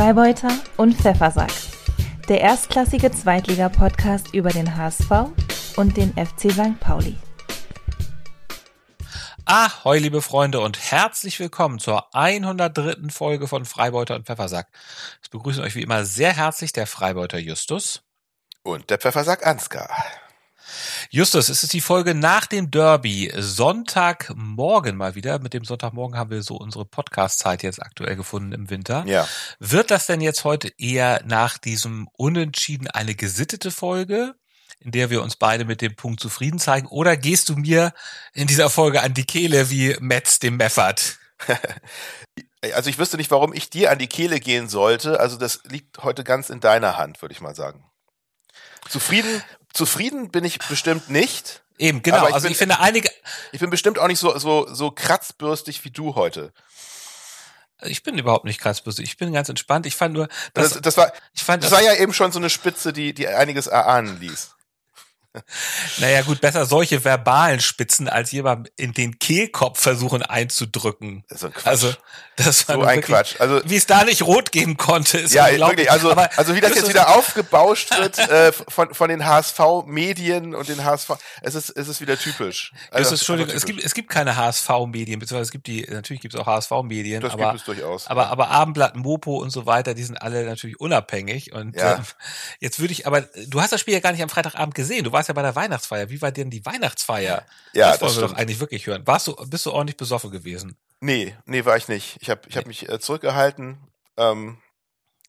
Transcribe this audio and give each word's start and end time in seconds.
Freibeuter 0.00 0.48
und 0.78 0.94
Pfeffersack. 0.96 1.52
Der 2.26 2.40
erstklassige 2.40 3.12
Zweitliga-Podcast 3.12 4.32
über 4.32 4.48
den 4.48 4.74
HSV 4.74 5.10
und 5.76 5.94
den 5.94 6.14
FC 6.14 6.50
St. 6.50 6.80
Pauli. 6.80 7.18
Ahoi, 9.44 9.98
liebe 9.98 10.22
Freunde 10.22 10.60
und 10.60 10.90
herzlich 10.90 11.38
willkommen 11.38 11.80
zur 11.80 12.14
103. 12.14 13.10
Folge 13.10 13.46
von 13.46 13.66
Freibeuter 13.66 14.14
und 14.14 14.24
Pfeffersack. 14.24 14.68
Es 15.22 15.28
begrüßen 15.28 15.62
euch 15.62 15.74
wie 15.74 15.82
immer 15.82 16.06
sehr 16.06 16.34
herzlich 16.34 16.72
der 16.72 16.86
Freibeuter 16.86 17.36
Justus. 17.38 18.02
Und 18.62 18.88
der 18.88 18.96
Pfeffersack 18.96 19.46
Ansgar. 19.46 19.90
Justus, 21.10 21.48
es 21.48 21.62
ist 21.62 21.72
die 21.72 21.80
Folge 21.80 22.14
nach 22.14 22.46
dem 22.46 22.70
Derby. 22.70 23.32
Sonntagmorgen 23.36 24.96
mal 24.96 25.14
wieder. 25.14 25.38
Mit 25.38 25.54
dem 25.54 25.64
Sonntagmorgen 25.64 26.16
haben 26.16 26.30
wir 26.30 26.42
so 26.42 26.56
unsere 26.56 26.84
Podcast-Zeit 26.84 27.62
jetzt 27.62 27.82
aktuell 27.82 28.16
gefunden 28.16 28.52
im 28.52 28.70
Winter. 28.70 29.04
Ja. 29.06 29.28
Wird 29.58 29.90
das 29.90 30.06
denn 30.06 30.20
jetzt 30.20 30.44
heute 30.44 30.72
eher 30.78 31.22
nach 31.24 31.58
diesem 31.58 32.08
Unentschieden 32.16 32.88
eine 32.88 33.14
gesittete 33.14 33.70
Folge? 33.70 34.34
in 34.82 34.92
der 34.92 35.10
wir 35.10 35.22
uns 35.22 35.36
beide 35.36 35.66
mit 35.66 35.82
dem 35.82 35.94
Punkt 35.94 36.20
zufrieden 36.20 36.58
zeigen? 36.58 36.86
Oder 36.86 37.16
gehst 37.16 37.50
du 37.50 37.56
mir 37.56 37.92
in 38.32 38.46
dieser 38.46 38.70
Folge 38.70 39.02
an 39.02 39.12
die 39.12 39.26
Kehle 39.26 39.68
wie 39.68 39.94
Metz 40.00 40.38
dem 40.38 40.56
Meffert? 40.56 41.18
also 42.74 42.90
ich 42.90 42.98
wüsste 42.98 43.18
nicht, 43.18 43.30
warum 43.30 43.52
ich 43.52 43.70
dir 43.70 43.90
an 43.90 43.98
die 43.98 44.06
Kehle 44.06 44.40
gehen 44.40 44.68
sollte. 44.68 45.20
Also 45.20 45.36
das 45.36 45.60
liegt 45.64 46.02
heute 46.02 46.24
ganz 46.24 46.50
in 46.50 46.60
deiner 46.60 46.96
Hand, 46.96 47.20
würde 47.20 47.32
ich 47.32 47.40
mal 47.40 47.54
sagen. 47.54 47.84
Zufrieden, 48.88 49.42
zufrieden 49.72 50.30
bin 50.30 50.44
ich 50.44 50.58
bestimmt 50.58 51.10
nicht. 51.10 51.62
Eben, 51.78 52.02
genau. 52.02 52.28
Ich 52.28 52.34
also 52.34 52.44
bin, 52.44 52.52
ich 52.52 52.58
finde 52.58 52.78
einige. 52.80 53.10
Ich 53.52 53.60
bin 53.60 53.70
bestimmt 53.70 53.98
auch 53.98 54.06
nicht 54.06 54.18
so, 54.18 54.36
so, 54.38 54.72
so 54.72 54.90
kratzbürstig 54.90 55.84
wie 55.84 55.90
du 55.90 56.14
heute. 56.14 56.52
Ich 57.82 58.02
bin 58.02 58.18
überhaupt 58.18 58.44
nicht 58.44 58.60
kratzbürstig. 58.60 59.04
Ich 59.06 59.16
bin 59.16 59.32
ganz 59.32 59.48
entspannt. 59.48 59.86
Ich 59.86 59.96
fand 59.96 60.14
nur, 60.14 60.28
dass, 60.52 60.74
das, 60.74 60.82
das 60.82 60.96
war, 60.98 61.12
ich 61.32 61.42
fand, 61.42 61.64
das 61.64 61.70
war 61.70 61.82
ja 61.82 61.94
eben 61.94 62.12
schon 62.12 62.32
so 62.32 62.38
eine 62.38 62.50
Spitze, 62.50 62.92
die, 62.92 63.14
die 63.14 63.28
einiges 63.28 63.66
erahnen 63.66 64.20
ließ. 64.20 64.54
Naja, 65.98 66.22
gut, 66.22 66.40
besser 66.40 66.66
solche 66.66 67.04
verbalen 67.04 67.60
Spitzen 67.60 68.08
als 68.08 68.32
jemand 68.32 68.70
in 68.76 68.92
den 68.92 69.18
Kehlkopf 69.18 69.80
versuchen 69.80 70.22
einzudrücken. 70.22 71.24
Das 71.28 71.38
ist 71.38 71.44
ein 71.44 71.52
Quatsch. 71.52 71.66
Also, 71.66 71.94
das 72.36 72.68
war 72.68 72.76
so 72.76 72.82
ein 72.82 72.96
wirklich, 72.96 73.06
Quatsch. 73.06 73.34
Also, 73.38 73.60
wie 73.64 73.76
es 73.76 73.86
da 73.86 74.04
nicht 74.04 74.22
rot 74.22 74.50
geben 74.50 74.76
konnte, 74.76 75.18
ist 75.18 75.34
Ja, 75.34 75.50
wirklich. 75.50 75.90
Also, 75.90 76.10
Aber 76.10 76.30
also 76.36 76.54
wie 76.54 76.60
das 76.60 76.74
jetzt 76.74 76.88
wieder 76.88 77.14
aufgebauscht 77.14 77.96
wird 77.96 78.18
äh, 78.18 78.52
von, 78.52 78.92
von 78.94 79.08
den 79.08 79.24
HSV-Medien 79.24 80.54
und 80.54 80.68
den 80.68 80.84
HSV, 80.84 81.10
es 81.42 81.54
ist, 81.54 81.70
es 81.70 81.88
ist 81.88 82.00
wieder 82.00 82.18
typisch. 82.18 82.72
Also, 82.90 83.14
ist, 83.14 83.20
Entschuldigung, 83.20 83.48
typisch. 83.48 83.62
es 83.62 83.66
gibt, 83.66 83.84
es 83.84 83.94
gibt 83.94 84.08
keine 84.08 84.36
HSV-Medien, 84.36 85.20
beziehungsweise 85.20 85.48
es 85.48 85.52
gibt 85.52 85.66
die, 85.66 85.86
natürlich 85.88 86.22
gibt 86.22 86.34
es 86.34 86.40
auch 86.40 86.46
HSV-Medien. 86.46 87.20
Das 87.20 87.34
aber, 87.34 87.50
gibt 87.50 87.60
es 87.60 87.64
durchaus. 87.64 88.06
Aber, 88.06 88.28
aber 88.28 88.48
Abendblatt, 88.48 88.96
Mopo 88.96 89.36
und 89.36 89.50
so 89.50 89.66
weiter, 89.66 89.94
die 89.94 90.02
sind 90.02 90.20
alle 90.20 90.44
natürlich 90.44 90.80
unabhängig. 90.80 91.52
Und 91.52 91.76
ja. 91.76 91.96
ähm, 91.96 92.02
jetzt 92.58 92.80
würde 92.80 92.92
ich, 92.92 93.06
aber 93.06 93.22
du 93.46 93.60
hast 93.60 93.72
das 93.72 93.80
Spiel 93.80 93.94
ja 93.94 94.00
gar 94.00 94.12
nicht 94.12 94.22
am 94.22 94.28
Freitagabend 94.28 94.74
gesehen. 94.74 95.04
Du 95.04 95.12
warst 95.12 95.19
ja 95.28 95.34
bei 95.34 95.42
der 95.42 95.54
Weihnachtsfeier. 95.54 96.10
Wie 96.10 96.20
war 96.22 96.32
denn 96.32 96.50
die 96.50 96.64
Weihnachtsfeier? 96.64 97.46
Ja, 97.72 97.90
das, 97.90 97.98
das 97.98 98.16
wollen 98.16 98.22
wir 98.22 98.28
doch 98.28 98.36
eigentlich 98.40 98.60
wirklich 98.60 98.86
hören. 98.86 99.06
Warst 99.06 99.26
du, 99.26 99.34
bist 99.46 99.66
du 99.66 99.72
ordentlich 99.72 99.96
besoffen 99.96 100.30
gewesen? 100.30 100.76
Nee, 101.00 101.36
nee, 101.46 101.64
war 101.64 101.76
ich 101.76 101.88
nicht. 101.88 102.18
Ich 102.20 102.30
habe 102.30 102.42
ich 102.48 102.56
hab 102.56 102.66
mich 102.66 102.88
äh, 102.88 102.98
zurückgehalten. 103.00 103.78
Ähm, 104.16 104.58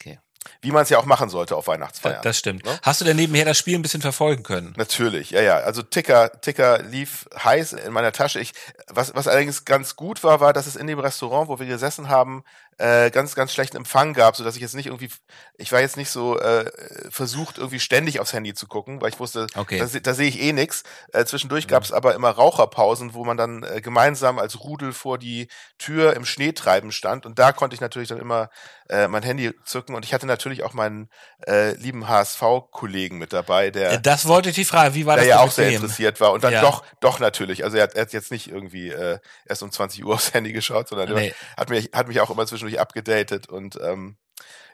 Okay. 0.02 0.20
Wie 0.61 0.72
man 0.72 0.84
es 0.84 0.89
ja 0.89 0.97
auch 0.97 1.06
machen 1.06 1.30
sollte 1.30 1.56
auf 1.56 1.67
Weihnachtsfeiern. 1.67 2.22
Das 2.23 2.38
stimmt. 2.38 2.66
Ne? 2.66 2.80
Hast 2.81 3.02
du 3.02 3.06
denn 3.06 3.16
nebenher 3.17 3.45
das 3.45 3.58
Spiel 3.58 3.75
ein 3.75 3.81
bisschen 3.81 4.02
verfolgen 4.02 4.44
können? 4.44 4.73
Natürlich, 4.78 5.31
ja, 5.31 5.42
ja. 5.42 5.58
Also 5.58 5.81
Ticker, 5.81 6.31
Ticker 6.42 6.81
lief 6.83 7.28
heiß 7.44 7.73
in 7.73 7.94
meiner 7.94 8.11
Tasche. 8.11 8.39
Ich, 8.39 8.53
was, 8.88 9.14
was 9.16 9.28
allerdings 9.28 9.66
ganz 9.66 9.95
gut 9.95 10.23
war, 10.23 10.39
war, 10.39 10.53
dass 10.53 10.67
es 10.67 10.75
in 10.75 10.88
dem 10.88 11.00
Restaurant, 11.00 11.48
wo 11.48 11.59
wir 11.59 11.66
gesessen 11.67 12.09
haben, 12.09 12.44
äh, 12.78 13.11
ganz, 13.11 13.36
ganz 13.36 13.53
schlechten 13.53 13.78
Empfang 13.78 14.14
gab, 14.14 14.36
so 14.36 14.44
dass 14.44 14.56
ich 14.56 14.61
jetzt 14.61 14.73
nicht 14.73 14.88
irgendwie, 14.88 15.09
ich 15.58 15.72
war 15.72 15.81
jetzt 15.81 15.98
nicht 15.98 16.09
so 16.09 16.39
äh, 16.39 16.72
versucht, 17.11 17.58
irgendwie 17.59 17.80
ständig 17.80 18.20
aufs 18.20 18.33
Handy 18.33 18.53
zu 18.55 18.66
gucken, 18.67 19.02
weil 19.02 19.09
ich 19.09 19.20
wusste, 19.20 19.45
Okay. 19.55 19.78
da, 19.78 20.00
da 20.00 20.14
sehe 20.16 20.28
ich 20.28 20.42
eh 20.42 20.53
nix. 20.53 20.83
Äh, 21.14 21.26
zwischendurch 21.26 21.67
gab 21.67 21.83
es 21.83 21.92
aber 21.92 22.15
immer 22.15 22.30
Raucherpausen, 22.32 23.14
wo 23.14 23.23
man 23.23 23.38
dann 23.38 23.64
äh, 23.64 23.82
gemeinsam 23.82 24.39
als 24.39 24.60
Rudel 24.61 24.94
vor 24.94 25.17
die 25.20 25.48
Tür 25.77 26.15
im 26.15 26.26
Schnee 26.26 26.54
treiben 26.54 26.92
stand 26.92 27.26
und 27.27 27.38
da 27.38 27.52
konnte 27.52 27.76
ich 27.76 27.82
natürlich 27.82 28.10
dann 28.10 28.20
immer 28.20 28.49
äh, 28.89 29.08
mein 29.08 29.23
Handy 29.23 29.54
zücken 29.64 29.94
und 29.95 30.04
ich 30.04 30.14
hatte 30.14 30.26
natürlich 30.31 30.64
auch 30.64 30.73
meinen 30.73 31.09
äh, 31.47 31.73
lieben 31.75 32.08
HSV-Kollegen 32.08 33.17
mit 33.17 33.33
dabei, 33.33 33.69
der 33.71 33.92
Äh, 33.93 34.02
Das 34.02 34.27
wollte 34.27 34.49
ich 34.49 34.55
die 34.55 34.65
Frage. 34.65 34.95
Wie 34.95 35.05
war 35.05 35.15
der 35.15 35.25
das 35.25 35.30
ja 35.30 35.39
auch 35.39 35.52
sehr 35.52 35.65
dem? 35.69 35.75
interessiert 35.75 36.19
war 36.19 36.31
und 36.31 36.43
dann 36.43 36.53
Ja. 36.53 36.61
doch, 36.61 36.83
doch 36.99 37.19
natürlich. 37.19 37.64
Also 37.64 37.77
er 37.77 37.83
hat, 37.83 37.93
er 37.95 38.02
hat 38.03 38.14
jetzt 38.14 38.31
nicht 38.31 38.47
irgendwie 38.49 38.89
äh, 38.89 39.20
erst 39.45 39.64
um 39.64 39.71
20 39.71 40.03
Uhr 40.05 40.15
aufs 40.15 40.33
Handy 40.33 40.52
geschaut, 40.53 40.87
sondern 40.87 41.14
Nee. 41.14 41.33
er 41.55 41.61
hat 41.61 41.70
mich, 41.70 41.89
hat 41.93 42.08
mich 42.08 42.20
auch 42.21 42.30
immer 42.30 42.47
zwischendurch 42.47 42.80
abgedatet 42.80 43.47
und 43.49 43.77
ähm, 43.81 44.17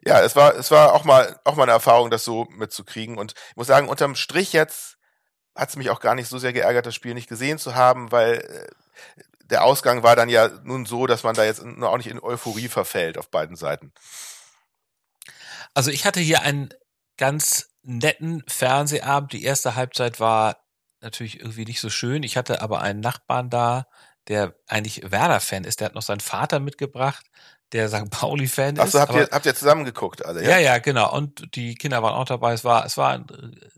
ja, 0.06 0.22
es 0.22 0.36
war, 0.36 0.56
es 0.56 0.72
war 0.72 0.94
auch 0.94 1.04
mal, 1.04 1.40
auch 1.44 1.56
mal 1.56 1.64
eine 1.64 1.72
Erfahrung, 1.74 2.10
das 2.12 2.24
so 2.24 2.46
mitzukriegen. 2.52 3.18
Und 3.18 3.34
ich 3.50 3.56
muss 3.58 3.68
sagen, 3.68 3.90
unterm 3.90 4.16
Strich 4.16 4.54
jetzt 4.54 4.98
hat 5.56 5.70
es 5.70 5.76
mich 5.76 5.90
auch 5.90 6.00
gar 6.00 6.14
nicht 6.16 6.30
so 6.30 6.38
sehr 6.38 6.54
geärgert, 6.54 6.86
das 6.86 6.94
Spiel 6.96 7.16
nicht 7.16 7.28
gesehen 7.28 7.58
zu 7.58 7.74
haben, 7.76 8.12
weil 8.12 8.36
äh, 8.36 9.22
der 9.50 9.64
Ausgang 9.64 10.04
war 10.04 10.16
dann 10.16 10.30
ja 10.30 10.50
nun 10.64 10.86
so, 10.86 11.08
dass 11.08 11.24
man 11.24 11.34
da 11.34 11.44
jetzt 11.46 11.64
nur 11.64 11.90
auch 11.90 11.98
nicht 11.98 12.08
in 12.10 12.22
Euphorie 12.22 12.68
verfällt 12.68 13.18
auf 13.18 13.30
beiden 13.32 13.56
Seiten. 13.56 13.92
Also 15.74 15.92
ich 15.92 16.06
hatte 16.06 16.20
hier 16.20 16.42
einen 16.42 16.70
ganz 17.18 17.70
netten 17.84 18.44
Fernsehabend. 18.48 19.34
Die 19.34 19.44
erste 19.44 19.76
Halbzeit 19.76 20.20
war 20.20 20.58
natürlich 21.02 21.40
irgendwie 21.40 21.66
nicht 21.66 21.80
so 21.80 21.90
schön. 21.90 22.24
Ich 22.24 22.38
hatte 22.38 22.62
aber 22.62 22.82
einen 22.82 23.00
Nachbarn 23.00 23.50
da, 23.50 23.88
der 24.28 24.56
eigentlich 24.68 25.10
Werder-Fan 25.10 25.64
ist. 25.64 25.80
Der 25.80 25.86
hat 25.86 25.96
noch 25.96 26.02
seinen 26.02 26.20
Vater 26.20 26.60
mitgebracht, 26.60 27.26
der 27.72 27.90
St. 27.90 28.10
Pauli-Fan 28.10 28.76
ist. 28.76 28.82
Achso, 28.82 29.00
habt 29.00 29.14
ihr, 29.14 29.30
habt 29.32 29.46
ihr 29.46 29.56
zusammen 29.56 29.86
geguckt 29.86 30.26
alle, 30.26 30.44
ja, 30.44 30.52
ja? 30.52 30.60
ja, 30.60 30.78
genau. 30.80 31.14
Und 31.14 31.56
die 31.56 31.76
Kinder 31.76 32.04
waren 32.04 32.16
auch 32.16 32.26
dabei. 32.26 32.54
Es 32.54 32.64
war, 32.64 32.86
es 32.86 32.98
war, 32.98 33.24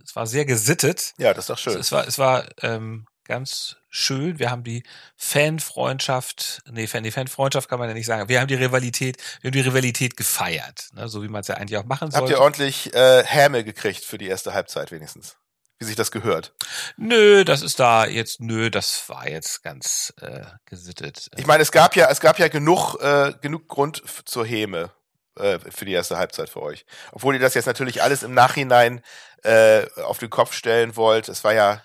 es 0.04 0.16
war 0.16 0.28
sehr 0.28 0.46
gesittet. 0.46 1.14
Ja, 1.18 1.34
das 1.34 1.44
ist 1.44 1.50
doch 1.50 1.58
schön. 1.58 1.78
Es 1.78 1.92
war, 1.92 2.08
es 2.08 2.18
war 2.18 2.46
ähm, 2.62 3.06
ganz 3.26 3.78
schön. 3.90 4.40
Wir 4.40 4.52
haben 4.52 4.64
die 4.64 4.84
Fanfreundschaft, 5.18 6.62
nee, 6.72 6.88
Fan, 6.88 7.04
die 7.04 7.12
Fanfreundschaft 7.12 7.70
kann 7.70 7.80
man 7.80 7.90
ja 7.90 7.96
nicht 7.96 8.06
sagen. 8.06 8.30
Wir 8.30 8.40
haben 8.40 8.48
die 8.48 8.56
Rivalität, 8.56 9.18
wir 9.42 9.50
haben 9.50 9.54
die 9.54 9.62
Rivalität 9.62 10.16
gefeiert, 10.16 10.90
ne, 10.94 11.10
so 11.10 11.24
wie 11.24 11.28
man 11.28 11.42
es 11.42 11.48
ja 11.48 11.56
eigentlich 11.56 11.78
auch 11.78 11.86
machen 11.86 12.08
Habt 12.08 12.14
sollte. 12.14 12.34
ihr 12.34 12.42
ordentlich 12.42 12.94
äh, 12.94 13.24
Häme 13.26 13.64
gekriegt 13.64 14.04
für 14.04 14.18
die 14.18 14.28
erste 14.28 14.54
Halbzeit 14.54 14.92
wenigstens? 14.92 15.38
Wie 15.82 15.86
sich 15.86 15.96
das 15.96 16.12
gehört. 16.12 16.54
Nö, 16.98 17.46
das 17.46 17.62
ist 17.62 17.80
da 17.80 18.06
jetzt, 18.06 18.42
nö, 18.42 18.70
das 18.70 19.08
war 19.08 19.30
jetzt 19.30 19.64
ganz 19.64 20.14
äh, 20.20 20.42
gesittet. 20.66 21.30
Ich 21.38 21.48
meine, 21.48 21.64
es 21.64 21.72
gab 21.72 21.96
ja, 21.96 22.10
es 22.10 22.20
gab 22.20 22.38
ja 22.38 22.50
genug, 22.50 22.96
äh, 23.02 23.32
genug 23.42 23.70
Grund 23.70 24.04
zur 24.26 24.46
Häme 24.46 24.92
äh, 25.38 25.58
für 25.58 25.86
die 25.86 25.94
erste 25.94 26.18
Halbzeit 26.18 26.50
für 26.50 26.62
euch. 26.62 26.86
Obwohl 27.14 27.36
ihr 27.36 27.40
das 27.40 27.54
jetzt 27.54 27.66
natürlich 27.66 28.04
alles 28.04 28.24
im 28.24 28.34
Nachhinein 28.34 29.02
äh, 29.44 29.86
auf 30.02 30.18
den 30.18 30.30
Kopf 30.30 30.54
stellen 30.54 30.98
wollt. 30.98 31.30
Es 31.30 31.46
war 31.46 31.54
ja 31.54 31.82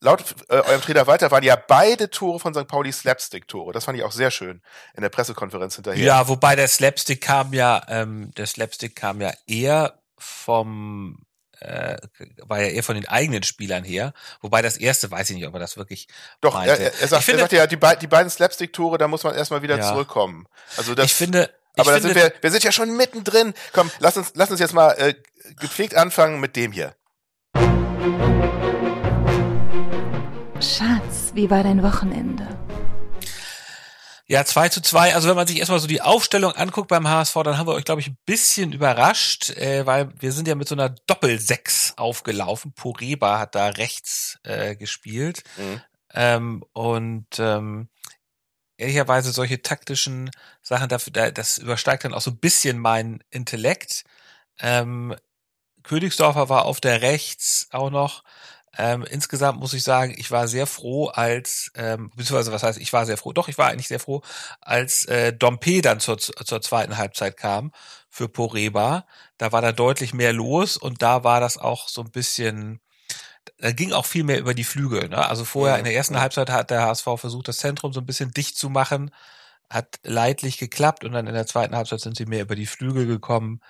laut 0.00 0.24
äh, 0.48 0.54
eurem 0.54 0.80
Trainer 0.80 1.06
Walter 1.06 1.30
waren 1.30 1.42
ja 1.42 1.56
beide 1.56 2.10
Tore 2.10 2.38
von 2.38 2.54
St. 2.54 2.68
Pauli 2.68 2.92
Slapstick-Tore. 2.92 3.72
Das 3.72 3.84
fand 3.84 3.98
ich 3.98 4.04
auch 4.04 4.12
sehr 4.12 4.30
schön 4.30 4.62
in 4.94 5.02
der 5.02 5.08
Pressekonferenz 5.08 5.76
hinterher. 5.76 6.04
ja, 6.04 6.28
wobei 6.28 6.56
der 6.56 6.68
Slapstick 6.68 7.20
kam 7.20 7.52
ja, 7.52 7.82
ähm, 7.88 8.30
der 8.36 8.46
Slapstick 8.46 8.96
kam 8.96 9.20
ja 9.20 9.32
eher 9.46 9.98
vom 10.18 11.26
äh, 11.60 11.96
war 12.42 12.60
ja 12.60 12.68
eher 12.68 12.82
von 12.82 12.96
den 12.96 13.08
eigenen 13.08 13.42
Spielern 13.42 13.82
her. 13.82 14.12
Wobei 14.40 14.62
das 14.62 14.76
erste 14.76 15.10
weiß 15.10 15.30
ich 15.30 15.36
nicht, 15.36 15.46
ob 15.46 15.54
er 15.54 15.60
das 15.60 15.76
wirklich 15.76 16.06
Doch, 16.40 16.54
meinte. 16.54 16.78
er, 16.78 16.92
er, 17.00 17.08
sagt, 17.08 17.20
ich 17.20 17.26
finde, 17.26 17.40
er 17.40 17.44
sagte 17.44 17.56
ja, 17.56 17.66
die, 17.66 17.98
die 18.00 18.06
beiden 18.06 18.30
Slapstick-Tore, 18.30 18.98
da 18.98 19.08
muss 19.08 19.24
man 19.24 19.34
erstmal 19.34 19.62
wieder 19.62 19.78
Ja. 19.78 19.88
zurückkommen. 19.88 20.46
Also 20.76 20.94
das, 20.94 21.06
ich 21.06 21.14
finde, 21.14 21.50
ich 21.74 21.80
aber 21.80 21.92
da 21.92 22.00
finde, 22.00 22.14
sind 22.14 22.22
wir, 22.22 22.32
wir 22.42 22.50
sind 22.50 22.64
ja 22.64 22.72
schon 22.72 22.96
mittendrin. 22.96 23.54
Komm, 23.72 23.90
lass 24.00 24.16
uns, 24.16 24.32
lass 24.34 24.50
uns 24.50 24.60
jetzt 24.60 24.74
mal 24.74 24.92
äh, 24.92 25.14
gepflegt 25.60 25.94
anfangen 25.94 26.40
mit 26.40 26.56
dem 26.56 26.72
hier. 26.72 26.94
Schatz, 30.66 31.30
wie 31.34 31.48
war 31.50 31.62
dein 31.62 31.82
Wochenende? 31.82 32.46
Ja, 34.26 34.44
2 34.44 34.68
zu 34.70 34.80
2. 34.82 35.14
Also 35.14 35.28
wenn 35.28 35.36
man 35.36 35.46
sich 35.46 35.58
erstmal 35.60 35.78
so 35.78 35.86
die 35.86 36.02
Aufstellung 36.02 36.52
anguckt 36.52 36.88
beim 36.88 37.06
HSV, 37.08 37.34
dann 37.44 37.56
haben 37.58 37.68
wir 37.68 37.74
euch, 37.74 37.84
glaube 37.84 38.00
ich, 38.00 38.08
ein 38.08 38.18
bisschen 38.26 38.72
überrascht, 38.72 39.50
äh, 39.50 39.86
weil 39.86 40.08
wir 40.20 40.32
sind 40.32 40.48
ja 40.48 40.56
mit 40.56 40.66
so 40.68 40.74
einer 40.74 40.88
Doppel-Sechs 40.88 41.94
aufgelaufen. 41.96 42.72
Poreba 42.72 43.38
hat 43.38 43.54
da 43.54 43.68
rechts 43.68 44.38
äh, 44.42 44.74
gespielt. 44.74 45.44
Mhm. 45.56 45.80
Ähm, 46.12 46.64
und 46.72 47.26
ähm, 47.38 47.88
ehrlicherweise 48.76 49.30
solche 49.30 49.62
taktischen 49.62 50.30
Sachen, 50.62 50.88
dafür, 50.88 51.12
da- 51.12 51.30
das 51.30 51.58
übersteigt 51.58 52.04
dann 52.04 52.14
auch 52.14 52.20
so 52.20 52.32
ein 52.32 52.38
bisschen 52.38 52.78
mein 52.80 53.22
Intellekt. 53.30 54.02
Ähm, 54.58 55.14
Königsdorfer 55.84 56.48
war 56.48 56.64
auf 56.64 56.80
der 56.80 57.00
rechts 57.02 57.68
auch 57.70 57.90
noch. 57.90 58.24
Ähm, 58.78 59.04
insgesamt 59.08 59.58
muss 59.58 59.72
ich 59.72 59.82
sagen, 59.82 60.14
ich 60.16 60.30
war 60.30 60.48
sehr 60.48 60.66
froh, 60.66 61.06
als, 61.08 61.70
ähm, 61.74 62.10
beziehungsweise 62.14 62.52
was 62.52 62.62
heißt, 62.62 62.78
ich 62.78 62.92
war 62.92 63.06
sehr 63.06 63.16
froh, 63.16 63.32
doch, 63.32 63.48
ich 63.48 63.58
war 63.58 63.68
eigentlich 63.68 63.88
sehr 63.88 64.00
froh, 64.00 64.22
als 64.60 65.06
äh, 65.06 65.32
Dompe 65.32 65.80
dann 65.82 66.00
zur, 66.00 66.18
zur 66.18 66.60
zweiten 66.60 66.96
Halbzeit 66.98 67.36
kam 67.36 67.72
für 68.10 68.28
Poreba. 68.28 69.06
Da 69.38 69.52
war 69.52 69.62
da 69.62 69.72
deutlich 69.72 70.14
mehr 70.14 70.32
los 70.32 70.76
und 70.76 71.02
da 71.02 71.24
war 71.24 71.40
das 71.40 71.58
auch 71.58 71.88
so 71.88 72.02
ein 72.02 72.10
bisschen, 72.10 72.80
da 73.58 73.72
ging 73.72 73.92
auch 73.92 74.06
viel 74.06 74.24
mehr 74.24 74.38
über 74.40 74.54
die 74.54 74.64
Flügel. 74.64 75.08
Ne? 75.08 75.26
Also 75.26 75.44
vorher 75.44 75.78
in 75.78 75.84
der 75.84 75.94
ersten. 75.94 76.20
Halbzeit 76.20 76.50
hat 76.50 76.70
der 76.70 76.82
HSV 76.82 77.04
versucht, 77.16 77.48
das 77.48 77.58
Zentrum 77.58 77.92
so 77.92 78.00
ein 78.00 78.06
bisschen 78.06 78.32
dicht 78.32 78.56
zu 78.58 78.70
machen. 78.70 79.10
hat 79.70 79.98
leidlich 80.04 80.58
geklappt 80.58 81.04
und 81.04 81.12
dann 81.12 81.26
in 81.26 81.34
der 81.34 81.46
zweiten 81.46 81.76
Halbzeit 81.76 82.00
sind 82.00 82.16
sie 82.16 82.26
mehr 82.26 82.42
über 82.42 82.56
die 82.56 82.66
Flügel 82.66 83.06
gekommen. 83.06 83.60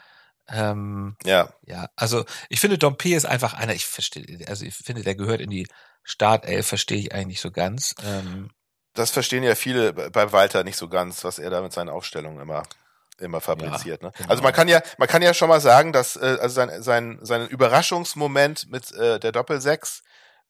Ähm, 0.49 1.17
Ja. 1.25 1.51
ja, 1.67 1.89
also 1.97 2.25
ich 2.49 2.61
finde 2.61 2.79
Dompe 2.79 3.15
ist 3.15 3.27
einfach 3.27 3.55
einer, 3.55 3.75
ich 3.75 3.87
verstehe, 3.87 4.47
also 4.49 4.65
ich 4.65 4.75
finde, 4.75 5.03
der 5.03 5.15
gehört 5.15 5.41
in 5.41 5.51
die 5.51 5.67
Startelf, 6.03 6.67
verstehe 6.69 6.99
ich 6.99 7.13
eigentlich 7.13 7.27
nicht 7.27 7.41
so 7.41 7.51
ganz. 7.51 7.95
Ähm, 8.05 8.51
Das 8.95 9.11
verstehen 9.11 9.43
ja 9.43 9.55
viele 9.55 9.93
bei 9.93 10.33
Walter 10.33 10.65
nicht 10.65 10.77
so 10.77 10.89
ganz, 10.89 11.25
was 11.25 11.39
er 11.39 11.51
da 11.51 11.61
mit 11.61 11.73
seinen 11.73 11.89
Aufstellungen 11.89 12.41
immer 12.41 12.63
immer 13.19 13.41
fabriziert. 13.41 14.03
ne? 14.03 14.13
genau. 14.17 14.31
Also 14.31 14.43
man 14.43 14.53
kann 14.53 14.69
ja 14.69 14.83
man 14.99 15.09
kann 15.09 15.23
ja 15.23 15.33
schon 15.35 15.49
mal 15.49 15.61
sagen, 15.61 15.93
dass 15.93 16.17
äh, 16.17 16.39
also 16.41 16.55
sein 16.55 16.83
sein 16.83 17.19
sein 17.23 17.49
Überraschungsmoment 17.49 18.71
mit 18.71 18.93
äh, 18.93 19.19
der 19.19 19.33
Doppelsechs 19.33 20.03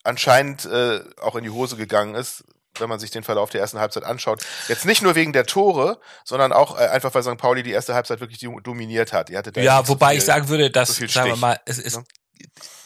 anscheinend 0.05 0.65
äh, 0.67 1.01
auch 1.21 1.37
in 1.37 1.45
die 1.45 1.51
Hose 1.51 1.77
gegangen 1.77 2.15
ist, 2.15 2.45
wenn 2.81 2.89
man 2.89 2.99
sich 2.99 3.11
den 3.11 3.23
Verlauf 3.23 3.51
der 3.51 3.61
ersten 3.61 3.79
Halbzeit 3.79 4.05
anschaut. 4.05 4.45
Jetzt 4.69 4.85
nicht 4.87 5.03
nur 5.03 5.15
wegen 5.15 5.33
der 5.33 5.47
Tore, 5.47 6.01
sondern 6.25 6.53
auch 6.53 6.79
äh, 6.79 6.87
einfach 6.89 7.15
weil 7.15 7.23
St. 7.23 7.37
Pauli 7.39 7.63
die 7.63 7.73
erste 7.73 7.95
Halbzeit 7.95 8.21
wirklich 8.21 8.39
do- 8.41 8.61
dominiert 8.61 9.13
hat. 9.13 9.31
Ja, 9.31 9.43
so 9.85 9.89
wobei 9.89 10.11
viel- 10.11 10.19
ich 10.19 10.25
sagen 10.25 10.49
würde, 10.49 10.71
dass, 10.71 10.97
so 10.97 11.07
sagen 11.07 11.31
wir 11.31 11.37
mal, 11.37 11.59
es 11.65 11.79
ist, 11.79 11.97
ne? 11.97 12.05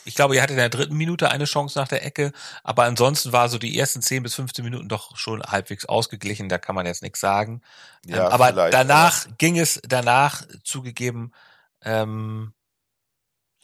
ich 0.05 0.15
glaube, 0.15 0.35
ihr 0.35 0.43
hattet 0.43 0.53
in 0.55 0.59
der 0.59 0.69
dritten 0.71 0.97
Minute 0.97 1.31
eine 1.31 1.45
Chance 1.45 1.79
nach 1.79 1.89
der 1.89 2.05
Ecke, 2.05 2.33
aber 2.65 2.85
ansonsten 2.85 3.33
war 3.33 3.49
so 3.49 3.59
die 3.59 3.79
ersten 3.79 4.01
10 4.03 4.23
bis 4.23 4.35
15 4.35 4.65
Minuten 4.65 4.89
doch 4.89 5.17
schon 5.17 5.43
halbwegs 5.43 5.85
ausgeglichen, 5.87 6.49
da 6.49 6.59
kann 6.59 6.75
man 6.75 6.87
jetzt 6.87 7.03
nichts 7.03 7.21
sagen. 7.21 7.61
Ja, 8.07 8.27
ähm, 8.27 8.33
aber 8.33 8.53
danach 8.71 9.27
ging 9.39 9.59
es, 9.59 9.81
danach 9.87 10.43
zugegeben, 10.65 11.33
ähm, 11.83 12.53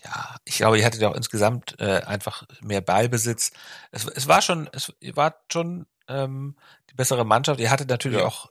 ja, 0.04 0.36
ich 0.44 0.56
glaube, 0.58 0.78
ihr 0.78 0.84
hattet 0.86 1.02
auch 1.04 1.14
insgesamt 1.14 1.80
äh, 1.80 2.02
einfach 2.02 2.44
mehr 2.60 2.80
Ballbesitz. 2.80 3.50
Es, 3.90 4.04
es 4.06 4.28
war 4.28 4.40
schon, 4.42 4.68
es 4.72 4.92
war 5.14 5.36
schon 5.50 5.86
ähm, 6.08 6.56
die 6.90 6.94
bessere 6.94 7.24
Mannschaft. 7.24 7.60
Ihr 7.60 7.70
hattet 7.70 7.88
natürlich 7.88 8.20
Ja. 8.20 8.26
auch 8.26 8.50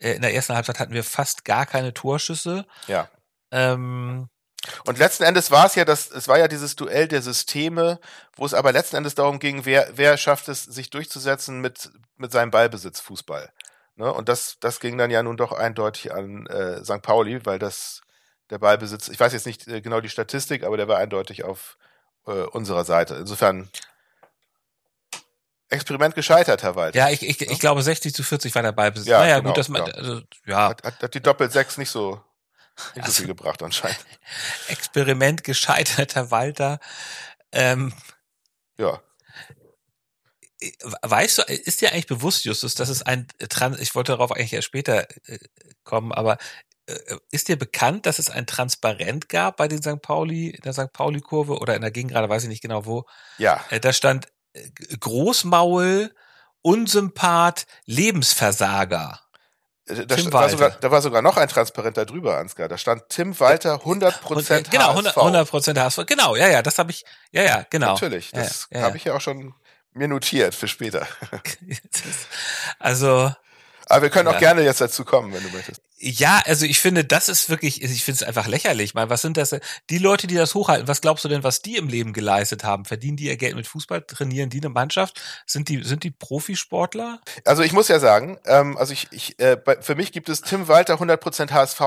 äh, 0.00 0.12
in 0.12 0.22
der 0.22 0.34
ersten 0.34 0.54
Halbzeit 0.54 0.78
hatten 0.78 0.92
wir 0.92 1.04
fast 1.04 1.44
gar 1.44 1.66
keine 1.66 1.92
Torschüsse. 1.94 2.66
Ja. 2.86 3.08
Ähm, 3.50 4.28
Und 4.84 4.98
letzten 4.98 5.24
Endes 5.24 5.50
war 5.50 5.66
es 5.66 5.74
ja 5.74 5.84
das, 5.84 6.10
es 6.10 6.28
war 6.28 6.38
ja 6.38 6.48
dieses 6.48 6.76
Duell 6.76 7.08
der 7.08 7.22
Systeme, 7.22 7.98
wo 8.36 8.44
es 8.44 8.54
aber 8.54 8.72
letzten 8.72 8.96
Endes 8.96 9.14
darum 9.14 9.38
ging, 9.38 9.64
wer, 9.64 9.88
wer 9.94 10.16
schafft 10.16 10.48
es, 10.48 10.64
sich 10.64 10.90
durchzusetzen 10.90 11.60
mit, 11.60 11.90
mit 12.16 12.32
seinem 12.32 12.50
Ballbesitz 12.50 13.00
Fußball. 13.00 13.50
Ne? 13.96 14.12
Und 14.12 14.28
das, 14.28 14.56
das 14.60 14.80
ging 14.80 14.98
dann 14.98 15.10
ja 15.10 15.22
nun 15.22 15.36
doch 15.36 15.52
eindeutig 15.52 16.12
an 16.12 16.46
äh, 16.46 16.84
St. 16.84 17.02
Pauli, 17.02 17.44
weil 17.46 17.58
das 17.58 18.02
der 18.50 18.58
Ballbesitz, 18.58 19.08
ich 19.08 19.18
weiß 19.20 19.32
jetzt 19.32 19.46
nicht 19.46 19.66
äh, 19.68 19.80
genau 19.80 20.00
die 20.00 20.08
Statistik, 20.08 20.64
aber 20.64 20.76
der 20.76 20.88
war 20.88 20.98
eindeutig 20.98 21.44
auf 21.44 21.76
äh, 22.26 22.30
unserer 22.30 22.84
Seite. 22.84 23.14
Insofern 23.16 23.68
Experiment 25.70 26.14
gescheitert, 26.14 26.62
Herr 26.62 26.76
Walter. 26.76 26.98
ja, 26.98 27.10
ich, 27.10 27.22
ich, 27.22 27.40
ich 27.42 27.58
glaube 27.60 27.82
60 27.82 28.14
zu 28.14 28.22
40 28.22 28.54
war 28.54 28.62
der 28.62 28.72
Ballbesitz. 28.72 29.08
Ja, 29.08 29.20
naja, 29.20 29.36
genau, 29.38 29.50
gut, 29.50 29.58
dass 29.58 29.68
man, 29.68 29.86
ja. 29.86 29.92
also, 29.92 30.20
ja, 30.46 30.68
Hat, 30.70 30.82
hat, 30.82 31.02
hat 31.02 31.14
die 31.14 31.20
Doppel-Sechs 31.20 31.76
nicht 31.78 31.90
so, 31.90 32.20
nicht 32.94 33.04
Also- 33.04 33.12
so 33.12 33.18
viel 33.18 33.26
gebracht 33.28 33.62
anscheinend. 33.62 33.98
Experiment 34.68 35.44
gescheiterter 35.44 36.30
Walter. 36.30 36.78
Ähm, 37.52 37.92
Ja. 38.78 39.00
Weißt 41.02 41.38
du, 41.38 41.42
ist 41.42 41.80
dir 41.80 41.92
eigentlich 41.92 42.08
bewusst, 42.08 42.44
Justus, 42.44 42.74
dass 42.74 42.88
es 42.88 43.02
ein 43.02 43.28
Trans 43.48 43.78
ich 43.78 43.94
wollte 43.94 44.12
darauf 44.12 44.32
eigentlich 44.32 44.52
erst 44.52 44.66
später 44.66 45.06
äh, 45.26 45.38
kommen, 45.84 46.12
aber 46.12 46.36
äh, 46.86 46.94
ist 47.30 47.46
dir 47.46 47.56
bekannt, 47.56 48.06
dass 48.06 48.18
es 48.18 48.28
ein 48.28 48.44
Transparent 48.46 49.28
gab 49.28 49.56
bei 49.58 49.68
den 49.68 49.80
St. 49.82 50.02
Pauli, 50.02 50.48
in 50.48 50.62
der 50.62 50.72
St. 50.72 50.92
Pauli-Kurve 50.92 51.58
oder 51.60 51.76
in 51.76 51.82
der 51.82 51.92
Gegengrade, 51.92 52.28
weiß 52.28 52.42
ich 52.42 52.48
nicht 52.48 52.62
genau 52.62 52.86
wo. 52.86 53.04
Ja. 53.36 53.64
Äh, 53.70 53.78
da 53.78 53.92
stand 53.92 54.26
äh, 54.26 54.30
Großmaul, 55.00 56.14
Unsympath, 56.62 57.66
Lebensversager. 57.86 59.20
Äh, 59.86 60.06
Da, 60.06 60.16
Tim 60.16 60.32
war 60.32 60.48
sogar, 60.50 60.70
da 60.70 60.90
war 60.90 61.00
sogar 61.02 61.22
noch 61.22 61.36
ein 61.36 61.48
Transparent 61.48 61.96
da 61.96 62.04
drüber, 62.04 62.36
Ansgar. 62.38 62.68
Da 62.68 62.76
stand 62.76 63.08
Tim 63.08 63.38
Walter 63.40 63.74
100 63.74 64.14
Und, 64.14 64.20
äh, 64.20 64.22
Prozent 64.34 64.70
genau, 64.70 64.90
100 64.90 65.16
100 65.16 65.48
Prozent 65.48 65.78
HSV. 65.78 66.04
Genau, 66.06 66.36
ja, 66.36 66.48
ja, 66.48 66.62
das 66.62 66.78
habe 66.78 66.90
ich, 66.90 67.04
ja, 67.32 67.42
ja, 67.42 67.66
genau. 67.70 67.92
Natürlich, 67.94 68.30
das 68.32 68.66
ja, 68.70 68.80
ja. 68.80 68.84
habe 68.86 68.96
ich 68.96 69.04
ja 69.04 69.14
auch 69.14 69.20
schon 69.20 69.54
mir 69.92 70.08
notiert 70.08 70.54
für 70.54 70.68
später. 70.68 71.06
also, 72.78 73.32
Aber 73.86 74.02
wir 74.02 74.10
können 74.10 74.28
auch 74.28 74.34
Ja. 74.34 74.38
gerne 74.38 74.62
jetzt 74.62 74.80
dazu 74.80 75.04
kommen, 75.04 75.32
wenn 75.32 75.42
du 75.42 75.48
möchtest. 75.50 75.80
Ja, 76.00 76.40
also 76.44 76.64
ich 76.64 76.78
finde, 76.78 77.04
das 77.04 77.28
ist 77.28 77.50
wirklich, 77.50 77.82
ich 77.82 78.04
finde 78.04 78.18
es 78.18 78.22
einfach 78.22 78.46
lächerlich. 78.46 78.94
Mal, 78.94 79.10
was 79.10 79.20
sind 79.20 79.36
das? 79.36 79.56
Die 79.90 79.98
Leute, 79.98 80.28
die 80.28 80.36
das 80.36 80.54
hochhalten, 80.54 80.86
was 80.86 81.00
glaubst 81.00 81.24
du 81.24 81.28
denn, 81.28 81.42
was 81.42 81.60
die 81.60 81.76
im 81.76 81.88
Leben 81.88 82.12
geleistet 82.12 82.62
haben? 82.62 82.84
Verdienen 82.84 83.16
die 83.16 83.24
ihr 83.24 83.36
Geld 83.36 83.56
mit 83.56 83.66
Fußball? 83.66 84.02
Trainieren 84.02 84.48
die 84.48 84.60
eine 84.60 84.68
Mannschaft? 84.68 85.20
Sind 85.44 85.68
die, 85.68 85.82
sind 85.82 86.04
die 86.04 86.12
Profisportler? 86.12 87.20
Also 87.44 87.64
ich 87.64 87.72
muss 87.72 87.88
ja 87.88 87.98
sagen, 87.98 88.38
ähm, 88.46 88.78
also 88.78 88.92
ich, 88.92 89.08
ich 89.10 89.40
äh, 89.40 89.56
bei, 89.56 89.82
für 89.82 89.96
mich 89.96 90.12
gibt 90.12 90.28
es 90.28 90.40
Tim 90.40 90.68
Walter 90.68 90.94
100 90.94 91.20
Prozent 91.20 91.52
HSV, 91.52 91.80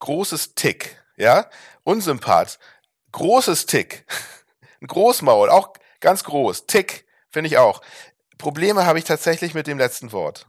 großes 0.00 0.56
Tick, 0.56 1.00
ja, 1.16 1.48
Unsympath, 1.84 2.58
großes 3.12 3.66
Tick, 3.66 4.04
ein 4.80 4.88
Großmaul, 4.88 5.48
auch 5.48 5.74
ganz 6.00 6.24
groß, 6.24 6.66
Tick, 6.66 7.06
finde 7.30 7.46
ich 7.46 7.58
auch. 7.58 7.82
Probleme 8.36 8.84
habe 8.84 8.98
ich 8.98 9.04
tatsächlich 9.04 9.54
mit 9.54 9.68
dem 9.68 9.78
letzten 9.78 10.10
Wort. 10.10 10.48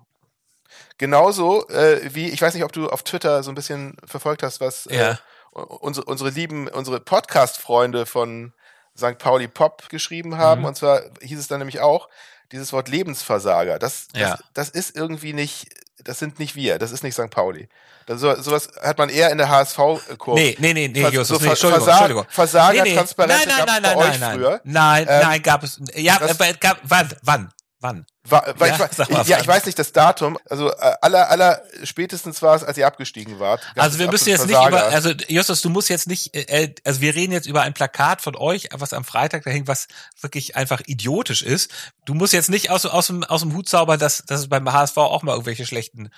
Genauso 0.98 1.68
äh, 1.70 2.02
wie, 2.14 2.30
ich 2.30 2.42
weiß 2.42 2.54
nicht, 2.54 2.64
ob 2.64 2.72
du 2.72 2.90
auf 2.90 3.04
Twitter 3.04 3.44
so 3.44 3.52
ein 3.52 3.56
bisschen 3.56 3.98
verfolgt 4.06 4.44
hast, 4.44 4.62
was 4.62 4.88
Ja. 4.90 5.12
äh, 5.12 5.16
unsere, 5.60 6.06
unsere 6.06 6.30
lieben, 6.30 6.68
unsere 6.68 7.00
Podcast-Freunde 7.00 8.06
von 8.06 8.54
St. 8.98 9.18
Pauli 9.18 9.48
Pop 9.48 9.90
geschrieben 9.90 10.38
haben. 10.38 10.62
Mhm. 10.62 10.68
Und 10.68 10.78
zwar 10.78 11.02
hieß 11.22 11.40
es 11.40 11.48
dann 11.48 11.60
nämlich 11.60 11.80
auch, 11.82 12.08
dieses 12.52 12.72
Wort 12.74 12.88
Lebensversager, 12.90 13.80
das, 13.80 14.08
das, 14.14 14.22
Ja. 14.22 14.38
das 14.54 14.70
ist 14.70 14.96
irgendwie 14.96 15.34
nicht, 15.34 15.68
das 16.04 16.20
sind 16.20 16.40
nicht 16.40 16.56
wir, 16.56 16.78
das 16.78 16.92
ist 16.92 17.04
nicht 17.04 17.16
St. 17.16 17.30
Pauli. 17.32 17.68
Das, 18.06 18.22
so, 18.22 18.34
sowas 18.40 18.70
hat 18.82 19.00
man 19.00 19.10
eher 19.10 19.32
in 19.32 19.40
der 19.40 19.50
HSV-Kurve. 19.50 20.40
Nee, 20.40 20.56
nee, 20.60 20.74
nee, 20.74 20.88
nee, 20.88 21.02
Vers- 21.02 21.14
Justus, 21.14 21.40
so 21.40 21.44
nee, 21.44 21.50
Entschuldigung, 21.50 21.84
Versa- 21.86 21.92
Entschuldigung. 21.92 22.26
Versager, 22.30 22.84
nee, 22.84 22.94
nee. 22.94 22.96
Nein, 22.96 23.28
nein, 23.28 23.48
nein, 23.48 23.82
nein, 23.82 23.98
nein, 23.98 24.20
nein. 24.20 24.38
früher. 24.38 24.62
Nein, 24.64 25.06
Ähm, 25.10 25.22
nein, 25.24 25.42
gab 25.42 25.64
es, 25.64 25.82
ja, 25.96 26.20
das- 26.20 26.32
aber 26.32 26.48
es 26.50 26.60
gab, 26.60 26.80
wann, 26.84 27.10
wann, 27.24 27.52
wann? 27.88 28.06
War, 28.28 28.44
weil 28.58 28.70
Ja, 28.70 28.86
ich, 28.90 28.98
sag 28.98 29.10
wa- 29.10 29.14
mal, 29.18 29.26
ja, 29.28 29.40
ich 29.40 29.48
weiß 29.48 29.66
nicht 29.66 29.78
das 29.78 29.92
Datum. 29.92 30.38
Also 30.50 30.72
äh, 30.72 30.94
aller, 31.02 31.30
aller 31.30 31.62
spätestens 31.84 32.42
war 32.42 32.56
es, 32.56 32.64
als 32.64 32.78
ihr 32.78 32.88
abgestiegen 32.88 33.40
wart. 33.40 33.62
Also 33.76 34.00
wir 34.00 34.10
müssen 34.10 34.30
jetzt 34.30 34.42
absolut 34.42 34.60
nicht 34.60 34.68
über, 34.70 34.80
Versager. 34.90 34.96
also 35.10 35.26
Justus, 35.28 35.62
du 35.62 35.70
musst 35.70 35.90
jetzt 35.90 36.08
nicht, 36.08 36.36
äh, 36.36 36.74
also 36.84 37.02
wir 37.02 37.14
reden 37.16 37.32
jetzt 37.34 37.46
über 37.48 37.62
ein 37.62 37.74
Plakat 37.74 38.22
von 38.22 38.36
euch, 38.36 38.68
was 38.74 38.94
am 38.94 39.04
Freitag 39.04 39.44
da 39.44 39.52
hing, 39.52 39.68
was 39.68 39.88
wirklich 40.22 40.56
einfach 40.56 40.82
idiotisch 40.86 41.44
ist. 41.44 41.72
Du 42.06 42.14
musst 42.16 42.34
jetzt 42.34 42.50
nicht 42.50 42.72
aus, 42.72 42.86
aus, 42.86 43.08
dem, 43.08 43.24
aus 43.24 43.42
dem 43.42 43.54
Hut 43.54 43.70
zaubern, 43.70 44.00
dass, 44.00 44.24
dass 44.26 44.40
es 44.42 44.50
beim 44.50 44.72
HSV 44.74 44.98
auch 44.98 45.22
mal 45.24 45.34
irgendwelche 45.34 45.66
schlechten 45.66 46.10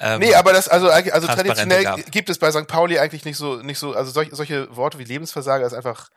ähm, 0.00 0.20
Nee, 0.20 0.34
aber 0.36 0.52
das, 0.52 0.68
also, 0.68 0.88
also 0.90 1.26
traditionell 1.26 1.82
gab. 1.82 2.12
gibt 2.12 2.30
es 2.30 2.38
bei 2.38 2.52
St. 2.52 2.68
Pauli 2.68 3.00
eigentlich 3.00 3.24
nicht 3.24 3.36
so, 3.36 3.56
nicht 3.56 3.80
so, 3.80 3.94
also 3.94 4.12
solche, 4.12 4.36
solche 4.36 4.76
Worte 4.76 5.00
wie 5.00 5.04
Lebensversager 5.04 5.66
ist 5.66 5.72
einfach, 5.72 6.10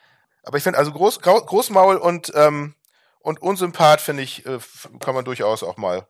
aber 0.44 0.58
ich 0.58 0.64
finde, 0.64 0.78
also 0.78 0.92
Groß, 0.92 1.20
Großmaul 1.22 1.96
und, 1.98 2.32
ähm, 2.36 2.76
und 3.24 3.42
Unsympath, 3.42 4.02
finde 4.02 4.24
ich, 4.24 4.46
äh, 4.46 4.60
kann 5.00 5.16
man 5.16 5.26
durchaus 5.26 5.64
auch 5.64 5.78
mal 5.78 6.08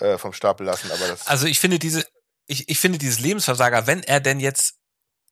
äh, 0.00 0.18
vom 0.18 0.32
Stapel 0.32 0.66
lassen, 0.66 0.90
aber 0.90 1.06
das, 1.08 1.26
Also 1.26 1.46
ich 1.46 1.58
finde 1.60 1.78
diese, 1.78 2.04
ich, 2.46 2.68
ich 2.68 2.78
finde 2.78 2.98
dieses 2.98 3.18
Lebensversager, 3.20 3.86
wenn 3.86 4.02
er 4.02 4.20
denn 4.20 4.40
jetzt 4.40 4.74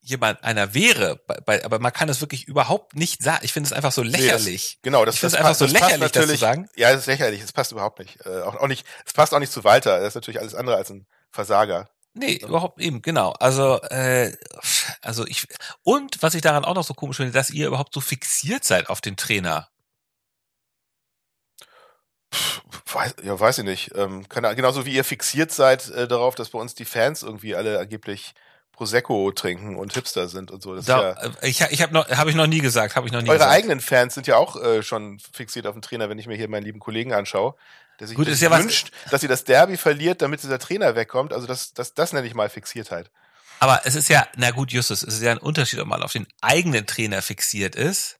jemand 0.00 0.44
einer 0.44 0.74
wäre, 0.74 1.16
bei, 1.26 1.36
bei, 1.40 1.64
aber 1.64 1.78
man 1.78 1.92
kann 1.92 2.08
es 2.10 2.20
wirklich 2.20 2.46
überhaupt 2.46 2.94
nicht 2.94 3.22
sagen. 3.22 3.40
Ich 3.42 3.52
finde 3.54 3.68
es 3.68 3.72
einfach 3.72 3.92
so 3.92 4.02
lächerlich. 4.02 4.78
genau, 4.82 5.04
das, 5.06 5.14
ich 5.14 5.20
finde 5.20 5.32
das 5.32 5.32
es 5.32 5.38
einfach 5.38 5.50
passt- 5.50 5.58
so 5.60 5.64
das 5.66 5.72
passt 5.74 5.84
lächerlich, 5.84 6.12
das 6.12 6.12
zu 6.12 6.18
natürlich- 6.20 6.40
sagen. 6.40 6.68
Ja, 6.76 6.90
das 6.92 7.00
ist 7.00 7.06
lächerlich, 7.06 7.40
es 7.40 7.52
passt 7.52 7.72
überhaupt 7.72 7.98
nicht. 8.00 8.18
Äh, 8.26 8.42
auch, 8.42 8.56
auch 8.56 8.66
nicht, 8.66 8.86
es 9.06 9.12
passt 9.14 9.32
auch 9.32 9.38
nicht 9.38 9.52
zu 9.52 9.64
Walter, 9.64 9.98
das 10.00 10.08
ist 10.08 10.14
natürlich 10.16 10.40
alles 10.40 10.54
andere 10.54 10.76
als 10.76 10.90
ein 10.90 11.06
Versager. 11.30 11.88
Nee, 12.12 12.34
überhaupt 12.34 12.80
eben, 12.80 13.00
genau. 13.02 13.32
Also, 13.32 13.80
äh, 13.82 14.36
also 15.00 15.26
ich 15.26 15.46
und 15.82 16.22
was 16.22 16.34
ich 16.34 16.42
daran 16.42 16.64
auch 16.64 16.74
noch 16.74 16.84
so 16.84 16.94
komisch 16.94 17.16
finde, 17.16 17.32
dass 17.32 17.50
ihr 17.50 17.66
überhaupt 17.66 17.92
so 17.94 18.00
fixiert 18.00 18.64
seid 18.64 18.88
auf 18.88 19.00
den 19.00 19.16
Trainer. 19.16 19.68
Weiß, 22.92 23.16
ja, 23.22 23.38
weiß 23.38 23.58
ich 23.58 23.64
nicht. 23.64 23.90
Ähm, 23.96 24.24
Ahnung, 24.32 24.54
genauso 24.56 24.86
wie 24.86 24.92
ihr 24.94 25.04
fixiert 25.04 25.52
seid 25.52 25.88
äh, 25.90 26.06
darauf, 26.08 26.34
dass 26.34 26.50
bei 26.50 26.58
uns 26.58 26.74
die 26.74 26.84
Fans 26.84 27.22
irgendwie 27.22 27.54
alle 27.54 27.78
angeblich 27.78 28.34
Prosecco 28.72 29.30
trinken 29.32 29.76
und 29.76 29.92
Hipster 29.94 30.28
sind 30.28 30.50
und 30.50 30.62
so. 30.62 30.74
Das 30.74 30.84
Da, 30.86 31.10
ist 31.12 31.22
ja, 31.22 31.28
äh, 31.28 31.48
ich 31.48 31.60
ich 31.72 31.82
habe 31.82 31.92
noch 31.92 32.08
habe 32.10 32.30
ich 32.30 32.36
noch 32.36 32.46
nie 32.48 32.58
gesagt, 32.60 32.96
habe 32.96 33.06
ich 33.06 33.12
noch 33.12 33.22
nie 33.22 33.28
eure 33.28 33.38
gesagt. 33.38 33.52
eigenen 33.52 33.80
Fans 33.80 34.14
sind 34.14 34.26
ja 34.26 34.36
auch 34.36 34.56
äh, 34.60 34.82
schon 34.82 35.18
fixiert 35.32 35.66
auf 35.66 35.74
den 35.74 35.82
Trainer, 35.82 36.08
wenn 36.08 36.18
ich 36.18 36.26
mir 36.26 36.36
hier 36.36 36.48
meinen 36.48 36.64
lieben 36.64 36.80
Kollegen 36.80 37.12
anschaue, 37.12 37.54
der 38.00 38.08
sich 38.08 38.16
Gut, 38.16 38.26
sich 38.26 38.40
ja 38.40 38.50
was- 38.50 38.62
wünscht, 38.64 38.90
dass 39.10 39.20
sie 39.20 39.28
das 39.28 39.44
Derby 39.44 39.76
verliert, 39.76 40.22
damit 40.22 40.42
dieser 40.42 40.58
Trainer 40.58 40.96
wegkommt. 40.96 41.32
Also 41.32 41.46
das, 41.46 41.72
das, 41.74 41.94
das 41.94 42.12
nenne 42.12 42.26
ich 42.26 42.34
mal 42.34 42.48
Fixiertheit. 42.48 43.10
Aber 43.60 43.82
es 43.84 43.94
ist 43.94 44.08
ja, 44.08 44.26
na 44.36 44.50
gut, 44.50 44.72
Justus, 44.72 45.04
es 45.04 45.14
ist 45.14 45.22
ja 45.22 45.30
ein 45.30 45.38
Unterschied, 45.38 45.78
ob 45.78 45.86
man 45.86 46.02
auf 46.02 46.12
den 46.12 46.26
eigenen 46.40 46.86
Trainer 46.86 47.22
fixiert 47.22 47.76
ist. 47.76 48.18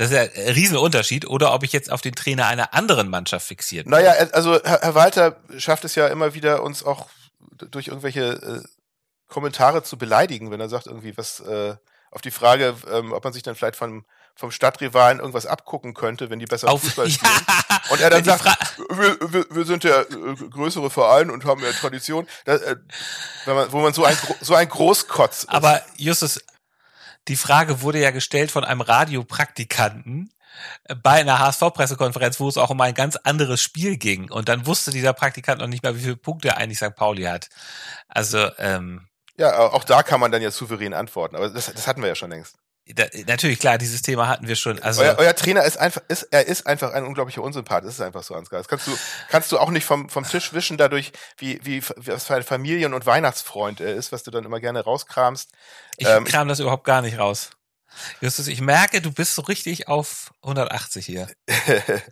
Das 0.00 0.10
ist 0.10 0.16
ja 0.16 0.22
ein 0.22 0.52
Riesenunterschied. 0.54 1.26
Oder 1.26 1.52
ob 1.52 1.62
ich 1.62 1.72
jetzt 1.74 1.92
auf 1.92 2.00
den 2.00 2.14
Trainer 2.14 2.46
einer 2.46 2.72
anderen 2.72 3.08
Mannschaft 3.10 3.46
fixiert 3.46 3.84
bin. 3.84 3.90
Naja, 3.92 4.12
also 4.32 4.58
Herr, 4.64 4.94
Walter 4.94 5.36
schafft 5.58 5.84
es 5.84 5.94
ja 5.94 6.06
immer 6.08 6.32
wieder, 6.34 6.62
uns 6.62 6.82
auch 6.82 7.08
durch 7.70 7.88
irgendwelche 7.88 8.22
äh, 8.32 8.62
Kommentare 9.28 9.82
zu 9.82 9.98
beleidigen, 9.98 10.50
wenn 10.50 10.58
er 10.60 10.70
sagt 10.70 10.86
irgendwie, 10.86 11.16
was, 11.18 11.40
äh, 11.40 11.74
auf 12.12 12.22
die 12.22 12.30
Frage, 12.30 12.74
ähm, 12.90 13.12
ob 13.12 13.22
man 13.22 13.32
sich 13.34 13.42
dann 13.42 13.54
vielleicht 13.54 13.76
vom, 13.76 14.04
vom 14.34 14.50
Stadtrivalen 14.50 15.18
irgendwas 15.20 15.44
abgucken 15.46 15.92
könnte, 15.94 16.30
wenn 16.30 16.38
die 16.38 16.46
besser 16.46 16.68
Auf- 16.70 16.80
Fußball 16.82 17.06
Ja. 17.08 17.12
spielen. 17.12 17.46
Und 17.90 18.00
er 18.00 18.08
dann 18.10 18.24
sagt, 18.24 18.44
wir, 18.88 19.18
wir, 19.32 19.46
wir 19.50 19.64
sind 19.66 19.84
der 19.84 20.10
äh, 20.10 20.34
größere 20.50 20.90
Verein 20.90 21.30
und 21.30 21.44
haben 21.44 21.62
ja 21.62 21.70
Tradition, 21.72 22.26
da, 22.46 22.54
äh, 22.54 22.76
wenn 23.44 23.54
man, 23.54 23.70
wo 23.70 23.80
man 23.80 23.92
so 23.92 24.04
ein, 24.04 24.16
so 24.40 24.54
ein 24.54 24.68
Großkotz 24.68 25.40
ist. 25.44 25.50
Aber 25.50 25.82
Justus, 25.98 26.40
die 27.30 27.36
Frage 27.36 27.80
wurde 27.80 28.00
ja 28.00 28.10
gestellt 28.10 28.50
von 28.50 28.64
einem 28.64 28.80
Radiopraktikanten 28.80 30.32
äh, 30.84 30.96
bei 30.96 31.12
einer 31.12 31.38
HSV-Pressekonferenz, 31.38 32.40
wo 32.40 32.48
es 32.48 32.58
auch 32.58 32.70
um 32.70 32.80
ein 32.80 32.92
ganz 32.92 33.16
anderes 33.16 33.62
Spiel 33.62 33.96
ging. 33.96 34.30
Und 34.30 34.48
dann 34.48 34.66
wusste 34.66 34.90
dieser 34.90 35.12
Praktikant 35.12 35.60
noch 35.60 35.68
nicht 35.68 35.84
mal, 35.84 35.96
wie 35.96 36.02
viele 36.02 36.16
Punkte 36.16 36.56
eigentlich 36.56 36.78
St. 36.78 36.96
Pauli 36.96 37.22
hat. 37.22 37.48
Also, 38.08 38.50
ähm, 38.58 39.06
ja, 39.36 39.56
auch 39.58 39.84
da 39.84 40.02
kann 40.02 40.20
man 40.20 40.32
dann 40.32 40.42
ja 40.42 40.50
souverän 40.50 40.92
antworten, 40.92 41.36
aber 41.36 41.48
das, 41.48 41.72
das 41.72 41.86
hatten 41.86 42.02
wir 42.02 42.08
ja 42.08 42.14
schon 42.16 42.30
längst. 42.30 42.56
da, 42.84 43.04
natürlich, 43.26 43.60
klar, 43.60 43.78
dieses 43.78 44.02
Thema 44.02 44.26
hatten 44.26 44.48
wir 44.48 44.56
schon. 44.56 44.82
Also, 44.82 45.02
euer, 45.02 45.16
euer 45.18 45.34
Trainer 45.36 45.64
ist 45.64 45.78
einfach, 45.78 46.02
ist, 46.08 46.24
er 46.24 46.46
ist 46.48 46.66
einfach 46.66 46.92
ein 46.92 47.04
unglaublicher 47.04 47.42
Unsympath. 47.42 47.84
Das 47.84 47.94
ist 47.94 48.00
einfach 48.00 48.24
so, 48.24 48.34
Ansgar. 48.34 48.58
Das 48.58 48.66
kannst 48.66 48.88
du, 48.88 48.98
kannst 49.28 49.52
du 49.52 49.58
auch 49.58 49.70
nicht 49.70 49.84
vom, 49.84 50.08
vom 50.08 50.24
Tisch 50.24 50.52
wischen 50.52 50.76
dadurch, 50.76 51.12
wie, 51.38 51.60
wie, 51.62 51.82
was 51.96 52.24
für 52.24 52.34
ein 52.34 52.42
Familien- 52.42 52.92
und 52.92 53.06
Weihnachtsfreund 53.06 53.80
er 53.80 53.94
ist, 53.94 54.10
was 54.10 54.24
du 54.24 54.32
dann 54.32 54.44
immer 54.44 54.58
gerne 54.58 54.80
rauskramst. 54.80 55.52
Ich 56.00 56.08
ähm, 56.08 56.24
kram 56.24 56.48
das 56.48 56.60
überhaupt 56.60 56.84
gar 56.84 57.02
nicht 57.02 57.18
raus. 57.18 57.50
Justus, 58.20 58.46
ich 58.48 58.60
merke, 58.60 59.00
du 59.00 59.12
bist 59.12 59.34
so 59.34 59.42
richtig 59.42 59.88
auf 59.88 60.32
180 60.42 61.04
hier. 61.06 61.28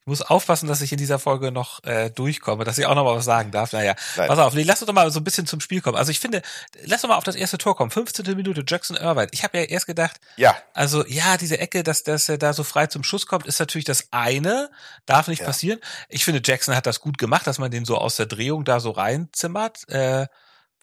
Ich 0.00 0.10
muss 0.10 0.22
aufpassen, 0.22 0.68
dass 0.68 0.80
ich 0.80 0.90
in 0.90 0.96
dieser 0.96 1.18
Folge 1.18 1.52
noch 1.52 1.84
äh, 1.84 2.08
durchkomme, 2.08 2.64
dass 2.64 2.78
ich 2.78 2.86
auch 2.86 2.94
noch 2.94 3.04
mal 3.04 3.14
was 3.16 3.26
sagen 3.26 3.50
darf. 3.50 3.74
Naja, 3.74 3.94
Nein. 4.16 4.26
pass 4.26 4.38
auf, 4.38 4.54
nee, 4.54 4.62
lass 4.62 4.80
uns 4.80 4.86
doch 4.86 4.94
mal 4.94 5.10
so 5.10 5.20
ein 5.20 5.24
bisschen 5.24 5.46
zum 5.46 5.60
Spiel 5.60 5.82
kommen. 5.82 5.98
Also 5.98 6.10
ich 6.10 6.18
finde, 6.18 6.40
lass 6.86 7.02
doch 7.02 7.10
mal 7.10 7.16
auf 7.16 7.24
das 7.24 7.36
erste 7.36 7.58
Tor 7.58 7.76
kommen. 7.76 7.90
15. 7.90 8.24
Minute, 8.34 8.64
Jackson 8.66 8.96
Irvine. 8.96 9.28
Ich 9.32 9.44
habe 9.44 9.58
ja 9.58 9.64
erst 9.64 9.86
gedacht, 9.86 10.18
ja, 10.36 10.56
also 10.72 11.04
ja, 11.06 11.36
diese 11.36 11.58
Ecke, 11.58 11.82
dass, 11.82 12.04
dass 12.04 12.26
er 12.30 12.38
da 12.38 12.54
so 12.54 12.64
frei 12.64 12.86
zum 12.86 13.04
Schuss 13.04 13.26
kommt, 13.26 13.44
ist 13.46 13.60
natürlich 13.60 13.84
das 13.84 14.08
eine, 14.10 14.70
darf 15.04 15.28
nicht 15.28 15.40
Ja. 15.40 15.44
passieren. 15.46 15.78
Ich 16.08 16.24
finde, 16.24 16.40
Jackson 16.42 16.74
hat 16.74 16.86
das 16.86 17.00
gut 17.00 17.18
gemacht, 17.18 17.46
dass 17.46 17.58
man 17.58 17.70
den 17.70 17.84
so 17.84 17.98
aus 17.98 18.16
der 18.16 18.24
Drehung 18.24 18.64
da 18.64 18.80
so 18.80 18.92
reinzimmert. 18.92 19.86
Äh, 19.90 20.26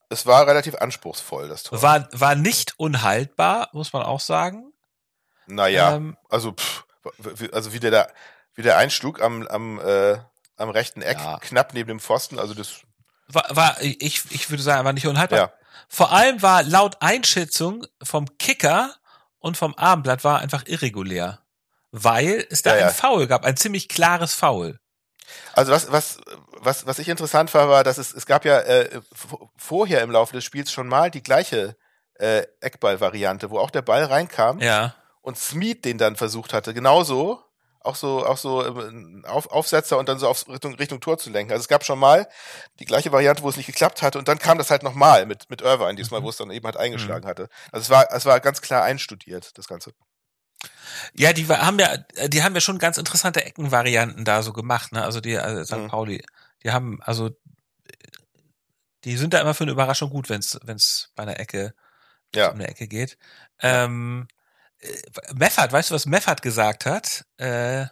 es 0.09 0.25
war 0.25 0.47
relativ 0.47 0.75
anspruchsvoll, 0.75 1.47
das 1.47 1.63
Tor. 1.63 1.81
war, 1.81 2.07
war 2.11 2.35
nicht 2.35 2.73
unhaltbar, 2.77 3.69
muss 3.73 3.93
man 3.93 4.03
auch 4.03 4.19
sagen. 4.19 4.71
naja, 5.47 5.95
Ähm, 5.95 6.17
also, 6.29 6.53
pff, 6.53 6.83
also 7.51 7.73
wie 7.73 7.79
der 7.79 7.91
da, 7.91 8.07
wie 8.55 8.61
der 8.61 8.77
einschlug 8.77 9.21
am, 9.21 9.45
am, 9.47 9.79
äh, 9.79 10.17
am 10.57 10.69
rechten 10.69 11.01
Eck, 11.01 11.17
Ja. 11.19 11.37
knapp 11.39 11.73
neben 11.73 11.87
dem 11.89 11.99
Pfosten, 11.99 12.39
also 12.39 12.53
das, 12.53 12.81
war, 13.27 13.45
war 13.49 13.81
ich, 13.81 14.23
ich 14.31 14.49
würde 14.49 14.63
sagen, 14.63 14.85
war 14.85 14.93
nicht 14.93 15.07
unhaltbar. 15.07 15.39
ja. 15.39 15.53
Vor 15.87 16.11
allem 16.11 16.41
war 16.41 16.63
laut 16.63 16.97
Einschätzung 17.01 17.85
vom 18.01 18.37
Kicker 18.37 18.95
und 19.39 19.57
vom 19.57 19.75
Abendblatt 19.75 20.23
war 20.23 20.39
einfach 20.39 20.63
irregulär. 20.65 21.39
Weil 21.91 22.45
es 22.49 22.61
da 22.63 22.75
ja. 22.75 22.87
ein 22.87 22.93
Foul 22.93 23.27
gab, 23.27 23.45
ein 23.45 23.55
ziemlich 23.55 23.87
klares 23.87 24.33
Foul. 24.33 24.79
Also 25.53 25.71
was, 25.71 25.91
was, 25.91 26.17
was, 26.59 26.85
was 26.85 26.99
ich 26.99 27.09
interessant 27.09 27.53
war, 27.53 27.69
war, 27.69 27.83
dass 27.83 27.97
es, 27.97 28.13
es 28.13 28.25
gab 28.25 28.45
ja 28.45 28.59
äh, 28.59 29.01
vorher 29.57 30.01
im 30.01 30.11
Laufe 30.11 30.33
des 30.33 30.43
Spiels 30.43 30.71
schon 30.71 30.87
mal 30.87 31.11
die 31.11 31.23
gleiche 31.23 31.75
äh, 32.19 32.43
Eckball-Variante, 32.61 33.49
wo 33.49 33.59
auch 33.59 33.71
der 33.71 33.81
Ball 33.81 34.03
reinkam 34.03 34.59
Ja. 34.59 34.95
und 35.21 35.37
Smith 35.37 35.81
den 35.81 35.97
dann 35.97 36.15
versucht 36.15 36.53
hatte, 36.53 36.73
genauso, 36.73 37.41
auch 37.81 37.95
so, 37.95 38.25
auch 38.25 38.37
so 38.37 38.65
ähm, 38.65 39.23
auf, 39.27 39.51
Aufsetzer 39.51 39.97
und 39.99 40.09
dann 40.09 40.17
so 40.17 40.27
auf 40.27 40.47
Richtung, 40.47 40.73
Richtung 40.75 41.01
Tor 41.01 41.17
zu 41.19 41.29
lenken. 41.29 41.51
Also 41.51 41.61
es 41.61 41.67
gab 41.67 41.85
schon 41.85 41.99
mal 41.99 42.27
die 42.79 42.85
gleiche 42.85 43.11
Variante, 43.11 43.43
wo 43.43 43.49
es 43.49 43.57
nicht 43.57 43.67
geklappt 43.67 44.01
hatte 44.01 44.17
und 44.17 44.27
dann 44.27 44.39
kam 44.39 44.57
das 44.57 44.71
halt 44.71 44.81
nochmal 44.81 45.25
mit, 45.27 45.49
mit 45.49 45.61
Irvine 45.61 45.95
diesmal, 45.95 46.23
wo 46.23 46.29
es 46.29 46.37
dann 46.37 46.49
eben 46.49 46.65
halt 46.65 46.77
eingeschlagen 46.77 47.27
hatte. 47.27 47.47
Also 47.71 47.83
es 47.83 47.89
war, 47.91 48.07
es 48.11 48.25
war 48.25 48.39
ganz 48.39 48.61
klar 48.61 48.83
einstudiert, 48.83 49.55
das 49.57 49.67
Ganze. 49.67 49.91
Ja, 51.13 51.33
die 51.33 51.47
haben 51.47 51.79
ja, 51.79 51.97
die 52.27 52.43
haben 52.43 52.55
ja 52.55 52.61
schon 52.61 52.77
ganz 52.79 52.97
interessante 52.97 53.43
Eckenvarianten 53.45 54.25
da 54.25 54.41
so 54.43 54.53
gemacht, 54.53 54.91
ne? 54.91 55.03
Also 55.03 55.21
die 55.21 55.37
also 55.37 55.63
St. 55.63 55.83
Mhm. 55.83 55.87
Pauli, 55.87 56.23
die 56.63 56.71
haben 56.71 57.01
also 57.01 57.31
die 59.03 59.17
sind 59.17 59.33
da 59.33 59.39
immer 59.41 59.53
für 59.53 59.63
eine 59.63 59.71
Überraschung 59.71 60.09
gut, 60.09 60.29
wenn's 60.29 60.59
wenn's 60.63 61.11
bei 61.15 61.23
einer 61.23 61.39
Ecke 61.39 61.73
Ja. 62.35 62.49
um 62.49 62.55
eine 62.55 62.67
Ecke 62.67 62.87
geht. 62.87 63.17
Ähm, 63.61 64.27
äh, 64.79 64.89
Meffert, 65.33 65.71
weißt 65.71 65.91
du, 65.91 65.95
was 65.95 66.05
Meffert 66.05 66.41
gesagt 66.41 66.85
hat? 66.85 67.25
Äh, 67.37 67.85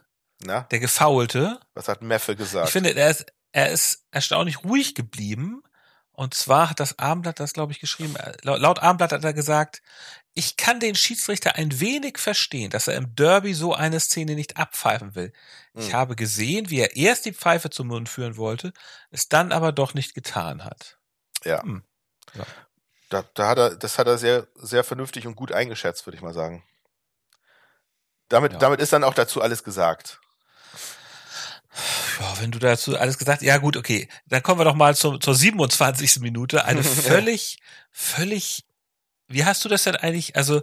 Na, 0.44 0.62
der 0.72 0.80
Gefaulte. 0.80 1.60
was 1.74 1.88
hat 1.88 2.02
Meffe 2.02 2.36
gesagt? 2.36 2.68
Ich 2.68 2.74
finde, 2.74 2.96
er 2.96 3.10
ist, 3.12 3.26
er 3.52 3.70
ist 3.72 4.06
erstaunlich 4.12 4.64
ruhig 4.64 4.96
geblieben. 4.96 5.62
Und 6.16 6.36
zwar 6.36 6.70
hat 6.70 6.80
das 6.80 7.00
Abendblatt 7.00 7.40
das, 7.40 7.54
glaube 7.54 7.72
ich, 7.72 7.80
geschrieben. 7.80 8.16
äh, 8.18 8.34
Laut, 8.44 8.60
laut 8.60 8.80
Abendblatt 8.80 9.14
hat 9.14 9.24
er 9.24 9.34
gesagt, 9.34 9.82
ich 10.36 10.58
kann 10.58 10.80
den 10.80 10.96
Schiedsrichter 10.96 11.56
ein 11.56 11.80
wenig 11.80 12.18
verstehen, 12.18 12.72
dass 12.72 12.88
er 12.88 12.96
im 12.96 13.16
Derby 13.16 13.54
so 13.54 13.74
eine 13.74 14.00
Szene 14.00 14.36
nicht 14.36 14.58
abpfeifen 14.58 15.14
will. 15.16 15.32
Ich 15.76 15.88
Hm. 15.88 15.94
habe 15.94 16.16
gesehen, 16.16 16.70
wie 16.70 16.80
er 16.80 16.96
erst 16.96 17.26
die 17.26 17.34
Pfeife 17.34 17.70
zum 17.70 17.88
Mund 17.88 18.10
führen 18.10 18.38
wollte, 18.38 18.74
es 19.12 19.30
dann 19.30 19.52
aber 19.52 19.72
doch 19.72 19.94
nicht 19.94 20.14
getan 20.16 20.64
hat. 20.64 20.98
Ja. 21.44 21.62
Hm. 21.62 21.84
Ja. 22.34 22.46
Da, 23.10 23.24
da 23.36 23.48
hat 23.48 23.58
er, 23.60 23.76
das 23.76 24.00
hat 24.00 24.08
er 24.08 24.18
sehr, 24.18 24.48
sehr 24.56 24.84
vernünftig 24.84 25.28
und 25.28 25.36
gut 25.36 25.52
eingeschätzt, 25.52 26.08
würde 26.08 26.16
ich 26.18 26.24
mal 26.24 26.34
sagen. 26.34 26.64
Damit, 28.30 28.54
Ja. 28.54 28.60
damit 28.60 28.80
ist 28.82 28.92
dann 28.94 29.04
auch 29.04 29.14
dazu 29.14 29.42
alles 29.42 29.64
gesagt. 29.64 30.20
Ja, 32.20 32.40
wenn 32.40 32.52
du 32.52 32.60
dazu 32.60 32.98
alles 32.98 33.18
gesagt, 33.18 33.42
ja 33.42 33.58
gut, 33.58 33.78
okay. 33.78 34.08
Dann 34.28 34.44
kommen 34.44 34.60
wir 34.60 34.66
doch 34.66 34.76
mal 34.76 34.96
zur, 34.96 35.20
zur 35.20 35.36
27. 35.36 36.20
Minute. 36.20 36.66
Eine 36.66 36.84
völlig, 36.84 37.60
völlig, 37.92 38.66
wie 39.28 39.46
hast 39.46 39.64
du 39.66 39.70
das 39.70 39.84
denn 39.84 39.96
eigentlich, 39.96 40.36
also, 40.36 40.62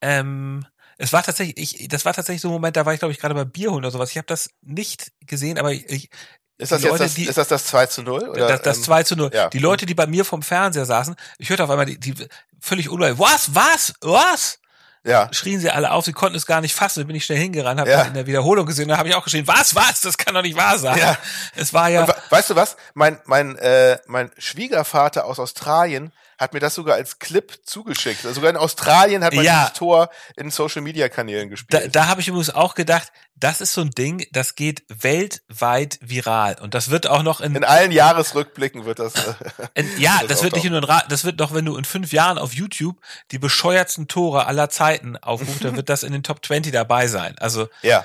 ähm, 0.00 0.64
es 0.98 1.12
war 1.12 1.22
tatsächlich, 1.22 1.80
ich, 1.80 1.88
das 1.88 2.04
war 2.04 2.12
tatsächlich 2.12 2.42
so 2.42 2.48
ein 2.48 2.52
Moment, 2.52 2.76
da 2.76 2.84
war 2.84 2.92
ich 2.92 2.98
glaube 3.00 3.12
ich 3.12 3.18
gerade 3.18 3.34
bei 3.34 3.44
Bier 3.44 3.70
holen 3.70 3.78
oder 3.84 3.90
sowas. 3.90 4.10
Ich 4.10 4.16
habe 4.18 4.26
das 4.26 4.50
nicht 4.62 5.12
gesehen, 5.26 5.58
aber 5.58 5.72
ich, 5.72 5.88
ich 5.88 6.10
Ist 6.58 6.72
das 6.72 6.80
Die 6.80 6.84
jetzt 6.86 6.92
Leute, 6.92 7.04
das, 7.04 7.14
die- 7.14 7.24
ist 7.26 7.38
das 7.38 7.48
das 7.48 7.64
2 7.66 7.86
zu 7.86 8.02
0? 8.02 8.28
Oder, 8.28 8.48
das, 8.48 8.62
das 8.62 8.76
ähm, 8.78 8.82
2 8.84 9.02
zu 9.04 9.16
0. 9.16 9.30
ja. 9.32 9.48
Die 9.48 9.58
Leute, 9.58 9.86
die 9.86 9.94
bei 9.94 10.06
mir 10.06 10.24
vom 10.26 10.42
Fernseher 10.42 10.84
saßen, 10.84 11.16
ich 11.38 11.48
hörte 11.48 11.64
auf 11.64 11.70
einmal 11.70 11.86
die, 11.86 11.98
die 11.98 12.14
völlig 12.60 12.90
unruhig, 12.90 13.18
was, 13.18 13.54
was, 13.54 13.94
was? 14.02 14.58
Ja, 15.02 15.30
Schrien 15.32 15.58
sie 15.58 15.70
alle 15.70 15.90
auf, 15.92 16.04
sie 16.04 16.12
konnten 16.12 16.36
es 16.36 16.44
gar 16.44 16.60
nicht 16.60 16.74
fassen. 16.74 17.06
Bin 17.06 17.16
ich 17.16 17.24
schnell 17.24 17.38
hingerannt, 17.38 17.80
habe 17.80 17.88
Ja. 17.90 18.02
in 18.02 18.12
der 18.12 18.26
Wiederholung 18.26 18.66
gesehen, 18.66 18.88
da 18.88 18.98
habe 18.98 19.08
ich 19.08 19.14
auch 19.14 19.24
geschrien, 19.24 19.46
was, 19.46 19.74
was, 19.74 20.02
das 20.02 20.18
kann 20.18 20.34
doch 20.34 20.42
nicht 20.42 20.58
wahr 20.58 20.78
sein. 20.78 20.98
Ja. 20.98 21.16
Es 21.56 21.72
war 21.72 21.88
ja, 21.88 22.02
Und 22.02 22.08
we- 22.08 22.16
weißt 22.28 22.50
du 22.50 22.56
was? 22.56 22.76
Mein, 22.92 23.18
mein, 23.24 23.56
äh, 23.56 23.98
mein 24.06 24.30
Schwiegervater 24.36 25.24
aus 25.24 25.38
Australien 25.38 26.12
hat 26.40 26.54
mir 26.54 26.60
das 26.60 26.74
sogar 26.74 26.96
als 26.96 27.18
Clip 27.18 27.52
zugeschickt. 27.64 28.24
Also 28.24 28.36
sogar 28.36 28.50
in 28.50 28.56
Australien 28.56 29.22
hat 29.22 29.34
man 29.34 29.44
Ja. 29.44 29.60
dieses 29.64 29.74
Tor 29.74 30.08
in 30.36 30.50
Social 30.50 30.80
Media 30.80 31.10
Kanälen 31.10 31.48
Da, 31.48 31.50
gespielt. 31.50 31.94
da 31.94 32.06
habe 32.08 32.22
ich 32.22 32.28
übrigens 32.28 32.48
auch 32.48 32.74
gedacht, 32.74 33.12
das 33.36 33.60
ist 33.60 33.72
so 33.74 33.82
ein 33.82 33.90
Ding, 33.90 34.26
das 34.32 34.54
geht 34.54 34.82
weltweit 34.88 35.98
viral 36.02 36.56
und 36.60 36.74
das 36.74 36.90
wird 36.90 37.06
auch 37.06 37.22
noch 37.22 37.40
in, 37.40 37.54
in 37.54 37.64
allen 37.64 37.92
Jahresrückblicken 37.92 38.84
wird 38.86 38.98
das. 38.98 39.14
Äh, 39.14 39.34
in 39.74 40.00
ja, 40.00 40.18
das 40.20 40.28
das 40.28 40.42
wird 40.42 40.54
nicht 40.54 40.64
nur 40.70 40.82
in, 40.82 40.88
das 41.08 41.24
wird 41.24 41.38
noch, 41.38 41.52
wenn 41.54 41.64
du 41.66 41.76
in 41.76 41.84
fünf 41.84 42.12
Jahren 42.12 42.38
auf 42.38 42.54
YouTube 42.54 42.96
die 43.30 43.38
bescheuertsten 43.38 44.08
Tore 44.08 44.46
aller 44.46 44.70
Zeiten 44.70 45.16
aufrufst, 45.18 45.62
dann 45.64 45.76
wird 45.76 45.90
das 45.90 46.02
in 46.02 46.12
den 46.12 46.22
Top 46.22 46.44
20 46.44 46.72
dabei 46.72 47.06
sein. 47.06 47.36
Also 47.38 47.68
ja, 47.82 48.04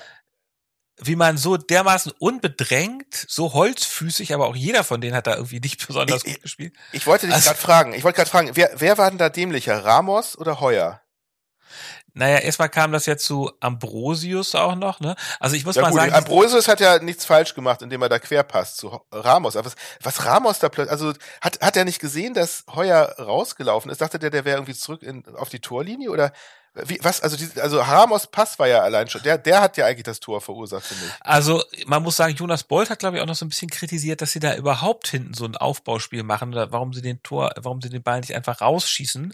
wie 0.97 1.15
man 1.15 1.37
so 1.37 1.57
dermaßen 1.57 2.13
unbedrängt, 2.19 3.13
so 3.27 3.53
holzfüßig, 3.53 4.33
aber 4.33 4.47
auch 4.47 4.55
jeder 4.55 4.83
von 4.83 5.01
denen 5.01 5.15
hat 5.15 5.27
da 5.27 5.35
irgendwie 5.35 5.59
nicht 5.59 5.85
besonders 5.85 6.23
Ich- 6.23 6.33
gut 6.35 6.43
gespielt. 6.43 6.73
ich 6.91 7.05
wollte 7.05 7.25
dich 7.25 7.35
Also- 7.35 7.49
gerade 7.49 7.59
fragen. 7.61 7.93
Ich 7.93 8.03
wollte 8.03 8.15
gerade 8.17 8.29
fragen, 8.29 8.51
wer, 8.53 8.71
wer 8.75 8.97
war 8.97 9.09
denn 9.09 9.17
da 9.17 9.29
dämlicher? 9.29 9.83
Ramos 9.83 10.37
oder 10.37 10.59
Heuer? 10.61 11.01
Naja, 12.17 12.37
erstmal 12.37 12.69
kam 12.69 12.93
das 12.93 13.05
ja 13.07 13.17
zu 13.17 13.51
Ambrosius 13.59 14.55
auch 14.55 14.75
noch, 14.75 15.01
ne? 15.01 15.17
Also 15.41 15.57
ich 15.57 15.65
muss 15.65 15.75
Ja 15.75 15.81
mal 15.81 15.89
gut, 15.91 15.99
sagen, 15.99 16.13
Ambrosius 16.13 16.69
hat 16.69 16.79
ja 16.79 16.99
nichts 16.99 17.25
falsch 17.25 17.53
gemacht, 17.55 17.81
indem 17.81 18.01
er 18.01 18.07
da 18.07 18.19
quer 18.19 18.43
passt 18.43 18.77
zu 18.77 19.01
Ramos. 19.11 19.57
Aber 19.57 19.65
was, 19.65 19.75
was 20.01 20.25
Ramos 20.25 20.59
da 20.59 20.69
plötzlich, 20.69 20.91
also 20.93 21.11
hat, 21.41 21.59
hat 21.59 21.75
er 21.75 21.83
nicht 21.83 21.99
gesehen, 21.99 22.33
dass 22.33 22.63
Heuer 22.73 23.13
rausgelaufen 23.19 23.91
ist? 23.91 23.99
Dachte 23.99 24.17
der, 24.17 24.29
der 24.29 24.45
wäre 24.45 24.55
irgendwie 24.55 24.75
zurück 24.75 25.03
in, 25.03 25.25
auf 25.35 25.49
die 25.49 25.59
Torlinie 25.59 26.09
oder 26.09 26.31
wie, 26.85 26.99
was, 27.01 27.21
also, 27.21 27.37
die, 27.37 27.49
also 27.61 27.79
Ramos 27.79 28.27
Pass 28.27 28.59
war 28.59 28.67
ja 28.67 28.81
allein 28.81 29.07
schon, 29.09 29.23
der, 29.23 29.37
der 29.37 29.61
hat 29.61 29.77
ja 29.77 29.85
eigentlich 29.85 30.03
das 30.03 30.19
Tor 30.19 30.41
verursacht, 30.41 30.83
finde 30.85 31.05
ich. 31.05 31.11
Also, 31.21 31.63
man 31.85 32.03
muss 32.03 32.17
sagen, 32.17 32.35
Jonas 32.35 32.63
Bolt 32.63 32.89
hat, 32.89 32.99
glaube 32.99 33.15
ich, 33.17 33.23
auch 33.23 33.27
noch 33.27 33.35
so 33.35 33.45
ein 33.45 33.49
bisschen 33.49 33.69
kritisiert, 33.69 34.21
dass 34.21 34.31
sie 34.31 34.39
da 34.39 34.55
überhaupt 34.55 35.07
hinten 35.07 35.33
so 35.33 35.45
ein 35.45 35.55
Aufbauspiel 35.55 36.23
machen 36.23 36.49
oder 36.53 36.71
warum 36.71 36.93
sie 36.93 37.01
den 37.01 37.23
Tor, 37.23 37.51
warum 37.57 37.81
sie 37.81 37.89
den 37.89 38.03
Ball 38.03 38.19
nicht 38.19 38.35
einfach 38.35 38.59
rausschießen, 38.61 39.33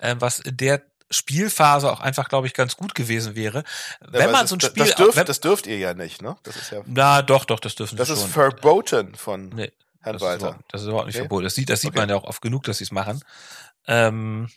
äh, 0.00 0.16
was 0.18 0.40
in 0.40 0.56
der 0.58 0.82
Spielphase 1.10 1.90
auch 1.92 2.00
einfach, 2.00 2.28
glaube 2.28 2.46
ich, 2.46 2.54
ganz 2.54 2.76
gut 2.76 2.94
gewesen 2.94 3.34
wäre. 3.36 3.62
Wenn 4.00 4.30
man 4.30 4.42
das, 4.42 4.50
so 4.50 4.56
ein 4.56 4.58
das- 4.58 4.70
Spiel, 4.70 4.84
das 4.86 4.94
dürft, 4.96 5.16
wenn, 5.16 5.26
das 5.26 5.40
dürft 5.40 5.66
ihr 5.66 5.78
ja 5.78 5.94
nicht, 5.94 6.22
ne? 6.22 6.36
Das 6.42 6.56
ist 6.56 6.70
ja, 6.70 6.80
na 6.86 7.22
doch, 7.22 7.44
doch, 7.44 7.60
das 7.60 7.74
dürfen 7.74 7.96
das 7.96 8.08
sie 8.08 8.14
ist 8.14 8.20
schon. 8.22 8.30
verboten 8.30 9.14
von 9.14 9.50
Nee, 9.50 9.70
Herrn 10.00 10.14
das, 10.14 10.22
ist 10.22 10.28
Walter. 10.28 10.46
überhaupt, 10.48 10.64
das 10.72 10.80
ist 10.82 10.86
überhaupt 10.88 11.06
nicht 11.06 11.16
Okay. 11.16 11.22
verboten. 11.22 11.44
Das 11.44 11.54
sieht, 11.54 11.70
das 11.70 11.80
sieht 11.82 11.90
Okay. 11.90 11.98
man 12.00 12.08
ja 12.08 12.16
auch 12.16 12.24
oft 12.24 12.40
genug, 12.42 12.64
dass 12.64 12.78
sie 12.78 12.84
es 12.84 12.90
machen. 12.90 13.22
Ähm, 13.86 14.48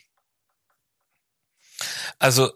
also 2.18 2.50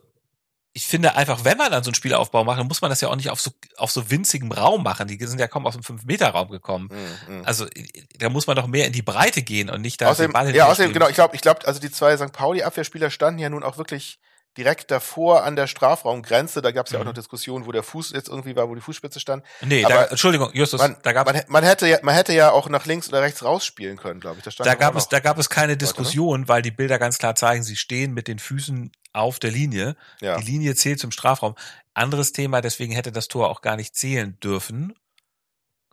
ich 0.74 0.86
finde 0.86 1.14
einfach, 1.16 1.44
wenn 1.44 1.58
man 1.58 1.70
dann 1.70 1.84
so 1.84 1.88
einen 1.88 1.94
Spielaufbau 1.94 2.44
macht, 2.44 2.58
dann 2.58 2.66
muss 2.66 2.80
man 2.80 2.88
das 2.88 3.00
ja 3.02 3.08
auch 3.08 3.16
nicht 3.16 3.28
auf 3.28 3.40
so, 3.40 3.50
auf 3.76 3.90
so 3.90 4.10
winzigem 4.10 4.52
Raum 4.52 4.82
machen. 4.82 5.06
Die 5.06 5.22
sind 5.26 5.38
ja 5.38 5.46
kaum 5.46 5.66
aus 5.66 5.74
dem 5.74 5.82
5-Meter-Raum 5.82 6.48
gekommen. 6.48 6.88
Mhm. 7.28 7.42
Also 7.44 7.66
da 8.18 8.30
muss 8.30 8.46
man 8.46 8.56
doch 8.56 8.66
mehr 8.66 8.86
in 8.86 8.92
die 8.92 9.02
Breite 9.02 9.42
gehen 9.42 9.68
und 9.68 9.82
nicht 9.82 10.00
da 10.00 10.08
außerdem, 10.08 10.34
Ja, 10.54 10.68
außerdem, 10.68 10.94
genau, 10.94 11.08
ich 11.08 11.14
glaube, 11.14 11.34
ich 11.34 11.42
glaube, 11.42 11.66
also 11.66 11.78
die 11.78 11.90
zwei 11.90 12.16
St. 12.16 12.32
Pauli-Abwehrspieler 12.32 13.10
standen 13.10 13.38
ja 13.38 13.50
nun 13.50 13.62
auch 13.62 13.76
wirklich 13.76 14.18
direkt 14.56 14.90
davor 14.90 15.44
an 15.44 15.56
der 15.56 15.66
Strafraumgrenze. 15.66 16.62
Da 16.62 16.72
gab 16.72 16.86
es 16.86 16.92
ja 16.92 17.00
auch 17.00 17.04
noch 17.04 17.12
mhm. 17.12 17.16
Diskussionen, 17.16 17.66
wo 17.66 17.72
der 17.72 17.82
Fuß 17.82 18.10
jetzt 18.12 18.28
irgendwie 18.28 18.54
war, 18.56 18.68
wo 18.68 18.74
die 18.74 18.80
Fußspitze 18.80 19.20
stand. 19.20 19.44
Nee, 19.60 19.82
da, 19.82 20.04
Entschuldigung, 20.04 20.50
Justus, 20.52 20.80
man, 20.80 20.96
da 21.02 21.12
gab 21.12 21.26
man, 21.26 21.42
man 21.48 21.64
hätte 21.64 21.86
ja, 21.86 21.98
man 22.02 22.14
hätte 22.14 22.32
ja 22.32 22.50
auch 22.50 22.68
nach 22.68 22.86
links 22.86 23.08
oder 23.08 23.22
rechts 23.22 23.44
rausspielen 23.44 23.96
können, 23.96 24.20
glaube 24.20 24.38
ich. 24.38 24.56
Da, 24.56 24.64
da 24.64 24.74
gab 24.74 24.96
es, 24.96 25.08
da 25.08 25.20
gab 25.20 25.38
es 25.38 25.48
keine 25.48 25.76
Diskussion, 25.76 26.42
ne? 26.42 26.48
weil 26.48 26.62
die 26.62 26.70
Bilder 26.70 26.98
ganz 26.98 27.18
klar 27.18 27.34
zeigen, 27.34 27.62
sie 27.62 27.76
stehen 27.76 28.12
mit 28.12 28.28
den 28.28 28.38
Füßen 28.38 28.92
auf 29.12 29.38
der 29.38 29.50
Linie. 29.50 29.96
Ja. 30.20 30.36
Die 30.38 30.44
Linie 30.44 30.74
zählt 30.74 31.00
zum 31.00 31.12
Strafraum. 31.12 31.54
Anderes 31.94 32.32
Thema, 32.32 32.60
deswegen 32.62 32.92
hätte 32.94 33.12
das 33.12 33.28
Tor 33.28 33.50
auch 33.50 33.60
gar 33.60 33.76
nicht 33.76 33.94
zählen 33.94 34.38
dürfen. 34.40 34.94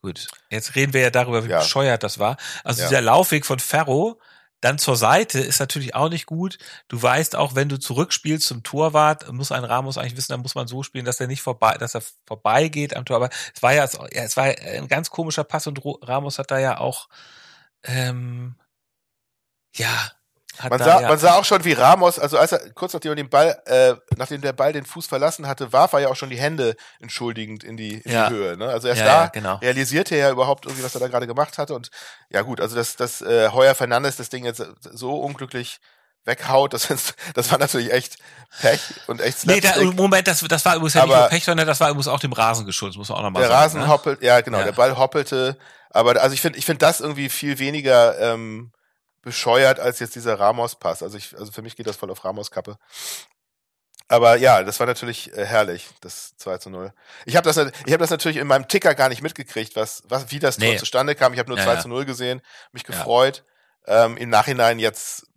Gut, 0.01 0.27
jetzt 0.49 0.75
reden 0.75 0.93
wir 0.93 1.01
ja 1.01 1.09
darüber, 1.09 1.43
wie 1.43 1.49
ja. 1.49 1.59
bescheuert 1.59 2.03
das 2.03 2.19
war. 2.19 2.37
Also 2.63 2.81
ja. 2.81 2.87
dieser 2.87 3.01
Laufweg 3.01 3.45
von 3.45 3.59
Ferro, 3.59 4.19
dann 4.61 4.77
zur 4.77 4.95
Seite 4.95 5.39
ist 5.39 5.59
natürlich 5.59 5.95
auch 5.95 6.09
nicht 6.09 6.25
gut. 6.25 6.57
Du 6.87 7.01
weißt 7.01 7.35
auch, 7.35 7.55
wenn 7.55 7.69
du 7.69 7.79
zurückspielst 7.79 8.45
zum 8.47 8.63
Torwart, 8.63 9.31
muss 9.31 9.51
ein 9.51 9.63
Ramos 9.63 9.97
eigentlich 9.97 10.17
wissen, 10.17 10.33
dann 10.33 10.41
muss 10.41 10.55
man 10.55 10.67
so 10.67 10.83
spielen, 10.83 11.05
dass 11.05 11.19
er 11.19 11.27
nicht 11.27 11.41
vorbei, 11.41 11.77
dass 11.77 11.95
er 11.95 12.03
vorbeigeht 12.27 12.95
am 12.95 13.05
Tor. 13.05 13.17
Aber 13.17 13.29
es 13.55 13.61
war 13.63 13.73
ja, 13.73 13.85
es 13.85 14.37
war 14.37 14.45
ein 14.45 14.87
ganz 14.87 15.09
komischer 15.09 15.43
Pass 15.43 15.67
und 15.67 15.79
Ramos 15.83 16.39
hat 16.39 16.51
da 16.51 16.59
ja 16.59 16.79
auch, 16.79 17.09
ähm, 17.83 18.55
ja, 19.75 20.11
man 20.67 20.79
sah, 20.79 21.01
ja 21.01 21.07
man 21.07 21.17
sah 21.17 21.35
auch 21.35 21.45
schon, 21.45 21.63
wie 21.63 21.73
Ramos, 21.73 22.19
also 22.19 22.37
als 22.37 22.51
er 22.51 22.59
kurz 22.73 22.93
nachdem 22.93 23.15
den 23.15 23.29
Ball, 23.29 23.61
äh, 23.65 23.95
nachdem 24.17 24.41
der 24.41 24.53
Ball 24.53 24.73
den 24.73 24.85
Fuß 24.85 25.07
verlassen 25.07 25.47
hatte, 25.47 25.71
warf 25.71 25.93
er 25.93 25.99
ja 25.99 26.07
auch 26.09 26.15
schon 26.15 26.29
die 26.29 26.39
Hände 26.39 26.75
entschuldigend 26.99 27.63
in 27.63 27.77
die, 27.77 27.99
in 27.99 28.11
ja. 28.11 28.27
die 28.27 28.35
Höhe. 28.35 28.57
Ne? 28.57 28.67
Also 28.67 28.87
erst 28.87 29.01
ja, 29.01 29.05
da 29.05 29.27
genau. 29.27 29.55
realisierte 29.57 30.15
er 30.15 30.27
ja 30.27 30.31
überhaupt 30.31 30.65
irgendwie, 30.65 30.83
was 30.83 30.95
er 30.95 31.01
da 31.01 31.07
gerade 31.07 31.27
gemacht 31.27 31.57
hatte. 31.57 31.73
Und 31.73 31.89
ja 32.29 32.41
gut, 32.41 32.59
also 32.59 32.75
dass, 32.75 32.95
dass 32.95 33.21
äh, 33.21 33.49
Heuer 33.49 33.75
Fernandes 33.75 34.17
das 34.17 34.29
Ding 34.29 34.45
jetzt 34.45 34.63
so 34.91 35.19
unglücklich 35.19 35.79
weghaut, 36.25 36.73
das, 36.73 36.89
ist, 36.89 37.15
das 37.33 37.51
war 37.51 37.59
natürlich 37.59 37.91
echt 37.91 38.17
Pech 38.61 38.81
und 39.07 39.21
echt 39.21 39.39
Slapstick. 39.39 39.75
Nee, 39.77 39.85
da, 39.85 39.91
Moment, 39.93 40.27
das, 40.27 40.39
das 40.39 40.65
war 40.65 40.75
übrigens 40.75 40.93
ja 40.93 41.05
nicht 41.05 41.15
nur 41.15 41.27
Pech, 41.27 41.43
sondern 41.43 41.67
das 41.67 41.79
war 41.79 41.89
übrigens 41.89 42.07
auch 42.07 42.19
dem 42.19 42.33
Rasen 42.33 42.65
geschuldet, 42.65 42.97
muss 42.97 43.09
man 43.09 43.19
auch 43.19 43.23
nochmal 43.23 43.43
sagen. 43.43 43.51
Der 43.51 43.59
Rasen 43.59 43.81
ne? 43.81 43.87
hoppelt, 43.87 44.21
ja 44.21 44.41
genau, 44.41 44.63
der 44.63 44.71
Ball 44.71 44.97
hoppelte, 44.97 45.57
aber 45.89 46.21
also 46.21 46.33
ich 46.33 46.41
finde 46.41 46.59
ich 46.59 46.65
finde 46.65 46.79
das 46.79 46.99
irgendwie 46.99 47.29
viel 47.29 47.59
weniger 47.59 48.19
ähm, 48.19 48.71
bescheuert 49.21 49.79
als 49.79 49.99
jetzt 49.99 50.15
dieser 50.15 50.39
Ramos-Pass. 50.39 51.03
Also 51.03 51.17
ich, 51.17 51.37
also 51.37 51.51
für 51.51 51.61
mich 51.61 51.75
geht 51.75 51.87
das 51.87 51.97
voll 51.97 52.11
auf 52.11 52.23
Ramos-Kappe. 52.23 52.77
Aber 54.11 54.37
ja, 54.37 54.63
das 54.63 54.79
war 54.79 54.87
natürlich 54.87 55.31
äh, 55.37 55.45
herrlich, 55.45 55.87
das 56.01 56.35
2 56.37 56.57
zu 56.57 56.69
0. 56.71 56.91
Ich 57.25 57.35
habe 57.35 57.45
das, 57.47 57.57
ich 57.85 57.93
hab 57.93 57.99
das 57.99 58.09
natürlich 58.09 58.37
in 58.37 58.47
meinem 58.47 58.67
Ticker 58.67 58.95
gar 58.95 59.07
nicht 59.07 59.21
mitgekriegt, 59.21 59.75
was, 59.75 60.01
was, 60.07 60.31
wie 60.31 60.39
das 60.39 60.57
Tor 60.57 60.75
zustande 60.77 61.13
kam. 61.13 61.31
Ich 61.33 61.39
habe 61.39 61.49
nur 61.49 61.59
ja, 61.59 61.63
2 61.63 61.75
zu 61.77 61.89
0 61.89 62.05
gesehen, 62.05 62.41
mich 62.71 62.83
gefreut. 62.83 63.43
Ja. 63.85 64.05
Ähm, 64.05 64.17
Im 64.17 64.29
Nachhinein 64.29 64.79
jetzt, 64.79 65.27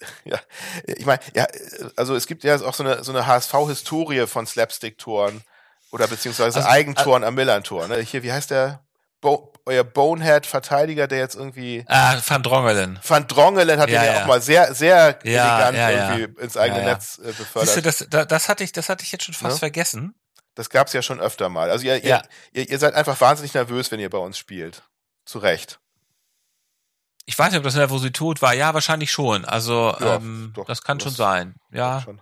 ja, 0.24 0.38
ich 0.84 1.06
meine, 1.06 1.20
ja, 1.34 1.48
also 1.96 2.14
es 2.14 2.28
gibt 2.28 2.44
ja 2.44 2.54
auch 2.62 2.74
so 2.74 2.84
eine, 2.84 3.02
so 3.02 3.10
eine 3.10 3.26
HSV-Historie 3.26 4.28
von 4.28 4.46
Slapstick-Toren 4.46 5.42
oder 5.90 6.06
beziehungsweise 6.06 6.58
also, 6.58 6.68
Eigentoren 6.68 7.24
am 7.24 7.34
Millern-Tor. 7.34 7.88
Ne? 7.88 7.98
Hier, 7.98 8.22
wie 8.22 8.32
heißt 8.32 8.52
der? 8.52 8.84
Bo 9.20 9.49
euer 9.66 9.84
Bonehead-Verteidiger, 9.84 11.06
der 11.06 11.18
jetzt 11.18 11.36
irgendwie. 11.36 11.84
Ah, 11.86 12.16
Van 12.26 12.42
Drongelen. 12.42 12.98
Van 13.06 13.26
Drongelen 13.26 13.80
hat 13.80 13.90
ja, 13.90 14.02
ihn 14.02 14.12
ja, 14.12 14.22
auch 14.22 14.26
mal 14.26 14.40
sehr, 14.40 14.74
sehr 14.74 15.18
ja, 15.24 15.60
elegant 15.62 15.76
ja, 15.76 15.90
irgendwie 15.90 16.42
ins 16.42 16.56
eigene 16.56 16.84
Netz 16.84 17.18
äh, 17.18 17.32
befördert. 17.32 17.74
Siehst 17.74 18.00
du, 18.00 18.08
das, 18.08 18.26
das, 18.28 18.48
hatte 18.48 18.64
ich, 18.64 18.72
das 18.72 18.88
hatte 18.88 19.04
ich 19.04 19.12
jetzt 19.12 19.24
schon 19.24 19.34
fast 19.34 19.58
vergessen. 19.58 20.14
Das 20.54 20.70
gab's 20.70 20.92
ja 20.92 21.02
schon 21.02 21.20
öfter 21.20 21.48
mal. 21.48 21.70
Also 21.70 21.86
ihr, 21.86 22.02
ihr, 22.02 22.22
ihr, 22.52 22.68
ihr 22.68 22.78
seid 22.78 22.94
einfach 22.94 23.20
wahnsinnig 23.20 23.54
nervös, 23.54 23.90
wenn 23.92 24.00
ihr 24.00 24.10
bei 24.10 24.18
uns 24.18 24.36
spielt. 24.36 24.82
Zu 25.24 25.38
Recht. 25.38 25.78
Ich 27.26 27.38
weiß 27.38 27.50
nicht, 27.50 27.58
ob 27.58 27.64
das 27.64 27.76
Nervosität 27.76 28.42
war. 28.42 28.54
Ja, 28.54 28.74
wahrscheinlich 28.74 29.12
schon. 29.12 29.44
Also 29.44 29.94
ähm, 30.00 30.52
doch, 30.54 30.66
das 30.66 30.82
kann 30.82 30.98
schon 30.98 31.12
sein. 31.12 31.54
Ja. 31.70 32.02
Schon 32.02 32.20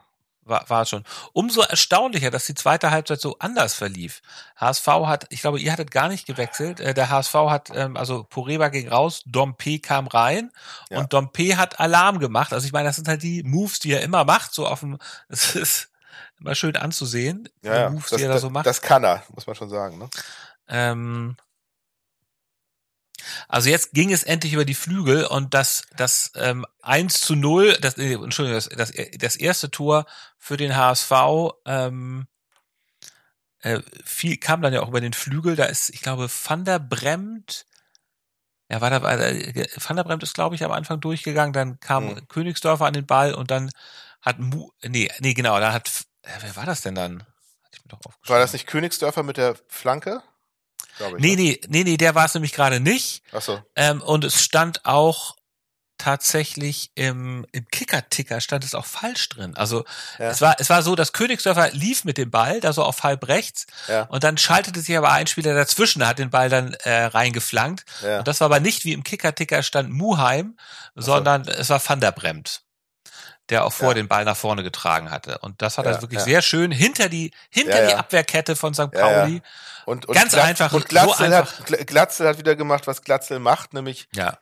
war, 0.48 0.68
war 0.68 0.86
schon. 0.86 1.04
Umso 1.32 1.62
erstaunlicher, 1.62 2.30
dass 2.30 2.46
die 2.46 2.54
zweite 2.54 2.90
Halbzeit 2.90 3.20
so 3.20 3.36
anders 3.38 3.74
verlief. 3.74 4.22
HSV 4.56 4.86
hat, 4.86 5.26
ich 5.30 5.40
glaube, 5.40 5.60
ihr 5.60 5.72
hattet 5.72 5.90
gar 5.90 6.08
nicht 6.08 6.26
gewechselt. 6.26 6.80
Äh, 6.80 6.94
der 6.94 7.10
HSV 7.10 7.34
hat, 7.34 7.70
ähm, 7.74 7.96
also 7.96 8.24
Poreba 8.24 8.68
ging 8.68 8.88
raus, 8.88 9.22
Dompe 9.26 9.78
kam 9.78 10.06
rein 10.06 10.50
ja. 10.90 10.98
und 10.98 11.12
Dompe 11.12 11.56
hat 11.56 11.80
Alarm 11.80 12.18
gemacht. 12.18 12.52
Also 12.52 12.66
ich 12.66 12.72
meine, 12.72 12.88
das 12.88 12.96
sind 12.96 13.08
halt 13.08 13.22
die 13.22 13.42
Moves, 13.42 13.78
die 13.78 13.92
er 13.92 14.02
immer 14.02 14.24
macht, 14.24 14.54
so 14.54 14.66
auf 14.66 14.80
dem, 14.80 14.98
es 15.28 15.54
ist 15.54 15.90
immer 16.40 16.54
schön 16.54 16.76
anzusehen, 16.76 17.48
ja, 17.62 17.88
die 17.88 17.94
Moves, 17.94 18.10
das, 18.10 18.18
die 18.18 18.24
er 18.24 18.32
da 18.32 18.38
so 18.38 18.50
macht. 18.50 18.66
Das 18.66 18.80
kann 18.80 19.04
er, 19.04 19.22
muss 19.34 19.46
man 19.46 19.56
schon 19.56 19.68
sagen. 19.68 19.98
Ne? 19.98 20.08
Ähm, 20.68 21.36
also 23.48 23.70
jetzt 23.70 23.92
ging 23.92 24.12
es 24.12 24.22
endlich 24.22 24.52
über 24.52 24.64
die 24.64 24.74
Flügel 24.74 25.24
und 25.24 25.54
das, 25.54 25.84
das 25.96 26.32
ähm, 26.36 26.66
1 26.82 27.20
zu 27.20 27.34
0, 27.34 27.78
das, 27.80 27.98
äh, 27.98 28.14
Entschuldigung, 28.14 28.56
das, 28.56 28.68
das, 28.68 28.92
das 29.18 29.36
erste 29.36 29.70
Tor 29.70 30.06
für 30.38 30.56
den 30.56 30.76
HSV 30.76 31.12
ähm, 31.64 32.26
äh, 33.60 33.80
viel, 34.04 34.36
kam 34.36 34.62
dann 34.62 34.72
ja 34.72 34.82
auch 34.82 34.88
über 34.88 35.00
den 35.00 35.12
Flügel. 35.12 35.56
Da 35.56 35.64
ist, 35.64 35.90
ich 35.90 36.00
glaube, 36.00 36.28
Van 36.28 36.64
der 36.64 36.78
Bremt, 36.78 37.66
ja, 38.70 38.80
war 38.80 38.90
da, 38.90 39.02
Van 39.02 39.96
der 39.96 40.04
Bremt 40.04 40.22
ist, 40.22 40.34
glaube 40.34 40.54
ich, 40.54 40.64
am 40.64 40.72
Anfang 40.72 41.00
durchgegangen, 41.00 41.52
dann 41.52 41.80
kam 41.80 42.06
mhm. 42.06 42.28
Königsdorfer 42.28 42.86
an 42.86 42.94
den 42.94 43.06
Ball 43.06 43.34
und 43.34 43.50
dann 43.50 43.70
hat 44.20 44.38
Mu, 44.38 44.70
nee, 44.82 45.10
nee, 45.20 45.34
genau, 45.34 45.58
da 45.60 45.72
hat, 45.72 45.88
äh, 46.22 46.30
wer 46.40 46.56
war 46.56 46.66
das 46.66 46.82
denn 46.82 46.94
dann? 46.94 47.24
War 48.26 48.38
das 48.38 48.52
nicht 48.52 48.66
Königsdörfer 48.66 49.22
mit 49.22 49.36
der 49.36 49.56
Flanke? 49.68 50.22
Ich. 51.00 51.22
Nee, 51.22 51.36
ne? 51.36 51.36
nee, 51.36 51.60
nee, 51.68 51.84
nee, 51.84 51.96
der 51.96 52.14
war 52.14 52.26
es 52.26 52.34
nämlich 52.34 52.52
gerade 52.52 52.80
nicht. 52.80 53.22
Ach 53.32 53.42
so. 53.42 53.60
Ähm, 53.76 54.02
und 54.02 54.24
es 54.24 54.42
stand 54.42 54.84
auch 54.84 55.36
tatsächlich 55.98 56.92
im, 56.94 57.44
im 57.52 57.66
Kicker-Ticker 57.68 58.40
stand 58.40 58.64
es 58.64 58.74
auch 58.74 58.86
falsch 58.86 59.28
drin. 59.28 59.56
Also 59.56 59.84
ja. 60.18 60.30
es 60.30 60.40
war 60.40 60.56
es 60.58 60.70
war 60.70 60.82
so, 60.82 60.94
dass 60.94 61.12
Königsdörfer 61.12 61.70
lief 61.72 62.04
mit 62.04 62.16
dem 62.18 62.30
Ball, 62.30 62.60
da 62.60 62.72
so 62.72 62.84
auf 62.84 63.02
halb 63.02 63.26
rechts, 63.26 63.66
ja. 63.88 64.02
und 64.04 64.22
dann 64.22 64.38
schaltete 64.38 64.80
sich 64.80 64.96
aber 64.96 65.10
ein 65.10 65.26
Spieler 65.26 65.54
dazwischen, 65.54 65.98
der 65.98 66.08
hat 66.08 66.20
den 66.20 66.30
Ball 66.30 66.48
dann 66.48 66.74
äh, 66.84 67.04
reingeflankt. 67.06 67.84
Ja. 68.02 68.20
Und 68.20 68.28
das 68.28 68.40
war 68.40 68.46
aber 68.46 68.60
nicht 68.60 68.84
wie 68.84 68.92
im 68.92 69.02
Kicker-Ticker 69.02 69.62
stand 69.62 69.90
Muheim, 69.90 70.56
so. 70.94 71.12
sondern 71.12 71.46
es 71.48 71.68
war 71.68 71.82
Van 71.86 72.00
der 72.00 72.12
Bremt 72.12 72.62
der 73.50 73.64
auch 73.64 73.72
vor 73.72 73.88
ja. 73.88 73.94
den 73.94 74.08
Ball 74.08 74.24
nach 74.24 74.36
vorne 74.36 74.62
getragen 74.62 75.10
hatte. 75.10 75.38
Und 75.38 75.62
das 75.62 75.78
hat 75.78 75.86
ja, 75.86 75.92
er 75.92 76.02
wirklich 76.02 76.20
ja. 76.20 76.24
sehr 76.24 76.42
schön 76.42 76.70
hinter 76.70 77.08
die, 77.08 77.32
hinter 77.50 77.86
die 77.86 77.94
Abwehrkette 77.94 78.56
von 78.56 78.74
St. 78.74 78.90
Pauli. 78.90 79.42
Und, 79.86 80.06
und 80.06 80.14
ganz 80.14 80.32
Glatz, 80.32 80.46
einfach. 80.46 80.72
Und 80.72 80.88
Glatzel, 80.88 81.30
so 81.30 81.36
einfach. 81.36 81.60
Hat, 81.60 81.86
Glatzel 81.86 82.28
hat 82.28 82.38
wieder 82.38 82.56
gemacht, 82.56 82.86
was 82.86 83.02
Glatzel 83.02 83.38
macht, 83.38 83.72
nämlich 83.72 84.08
ja. 84.14 84.38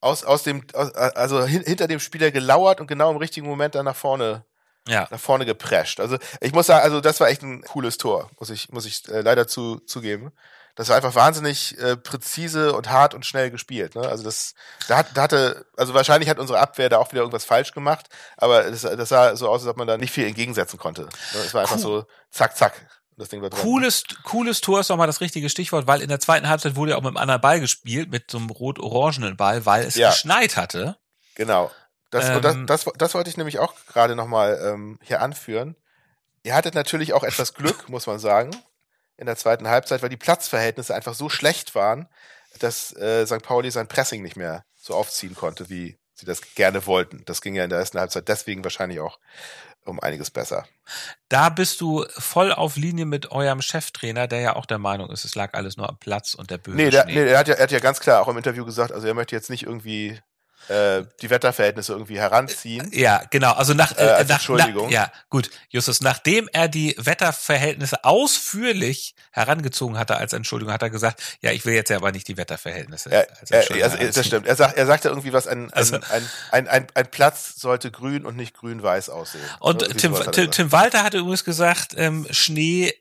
aus, 0.00 0.24
aus 0.24 0.42
dem, 0.42 0.66
aus, 0.74 0.92
also 0.94 1.44
hin, 1.44 1.62
hinter 1.64 1.88
dem 1.88 2.00
Spieler 2.00 2.30
gelauert 2.30 2.80
und 2.80 2.86
genau 2.86 3.10
im 3.10 3.16
richtigen 3.16 3.46
Moment 3.46 3.74
dann 3.74 3.86
nach 3.86 3.96
vorne 3.96 4.44
ja. 4.88 5.06
nach 5.10 5.20
vorne 5.20 5.46
geprescht. 5.46 6.00
Also 6.00 6.18
ich 6.40 6.52
muss 6.52 6.66
sagen, 6.66 6.82
also 6.82 7.00
das 7.00 7.20
war 7.20 7.28
echt 7.28 7.42
ein 7.42 7.62
cooles 7.62 7.98
Tor, 7.98 8.30
muss 8.38 8.50
ich 8.50 8.70
muss 8.70 8.84
ich 8.84 9.08
äh, 9.08 9.20
leider 9.20 9.46
zu, 9.46 9.78
zugeben 9.78 10.32
das 10.74 10.88
war 10.88 10.96
einfach 10.96 11.14
wahnsinnig 11.14 11.78
äh, 11.78 11.96
präzise 11.96 12.74
und 12.74 12.90
hart 12.90 13.14
und 13.14 13.26
schnell 13.26 13.50
gespielt. 13.50 13.94
Ne? 13.94 14.02
Also 14.02 14.24
das, 14.24 14.54
da, 14.88 14.98
hat, 14.98 15.08
da 15.14 15.22
hatte, 15.22 15.66
also 15.76 15.92
wahrscheinlich 15.92 16.30
hat 16.30 16.38
unsere 16.38 16.60
Abwehr 16.60 16.88
da 16.88 16.98
auch 16.98 17.12
wieder 17.12 17.20
irgendwas 17.20 17.44
falsch 17.44 17.72
gemacht, 17.72 18.08
aber 18.38 18.70
das, 18.70 18.82
das 18.82 19.08
sah 19.08 19.36
so 19.36 19.48
aus, 19.48 19.62
als 19.62 19.68
ob 19.68 19.76
man 19.76 19.86
da 19.86 19.98
nicht 19.98 20.12
viel 20.12 20.26
entgegensetzen 20.26 20.78
konnte. 20.78 21.02
Ne? 21.02 21.08
Es 21.44 21.52
war 21.52 21.62
einfach 21.62 21.76
cool. 21.76 21.82
so 21.82 22.04
zack, 22.30 22.56
zack. 22.56 22.86
Das 23.18 23.28
Ding 23.28 23.42
war 23.42 23.50
drin. 23.50 23.60
Cooles, 23.60 24.04
cooles 24.24 24.62
Tor 24.62 24.80
ist 24.80 24.88
nochmal 24.88 25.06
das 25.06 25.20
richtige 25.20 25.50
Stichwort, 25.50 25.86
weil 25.86 26.00
in 26.00 26.08
der 26.08 26.18
zweiten 26.18 26.48
Halbzeit 26.48 26.76
wurde 26.76 26.92
ja 26.92 26.96
auch 26.96 27.02
mit 27.02 27.10
einem 27.10 27.18
anderen 27.18 27.42
Ball 27.42 27.60
gespielt, 27.60 28.10
mit 28.10 28.30
so 28.30 28.38
einem 28.38 28.48
rot-orangenen 28.48 29.36
Ball, 29.36 29.66
weil 29.66 29.84
es 29.84 29.96
ja. 29.96 30.08
geschneit 30.08 30.56
hatte. 30.56 30.96
Genau. 31.34 31.70
Das, 32.10 32.30
ähm, 32.30 32.66
das, 32.66 32.84
das, 32.84 32.92
das 32.96 33.14
wollte 33.14 33.28
ich 33.28 33.36
nämlich 33.36 33.58
auch 33.58 33.74
gerade 33.86 34.16
nochmal 34.16 34.58
ähm, 34.64 34.98
hier 35.02 35.20
anführen. 35.20 35.76
Ihr 36.42 36.54
hattet 36.54 36.74
natürlich 36.74 37.12
auch 37.12 37.22
etwas 37.22 37.52
Glück, 37.52 37.90
muss 37.90 38.06
man 38.06 38.18
sagen 38.18 38.50
in 39.22 39.26
der 39.26 39.36
zweiten 39.36 39.68
Halbzeit, 39.68 40.02
weil 40.02 40.08
die 40.08 40.16
Platzverhältnisse 40.16 40.94
einfach 40.94 41.14
so 41.14 41.28
schlecht 41.28 41.74
waren, 41.74 42.08
dass 42.58 42.94
äh, 42.96 43.24
St. 43.24 43.42
Pauli 43.42 43.70
sein 43.70 43.86
Pressing 43.86 44.20
nicht 44.20 44.36
mehr 44.36 44.64
so 44.76 44.94
aufziehen 44.94 45.34
konnte, 45.34 45.70
wie 45.70 45.96
sie 46.14 46.26
das 46.26 46.54
gerne 46.54 46.86
wollten. 46.86 47.22
Das 47.24 47.40
ging 47.40 47.54
ja 47.54 47.64
in 47.64 47.70
der 47.70 47.78
ersten 47.78 48.00
Halbzeit 48.00 48.28
deswegen 48.28 48.64
wahrscheinlich 48.64 49.00
auch 49.00 49.18
um 49.84 50.00
einiges 50.00 50.30
besser. 50.30 50.66
Da 51.28 51.48
bist 51.48 51.80
du 51.80 52.04
voll 52.08 52.52
auf 52.52 52.76
Linie 52.76 53.06
mit 53.06 53.30
eurem 53.30 53.62
Cheftrainer, 53.62 54.26
der 54.26 54.40
ja 54.40 54.56
auch 54.56 54.66
der 54.66 54.78
Meinung 54.78 55.10
ist, 55.10 55.24
es 55.24 55.34
lag 55.34 55.54
alles 55.54 55.76
nur 55.76 55.88
am 55.88 55.98
Platz 55.98 56.34
und 56.34 56.50
der 56.50 56.58
böse 56.58 56.76
nee, 56.76 56.90
der, 56.90 57.06
nee, 57.06 57.24
er 57.24 57.38
hat 57.38 57.48
ja, 57.48 57.54
er 57.54 57.62
hat 57.62 57.72
ja 57.72 57.78
ganz 57.78 58.00
klar 58.00 58.22
auch 58.22 58.28
im 58.28 58.36
Interview 58.36 58.64
gesagt, 58.64 58.92
also 58.92 59.06
er 59.06 59.14
möchte 59.14 59.34
jetzt 59.34 59.50
nicht 59.50 59.64
irgendwie 59.64 60.20
äh, 60.68 61.02
die 61.20 61.28
Wetterverhältnisse 61.30 61.92
irgendwie 61.92 62.18
heranziehen. 62.18 62.88
Ja, 62.92 63.22
genau. 63.30 63.52
Also 63.52 63.74
nach, 63.74 63.96
Äh, 63.96 64.04
äh, 64.06 64.10
als 64.10 64.28
nach 64.28 64.36
Entschuldigung. 64.36 64.86
Na, 64.88 64.92
ja, 64.94 65.12
gut, 65.28 65.50
Justus, 65.70 66.00
nachdem 66.00 66.48
er 66.52 66.68
die 66.68 66.94
Wetterverhältnisse 66.98 68.04
ausführlich 68.04 69.14
herangezogen 69.32 69.98
hatte 69.98 70.16
als 70.16 70.32
Entschuldigung, 70.32 70.72
hat 70.72 70.82
er 70.82 70.90
gesagt, 70.90 71.20
ja, 71.40 71.50
ich 71.50 71.64
will 71.64 71.74
jetzt 71.74 71.88
ja 71.90 71.96
aber 71.96 72.12
nicht 72.12 72.28
die 72.28 72.36
Wetterverhältnisse. 72.36 73.10
Er, 73.10 73.26
als 73.40 73.50
Entschuldigung 73.50 73.90
also, 73.92 74.12
das 74.12 74.26
stimmt. 74.26 74.46
Er 74.46 74.56
sagt, 74.56 74.76
er 74.76 74.86
sagte 74.86 75.08
irgendwie 75.08 75.32
was, 75.32 75.46
ein, 75.46 75.72
Also- 75.72 75.96
ein, 75.96 76.02
ein, 76.10 76.22
ein, 76.52 76.68
ein, 76.68 76.86
ein 76.94 77.10
Platz 77.10 77.54
sollte 77.56 77.90
grün 77.90 78.24
und 78.24 78.36
nicht 78.36 78.54
grün-weiß 78.56 79.08
aussehen. 79.10 79.42
Und 79.60 79.80
Tim, 79.98 80.14
Tim. 80.32 80.50
Tim 80.50 80.72
Walter 80.72 81.02
hatte 81.02 81.18
übrigens 81.18 81.44
gesagt, 81.44 81.94
ähm, 81.96 82.26
Schnee 82.30 82.94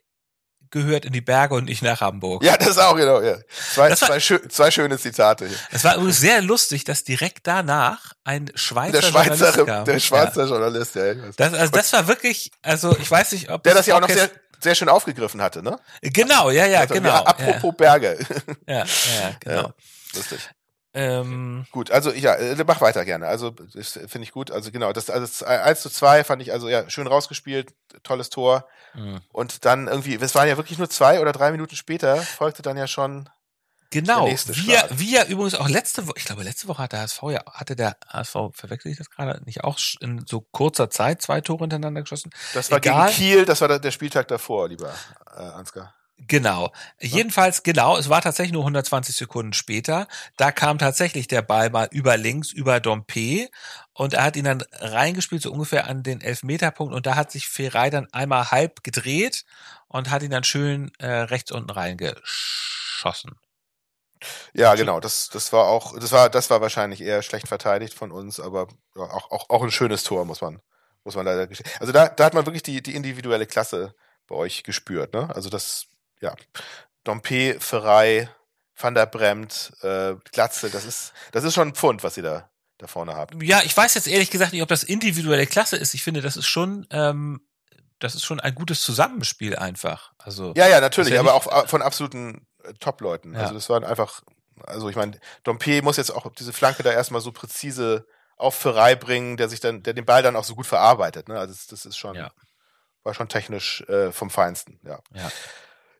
gehört 0.71 1.05
in 1.05 1.13
die 1.13 1.21
Berge 1.21 1.53
und 1.55 1.65
nicht 1.65 1.81
nach 1.83 2.01
Hamburg. 2.01 2.43
Ja, 2.43 2.57
das 2.57 2.69
ist 2.69 2.77
auch 2.79 2.95
genau, 2.95 3.21
ja. 3.21 3.37
Zwei, 3.73 3.89
war- 3.89 3.95
zwei, 3.97 4.19
schö 4.19 4.39
zwei 4.47 4.71
schöne 4.71 4.97
Zitate 4.97 5.47
hier. 5.47 5.57
Es 5.71 5.83
war 5.83 5.95
übrigens 5.95 6.19
sehr 6.19 6.41
lustig, 6.41 6.83
dass 6.85 7.03
direkt 7.03 7.45
danach 7.47 8.13
ein 8.23 8.49
Schweizer, 8.55 8.93
Der 8.93 9.01
Schweizer, 9.01 9.35
Journalist 9.51 9.65
kam. 9.67 9.85
der 9.85 9.93
Ja. 9.95 9.99
Schweizer 9.99 10.45
Journalist, 10.45 10.95
ja. 10.95 11.11
ich 11.11 11.17
weiß. 11.23 11.35
Das, 11.37 11.53
also 11.53 11.71
das 11.71 11.93
war 11.93 12.07
wirklich, 12.07 12.51
also 12.61 12.97
ich 12.97 13.11
weiß 13.11 13.31
nicht, 13.33 13.49
ob 13.49 13.63
Der 13.63 13.73
das 13.73 13.85
ja 13.85 13.95
auch 13.95 14.01
noch 14.01 14.09
sehr, 14.09 14.29
sehr 14.59 14.75
schön 14.75 14.89
aufgegriffen 14.89 15.41
hatte, 15.41 15.61
ne? 15.63 15.77
genau, 16.01 16.49
ja, 16.51 16.65
ja, 16.65 16.81
Also, 16.81 16.93
genau. 16.93 17.11
apropos 17.23 17.73
Berge. 17.77 18.17
ja, 18.67 18.75
ja, 18.77 18.83
ja, 18.85 19.31
genau. 19.39 19.61
Ja. 19.61 19.73
Lustig. 20.15 20.39
Ähm, 20.93 21.65
Gut, 21.71 21.89
also 21.89 22.11
ja, 22.11 22.33
äh, 22.35 22.61
mach 22.65 22.81
weiter 22.81 23.05
gerne. 23.05 23.27
Also 23.27 23.51
das 23.51 23.93
finde 23.93 24.23
ich 24.23 24.31
gut. 24.31 24.51
Also 24.51 24.71
genau, 24.71 24.91
das 24.91 25.09
also 25.09 25.45
1 25.45 25.81
zu 25.81 25.89
2 25.89 26.23
fand 26.25 26.41
ich 26.41 26.51
also 26.51 26.67
ja 26.67 26.89
schön 26.89 27.07
rausgespielt, 27.07 27.73
tolles 28.03 28.29
Tor. 28.29 28.67
mh. 28.93 29.21
Und 29.31 29.63
dann 29.65 29.87
irgendwie, 29.87 30.15
es 30.15 30.35
waren 30.35 30.47
ja 30.49 30.57
wirklich 30.57 30.77
nur 30.77 30.89
zwei 30.89 31.21
oder 31.21 31.31
drei 31.31 31.51
Minuten 31.51 31.75
später, 31.75 32.17
folgte 32.17 32.61
dann 32.61 32.77
ja 32.77 32.87
schon. 32.87 33.29
Genau, 33.93 34.21
Der 34.21 34.29
nächste 34.31 34.55
wir, 34.55 34.79
Schlag. 34.79 34.89
wir 34.99 35.25
übrigens 35.27 35.55
auch 35.55 35.67
letzte 35.67 36.07
Woche, 36.07 36.13
ich 36.17 36.23
glaube 36.23 36.43
letzte 36.43 36.69
Woche 36.69 36.83
hat 36.83 36.93
der 36.93 37.01
HSV 37.01 37.23
ja, 37.23 37.41
hatte 37.51 37.75
der 37.75 37.97
HSV, 38.07 38.35
verwechsel 38.53 38.89
ich 38.89 38.97
das 38.97 39.09
gerade, 39.09 39.41
nicht 39.43 39.65
auch 39.65 39.77
in 39.99 40.25
so 40.25 40.39
kurzer 40.51 40.89
Zeit 40.89 41.21
zwei 41.21 41.41
Tore 41.41 41.59
hintereinander 41.63 41.99
geschossen? 42.01 42.31
Das 42.53 42.71
war 42.71 42.77
Egal. 42.77 43.07
gegen 43.07 43.17
Kiel, 43.17 43.45
das 43.45 43.59
war 43.59 43.67
der, 43.67 43.79
der 43.79 43.91
Spieltag 43.91 44.29
davor, 44.29 44.69
lieber 44.69 44.93
äh, 45.35 45.39
Ansgar. 45.41 45.93
Genau. 46.27 46.71
Jedenfalls, 46.99 47.63
genau, 47.63 47.97
es 47.97 48.07
war 48.09 48.21
tatsächlich 48.21 48.53
nur 48.53 48.61
120 48.61 49.15
Sekunden 49.15 49.53
später. 49.53 50.07
Da 50.37 50.51
kam 50.51 50.77
tatsächlich 50.77 51.27
der 51.27 51.41
Ball 51.41 51.69
mal 51.71 51.87
über 51.91 52.15
links, 52.15 52.51
über 52.51 52.79
Dompe 52.79 53.49
und 53.93 54.13
er 54.13 54.23
hat 54.23 54.35
ihn 54.35 54.45
dann 54.45 54.63
reingespielt, 54.71 55.41
so 55.41 55.51
ungefähr 55.51 55.87
an 55.87 56.03
den 56.03 56.21
Elfmeterpunkt 56.21 56.93
und 56.93 57.05
da 57.05 57.15
hat 57.15 57.31
sich 57.31 57.47
Ferrei 57.47 57.89
dann 57.89 58.07
einmal 58.13 58.51
halb 58.51 58.83
gedreht 58.83 59.45
und 59.87 60.11
hat 60.11 60.21
ihn 60.21 60.31
dann 60.31 60.43
schön 60.43 60.91
äh, 60.99 61.07
rechts 61.07 61.51
unten 61.51 61.71
reingeschossen. 61.71 63.31
Ja, 64.53 64.75
genau, 64.75 64.99
das, 64.99 65.29
das 65.29 65.51
war 65.51 65.67
auch, 65.67 65.97
das 65.97 66.11
war, 66.11 66.29
das 66.29 66.49
war 66.49 66.61
wahrscheinlich 66.61 67.01
eher 67.01 67.23
schlecht 67.23 67.47
verteidigt 67.47 67.93
von 67.95 68.11
uns, 68.11 68.39
aber 68.39 68.67
auch, 68.95 69.31
auch, 69.31 69.49
auch 69.49 69.63
ein 69.63 69.71
schönes 69.71 70.03
Tor, 70.03 70.25
muss 70.25 70.41
man, 70.41 70.61
muss 71.03 71.15
man 71.15 71.25
leider 71.25 71.47
gestehen. 71.47 71.69
Also 71.79 71.91
da, 71.91 72.07
da 72.09 72.25
hat 72.25 72.33
man 72.35 72.45
wirklich 72.45 72.63
die, 72.63 72.83
die 72.83 72.95
individuelle 72.95 73.47
Klasse 73.47 73.95
bei 74.27 74.35
euch 74.35 74.63
gespürt, 74.63 75.13
ne? 75.13 75.33
Also 75.33 75.49
das, 75.49 75.87
ja, 76.21 76.35
Dompe, 77.03 77.57
Ferrei, 77.59 78.29
Van 78.75 78.93
der 78.95 79.05
Bremt, 79.05 79.73
äh, 79.81 80.15
Glatze, 80.31 80.69
das 80.69 80.85
ist, 80.85 81.13
das 81.31 81.43
ist 81.43 81.53
schon 81.53 81.69
ein 81.69 81.75
Pfund, 81.75 82.03
was 82.03 82.17
ihr 82.17 82.23
da, 82.23 82.49
da 82.77 82.87
vorne 82.87 83.15
habt. 83.15 83.41
Ja, 83.41 83.61
ich 83.63 83.75
weiß 83.75 83.93
jetzt 83.95 84.07
ehrlich 84.07 84.31
gesagt 84.31 84.53
nicht, 84.53 84.61
ob 84.61 84.69
das 84.69 84.83
individuelle 84.83 85.45
Klasse 85.47 85.77
ist. 85.77 85.93
Ich 85.93 86.03
finde, 86.03 86.21
das 86.21 86.37
ist 86.37 86.47
schon, 86.47 86.87
ähm, 86.91 87.41
das 87.99 88.15
ist 88.15 88.23
schon 88.23 88.39
ein 88.39 88.55
gutes 88.55 88.81
Zusammenspiel 88.81 89.55
einfach. 89.55 90.11
Also 90.17 90.53
Ja, 90.55 90.67
ja, 90.67 90.79
natürlich, 90.81 91.13
ja 91.13 91.19
aber 91.19 91.33
auch 91.33 91.67
von 91.67 91.81
absoluten 91.81 92.47
äh, 92.63 92.73
Top-Leuten. 92.79 93.33
Ja. 93.33 93.41
Also 93.41 93.53
das 93.53 93.69
waren 93.69 93.83
einfach, 93.83 94.21
also 94.63 94.89
ich 94.89 94.95
meine, 94.95 95.19
Dompe 95.43 95.81
muss 95.81 95.97
jetzt 95.97 96.11
auch 96.11 96.31
diese 96.33 96.53
Flanke 96.53 96.81
da 96.83 96.91
erstmal 96.91 97.21
so 97.21 97.31
präzise 97.31 98.07
auf 98.37 98.55
Ferrei 98.55 98.95
bringen, 98.95 99.37
der 99.37 99.49
sich 99.49 99.59
dann, 99.59 99.83
der 99.83 99.93
den 99.93 100.05
Ball 100.05 100.23
dann 100.23 100.35
auch 100.35 100.43
so 100.43 100.55
gut 100.55 100.65
verarbeitet. 100.65 101.29
Ne? 101.29 101.37
Also 101.37 101.53
das, 101.53 101.67
das 101.67 101.85
ist 101.85 101.97
schon, 101.97 102.15
Ja. 102.15 102.31
war 103.03 103.13
schon 103.13 103.29
technisch 103.29 103.81
äh, 103.81 104.11
vom 104.11 104.31
Feinsten, 104.31 104.79
ja. 104.83 104.99
Ja. 105.13 105.31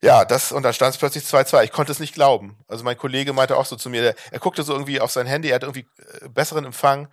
Ja, 0.04 0.26
das, 0.26 0.52
und 0.52 0.64
dann 0.64 0.74
stand 0.74 0.94
es 0.96 1.00
plötzlich 1.00 1.24
2-2. 1.26 1.64
Ich 1.64 1.72
konnte 1.72 1.92
es 1.92 2.00
nicht 2.00 2.14
glauben. 2.16 2.58
Also 2.68 2.84
mein 2.84 2.98
Kollege 2.98 3.34
meinte 3.34 3.56
auch 3.58 3.66
so 3.66 3.76
zu 3.76 3.90
mir, 3.90 4.02
der, 4.02 4.16
er 4.32 4.40
guckte 4.40 4.64
so 4.64 4.74
irgendwie 4.74 5.00
auf 5.00 5.12
sein 5.12 5.28
Handy, 5.28 5.50
er 5.50 5.56
hat 5.56 5.64
irgendwie 5.64 5.88
äh, 6.22 6.28
besseren 6.30 6.66
Empfang 6.66 7.08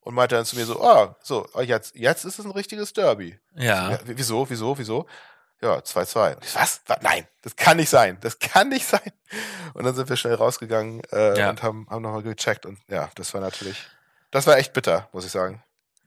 und 0.00 0.14
meinte 0.14 0.34
dann 0.34 0.44
zu 0.44 0.56
mir 0.56 0.66
so, 0.66 0.82
ah, 0.82 1.16
so, 1.22 1.48
oh, 1.54 1.60
jetzt, 1.62 1.94
jetzt 1.96 2.24
ist 2.26 2.38
es 2.38 2.44
ein 2.44 2.50
richtiges 2.50 2.92
Derby. 2.92 3.38
ja. 3.56 3.92
Ja, 3.92 3.98
wieso, 4.04 4.48
wieso, 4.50 4.76
wieso? 4.78 5.06
Ja, 5.62 5.76
2-2. 5.78 6.34
Und 6.34 6.44
ich, 6.44 6.54
Was? 6.54 6.82
Was? 6.86 6.98
Nein, 7.00 7.26
das 7.40 7.56
kann 7.56 7.78
nicht 7.78 7.88
sein. 7.88 8.18
Das 8.20 8.38
kann 8.38 8.68
nicht 8.68 8.86
sein. 8.86 9.00
Und 9.72 9.84
dann 9.84 9.94
sind 9.94 10.10
wir 10.10 10.16
schnell 10.16 10.34
rausgegangen 10.34 11.00
äh, 11.12 11.38
Ja. 11.38 11.48
und 11.48 11.62
haben, 11.62 11.86
haben 11.88 12.02
nochmal 12.02 12.22
gecheckt. 12.22 12.66
Und 12.66 12.78
ja, 12.88 13.08
das 13.14 13.32
war 13.32 13.40
natürlich, 13.40 13.78
das 14.30 14.46
war 14.46 14.58
echt 14.58 14.74
bitter, 14.74 15.08
muss 15.12 15.24
ich 15.24 15.32
sagen. 15.32 15.62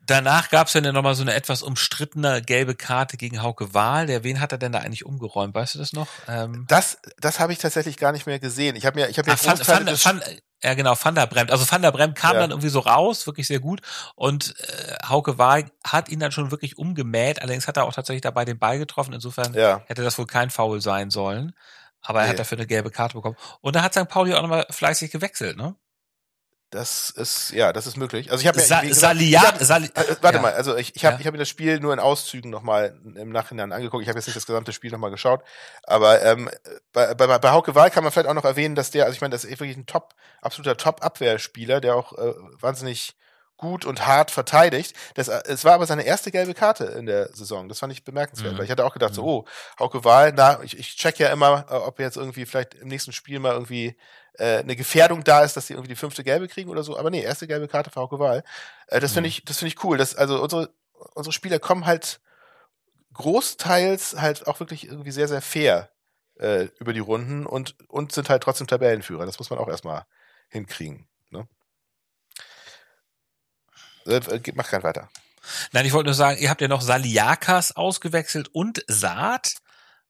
Danach 0.07 0.49
gab 0.49 0.67
es 0.67 0.73
ja 0.73 0.81
nochmal 0.81 1.15
so 1.15 1.21
eine 1.21 1.33
etwas 1.33 1.61
umstrittene 1.61 2.41
gelbe 2.41 2.75
Karte 2.75 3.17
gegen 3.17 3.41
Hauke 3.43 3.73
Wahl. 3.73 4.07
Der, 4.07 4.23
wen 4.23 4.39
hat 4.39 4.51
er 4.51 4.57
denn 4.57 4.71
da 4.71 4.79
eigentlich 4.79 5.05
umgeräumt? 5.05 5.53
Weißt 5.53 5.75
du 5.75 5.79
das 5.79 5.93
noch? 5.93 6.07
Ähm, 6.27 6.65
Das, 6.67 6.97
das 7.19 7.39
habe 7.39 7.53
ich 7.53 7.59
tatsächlich 7.59 7.97
gar 7.97 8.11
nicht 8.13 8.25
mehr 8.25 8.39
gesehen. 8.39 8.75
Ich 8.75 8.85
habe 8.85 8.99
mir, 8.99 9.09
ich 9.09 9.17
habe 9.19 9.29
mir 9.29 9.37
Ach, 9.39 9.45
Van, 9.45 9.85
Van, 9.85 9.87
Van, 9.87 10.23
ja 10.63 10.73
genau, 10.73 10.95
Van 10.99 11.13
der 11.13 11.27
Bremt. 11.27 11.51
Also 11.51 11.69
Van 11.69 11.81
der 11.81 11.91
Bremt 11.91 12.15
kam 12.15 12.33
Ja. 12.33 12.39
dann 12.39 12.51
irgendwie 12.51 12.69
so 12.69 12.79
raus, 12.79 13.27
wirklich 13.27 13.45
sehr 13.47 13.59
gut. 13.59 13.81
Und 14.15 14.55
äh, 14.59 14.95
Hauke 15.07 15.37
Wahl 15.37 15.65
hat 15.85 16.09
ihn 16.09 16.19
dann 16.19 16.31
schon 16.31 16.51
wirklich 16.51 16.77
umgemäht. 16.77 17.41
Allerdings 17.41 17.67
hat 17.67 17.77
er 17.77 17.83
auch 17.85 17.93
tatsächlich 17.93 18.21
dabei 18.21 18.45
den 18.45 18.57
Ball 18.59 18.79
getroffen. 18.79 19.13
Insofern 19.13 19.53
ja, 19.53 19.81
hätte 19.87 20.03
das 20.03 20.17
wohl 20.17 20.25
kein 20.27 20.49
Foul 20.49 20.81
sein 20.81 21.09
sollen. 21.11 21.53
Aber 22.01 22.19
er 22.21 22.25
Nee. 22.25 22.29
hat 22.31 22.39
dafür 22.39 22.57
eine 22.57 22.67
gelbe 22.67 22.91
Karte 22.91 23.15
bekommen. 23.15 23.35
Und 23.59 23.75
da 23.75 23.81
hat 23.81 23.93
St. 23.93 24.07
Pauli 24.07 24.33
auch 24.33 24.41
nochmal 24.41 24.65
fleißig 24.69 25.11
gewechselt, 25.11 25.57
ne? 25.57 25.75
Das 26.69 27.09
ist, 27.11 27.51
ja, 27.51 27.71
das 27.71 27.87
ist 27.87 27.95
möglich. 27.95 28.29
Also 28.29 28.41
ich 28.41 28.47
habe 28.47 28.59
Sa 28.59 28.81
Salia, 28.91 29.39
ich 29.39 29.47
hab, 29.47 29.57
Sali 29.63 29.87
äh, 29.87 30.15
warte 30.21 30.37
ja. 30.37 30.41
mal, 30.41 30.53
also 30.53 30.75
ich, 30.75 30.95
ich 30.95 31.05
habe 31.05 31.15
Ja. 31.15 31.19
ich 31.21 31.25
hab 31.27 31.31
mir 31.33 31.37
das 31.39 31.47
Spiel 31.47 31.79
nur 31.79 31.93
in 31.93 31.99
Auszügen 31.99 32.51
nochmal 32.51 32.99
im 33.15 33.29
Nachhinein 33.29 33.71
angeguckt. 33.71 34.03
Ich 34.03 34.09
habe 34.09 34.19
jetzt 34.19 34.27
nicht 34.27 34.35
das 34.35 34.45
gesamte 34.45 34.73
Spiel 34.73 34.91
nochmal 34.91 35.11
geschaut. 35.11 35.43
Aber 35.83 36.21
ähm, 36.23 36.49
bei, 36.91 37.13
bei, 37.13 37.37
bei 37.37 37.51
Hauke 37.51 37.73
Wahl 37.73 37.89
kann 37.89 38.03
man 38.03 38.11
vielleicht 38.11 38.27
auch 38.27 38.33
noch 38.33 38.43
erwähnen, 38.43 38.75
dass 38.75 38.91
der, 38.91 39.05
also 39.05 39.15
ich 39.15 39.21
meine, 39.21 39.31
das 39.31 39.45
ist 39.45 39.59
wirklich 39.59 39.77
ein 39.77 39.85
Top, 39.85 40.13
absoluter 40.41 40.75
Top-Abwehrspieler, 40.75 41.79
der 41.79 41.95
auch 41.95 42.13
äh, 42.17 42.33
wahnsinnig 42.59 43.15
gut 43.57 43.85
und 43.85 44.05
hart 44.05 44.31
verteidigt. 44.31 44.95
Das, 45.15 45.27
äh, 45.27 45.41
es 45.47 45.65
war 45.65 45.73
aber 45.73 45.85
seine 45.87 46.03
erste 46.03 46.31
gelbe 46.31 46.53
Karte 46.53 46.85
in 46.85 47.05
der 47.07 47.33
Saison. 47.35 47.67
Das 47.69 47.79
fand 47.79 47.91
ich 47.91 48.03
bemerkenswert, 48.03 48.53
Mhm. 48.53 48.57
weil 48.59 48.65
ich 48.65 48.71
hatte 48.71 48.85
auch 48.85 48.93
gedacht, 48.93 49.13
so, 49.15 49.21
Mhm. 49.23 49.27
oh, 49.27 49.45
Hauke 49.79 50.03
Wahl, 50.03 50.31
na, 50.35 50.61
ich, 50.63 50.77
ich 50.77 50.95
check 50.95 51.17
ja 51.19 51.29
immer, 51.29 51.65
äh, 51.69 51.73
ob 51.73 51.99
jetzt 51.99 52.17
irgendwie 52.17 52.45
vielleicht 52.45 52.75
im 52.75 52.87
nächsten 52.87 53.11
Spiel 53.11 53.39
mal 53.39 53.53
irgendwie 53.53 53.97
äh, 54.39 54.59
eine 54.59 54.75
Gefährdung 54.75 55.23
da 55.23 55.41
ist, 55.43 55.57
dass 55.57 55.65
die 55.65 55.73
irgendwie 55.73 55.89
die 55.89 55.95
fünfte 55.95 56.23
gelbe 56.23 56.47
kriegen 56.47 56.69
oder 56.69 56.83
so. 56.83 56.95
Aber 56.95 57.09
nee, 57.09 57.21
erste 57.23 57.47
gelbe 57.47 57.67
Karte 57.67 57.89
für 57.89 57.99
Hauke 58.01 58.19
Wahl. 58.19 58.43
Äh, 58.85 58.99
das 58.99 59.11
Mhm. 59.11 59.15
finde 59.15 59.29
ich, 59.29 59.45
das 59.45 59.57
finde 59.57 59.73
ich 59.73 59.83
cool. 59.83 59.97
Das, 59.97 60.13
also 60.15 60.39
unsere, 60.41 60.69
unsere 61.15 61.33
Spieler 61.33 61.57
kommen 61.57 61.87
halt 61.87 62.19
großteils 63.13 64.15
halt 64.21 64.47
auch 64.47 64.59
wirklich 64.59 64.87
irgendwie 64.87 65.11
sehr, 65.11 65.27
sehr 65.27 65.41
fair 65.41 65.89
äh, 66.39 66.65
über 66.79 66.93
die 66.93 66.99
Runden 66.99 67.45
und, 67.47 67.75
und 67.89 68.11
sind 68.11 68.29
halt 68.29 68.43
trotzdem 68.43 68.67
Tabellenführer. 68.67 69.25
Das 69.25 69.39
muss 69.39 69.49
man 69.49 69.57
auch 69.59 69.67
erstmal 69.67 70.05
hinkriegen. 70.49 71.07
Ne? 71.31 71.47
Äh, 74.07 74.17
äh, 74.17 74.41
mach 74.55 74.69
kein 74.69 74.83
weiter. 74.83 75.09
Nein, 75.71 75.85
ich 75.85 75.93
wollte 75.93 76.07
nur 76.07 76.13
sagen, 76.13 76.37
ihr 76.39 76.49
habt 76.49 76.61
ja 76.61 76.67
noch 76.67 76.81
Saliakas 76.81 77.75
ausgewechselt 77.75 78.49
und 78.53 78.83
Saat. 78.87 79.53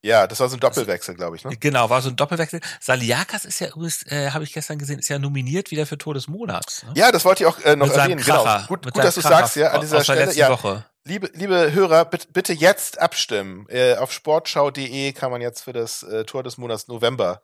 Ja, 0.02 0.28
das 0.28 0.40
war 0.40 0.48
so 0.48 0.56
ein 0.56 0.60
Doppelwechsel, 0.60 1.16
glaube 1.16 1.36
ich. 1.36 1.44
Ne? 1.44 1.58
Genau, 1.58 1.90
war 1.90 2.02
so 2.02 2.10
ein 2.10 2.16
Doppelwechsel. 2.16 2.62
Saliakas 2.80 3.46
ist 3.46 3.60
ja 3.60 3.68
übrigens, 3.68 4.04
äh, 4.12 4.30
habe 4.32 4.44
ich 4.44 4.54
gestern 4.54 4.78
gesehen, 4.78 5.00
ist 5.00 5.10
ja 5.10 5.20
nominiert 5.20 5.72
wieder 5.72 5.86
für 5.86 5.98
Tor 5.98 6.14
des 6.14 6.28
Monats. 6.28 6.84
Ne? 6.84 6.94
Ja, 6.96 7.12
das 7.12 7.26
wollte 7.26 7.44
ich 7.44 7.48
auch 7.48 7.60
äh, 7.60 7.76
noch 7.76 7.88
Mit 7.88 7.96
erwähnen. 7.98 8.22
Kracher. 8.22 8.56
Genau. 8.58 8.68
Gut, 8.68 8.86
mit 8.86 8.94
gut 8.94 9.04
dass 9.04 9.16
du 9.16 9.22
Kracher 9.22 9.36
sagst, 9.40 9.56
ja, 9.56 9.72
an 9.72 9.82
dieser 9.82 10.04
Stelle. 10.04 10.32
Ja, 10.34 10.50
Woche. 10.50 10.86
Liebe, 11.04 11.30
liebe 11.34 11.74
Hörer, 11.74 12.06
bitte, 12.06 12.28
bitte 12.32 12.54
jetzt 12.54 13.00
abstimmen. 13.00 13.66
Äh, 13.70 13.96
auf 13.96 14.12
sportschau.de 14.12 15.14
kann 15.14 15.32
man 15.32 15.42
jetzt 15.42 15.64
für 15.64 15.74
das 15.74 16.04
äh, 16.04 16.26
Tor 16.26 16.44
des 16.44 16.58
Monats 16.58 16.88
November 16.88 17.42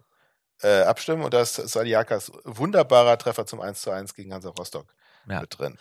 äh, 0.62 0.82
abstimmen 0.82 1.24
und 1.24 1.34
da 1.34 1.42
ist 1.42 1.56
Saliakas 1.56 2.32
wunderbarer 2.44 3.18
Treffer 3.18 3.46
zum 3.46 3.62
1 3.62 3.82
zu 3.82 3.90
1 3.92 4.14
gegen 4.16 4.34
Hansa 4.34 4.50
Rostock 4.50 4.86
Ja. 5.28 5.42
mit 5.42 5.58
drin. 5.58 5.78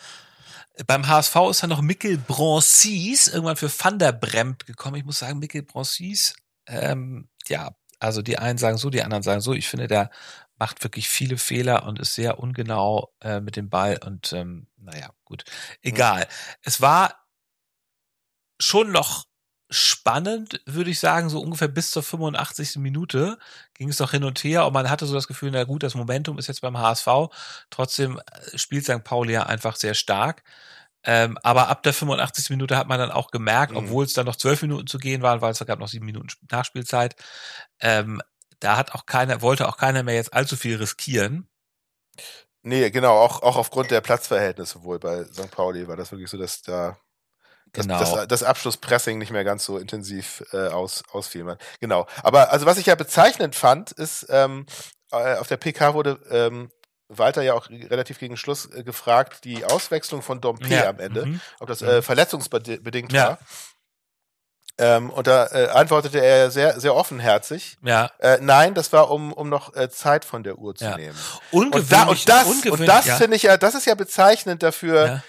Beim 0.87 1.07
HSV 1.07 1.37
ist 1.51 1.63
dann 1.63 1.71
noch 1.71 1.83
Mikkel 1.83 2.17
Bronsis 2.19 3.29
irgendwann 3.29 3.57
für 3.57 3.71
Van 3.71 3.99
der 3.99 4.13
Bremt 4.13 4.67
gekommen. 4.67 4.97
Ich 4.97 5.05
muss 5.05 5.19
sagen, 5.19 5.39
Mikkel 5.39 5.63
Bronsis, 5.63 6.35
ähm, 6.67 7.29
ja, 7.47 7.73
also 7.99 8.23
die 8.23 8.39
einen 8.39 8.59
sagen 8.59 8.79
so, 8.79 8.91
die 8.91 9.03
anderen 9.03 9.23
sagen 9.23 9.41
so. 9.41 9.53
Ich 9.53 9.69
finde, 9.69 9.87
der 9.87 10.11
macht 10.57 10.83
wirklich 10.83 11.09
viele 11.09 11.39
Fehler 11.39 11.85
und 11.87 11.99
ist 11.99 12.15
sehr 12.15 12.39
ungenau 12.39 13.13
äh, 13.21 13.41
mit 13.41 13.57
dem 13.57 13.69
Ball 13.69 13.99
und 14.05 14.33
ähm, 14.33 14.67
naja, 14.77 15.11
gut. 15.25 15.45
Egal. 15.83 16.27
Es 16.63 16.81
war 16.81 17.27
schon 18.61 18.93
noch 18.93 19.27
spannend, 19.73 20.61
würde 20.67 20.91
ich 20.91 21.01
sagen, 21.01 21.29
so 21.31 21.41
ungefähr 21.41 21.69
bis 21.69 21.91
zur 21.91 22.03
85. 22.03 22.77
Minute 22.77 23.39
ging 23.75 23.89
es 23.89 23.97
doch 23.97 24.13
hin 24.13 24.25
und 24.25 24.43
her 24.45 24.67
und 24.67 24.73
man 24.73 24.91
hatte 24.91 25.07
so 25.07 25.15
das 25.15 25.27
Gefühl, 25.29 25.51
na 25.51 25.65
gut, 25.65 25.83
das 25.83 25.95
Momentum 25.95 26.39
ist 26.39 26.47
jetzt 26.49 26.61
beim 26.61 26.79
HSV. 26.79 27.07
Trotzdem 27.71 28.19
äh, 28.19 28.59
spielt 28.59 28.85
St. 28.85 29.03
Pauli 29.05 29.33
ja 29.33 29.45
einfach 29.47 29.77
sehr 29.77 29.95
stark. 29.95 30.43
Ähm, 31.05 31.37
aber 31.43 31.69
ab 31.69 31.83
der 31.83 31.95
85. 31.95 32.51
Minute 32.51 32.77
hat 32.77 32.87
man 32.87 32.99
dann 33.01 33.11
auch 33.11 33.31
gemerkt, 33.33 33.73
Mhm. 33.73 33.79
obwohl 33.79 34.05
es 34.05 34.13
dann 34.13 34.27
noch 34.27 34.37
zwölf 34.37 34.63
Minuten 34.63 34.87
zu 34.87 34.99
gehen 34.99 35.23
waren, 35.23 35.41
weil 35.41 35.53
es 35.53 35.59
gab 35.67 35.79
noch 35.81 35.89
sieben 35.89 36.07
Minuten 36.07 36.29
Nachspielzeit, 36.51 37.17
ähm, 37.81 38.23
da 38.61 38.77
hat 38.77 38.93
auch 38.95 39.07
keiner, 39.07 39.43
wollte 39.43 39.69
auch 39.69 39.77
keiner 39.79 40.05
mehr 40.05 40.15
jetzt 40.15 40.33
allzu 40.35 40.57
viel 40.57 40.77
riskieren. 40.77 41.49
Nee, 42.63 42.91
genau, 42.91 43.17
auch, 43.19 43.43
auch 43.43 43.57
aufgrund 43.57 43.91
der 43.91 44.01
Platzverhältnisse 44.01 44.85
wohl 44.85 45.01
bei 45.01 45.25
St. 45.25 45.51
Pauli 45.51 45.89
war 45.89 45.97
das 45.97 46.13
wirklich 46.13 46.31
so, 46.31 46.39
dass 46.39 46.63
da 46.63 46.97
Genau. 47.73 47.99
das, 47.99 48.29
das 48.29 48.43
Abschlusspressing 48.43 49.19
nicht 49.19 49.31
mehr 49.31 49.45
ganz 49.45 49.65
so 49.65 49.79
intensiv 49.79 50.45
äh, 50.53 50.69
aus, 50.69 51.03
ausfiel. 51.11 51.57
Genau. 51.81 52.07
Aber 52.23 52.53
also 52.53 52.67
was 52.67 52.77
ich 52.79 52.87
ja 52.87 52.95
bezeichnend 52.95 53.55
fand, 53.55 53.93
ist, 53.93 54.27
ähm, 54.29 54.67
äh, 55.11 55.37
auf 55.37 55.49
der 55.49 55.57
PK 55.57 55.95
wurde 55.95 56.21
ähm, 56.31 56.71
Walter 57.09 57.43
ja 57.43 57.55
auch 57.55 57.69
relativ 57.71 58.19
gegen 58.19 58.37
Schluss 58.37 58.67
äh, 58.67 58.83
gefragt, 58.85 59.45
die 59.45 59.65
Auswechslung 59.65 60.23
von 60.23 60.41
Dompe 60.41 60.69
Ja, 60.69 60.89
am 60.89 60.99
Ende, 60.99 61.27
mhm. 61.27 61.41
ob 61.61 61.69
das 61.69 61.83
äh, 61.83 62.03
verletzungsbedingt 62.03 63.13
Ja. 63.13 63.29
war. 63.29 63.39
Ähm, 64.79 65.11
und 65.11 65.27
da 65.27 65.47
äh, 65.49 65.69
antwortete 65.69 66.19
er 66.19 66.51
sehr, 66.51 66.81
sehr 66.81 66.95
offenherzig. 66.95 67.77
Ja. 67.83 68.11
Äh, 68.19 68.39
nein, 68.41 68.75
das 68.75 68.93
war, 68.93 69.11
um, 69.11 69.33
um 69.33 69.51
noch 69.51 69.77
äh, 69.77 69.91
Zeit 69.91 70.25
von 70.25 70.43
der 70.43 70.59
Uhr 70.59 70.75
zu 70.75 70.85
Ja. 70.85 70.97
nehmen. 70.97 71.17
Ungewöhnlich, 71.51 71.91
Und, 71.91 71.93
da, 71.93 72.03
und 72.05 72.29
das, 72.29 72.67
und 72.81 72.87
das 72.89 73.07
ja. 73.07 73.17
finde 73.17 73.37
ich 73.37 73.43
ja, 73.43 73.59
das 73.59 73.75
ist 73.75 73.87
ja 73.87 73.95
bezeichnend 73.95 74.63
dafür. 74.63 75.23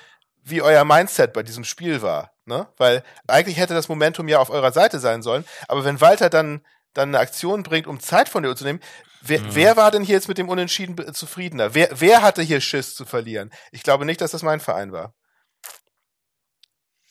Wie 0.44 0.62
euer 0.62 0.84
Mindset 0.86 1.34
bei 1.34 1.44
diesem 1.44 1.64
Spiel 1.64 2.02
war. 2.02 2.32
Ne? 2.46 2.68
Weil 2.78 3.04
eigentlich 3.28 3.58
hätte 3.58 3.74
das 3.74 3.88
Momentum 3.88 4.28
ja 4.28 4.40
auf 4.40 4.50
eurer 4.50 4.72
Seite 4.72 5.00
sein 5.00 5.22
sollen. 5.22 5.46
Aber 5.68 5.86
wenn 5.86 6.02
Walter 6.02 6.30
dann, 6.30 6.66
dann 6.94 7.10
eine 7.10 7.20
Aktion 7.20 7.64
bringt, 7.64 7.88
um 7.88 8.00
Zeit 8.00 8.28
von 8.30 8.46
Uhr 8.46 8.56
zu 8.56 8.66
nehmen, 8.66 8.82
wer, 9.22 9.40
Mhm. 9.40 9.56
wer 9.56 9.78
war 9.78 9.92
denn 9.92 10.04
hier 10.04 10.16
jetzt 10.16 10.28
mit 10.28 10.38
dem 10.38 10.50
Unentschieden 10.50 11.14
zufriedener? 11.14 11.74
Wer, 11.74 11.90
wer 11.94 12.22
hatte 12.22 12.42
hier 12.42 12.60
Schiss 12.62 12.96
zu 12.96 13.06
verlieren? 13.06 13.52
Ich 13.72 13.84
glaube 13.84 14.06
nicht, 14.06 14.20
dass 14.22 14.32
das 14.32 14.44
mein 14.44 14.60
Verein 14.60 14.92
war. 14.92 15.14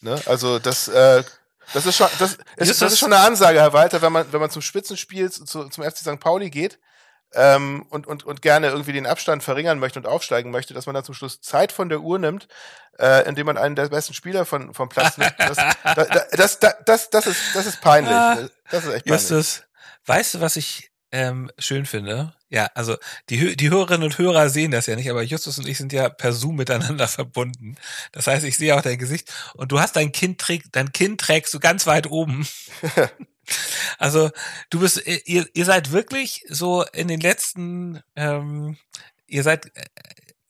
Ne? 0.01 0.21
Also 0.27 0.59
das, 0.59 0.89
äh, 0.89 1.23
das 1.73 1.87
ist 1.87 1.97
schon, 1.97 2.09
das, 2.19 2.33
Ist 2.57 2.83
das- 2.83 2.93
ist 2.93 2.99
schon 2.99 3.13
eine 3.13 3.23
Ansage, 3.25 3.61
Herr 3.61 3.73
Walter, 3.73 4.03
wenn 4.03 4.13
man, 4.13 4.31
wenn 4.33 4.41
man 4.41 4.51
zum 4.51 4.63
Spitzenspiel 4.63 5.31
zu, 5.31 5.45
zum 5.45 5.85
FC 5.85 5.99
St. 5.99 6.19
Pauli 6.21 6.51
geht, 6.51 6.79
ähm, 7.35 7.87
und, 7.91 8.07
und, 8.07 8.25
und 8.25 8.43
gerne 8.43 8.69
irgendwie 8.69 8.93
den 8.93 9.07
Abstand 9.07 9.43
verringern 9.43 9.79
möchte 9.79 9.99
und 9.99 10.07
aufsteigen 10.07 10.51
möchte, 10.51 10.75
dass 10.75 10.87
man 10.87 10.95
dann 10.95 11.05
zum 11.05 11.15
Schluss 11.15 11.41
Zeit 11.41 11.73
von 11.73 11.89
der 11.89 12.01
Uhr 12.01 12.19
nimmt, 12.19 12.49
äh, 12.99 13.27
indem 13.27 13.47
man 13.47 13.59
einen 13.59 13.77
der 13.77 13.89
besten 13.89 14.15
Spieler 14.15 14.45
von, 14.45 14.75
vom 14.75 14.89
Platz 14.89 15.19
nimmt. 15.19 15.35
Das, 15.39 15.57
da, 15.85 15.95
da, 15.95 16.27
das, 16.33 16.59
da, 16.59 16.75
das, 16.85 17.11
das, 17.11 17.27
ist, 17.27 17.41
das 17.55 17.67
ist 17.67 17.81
peinlich. 17.81 18.15
Ah, 18.15 18.49
Das 18.71 18.85
ist 18.85 18.93
echt 18.93 19.07
peinlich. 19.07 19.31
Justus, 19.31 19.63
weißt 20.07 20.35
du, 20.35 20.41
was 20.41 20.57
ich 20.57 20.91
ähm, 21.13 21.51
schön 21.59 21.87
finde? 21.87 22.35
Ja, 22.49 22.71
also 22.75 22.97
die, 23.31 23.57
die 23.57 23.71
Hörerinnen 23.71 24.03
und 24.03 24.19
Hörer 24.19 24.49
sehen 24.49 24.73
das 24.73 24.87
ja 24.87 24.97
nicht, 24.97 25.11
aber 25.11 25.23
Justus 25.23 25.59
und 25.59 25.69
ich 25.69 25.79
sind 25.79 25.93
ja 25.93 26.09
per 26.09 26.33
Zoom 26.33 26.57
miteinander 26.57 27.09
verbunden. 27.09 27.77
Das 28.13 28.27
heißt, 28.27 28.45
ich 28.45 28.57
sehe 28.57 28.75
auch 28.75 28.83
dein 28.83 28.99
Gesicht 28.99 29.33
und 29.55 29.73
du 29.73 29.81
hast 29.81 29.97
dein 29.97 30.13
Kind 30.13 30.41
trägt, 30.41 30.69
dein 30.73 30.93
Kind 30.93 31.21
trägst 31.21 31.53
du 31.55 31.61
ganz 31.61 31.87
weit 31.87 32.11
oben. 32.11 32.47
also 33.99 34.31
du 34.71 34.81
bist, 34.81 35.07
ihr, 35.07 35.47
ihr 35.53 35.65
seid 35.65 35.93
wirklich 35.93 36.45
so 36.49 36.85
in 36.93 37.09
den 37.09 37.21
letzten, 37.21 38.03
ähm, 38.17 38.77
ihr 39.27 39.43
seid, 39.43 39.67
äh, 39.77 39.85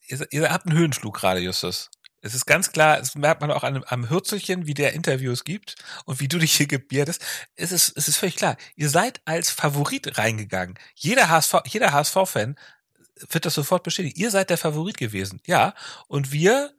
ihr, 0.09 0.27
ihr 0.31 0.51
habt 0.51 0.67
einen 0.67 0.79
Höhenflug 0.79 1.15
gerade, 1.17 1.41
Justus. 1.41 1.91
Es 2.25 2.35
ist 2.35 2.47
ganz 2.47 2.71
klar, 2.71 2.99
das 2.99 3.17
merkt 3.17 3.41
man 3.41 3.51
auch 3.51 3.65
an, 3.65 3.83
am 3.89 4.09
Hürzelchen, 4.09 4.67
wie 4.67 4.75
der 4.75 4.93
Interviews 4.93 5.43
gibt 5.43 5.75
und 6.05 6.21
wie 6.21 6.29
du 6.29 6.39
dich 6.39 6.55
hier 6.55 6.69
gebärdest. 6.69 7.21
Es 7.57 7.73
ist, 7.73 7.97
es 7.97 8.07
ist 8.07 8.17
völlig 8.17 8.37
klar. 8.37 8.57
Ihr 8.77 8.89
seid 8.89 9.21
als 9.25 9.51
Favorit 9.51 10.19
reingegangen. 10.19 10.79
Jeder 10.95 11.29
HSV, 11.29 11.55
jeder 11.67 11.93
HSV-Fan 11.93 12.57
wird 13.29 13.45
das 13.45 13.55
sofort 13.55 13.83
bestätigen. 13.83 14.19
Ihr 14.19 14.31
seid 14.31 14.51
der 14.51 14.59
Favorit 14.59 14.97
gewesen. 14.97 15.41
Ja. 15.47 15.75
Und 16.07 16.31
wir 16.31 16.73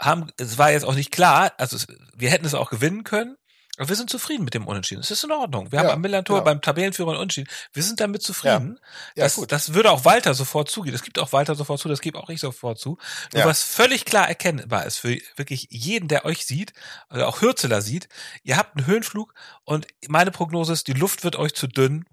haben, 0.00 0.30
es 0.38 0.56
war 0.56 0.72
jetzt 0.72 0.84
auch 0.84 0.94
nicht 0.94 1.10
klar, 1.10 1.52
also 1.58 1.76
es, 1.76 1.86
wir 2.14 2.30
hätten 2.30 2.46
es 2.46 2.54
auch 2.54 2.70
gewinnen 2.70 3.04
können. 3.04 3.36
Aber 3.76 3.88
wir 3.88 3.96
sind 3.96 4.08
zufrieden 4.08 4.44
mit 4.44 4.54
dem 4.54 4.66
Unentschieden. 4.68 5.00
Es 5.00 5.10
ist 5.10 5.24
in 5.24 5.32
Ordnung. 5.32 5.72
Wir 5.72 5.78
Ja, 5.80 5.84
haben 5.86 5.94
am 5.94 6.00
Millantor 6.00 6.36
genau. 6.36 6.44
beim 6.44 6.60
Tabellenführer 6.62 7.08
einen 7.10 7.18
Unentschieden. 7.18 7.48
Wir 7.72 7.82
sind 7.82 7.98
damit 8.00 8.22
zufrieden. 8.22 8.78
Ja, 9.16 9.24
das, 9.24 9.34
das 9.48 9.74
würde 9.74 9.90
auch 9.90 10.04
Walter 10.04 10.32
sofort 10.34 10.70
zugeben. 10.70 10.92
Das 10.92 11.02
gibt 11.02 11.18
auch 11.18 11.32
Walter 11.32 11.56
sofort 11.56 11.80
zu, 11.80 11.88
das 11.88 12.00
gebe 12.00 12.18
auch 12.18 12.28
ich 12.28 12.38
sofort 12.40 12.78
zu. 12.78 12.98
Nur 13.32 13.42
Ja. 13.42 13.46
was 13.46 13.64
völlig 13.64 14.04
klar 14.04 14.28
erkennbar 14.28 14.86
ist 14.86 14.98
für 14.98 15.18
wirklich 15.36 15.66
jeden, 15.70 16.06
der 16.06 16.24
euch 16.24 16.46
sieht, 16.46 16.72
oder 17.10 17.26
auch 17.26 17.40
Hürzeler 17.40 17.82
sieht, 17.82 18.08
ihr 18.44 18.56
habt 18.56 18.76
einen 18.76 18.86
Höhenflug 18.86 19.34
und 19.64 19.88
meine 20.06 20.30
Prognose 20.30 20.72
ist, 20.72 20.86
die 20.86 20.92
Luft 20.92 21.24
wird 21.24 21.34
euch 21.36 21.54
zu 21.54 21.66
dünn 21.66 22.04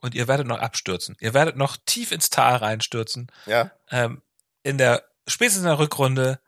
und 0.00 0.14
ihr 0.14 0.26
werdet 0.26 0.46
noch 0.46 0.58
abstürzen. 0.58 1.16
Ihr 1.20 1.34
werdet 1.34 1.56
noch 1.56 1.76
tief 1.84 2.12
ins 2.12 2.30
Tal 2.30 2.56
reinstürzen. 2.56 3.30
Ja, 3.44 3.70
Ähm, 3.90 4.22
in 4.62 4.78
der, 4.78 5.04
spätestens 5.26 5.64
in 5.64 5.68
der 5.68 5.78
Rückrunde 5.78 6.40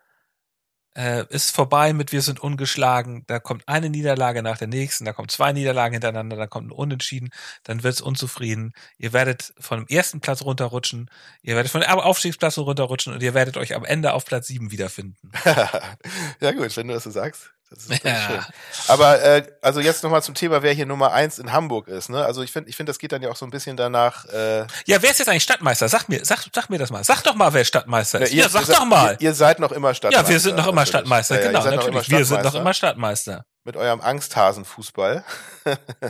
äh, 0.94 1.24
ist 1.28 1.54
vorbei 1.54 1.92
mit 1.92 2.12
wir 2.12 2.22
sind 2.22 2.40
ungeschlagen, 2.40 3.24
da 3.26 3.38
kommt 3.38 3.66
eine 3.66 3.90
Niederlage 3.90 4.42
nach 4.42 4.58
der 4.58 4.68
nächsten, 4.68 5.04
da 5.04 5.12
kommen 5.12 5.28
zwei 5.28 5.52
Niederlagen 5.52 5.94
hintereinander, 5.94 6.36
da 6.36 6.46
kommt 6.46 6.68
ein 6.68 6.72
Unentschieden, 6.72 7.30
dann 7.64 7.82
wird's 7.82 8.00
unzufrieden. 8.00 8.72
Ihr 8.98 9.12
werdet 9.12 9.54
von 9.58 9.80
dem 9.80 9.88
ersten 9.88 10.20
Platz 10.20 10.42
runterrutschen, 10.42 11.10
ihr 11.42 11.54
werdet 11.54 11.72
von 11.72 11.80
dem 11.80 11.90
Aufstiegsplatz 11.90 12.58
runterrutschen 12.58 13.14
und 13.14 13.22
ihr 13.22 13.34
werdet 13.34 13.56
euch 13.56 13.74
am 13.74 13.84
Ende 13.84 14.12
auf 14.12 14.24
Platz 14.24 14.46
sieben 14.46 14.70
wiederfinden. 14.70 15.32
ja 16.40 16.52
gut, 16.52 16.76
wenn 16.76 16.88
du 16.88 16.94
das 16.94 17.04
so 17.04 17.10
sagst. 17.10 17.52
Das 17.74 17.84
ist 17.86 18.04
Ja. 18.04 18.14
schön. 18.20 18.40
Aber 18.88 19.22
äh, 19.22 19.42
also 19.62 19.80
jetzt 19.80 20.02
nochmal 20.02 20.22
zum 20.22 20.34
Thema, 20.34 20.62
wer 20.62 20.72
hier 20.72 20.86
Nummer 20.86 21.12
eins 21.12 21.38
in 21.38 21.52
Hamburg 21.52 21.88
ist. 21.88 22.10
Ne? 22.10 22.24
Also 22.24 22.42
ich 22.42 22.52
finde, 22.52 22.68
ich 22.70 22.76
finde, 22.76 22.90
das 22.90 22.98
geht 22.98 23.12
dann 23.12 23.22
ja 23.22 23.30
auch 23.30 23.36
so 23.36 23.46
ein 23.46 23.50
bisschen 23.50 23.76
danach. 23.76 24.24
Äh, 24.26 24.66
Ja, 24.86 25.00
wer 25.02 25.10
ist 25.10 25.18
jetzt 25.18 25.28
eigentlich 25.28 25.42
Stadtmeister? 25.42 25.88
Sag 25.88 26.08
mir, 26.08 26.24
sag, 26.24 26.44
sag 26.54 26.68
mir 26.70 26.78
das 26.78 26.90
mal. 26.90 27.02
Sag 27.04 27.22
doch 27.22 27.34
mal, 27.34 27.52
wer 27.54 27.64
Stadtmeister 27.64 28.20
ist. 28.20 28.32
Ja, 28.32 28.48
sag 28.48 28.64
seid- 28.66 28.76
doch 28.76 28.84
mal. 28.84 29.12
Ihr, 29.20 29.28
ihr 29.28 29.34
seid 29.34 29.58
noch 29.58 29.72
immer 29.72 29.94
Stadtmeister. 29.94 30.26
ja, 30.28 30.32
wir 30.32 30.40
sind 30.40 30.56
noch 30.56 30.66
immer 30.66 30.82
natürlich. 30.82 30.88
Stadtmeister, 30.90 31.34
Ja, 31.36 31.40
ja, 31.40 31.46
genau, 31.48 31.64
ihr 31.64 31.76
natürlich. 31.76 32.10
Wir 32.10 32.24
sind 32.24 32.42
noch 32.44 32.54
immer 32.54 32.74
Stadtmeister. 32.74 33.44
Mit 33.64 33.76
eurem 33.76 34.00
Angsthasenfußball. 34.00 35.24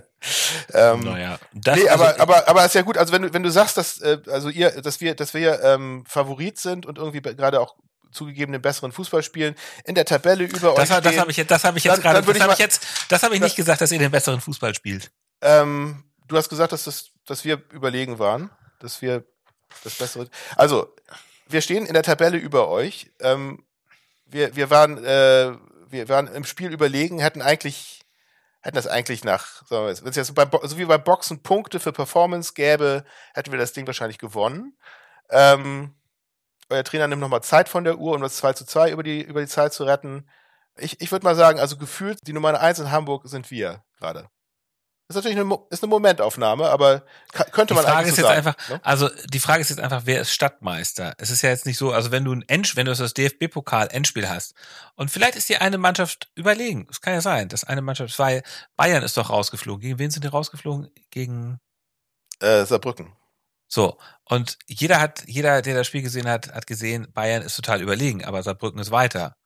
ähm, 0.74 1.00
Naja, 1.00 1.38
das 1.52 1.76
nee, 1.78 1.88
also- 1.88 2.04
aber, 2.04 2.20
aber, 2.20 2.48
aber 2.48 2.64
ist 2.64 2.74
ja 2.74 2.82
gut. 2.82 2.96
Also 2.98 3.12
wenn 3.12 3.22
du, 3.22 3.32
wenn 3.34 3.42
du 3.42 3.50
sagst, 3.50 3.76
dass, 3.76 4.00
äh, 4.00 4.18
also 4.30 4.48
ihr, 4.48 4.70
dass 4.82 5.00
wir, 5.00 5.14
dass 5.14 5.34
wir 5.34 5.62
ähm, 5.62 6.04
Favorit 6.08 6.58
sind 6.58 6.86
und 6.86 6.98
irgendwie 6.98 7.20
gerade 7.20 7.60
auch 7.60 7.76
zugegeben 8.12 8.52
den 8.52 8.62
besseren 8.62 8.92
Fußball 8.92 9.22
spielen, 9.22 9.54
in 9.84 9.94
der 9.94 10.04
Tabelle 10.04 10.44
über 10.44 10.74
Das, 10.74 10.90
euch 10.90 11.00
das 11.00 11.18
habe 11.18 11.30
ich 11.30 11.36
jetzt, 11.36 11.50
das 11.50 11.64
habe 11.64 11.78
ich 11.78 11.84
jetzt 11.84 11.94
Dann- 11.96 12.02
gerade, 12.02 12.18
dann 12.20 12.26
das 12.26 12.36
ich 12.36 12.42
habe 12.42 12.52
ich 12.52 12.58
jetzt, 12.58 12.86
das 13.08 13.22
habe 13.22 13.34
ich 13.34 13.40
nicht 13.40 13.56
gesagt, 13.56 13.80
dass 13.80 13.90
ihr 13.92 13.98
den 13.98 14.10
besseren 14.10 14.40
Fußball 14.40 14.74
spielt. 14.74 15.10
Ähm, 15.40 16.04
du 16.28 16.36
hast 16.36 16.48
gesagt, 16.48 16.72
dass, 16.72 16.84
das, 16.84 17.10
dass 17.26 17.44
wir 17.44 17.62
überlegen 17.72 18.18
waren, 18.18 18.50
dass 18.78 19.02
wir 19.02 19.24
das 19.84 19.94
Bessere. 19.94 20.28
Also, 20.56 20.94
wir 21.48 21.60
stehen 21.62 21.86
in 21.86 21.94
der 21.94 22.02
Tabelle 22.02 22.36
über 22.38 22.68
euch. 22.68 23.10
Ähm, 23.20 23.64
wir, 24.26 24.54
wir 24.56 24.70
waren, 24.70 25.02
äh, 25.04 25.52
wir 25.88 26.08
waren 26.08 26.26
im 26.28 26.44
Spiel 26.44 26.72
überlegen, 26.72 27.18
hätten 27.18 27.42
eigentlich, 27.42 28.00
hätten 28.62 28.76
das 28.76 28.86
eigentlich 28.86 29.24
nach, 29.24 29.66
sagen 29.66 29.84
wir 29.86 29.92
mal, 29.92 29.96
wenn 30.02 30.08
es 30.10 30.16
jetzt 30.16 30.34
beim, 30.34 30.48
Bo- 30.50 30.66
so 30.66 30.78
wie 30.78 30.84
beim 30.84 31.02
Boxen 31.04 31.42
Punkte 31.42 31.80
für 31.80 31.92
Performance 31.92 32.52
gäbe, 32.54 33.04
hätten 33.34 33.50
wir 33.52 33.58
das 33.58 33.72
Ding 33.72 33.86
wahrscheinlich 33.86 34.18
gewonnen. 34.18 34.76
Ähm, 35.30 35.94
euer 36.72 36.84
Trainer 36.84 37.08
nimmt 37.08 37.20
nochmal 37.20 37.42
Zeit 37.42 37.68
von 37.68 37.84
der 37.84 37.98
Uhr, 37.98 38.14
um 38.14 38.22
das 38.22 38.36
2 38.36 38.54
zu 38.54 38.64
2 38.64 38.90
über 38.90 39.02
die, 39.02 39.22
über 39.22 39.40
die 39.40 39.46
Zeit 39.46 39.72
zu 39.72 39.84
retten. 39.84 40.28
Ich, 40.76 41.00
ich 41.00 41.12
würde 41.12 41.24
mal 41.24 41.36
sagen, 41.36 41.60
also 41.60 41.76
gefühlt, 41.76 42.18
die 42.26 42.32
Nummer 42.32 42.58
1 42.58 42.78
in 42.80 42.90
Hamburg 42.90 43.22
sind 43.26 43.50
wir 43.50 43.84
gerade. 43.98 44.28
Ist 45.08 45.16
natürlich 45.16 45.38
eine, 45.38 45.58
ist 45.68 45.82
eine 45.82 45.90
Momentaufnahme, 45.90 46.70
aber 46.70 47.02
könnte 47.32 47.74
Die 47.74 47.74
man 47.74 47.84
Frage 47.84 47.98
eigentlich 47.98 48.08
ist 48.10 48.16
so 48.16 48.22
jetzt 48.22 48.28
sagen, 48.28 48.46
einfach, 48.46 48.68
ne? 48.70 48.80
also 48.82 49.10
die 49.26 49.40
Frage 49.40 49.60
ist 49.60 49.68
jetzt 49.68 49.80
einfach, 49.80 50.02
wer 50.06 50.22
ist 50.22 50.32
Stadtmeister? 50.32 51.14
Es 51.18 51.28
ist 51.28 51.42
ja 51.42 51.50
jetzt 51.50 51.66
nicht 51.66 51.76
so, 51.76 51.92
also 51.92 52.10
wenn 52.12 52.24
du 52.24 52.32
ein 52.32 52.44
Endspiel, 52.48 52.78
wenn 52.78 52.86
du 52.86 52.94
das 52.94 53.12
DFB-Pokal 53.12 53.88
Endspiel 53.90 54.28
hast 54.28 54.54
und 54.94 55.10
vielleicht 55.10 55.36
ist 55.36 55.50
dir 55.50 55.60
eine 55.60 55.76
Mannschaft 55.76 56.30
überlegen, 56.34 56.86
es 56.90 57.02
kann 57.02 57.12
ja 57.12 57.20
sein, 57.20 57.48
dass 57.48 57.64
eine 57.64 57.82
Mannschaft, 57.82 58.18
weil 58.18 58.42
Bayern 58.76 59.02
ist 59.02 59.16
doch 59.18 59.28
rausgeflogen. 59.28 59.82
Gegen 59.82 59.98
wen 59.98 60.10
sind 60.10 60.24
die 60.24 60.28
rausgeflogen? 60.28 60.88
Gegen 61.10 61.58
Äh, 62.40 62.64
Saarbrücken. 62.64 63.12
So 63.72 63.98
und 64.32 64.58
jeder 64.66 65.00
hat, 65.00 65.24
jeder, 65.26 65.60
der 65.60 65.74
das 65.74 65.86
Spiel 65.86 66.00
gesehen 66.00 66.26
hat, 66.26 66.52
hat 66.54 66.66
gesehen, 66.66 67.12
Bayern 67.12 67.42
ist 67.42 67.54
total 67.54 67.82
überlegen, 67.82 68.24
aber 68.24 68.42
Saarbrücken 68.42 68.80
ist 68.80 68.90
weiter. 68.90 69.36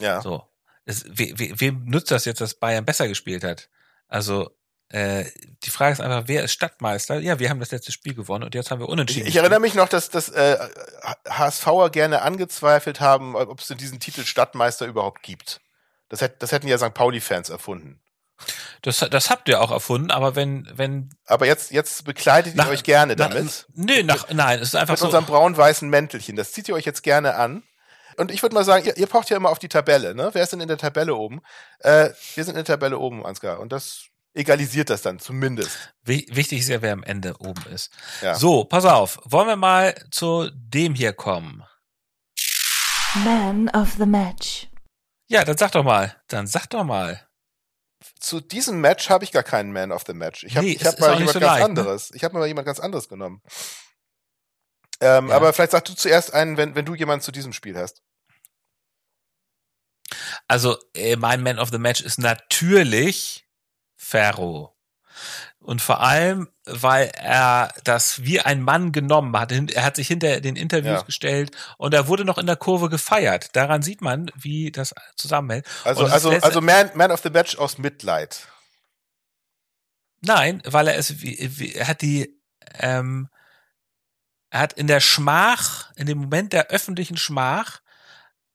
Ja. 0.00 0.20
So. 0.20 0.48
Es, 0.84 1.04
we, 1.06 1.32
we, 1.36 1.60
wem 1.60 1.84
nützt 1.84 2.10
das 2.10 2.24
jetzt, 2.24 2.40
dass 2.40 2.54
Bayern 2.54 2.84
besser 2.84 3.06
gespielt 3.06 3.44
hat? 3.44 3.68
Also, 4.08 4.50
äh, 4.88 5.24
die 5.62 5.70
Frage 5.70 5.92
ist 5.92 6.00
einfach, 6.00 6.24
wer 6.26 6.42
ist 6.42 6.52
Stadtmeister? 6.52 7.20
Ja, 7.20 7.38
wir 7.38 7.50
haben 7.50 7.60
das 7.60 7.70
letzte 7.70 7.92
Spiel 7.92 8.14
gewonnen 8.14 8.42
und 8.42 8.54
jetzt 8.56 8.72
haben 8.72 8.80
wir 8.80 8.86
Ich, 8.86 8.92
unentschieden. 8.92 9.28
ich 9.28 9.36
erinnere 9.36 9.60
mich 9.60 9.74
noch, 9.74 9.88
dass, 9.88 10.10
dass 10.10 10.28
äh, 10.28 10.58
HSVer 11.28 11.90
gerne 11.90 12.22
angezweifelt 12.22 13.00
haben, 13.00 13.36
ob 13.36 13.60
es 13.60 13.68
diesen 13.68 14.00
Titel 14.00 14.24
Stadtmeister 14.24 14.86
überhaupt 14.86 15.22
gibt. 15.22 15.60
Das, 16.08 16.20
hätt, 16.20 16.42
das 16.42 16.50
hätten 16.50 16.66
ja 16.66 16.78
St. 16.78 16.94
Pauli-Fans 16.94 17.48
erfunden. 17.48 18.01
Das, 18.82 18.98
das 18.98 19.30
habt 19.30 19.48
ihr 19.48 19.60
auch 19.62 19.70
erfunden, 19.70 20.10
aber 20.10 20.34
wenn, 20.34 20.68
wenn, 20.74 21.10
Aber 21.26 21.46
jetzt, 21.46 21.70
jetzt 21.70 22.04
bekleidet 22.04 22.56
Nach- 22.56 22.66
ihr 22.66 22.72
euch 22.72 22.82
gerne 22.82 23.14
nach, 23.16 23.28
damit. 23.30 23.66
nö, 23.74 24.02
nach, 24.02 24.28
nein, 24.30 24.58
es 24.58 24.68
ist 24.68 24.74
einfach 24.74 24.94
mit 24.94 24.98
so. 24.98 25.06
unserem 25.06 25.24
braun-weißen 25.24 25.88
Mäntelchen. 25.88 26.34
Das 26.36 26.52
zieht 26.52 26.68
ihr 26.68 26.74
euch 26.74 26.84
jetzt 26.84 27.02
gerne 27.02 27.36
an. 27.36 27.62
Und 28.16 28.30
ich 28.32 28.42
würde 28.42 28.54
mal 28.54 28.64
sagen, 28.64 28.84
ihr, 28.84 28.96
ihr 28.96 29.06
pocht 29.06 29.30
ja 29.30 29.36
immer 29.36 29.50
auf 29.50 29.58
die 29.60 29.68
Tabelle, 29.68 30.14
ne? 30.14 30.30
Wer 30.32 30.42
ist 30.42 30.52
denn 30.52 30.60
in 30.60 30.68
der 30.68 30.76
Tabelle 30.78 31.14
oben? 31.14 31.40
Äh, 31.78 32.10
wir 32.34 32.44
sind 32.44 32.48
in 32.54 32.56
der 32.56 32.64
Tabelle 32.64 32.98
oben, 32.98 33.24
Ansgar. 33.24 33.58
Und 33.60 33.70
das 33.72 34.06
egalisiert 34.34 34.90
das 34.90 35.00
dann 35.02 35.18
zumindest. 35.20 35.70
Wi- 36.04 36.26
Wichtig 36.30 36.58
ist 36.60 36.68
ja, 36.68 36.82
wer 36.82 36.92
am 36.92 37.04
Ende 37.04 37.36
oben 37.38 37.64
ist. 37.72 37.90
Ja. 38.20 38.34
So, 38.34 38.64
pass 38.64 38.84
auf. 38.84 39.18
Wollen 39.24 39.46
wir 39.48 39.56
mal 39.56 39.94
zu 40.10 40.50
dem 40.54 40.94
hier 40.94 41.12
kommen? 41.12 41.62
Man 43.24 43.68
of 43.70 43.92
the 43.98 44.06
Match. 44.06 44.68
Ja, 45.28 45.44
dann 45.44 45.56
sag 45.56 45.72
doch 45.72 45.84
mal. 45.84 46.16
Dann 46.28 46.46
sag 46.46 46.66
doch 46.70 46.84
mal. 46.84 47.26
Zu 48.18 48.40
diesem 48.40 48.80
Match 48.80 49.08
habe 49.10 49.24
ich 49.24 49.32
gar 49.32 49.42
keinen 49.42 49.72
Man 49.72 49.92
of 49.92 50.04
the 50.06 50.14
Match. 50.14 50.44
Ich 50.44 50.56
habe 50.56 50.66
Nee, 50.66 50.72
ich 50.72 50.84
hab 50.84 50.98
mal 50.98 51.12
jemand 51.14 51.32
so 51.32 51.40
ganz 51.40 51.50
leicht, 51.50 51.58
ne? 51.60 51.64
anderes. 51.64 52.10
Ich 52.14 52.24
habe 52.24 52.38
mal 52.38 52.46
jemand 52.46 52.66
ganz 52.66 52.80
anderes 52.80 53.08
genommen. 53.08 53.42
Ähm, 55.00 55.28
Ja. 55.28 55.36
Aber 55.36 55.52
vielleicht 55.52 55.72
sagst 55.72 55.88
du 55.88 55.94
zuerst 55.94 56.32
einen, 56.34 56.56
wenn, 56.56 56.74
wenn 56.74 56.84
du 56.84 56.94
jemanden 56.94 57.24
zu 57.24 57.32
diesem 57.32 57.52
Spiel 57.52 57.76
hast. 57.76 58.02
Also 60.48 60.76
äh, 60.94 61.16
mein 61.16 61.42
Man 61.42 61.58
of 61.58 61.70
the 61.70 61.78
Match 61.78 62.00
ist 62.00 62.18
natürlich 62.18 63.46
Ferro. 63.96 64.76
Und 65.58 65.80
vor 65.80 66.00
allem, 66.00 66.51
weil 66.64 67.10
er 67.14 67.74
das 67.84 68.24
wie 68.24 68.40
ein 68.40 68.62
Mann 68.62 68.92
genommen 68.92 69.36
hat. 69.38 69.52
Er 69.52 69.84
hat 69.84 69.96
sich 69.96 70.06
hinter 70.08 70.40
den 70.40 70.56
Interviews 70.56 71.00
Ja. 71.00 71.02
gestellt 71.02 71.50
und 71.76 71.92
er 71.92 72.06
wurde 72.06 72.24
noch 72.24 72.38
in 72.38 72.46
der 72.46 72.56
Kurve 72.56 72.88
gefeiert. 72.88 73.56
Daran 73.56 73.82
sieht 73.82 74.00
man, 74.00 74.30
wie 74.36 74.70
das 74.70 74.94
zusammenhält. 75.16 75.66
Also, 75.84 76.02
das 76.04 76.12
also, 76.12 76.30
also 76.30 76.60
Man, 76.60 76.90
Man 76.94 77.10
of 77.10 77.20
the 77.22 77.30
Match 77.30 77.56
aus 77.56 77.78
Mitleid. 77.78 78.46
Nein, 80.20 80.62
weil 80.64 80.86
er 80.86 80.96
es, 80.96 81.20
wie, 81.20 81.58
wie, 81.58 81.74
er 81.74 81.88
hat 81.88 82.00
die, 82.00 82.40
ähm, 82.78 83.28
er 84.50 84.60
hat 84.60 84.72
in 84.74 84.86
der 84.86 85.00
Schmach, 85.00 85.90
in 85.96 86.06
dem 86.06 86.18
Moment 86.18 86.52
der 86.52 86.68
öffentlichen 86.68 87.16
Schmach, 87.16 87.80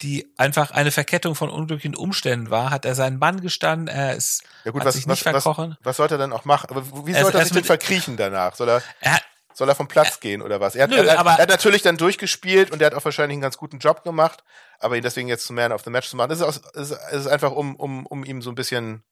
die 0.02 0.32
einfach 0.38 0.72
eine 0.72 0.92
Verkettung 0.92 1.36
von 1.36 1.50
unglücklichen 1.50 1.96
Umständen 1.96 2.50
war, 2.50 2.70
hat 2.70 2.86
er 2.86 2.96
seinen 2.96 3.18
Mann 3.18 3.42
gestanden, 3.42 3.88
er 3.88 4.16
ist, 4.16 4.44
Ja 4.64 4.72
gut, 4.72 4.82
hat 4.82 4.88
was, 4.88 4.96
sich 4.96 5.08
was, 5.08 5.12
nicht 5.12 5.26
was, 5.26 5.32
verkrochen. 5.44 5.78
was 5.82 5.98
sollte 5.98 6.16
er 6.16 6.18
denn 6.20 6.34
auch 6.34 6.46
machen? 6.46 6.70
Wie 7.06 7.14
Er 7.14 7.22
sollte 7.24 7.38
er 7.38 7.42
erst 7.42 7.54
sich 7.54 7.62
denn 7.62 7.66
verkriechen 7.66 8.18
danach? 8.18 8.56
Soll 8.56 8.70
er, 8.70 8.84
Er 9.00 9.20
soll 9.54 9.68
er 9.70 9.76
vom 9.76 9.88
Platz 9.88 10.20
gehen 10.20 10.44
oder 10.44 10.60
was? 10.60 10.76
Er 10.76 10.84
hat, 10.84 10.92
Nö, 10.92 10.98
er, 10.98 11.16
er 11.16 11.38
hat 11.38 11.50
natürlich 11.50 11.82
dann 11.82 11.98
durchgespielt 11.98 12.70
und 12.70 12.80
er 12.82 12.88
hat 12.88 12.94
auch 12.94 13.04
wahrscheinlich 13.06 13.36
einen 13.36 13.42
ganz 13.42 13.58
guten 13.58 13.80
Job 13.80 14.04
gemacht, 14.04 14.44
aber 14.80 14.98
ihn 14.98 15.04
deswegen 15.04 15.28
jetzt 15.28 15.48
zum 15.48 15.56
Man 15.56 15.72
of 15.72 15.84
the 15.84 15.90
Match 15.90 16.10
zu 16.10 16.16
machen, 16.16 16.30
das 16.30 16.40
ist, 16.40 16.46
aus, 16.46 16.58
ist, 16.74 16.92
ist 16.92 17.28
einfach 17.28 17.52
um, 17.52 17.76
um, 17.76 18.06
um 18.06 18.24
ihm 18.24 18.44
so 18.44 18.52
ein 18.52 18.56
bisschen 18.56 19.04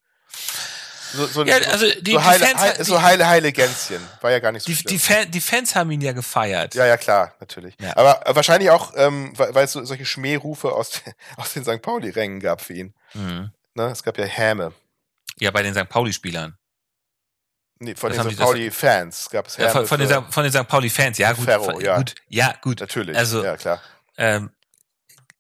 so, 1.16 1.26
so, 1.28 1.44
Ja, 1.46 1.56
also 1.72 1.86
die- 1.86 1.94
so 1.96 2.02
die 2.02 2.20
heile, 2.20 2.46
Fans- 2.46 2.60
heile, 2.62 2.78
die- 2.78 2.84
so 2.84 3.02
heile, 3.02 3.28
heile 3.28 3.52
Gänschen. 3.52 4.02
War 4.22 4.32
ja 4.32 4.40
gar 4.40 4.52
nicht 4.52 4.64
so 4.64 4.68
die, 4.72 4.76
schlimm. 4.76 4.90
die, 4.90 5.00
Fan, 5.00 5.32
die 5.32 5.42
Fans 5.42 5.76
haben 5.76 5.90
ihn 5.92 6.02
ja 6.02 6.12
gefeiert. 6.14 6.76
Ja, 6.76 6.86
ja, 6.86 6.98
klar, 6.98 7.34
natürlich. 7.40 7.76
Ja. 7.80 7.96
Aber 7.98 8.28
äh, 8.28 8.36
wahrscheinlich 8.36 8.70
auch, 8.70 8.94
ähm, 8.96 9.34
weil, 9.38 9.56
weil 9.56 9.66
es 9.66 9.72
so, 9.72 9.84
solche 9.86 10.06
Schmährufe 10.06 10.72
aus, 10.72 11.02
aus 11.38 11.54
den 11.54 11.64
St. 11.64 11.82
Pauli-Rängen 11.82 12.40
gab 12.40 12.62
für 12.62 12.74
ihn. 12.74 12.94
Mhm. 13.14 13.52
Ne? 13.74 13.84
Es 13.88 14.04
gab 14.04 14.18
ja 14.18 14.26
Häme. 14.26 14.74
Ja, 15.40 15.52
bei 15.52 15.64
den 15.64 15.74
St. 15.74 15.90
Pauli-Spielern. 15.90 16.58
Nee, 17.80 17.96
von 17.96 18.10
Das 18.10 18.20
den 18.20 18.28
St. 18.32 18.32
die- 18.40 18.44
Pauli-Fans 18.44 19.30
gab 19.32 19.48
es 19.48 19.58
Häme. 19.58 19.68
Ja, 19.68 19.74
von, 19.74 19.86
von, 19.88 20.00
den, 20.00 20.32
von 20.32 20.44
den 20.44 20.52
St. 20.54 20.68
Pauli-Fans, 20.68 21.18
ja, 21.18 21.34
gut. 21.34 21.44
Ferro, 21.46 21.64
von- 21.72 21.82
ja. 21.82 21.98
gut. 21.98 22.16
Ja, 22.30 22.54
gut. 22.62 22.80
Natürlich, 22.80 23.18
Also- 23.18 23.44
ja, 23.44 23.58
klar. 23.58 23.82
Ähm, 24.18 24.50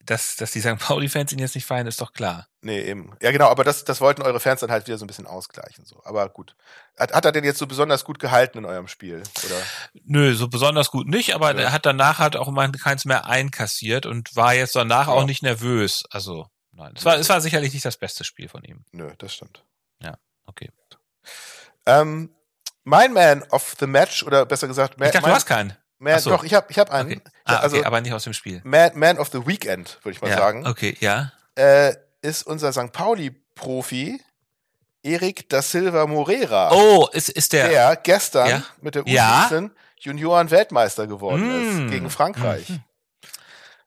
dass, 0.06 0.36
dass 0.36 0.52
die 0.52 0.62
St. 0.62 0.78
Pauli-Fans 0.78 1.32
ihn 1.34 1.39
jetzt 1.39 1.56
nicht 1.56 1.65
feiern, 1.65 1.88
ist 1.88 2.00
doch 2.02 2.13
klar. 2.13 2.48
Nee, 2.62 2.82
eben. 2.82 3.15
Ja, 3.22 3.32
genau, 3.32 3.48
aber 3.50 3.63
das, 3.63 3.84
das 3.84 4.02
wollten 4.02 4.22
eure 4.22 4.39
Fans 4.39 4.60
dann 4.62 4.72
halt 4.72 4.88
wieder 4.88 4.98
so 4.98 5.06
ein 5.06 5.08
bisschen 5.08 5.28
ausgleichen. 5.28 5.86
So. 5.86 6.02
Aber 6.06 6.30
gut. 6.30 6.56
Hat, 6.98 7.13
hat 7.13 7.26
er 7.26 7.32
denn 7.32 7.44
jetzt 7.44 7.60
so 7.60 7.68
besonders 7.68 8.04
gut 8.06 8.20
gehalten 8.20 8.58
in 8.60 8.65
eurem 8.65 8.88
Spiel? 8.88 9.24
Oder? 9.46 9.62
Nö, 10.06 10.34
so 10.36 10.48
besonders 10.48 10.91
gut 10.91 11.08
nicht, 11.08 11.36
aber 11.36 11.54
Ja. 11.56 11.60
er 11.62 11.72
hat 11.72 11.86
danach 11.86 12.20
halt 12.20 12.36
auch 12.36 12.50
mal 12.50 12.72
keins 12.72 13.06
mehr 13.06 13.26
einkassiert 13.28 14.06
und 14.06 14.36
war 14.36 14.54
jetzt 14.54 14.76
danach 14.76 15.08
Ja. 15.08 15.13
auch 15.13 15.26
nicht 15.26 15.44
nervös. 15.44 16.04
Also, 16.10 16.48
nein. 16.72 16.94
Es 16.96 17.06
war, 17.06 17.18
es 17.18 17.30
war 17.30 17.41
sicherlich 17.41 17.74
nicht 17.74 17.86
das 17.86 17.98
beste 17.98 18.24
Spiel 18.24 18.50
von 18.50 18.63
ihm. 18.63 18.86
Nö, 18.91 19.12
das 19.18 19.34
stimmt. 19.34 19.63
Okay. 20.48 20.70
Ähm, 21.88 22.30
mein 22.84 23.13
Man 23.13 23.41
of 23.50 23.76
the 23.80 23.88
Match, 23.88 24.22
oder 24.24 24.46
besser 24.46 24.68
gesagt, 24.68 25.00
Man, 25.00 25.08
Ich 25.08 25.13
dachte, 25.13 25.24
mein, 25.24 25.32
du 25.32 25.36
hast 25.36 25.46
keinen. 25.48 25.76
Man, 25.97 26.19
so. 26.19 26.29
doch, 26.31 26.43
ich 26.43 26.53
habe 26.53 26.67
ich 26.69 26.77
hab 26.79 26.91
einen. 26.91 27.12
Okay. 27.13 27.21
Ah, 27.45 27.58
also 27.58 27.77
okay, 27.77 27.86
aber 27.86 28.01
nicht 28.01 28.13
aus 28.13 28.23
dem 28.25 28.34
Spiel. 28.34 28.62
Man, 28.63 28.91
Man 28.97 29.17
of 29.17 29.29
the 29.31 29.45
Weekend, 29.47 29.99
würde 30.03 30.15
ich 30.15 30.21
mal 30.21 30.29
ja. 30.29 30.38
sagen, 30.38 30.67
Okay, 30.67 30.95
ja. 30.99 31.31
äh, 31.55 31.93
ist 32.21 32.43
unser 32.45 32.73
St. 32.73 32.91
Pauli-Profi 32.91 34.21
Erik 35.03 35.47
da 35.49 35.62
Silva 35.62 36.05
Moreira. 36.08 36.71
Oh, 36.73 37.08
ist, 37.13 37.29
ist 37.29 37.53
der. 37.53 37.69
der 37.69 37.95
gestern 37.97 38.49
Ja. 38.49 38.63
mit 38.81 38.95
der 38.95 39.03
Ja. 39.08 39.47
U17 39.51 39.69
Junioren-Weltmeister 39.99 41.05
geworden 41.08 41.47
Mm. 41.47 41.86
ist 41.86 41.91
gegen 41.91 42.10
Frankreich. 42.10 42.69
Mhm. 42.69 42.84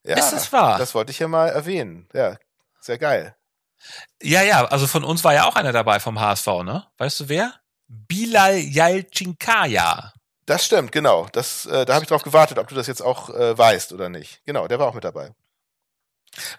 Ja, 0.04 0.16
Ist 0.16 0.30
das 0.30 0.52
wahr? 0.52 0.78
Das 0.78 0.94
wollte 0.94 1.10
ich 1.10 1.18
ja 1.18 1.28
mal 1.28 1.48
erwähnen. 1.48 2.08
Ja, 2.14 2.36
sehr 2.80 2.98
geil. 2.98 3.34
Ja, 4.22 4.42
ja, 4.42 4.64
also 4.64 4.86
von 4.86 5.04
uns 5.04 5.22
war 5.24 5.34
ja 5.34 5.44
auch 5.44 5.56
einer 5.56 5.72
dabei 5.72 6.00
vom 6.00 6.18
HSV, 6.20 6.46
ne? 6.64 6.86
Weißt 6.98 7.20
du 7.20 7.28
wer? 7.28 7.52
Bilal 7.88 8.56
Yalcinkaya. 8.58 10.12
Das 10.48 10.64
stimmt, 10.64 10.92
genau. 10.92 11.26
Das, 11.32 11.66
äh, 11.66 11.84
da 11.84 11.92
habe 11.94 12.04
ich 12.04 12.08
drauf 12.08 12.22
gewartet, 12.22 12.58
ob 12.58 12.68
du 12.68 12.74
das 12.74 12.86
jetzt 12.86 13.02
auch 13.02 13.28
äh, 13.28 13.56
weißt 13.58 13.92
oder 13.92 14.08
nicht. 14.08 14.40
Genau, 14.46 14.66
der 14.66 14.78
war 14.78 14.86
auch 14.88 14.94
mit 14.94 15.04
dabei. 15.04 15.32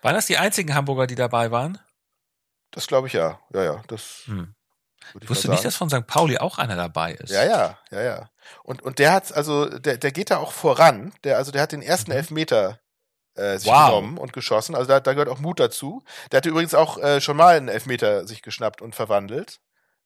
Waren 0.04 0.13
das 0.13 0.28
die 0.28 0.38
einzigen 0.38 0.75
Hamburger, 0.75 1.08
die 1.08 1.15
dabei 1.15 1.49
waren? 1.49 1.80
Das 2.69 2.86
glaube 2.86 3.08
ich 3.08 3.13
ja. 3.13 3.39
Ja, 3.52 3.63
ja. 3.63 3.82
Das 3.88 4.21
Hm. 4.25 4.54
ich 5.19 5.28
Wusste 5.28 5.49
nicht, 5.49 5.65
dass 5.65 5.75
von 5.75 5.89
St. 5.89 6.06
Pauli 6.06 6.38
auch 6.38 6.60
einer 6.60 6.75
dabei 6.75 7.13
ist. 7.13 7.32
Ja, 7.32 7.43
ja, 7.43 7.80
ja, 7.89 8.02
ja. 8.02 8.30
Und, 8.62 8.84
und 8.84 8.99
der 8.99 9.12
hat, 9.12 9.34
also, 9.34 9.65
der, 9.65 9.97
der 9.97 10.12
geht 10.12 10.30
da 10.30 10.38
auch 10.38 10.52
voran. 10.52 11.12
Der, 11.23 11.38
also, 11.38 11.52
der 11.52 11.63
hat 11.63 11.71
den 11.71 11.82
ersten 11.82 12.12
Mhm. 12.12 12.17
Elfmeter 12.17 12.80
äh, 13.34 13.58
sich 13.58 13.71
Wow. 13.71 13.88
genommen 13.89 14.17
und 14.19 14.34
geschossen. 14.34 14.75
Also, 14.75 14.88
da, 14.88 14.99
da 14.99 15.13
gehört 15.13 15.30
auch 15.30 15.39
Mut 15.39 15.60
dazu. 15.60 16.04
Der 16.32 16.38
hatte 16.38 16.49
übrigens 16.49 16.75
auch 16.75 16.99
äh, 16.99 17.21
schon 17.21 17.38
mal 17.38 17.58
einen 17.58 17.69
Elfmeter 17.69 18.28
sich 18.28 18.43
geschnappt 18.43 18.84
und 18.84 18.93
verwandelt. 18.93 19.60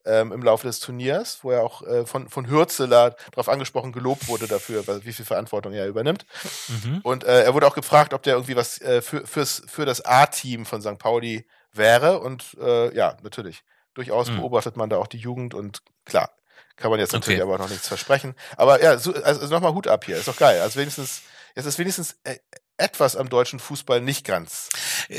Ähm, 0.06 0.34
im 0.34 0.44
Laufe 0.44 0.68
des 0.68 0.80
Turniers, 0.82 1.39
wo 1.44 1.52
er 1.52 1.63
auch 1.63 1.82
äh, 1.84 2.06
von, 2.06 2.28
von 2.28 2.50
Hürzeler 2.50 3.16
darauf 3.32 3.48
angesprochen 3.48 3.94
gelobt 3.94 4.28
wurde 4.28 4.48
dafür, 4.48 4.86
weil- 4.86 5.06
wie 5.06 5.13
viel 5.13 5.24
Verantwortung 5.26 5.72
er 5.72 5.88
übernimmt. 5.88 6.26
Mhm. 6.68 7.00
Und 7.04 7.24
äh, 7.24 7.44
er 7.44 7.54
wurde 7.54 7.66
auch 7.68 7.76
gefragt, 7.76 8.13
ob 8.13 8.22
der 8.24 8.34
irgendwie 8.34 8.56
was 8.58 8.82
äh, 8.82 9.02
für, 9.02 9.26
fürs, 9.26 9.62
für 9.68 9.86
das 9.86 10.02
A-Team 10.04 10.66
von 10.66 10.82
St. 10.82 10.98
Pauli 11.00 11.48
wäre. 11.72 12.20
Und 12.20 12.58
äh, 12.62 12.94
ja, 12.96 13.16
natürlich. 13.24 13.63
Durchaus 13.94 14.30
Mhm. 14.30 14.38
beobachtet 14.38 14.76
man 14.76 14.89
da 14.89 14.98
auch 14.98 15.08
die 15.08 15.20
Jugend 15.20 15.54
und 15.54 15.82
klar, 16.04 16.32
kann 16.76 16.89
man 16.92 17.00
jetzt 17.00 17.13
natürlich 17.13 17.39
Okay. 17.42 17.50
aber 17.50 17.58
noch 17.63 17.70
nichts 17.70 17.88
versprechen. 17.88 18.36
Aber 18.58 18.82
ja, 18.84 18.98
so, 18.98 19.13
also, 19.13 19.42
also 19.42 19.54
nochmal 19.54 19.74
Hut 19.74 19.88
ab 19.88 20.04
hier, 20.04 20.18
ist 20.18 20.28
doch 20.28 20.36
geil. 20.36 20.60
Also 20.62 20.80
wenigstens, 20.80 21.22
jetzt 21.56 21.66
ist 21.68 21.78
wenigstens 21.80 22.18
äh, 22.26 22.39
etwas 22.78 23.16
am 23.16 23.30
deutschen 23.30 23.60
Fußball 23.60 24.02
nicht 24.02 24.26
ganz, 24.26 24.68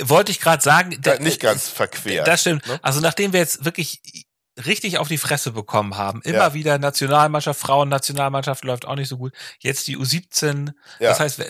Wollte 0.02 0.32
ich 0.32 0.40
gerade 0.40 0.62
sagen. 0.62 0.92
äh, 0.92 0.98
der- 0.98 1.20
nicht 1.20 1.40
ganz 1.40 1.68
verquert. 1.68 2.26
Das 2.26 2.40
stimmt. 2.42 2.66
ne? 2.66 2.78
Also 2.82 3.00
nachdem 3.00 3.32
wir 3.32 3.40
jetzt 3.40 3.64
wirklich 3.64 4.26
richtig 4.64 4.98
auf 4.98 5.08
die 5.08 5.18
Fresse 5.18 5.52
bekommen 5.52 5.96
haben, 5.96 6.22
immer 6.22 6.38
Ja. 6.38 6.54
wieder 6.54 6.78
Nationalmannschaft, 6.78 7.60
Frauen-Nationalmannschaft 7.60 8.64
läuft 8.64 8.86
auch 8.86 8.94
nicht 8.94 9.08
so 9.08 9.16
gut. 9.18 9.32
Jetzt 9.58 9.86
die 9.88 9.96
U17. 9.96 10.72
Ja. 11.00 11.08
Das 11.10 11.20
heißt, 11.20 11.42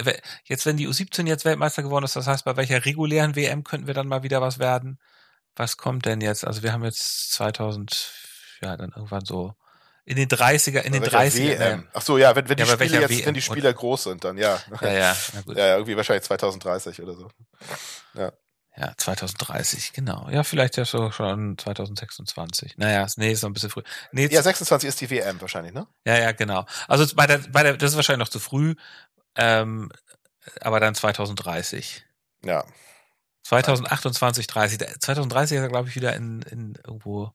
jetzt 0.44 0.66
wenn 0.66 0.76
die 0.76 0.88
U17 0.88 1.26
jetzt 1.26 1.44
Weltmeister 1.44 1.82
geworden 1.82 2.04
ist, 2.04 2.16
das 2.16 2.26
heißt, 2.26 2.44
bei 2.44 2.56
welcher 2.56 2.84
regulären 2.84 3.36
WM 3.36 3.62
könnten 3.64 3.86
wir 3.86 3.94
dann 3.94 4.08
mal 4.08 4.22
wieder 4.22 4.40
was 4.40 4.58
werden? 4.58 4.98
Was 5.56 5.76
kommt 5.76 6.06
denn 6.06 6.20
jetzt? 6.20 6.46
Also 6.46 6.62
wir 6.62 6.72
haben 6.72 6.82
jetzt 6.84 7.32
2000, 7.32 8.10
ja, 8.62 8.76
dann 8.76 8.90
irgendwann 8.96 9.24
so 9.24 9.54
in 10.06 10.16
den 10.16 10.28
30er, 10.28 10.80
in 10.80 10.92
den 10.92 11.02
Welcher 11.02 11.18
30er. 11.18 11.58
WM. 11.58 11.88
Ach 11.94 12.02
so, 12.02 12.18
ja, 12.18 12.34
wenn, 12.36 12.48
wenn 12.48 12.56
die 12.56 12.62
Ja, 12.64 12.72
aber 12.72 12.84
Spiele 12.84 13.00
welcher 13.00 13.14
jetzt, 13.14 13.26
wenn 13.26 13.34
die? 13.34 13.40
Spieler 13.42 13.72
groß 13.72 14.04
sind, 14.04 14.24
dann 14.24 14.36
ja. 14.36 14.58
Ja, 14.82 14.92
ja, 14.92 15.16
gut. 15.46 15.56
Ja, 15.56 15.66
ja, 15.66 15.74
irgendwie 15.74 15.96
wahrscheinlich 15.96 16.24
2030 16.24 17.00
oder 17.00 17.14
so. 17.14 17.30
Ja, 18.14 18.32
2030, 18.96 19.92
genau. 19.92 20.28
Ja, 20.30 20.42
vielleicht 20.42 20.76
ja 20.76 20.84
so 20.84 21.10
schon 21.12 21.56
2026. 21.56 22.76
Naja, 22.76 23.06
nee, 23.16 23.32
ist 23.32 23.42
noch 23.42 23.50
ein 23.50 23.52
bisschen 23.52 23.70
früh. 23.70 23.82
Nee, 24.10 24.26
Ja, 24.26 24.42
26 24.42 24.88
ist 24.88 25.00
die 25.00 25.10
WM 25.10 25.40
wahrscheinlich, 25.40 25.72
ne? 25.72 25.86
Ja, 26.04 26.18
ja, 26.18 26.32
genau. 26.32 26.66
Also 26.88 27.14
bei 27.14 27.26
der, 27.26 27.38
bei 27.38 27.62
der, 27.62 27.76
das 27.76 27.92
ist 27.92 27.96
wahrscheinlich 27.96 28.26
noch 28.26 28.32
zu 28.32 28.40
früh, 28.40 28.74
ähm, 29.36 29.92
aber 30.60 30.80
dann 30.80 30.94
2030. 30.94 32.04
Ja. 32.44 32.64
2028, 33.44 34.46
30. 34.46 34.78
2030 35.00 35.56
ist 35.56 35.62
er, 35.62 35.68
glaube 35.68 35.88
ich, 35.88 35.94
wieder 35.94 36.14
in, 36.14 36.42
in 36.42 36.74
irgendwo 36.84 37.32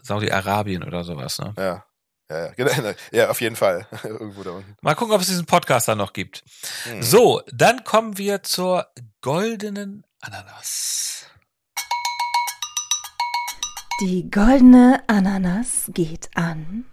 Saudi-Arabien 0.00 0.84
oder 0.84 1.04
sowas. 1.04 1.38
Ne? 1.38 1.54
Ja. 1.58 1.84
Ja, 2.30 2.46
ja, 2.46 2.52
genau, 2.52 2.92
ja, 3.12 3.28
auf 3.28 3.40
jeden 3.42 3.56
Fall. 3.56 3.86
Irgendwo 4.04 4.42
da 4.42 4.52
unten. 4.52 4.74
Mal 4.80 4.94
gucken, 4.94 5.14
ob 5.14 5.20
es 5.20 5.26
diesen 5.26 5.44
Podcast 5.44 5.88
dann 5.88 5.98
noch 5.98 6.14
gibt. 6.14 6.42
Hm. 6.84 7.02
So, 7.02 7.42
dann 7.52 7.84
kommen 7.84 8.16
wir 8.16 8.42
zur 8.42 8.86
goldenen 9.20 10.04
Ananas. 10.24 11.26
Die 14.00 14.30
goldene 14.30 15.02
Ananas 15.08 15.86
geht 15.88 16.30
an. 16.36 16.84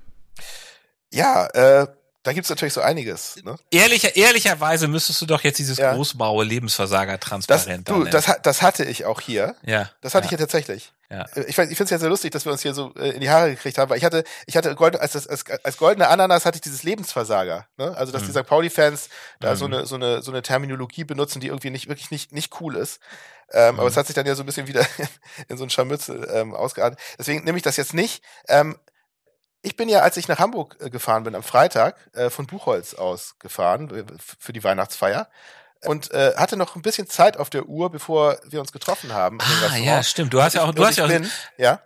Ja, 1.12 1.46
äh, 1.54 1.88
da 2.24 2.34
gibt's 2.34 2.50
natürlich 2.50 2.74
so 2.74 2.82
einiges. 2.82 3.38
Ne? 3.44 3.56
Ehrlicher, 3.72 4.16
ehrlicherweise 4.16 4.88
müsstest 4.88 5.22
du 5.22 5.26
doch 5.26 5.42
jetzt 5.44 5.58
dieses 5.60 5.78
Ja. 5.78 5.94
großmaue 5.94 6.44
Lebensversager 6.44 7.18
Das, 7.18 7.28
transparent 7.30 7.88
du, 7.90 8.04
das, 8.04 8.26
das 8.44 8.62
hatte 8.62 8.84
ich 8.84 9.06
auch 9.06 9.22
hier. 9.22 9.56
ja. 9.64 9.90
Das 10.02 10.14
hatte 10.16 10.26
ja. 10.26 10.28
ich 10.28 10.32
ja 10.32 10.38
tatsächlich. 10.38 10.92
Ja. 11.12 11.26
Ich, 11.36 11.48
ich 11.48 11.56
finde 11.56 11.72
es 11.86 11.90
ja 11.90 11.98
sehr 11.98 12.10
lustig, 12.10 12.32
dass 12.32 12.46
wir 12.46 12.52
uns 12.52 12.62
hier 12.62 12.74
so 12.76 12.94
äh, 12.96 13.10
in 13.12 13.22
die 13.22 13.30
Haare 13.32 13.50
gekriegt 13.50 13.78
haben, 13.80 13.90
weil 13.90 13.98
ich 13.98 14.04
hatte, 14.06 14.24
ich 14.46 14.56
hatte 14.58 14.76
gold, 14.76 15.00
als, 15.00 15.14
das- 15.14 15.28
als, 15.28 15.44
als 15.64 15.78
goldene 15.78 16.08
Ananas 16.08 16.46
hatte 16.46 16.58
ich 16.58 16.62
dieses 16.62 16.84
Lebensversager. 16.84 17.66
Ne? 17.78 17.96
Also 17.98 18.12
dass 18.12 18.22
Mhm. 18.22 18.28
die 18.28 18.32
St. 18.34 18.46
Pauli-Fans 18.46 19.10
da 19.40 19.52
Mhm. 19.54 19.56
so 19.58 19.66
eine 19.66 19.86
so 19.88 19.96
eine 19.96 20.22
so 20.22 20.32
eine 20.32 20.42
Terminologie 20.44 21.06
benutzen, 21.06 21.40
die 21.40 21.48
irgendwie 21.48 21.72
nicht 21.72 21.88
wirklich 21.88 22.12
nicht 22.12 22.32
nicht 22.32 22.62
cool 22.62 22.76
ist. 22.76 23.00
Ähm, 23.52 23.74
Mhm. 23.76 23.80
Aber 23.80 23.90
es 23.90 23.98
hat 23.98 24.06
sich 24.06 24.14
dann 24.16 24.28
ja 24.28 24.36
so 24.36 24.44
ein 24.44 24.46
bisschen 24.46 24.68
wieder 24.68 24.86
in 25.48 25.58
so 25.58 25.64
ein 25.64 25.70
Scharmützel 25.72 26.30
ähm, 26.32 26.54
ausgeartet. 26.54 27.00
Deswegen 27.18 27.44
nehme 27.44 27.58
ich 27.58 27.64
das 27.64 27.78
jetzt 27.78 27.94
nicht. 27.96 28.22
Ähm, 28.48 28.78
ich 29.62 29.76
bin 29.76 29.90
ja, 29.90 30.00
als 30.00 30.18
ich 30.18 30.28
nach 30.28 30.40
Hamburg 30.40 30.78
äh, 30.80 30.90
gefahren 30.90 31.24
bin 31.24 31.36
am 31.36 31.44
Freitag, 31.44 31.96
äh, 32.14 32.30
von 32.30 32.48
Buchholz 32.48 32.94
aus 32.94 33.36
gefahren 33.40 33.90
äh, 33.94 34.04
für 34.40 34.54
die 34.54 34.64
Weihnachtsfeier 34.64 35.30
und 35.86 36.12
äh, 36.12 36.34
hatte 36.36 36.58
noch 36.58 36.76
ein 36.76 36.82
bisschen 36.82 37.08
Zeit 37.08 37.38
auf 37.38 37.50
der 37.50 37.66
Uhr, 37.68 37.90
bevor 37.90 38.38
wir 38.46 38.60
uns 38.60 38.72
getroffen 38.72 39.14
haben. 39.14 39.40
Ah, 39.42 39.78
ja, 39.78 40.04
stimmt. 40.04 40.34
Du 40.34 40.42
hast 40.42 40.54
ja 40.54 40.64
auch, 40.64 40.74
du 40.74 40.86
hast 40.86 40.98
ja 40.98 41.06
auch, 41.06 41.10
bin, 41.10 41.30
ja. 41.58 41.82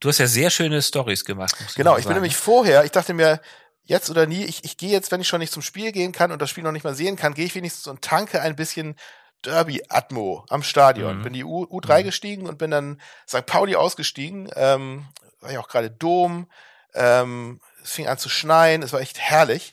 du 0.00 0.08
hast 0.08 0.18
ja 0.18 0.26
sehr 0.26 0.50
schöne 0.50 0.82
Stories 0.82 1.24
gemacht. 1.24 1.54
Genau, 1.74 1.96
ich 1.96 2.04
bin 2.04 2.14
nämlich 2.14 2.36
vorher, 2.36 2.84
ich 2.84 2.90
dachte 2.90 3.14
mir, 3.14 3.40
jetzt 3.84 4.10
oder 4.10 4.26
nie, 4.26 4.44
ich, 4.44 4.64
ich 4.64 4.76
gehe 4.76 4.90
jetzt, 4.90 5.10
wenn 5.12 5.20
ich 5.20 5.28
schon 5.28 5.40
nicht 5.40 5.52
zum 5.52 5.62
Spiel 5.62 5.92
gehen 5.92 6.12
kann 6.12 6.30
und 6.30 6.42
das 6.42 6.50
Spiel 6.50 6.62
noch 6.64 6.72
nicht 6.72 6.84
mal 6.84 6.94
sehen 6.94 7.16
kann, 7.16 7.32
gehe 7.34 7.46
ich 7.46 7.54
wenigstens 7.54 7.86
und 7.86 8.02
tanke 8.02 8.42
ein 8.42 8.54
bisschen 8.54 8.96
Derby-Atmo 9.44 10.44
am 10.50 10.62
Stadion. 10.62 11.18
Mhm. 11.18 11.22
Bin 11.22 11.32
die 11.32 11.44
U, 11.44 11.64
U3 11.64 12.00
Mhm. 12.00 12.04
gestiegen 12.04 12.46
und 12.46 12.58
bin 12.58 12.70
dann 12.70 13.00
St. 13.26 13.46
Pauli 13.46 13.76
ausgestiegen. 13.76 14.50
Ähm, 14.56 15.06
war 15.40 15.52
ja 15.52 15.60
auch 15.60 15.68
gerade 15.68 15.90
Dom. 15.90 16.48
Ähm, 16.94 17.60
es 17.82 17.92
fing 17.92 18.06
an 18.08 18.18
zu 18.18 18.28
schneien. 18.28 18.82
Es 18.82 18.92
war 18.92 19.00
echt 19.00 19.18
herrlich, 19.18 19.72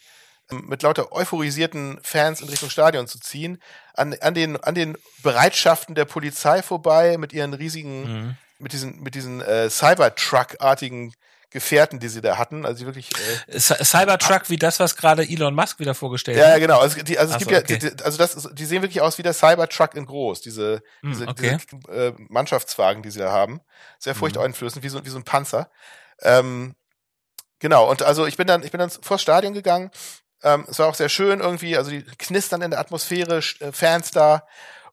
ähm, 0.52 0.66
mit 0.68 0.84
lauter 0.84 1.12
euphorisierten 1.12 2.00
Fans 2.04 2.42
in 2.42 2.50
Richtung 2.50 2.70
Stadion 2.70 3.08
zu 3.08 3.20
ziehen. 3.20 3.62
An, 3.94 4.14
an, 4.22 4.34
den, 4.34 4.58
an 4.64 4.76
den 4.76 4.98
Bereitschaften 5.24 5.96
der 5.96 6.06
Polizei 6.06 6.62
vorbei 6.62 7.18
mit 7.18 7.34
ihren 7.34 7.54
riesigen 7.54 8.02
Mhm. 8.28 8.38
mit 8.60 8.72
diesen, 8.74 9.02
mit 9.02 9.16
diesen 9.16 9.42
äh, 9.42 9.70
Cybertruck-artigen 9.70 11.14
Gefährten, 11.52 12.00
die 12.00 12.10
sie 12.10 12.20
da 12.22 12.38
hatten. 12.38 12.66
Also 12.66 12.86
wirklich. 12.86 13.10
Äh, 13.48 13.58
Cy- 13.58 13.82
Cybertruck 13.84 14.50
wie 14.50 14.58
das, 14.58 14.80
was 14.80 14.98
gerade 14.98 15.24
Elon 15.24 15.56
Musk 15.56 15.80
wieder 15.80 15.94
vorgestellt 15.94 16.38
ja, 16.38 16.48
ja, 16.48 16.54
hat. 16.56 16.60
genau. 16.60 16.80
Also, 16.80 17.02
die, 17.02 17.18
also 17.18 17.32
es 17.32 17.36
Ach 17.36 17.40
gibt 17.40 17.52
so, 17.52 17.56
ja, 17.74 17.78
okay. 17.78 17.96
die, 17.96 18.04
also 18.04 18.18
das, 18.18 18.36
ist- 18.36 18.50
die 18.54 18.66
sehen 18.66 18.82
wirklich 18.82 19.00
aus 19.02 19.18
wie 19.18 19.24
der 19.24 19.34
Cybertruck 19.34 19.96
in 19.96 20.06
groß. 20.06 20.42
Diese, 20.42 20.82
Hm, 21.02 21.12
diese, 21.12 21.28
okay. 21.28 21.58
diese 21.88 21.94
äh, 21.94 22.14
Mannschaftswagen, 22.30 23.04
die 23.04 23.12
sie 23.12 23.20
da 23.20 23.32
haben, 23.32 23.62
sehr 24.00 24.14
Mhm. 24.16 24.20
furchteinflößend, 24.20 24.84
wie 24.84 24.90
so, 24.90 25.06
wie 25.06 25.10
so 25.10 25.18
ein 25.18 25.24
Panzer. 25.24 25.70
Ähm, 26.22 26.76
genau. 27.60 27.90
Und 27.90 28.04
also 28.04 28.26
ich 28.26 28.38
bin 28.38 28.48
dann, 28.48 28.64
ich 28.64 28.72
bin 28.72 28.80
dann 28.80 28.90
vors 28.90 29.22
Stadion 29.22 29.54
gegangen. 29.54 29.92
Ähm, 30.44 30.66
es 30.70 30.80
war 30.80 30.88
auch 30.88 30.96
sehr 30.96 31.10
schön 31.10 31.40
irgendwie. 31.40 31.78
Also 31.78 31.92
die 31.92 32.04
knistern 32.04 32.62
in 32.62 32.72
der 32.72 32.80
Atmosphäre, 32.80 33.38
äh, 33.38 33.72
Fans 33.72 34.12
da. 34.12 34.48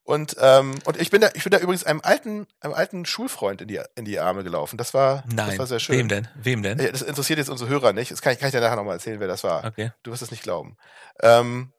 Und, 0.05 0.37
ähm, 0.41 0.75
und 0.85 1.01
ich 1.01 1.11
bin 1.11 1.21
da, 1.21 1.31
ich 1.35 1.45
bin 1.45 1.53
da 1.53 1.59
übrigens 1.59 1.85
einem 1.85 2.01
alten, 2.03 2.49
einem 2.61 2.75
alten 2.75 3.07
Schulfreund 3.07 3.61
in 3.61 3.69
die, 3.69 3.81
in 3.95 4.05
die 4.05 4.19
Arme 4.19 4.43
gelaufen. 4.43 4.77
Das 4.77 4.95
war, 4.95 5.23
Nein. 5.29 5.51
das 5.51 5.59
war 5.59 5.67
sehr 5.67 5.79
schön. 5.79 5.97
Wem 5.97 6.09
denn? 6.09 6.29
Wem 6.35 6.63
denn? 6.63 6.81
Äh, 6.81 6.91
Das 6.91 7.03
interessiert 7.03 7.39
jetzt 7.39 7.51
unsere 7.51 7.71
Hörer 7.71 7.93
nicht. 7.93 8.11
Das 8.11 8.21
kann 8.21 8.33
ich, 8.33 8.41
kann 8.41 8.49
ich 8.49 8.53
dir 8.53 8.61
nachher 8.61 8.77
nochmal 8.77 8.95
erzählen, 8.95 9.21
wer 9.21 9.29
das 9.29 9.45
war. 9.45 9.65
Okay. 9.65 9.93
Du 10.03 10.11
wirst 10.11 10.23
es 10.23 10.33
nicht 10.33 10.43
glauben. 10.43 10.77
Ähm, 11.21 11.73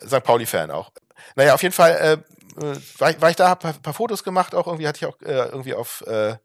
St. 0.00 0.22
Pauli-Fan 0.22 0.70
auch. 0.70 0.92
Naja, 1.34 1.54
auf 1.54 1.62
jeden 1.62 1.74
Fall 1.74 1.92
äh, 1.96 2.12
äh, 2.64 2.76
war, 2.98 3.10
ich, 3.10 3.20
war 3.20 3.30
ich 3.30 3.36
da, 3.36 3.48
hab 3.48 3.64
ein 3.64 3.82
paar 3.82 3.94
Fotos 3.94 4.22
gemacht, 4.22 4.54
auch 4.54 4.66
irgendwie 4.66 4.86
hatte 4.86 4.98
ich 4.98 5.06
auch 5.06 5.20
äh, 5.22 5.48
irgendwie 5.48 5.74
auf, 5.74 6.02
äh, 6.06 6.36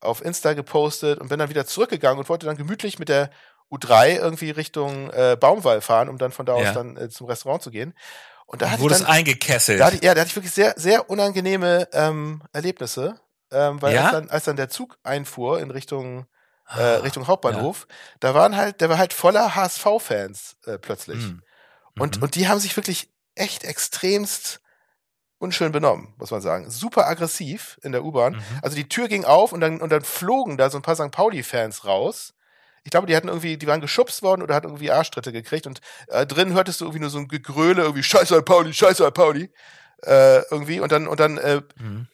auf 0.00 0.24
Insta 0.24 0.52
gepostet 0.54 1.18
und 1.20 1.28
bin 1.28 1.38
dann 1.38 1.50
wieder 1.50 1.66
zurückgegangen 1.66 2.18
und 2.18 2.28
wollte 2.28 2.46
dann 2.46 2.56
gemütlich 2.56 2.98
mit 2.98 3.08
der 3.08 3.30
U3 3.70 4.16
irgendwie 4.16 4.50
Richtung 4.50 5.10
äh, 5.10 5.36
Baumwall 5.38 5.80
fahren, 5.80 6.08
um 6.08 6.18
dann 6.18 6.32
von 6.32 6.46
da 6.46 6.54
aus 6.54 6.64
Ja. 6.66 6.72
dann 6.74 6.96
äh, 6.96 7.08
zum 7.08 7.26
Restaurant 7.26 7.62
zu 7.62 7.70
gehen. 7.70 7.94
Und 8.46 8.62
da 8.62 8.70
hatte 8.70 8.80
Wurde 8.82 8.94
ich 8.94 9.00
es 9.00 9.06
dann, 9.06 9.14
eingekesselt. 9.16 9.80
da 9.80 9.86
hatte 9.86 10.04
ja, 10.04 10.14
da 10.14 10.20
hatte 10.22 10.28
ich 10.30 10.36
wirklich 10.36 10.54
sehr, 10.54 10.74
sehr 10.76 11.10
unangenehme 11.10 11.88
ähm, 11.92 12.42
Erlebnisse, 12.52 13.20
ähm, 13.50 13.82
weil 13.82 13.94
Ja? 13.94 14.02
als, 14.02 14.12
dann, 14.12 14.30
als 14.30 14.44
dann 14.44 14.56
der 14.56 14.68
Zug 14.70 14.96
einfuhr 15.02 15.60
in 15.60 15.70
Richtung 15.70 16.26
äh, 16.74 16.80
Ah, 16.80 16.94
Richtung 16.96 17.26
Hauptbahnhof, 17.26 17.86
da 18.20 18.34
waren 18.34 18.56
halt, 18.56 18.80
der 18.80 18.88
war 18.88 18.98
halt 18.98 19.12
voller 19.12 19.54
HSV-Fans 19.54 20.56
äh, 20.66 20.78
plötzlich. 20.78 21.22
hm. 21.24 21.42
Und, 21.98 22.16
Mhm. 22.16 22.22
und 22.22 22.34
die 22.36 22.48
haben 22.48 22.60
sich 22.60 22.76
wirklich 22.76 23.10
echt 23.34 23.64
extremst 23.64 24.60
unschön 25.38 25.72
benommen, 25.72 26.14
muss 26.18 26.30
man 26.30 26.40
sagen. 26.40 26.70
Super 26.70 27.06
aggressiv 27.06 27.78
in 27.82 27.92
der 27.92 28.04
U-Bahn. 28.04 28.34
Mhm. 28.34 28.42
Also 28.62 28.76
die 28.76 28.88
Tür 28.88 29.08
ging 29.08 29.24
auf 29.24 29.52
und 29.52 29.60
dann, 29.60 29.80
und 29.80 29.90
dann 29.90 30.02
flogen 30.02 30.56
da 30.56 30.68
so 30.70 30.78
ein 30.78 30.82
paar 30.82 30.96
St. 30.96 31.10
Pauli-Fans 31.10 31.84
raus. 31.84 32.34
Ich 32.84 32.90
glaube, 32.90 33.06
die 33.06 33.14
hatten 33.16 33.28
irgendwie, 33.28 33.56
die 33.56 33.66
waren 33.66 33.80
geschubst 33.80 34.22
worden 34.22 34.42
oder 34.42 34.54
hatten 34.54 34.68
irgendwie 34.68 34.90
Arschtritte 34.90 35.32
gekriegt 35.32 35.66
und 35.66 35.80
äh, 36.08 36.26
drin 36.26 36.54
hörtest 36.54 36.80
du 36.80 36.86
irgendwie 36.86 37.00
nur 37.00 37.10
so 37.10 37.18
ein 37.18 37.28
Gegröle, 37.28 37.82
irgendwie 37.82 38.02
Scheiße. 38.02 38.40
Pauli, 38.42 38.72
Scheiße. 38.72 39.10
Pauli. 39.10 39.50
Äh, 40.02 40.42
irgendwie 40.50 40.80
und 40.80 40.92
dann, 40.92 41.06
und 41.08 41.18
dann, 41.20 41.38
äh, 41.38 41.60
Mhm. 41.80 42.06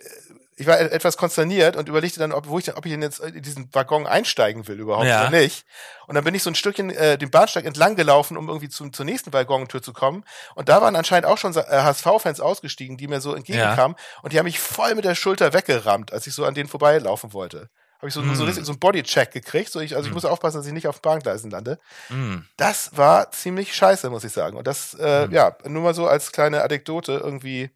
Ich 0.57 0.67
war 0.67 0.79
e- 0.81 0.85
etwas 0.91 1.17
konsterniert 1.17 1.77
und 1.77 1.89
überlegte 1.89 2.19
dann, 2.21 2.33
ob, 2.33 2.49
wo 2.49 2.59
ich, 2.59 2.65
denn- 2.65 2.75
ob 2.75 2.87
ich 2.87 2.93
denn 2.93 3.03
jetzt 3.03 3.21
in 3.21 3.43
diesen 3.43 3.69
Waggon 3.75 4.07
einsteigen 4.07 4.67
will 4.69 4.79
überhaupt 4.81 5.07
Ja. 5.07 5.23
oder 5.29 5.31
nicht. 5.39 5.65
Und 6.07 6.15
dann 6.15 6.25
bin 6.25 6.35
ich 6.35 6.43
so 6.43 6.51
ein 6.51 6.55
Stückchen 6.55 6.91
äh, 6.91 7.19
den 7.19 7.31
Bahnsteig 7.31 7.65
entlang 7.65 7.97
gelaufen, 7.97 8.37
um 8.37 8.49
irgendwie 8.49 8.69
zum, 8.69 8.93
zur 8.93 9.05
nächsten 9.05 9.33
Waggontür 9.33 9.83
zu 9.83 9.93
kommen. 9.93 10.25
Und 10.55 10.69
da 10.69 10.81
waren 10.83 10.97
anscheinend 10.97 11.27
auch 11.27 11.39
schon 11.39 11.55
äh, 11.57 11.63
HSV-Fans 11.63 12.41
ausgestiegen, 12.41 12.97
die 12.97 13.09
mir 13.09 13.21
so 13.21 13.35
entgegenkamen. 13.35 13.97
Und 14.23 14.33
die 14.33 14.39
haben 14.39 14.45
mich 14.47 14.61
voll 14.61 14.95
mit 14.95 15.05
der 15.05 15.15
Schulter 15.15 15.53
weggerammt, 15.53 16.13
als 16.13 16.27
ich 16.27 16.35
so 16.35 16.45
an 16.45 16.55
denen 16.55 16.69
vorbeilaufen 16.69 17.33
wollte. 17.33 17.69
Habe 17.99 18.09
ich 18.09 18.15
so, 18.15 18.21
so, 18.35 18.43
Mm. 18.45 18.47
richtig 18.47 18.65
so 18.67 18.73
einen 18.73 18.81
Bodycheck 18.81 19.31
gekriegt. 19.33 19.73
So 19.73 19.81
ich, 19.81 19.97
also 19.97 20.07
ich 20.07 20.13
Mm. 20.13 20.15
muss 20.15 20.25
aufpassen, 20.27 20.59
dass 20.59 20.67
ich 20.67 20.73
nicht 20.75 20.89
auf 20.89 21.01
Bahngleisen 21.01 21.51
lande. 21.51 21.79
Mhm. 22.11 22.45
Das 22.59 22.97
war 22.99 23.31
ziemlich 23.31 23.75
scheiße, 23.75 24.11
muss 24.11 24.25
ich 24.25 24.33
sagen. 24.33 24.59
Und 24.59 24.67
das, 24.67 24.93
äh, 24.95 25.27
Mm. 25.27 25.33
ja, 25.33 25.57
nur 25.65 25.83
mal 25.83 25.95
so 25.95 26.07
als 26.07 26.31
kleine 26.31 26.63
Anekdote 26.63 27.13
irgendwie. 27.25 27.71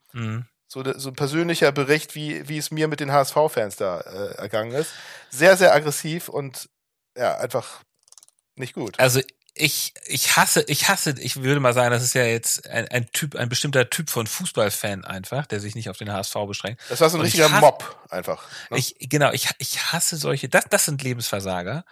So, 0.68 0.84
so 0.98 1.08
ein 1.08 1.14
persönlicher 1.16 1.72
Bericht, 1.72 2.14
wie, 2.14 2.46
wie 2.48 2.58
es 2.58 2.70
mir 2.70 2.88
mit 2.88 3.00
den 3.00 3.10
HSV-Fans 3.10 3.76
da 3.76 4.00
äh, 4.00 4.34
ergangen 4.36 4.72
ist. 4.72 4.90
Sehr, 5.30 5.56
sehr 5.56 5.74
aggressiv 5.74 6.28
und 6.28 6.68
ja, 7.16 7.36
einfach 7.38 7.80
nicht 8.54 8.74
gut. 8.74 9.00
Also 9.00 9.20
ich, 9.60 9.92
ich 10.06 10.36
hasse, 10.36 10.62
ich 10.68 10.88
hasse, 10.88 11.14
ich 11.18 11.42
würde 11.42 11.58
mal 11.58 11.72
sagen, 11.74 11.90
das 11.90 12.04
ist 12.04 12.14
ja 12.14 12.22
jetzt 12.24 12.68
ein, 12.68 12.86
ein 12.88 13.10
Typ, 13.10 13.34
ein 13.34 13.48
bestimmter 13.48 13.90
Typ 13.90 14.08
von 14.08 14.26
Fußballfan 14.28 15.04
einfach, 15.04 15.46
der 15.46 15.58
sich 15.58 15.74
nicht 15.74 15.90
auf 15.90 15.96
den 15.96 16.12
HSV 16.12 16.34
beschränkt. 16.46 16.80
Das 16.88 17.00
war 17.00 17.10
so 17.10 17.16
ein 17.16 17.22
und 17.22 17.26
ich 17.26 17.32
richtiger 17.32 17.50
hasse- 17.50 17.60
Mob 17.60 18.06
einfach. 18.10 18.44
Ne? 18.70 18.78
Ich, 18.78 18.94
genau, 19.00 19.32
ich, 19.32 19.48
ich 19.58 19.92
hasse 19.92 20.16
solche, 20.16 20.48
das, 20.48 20.66
das 20.70 20.84
sind 20.84 21.02
Lebensversager, 21.02 21.84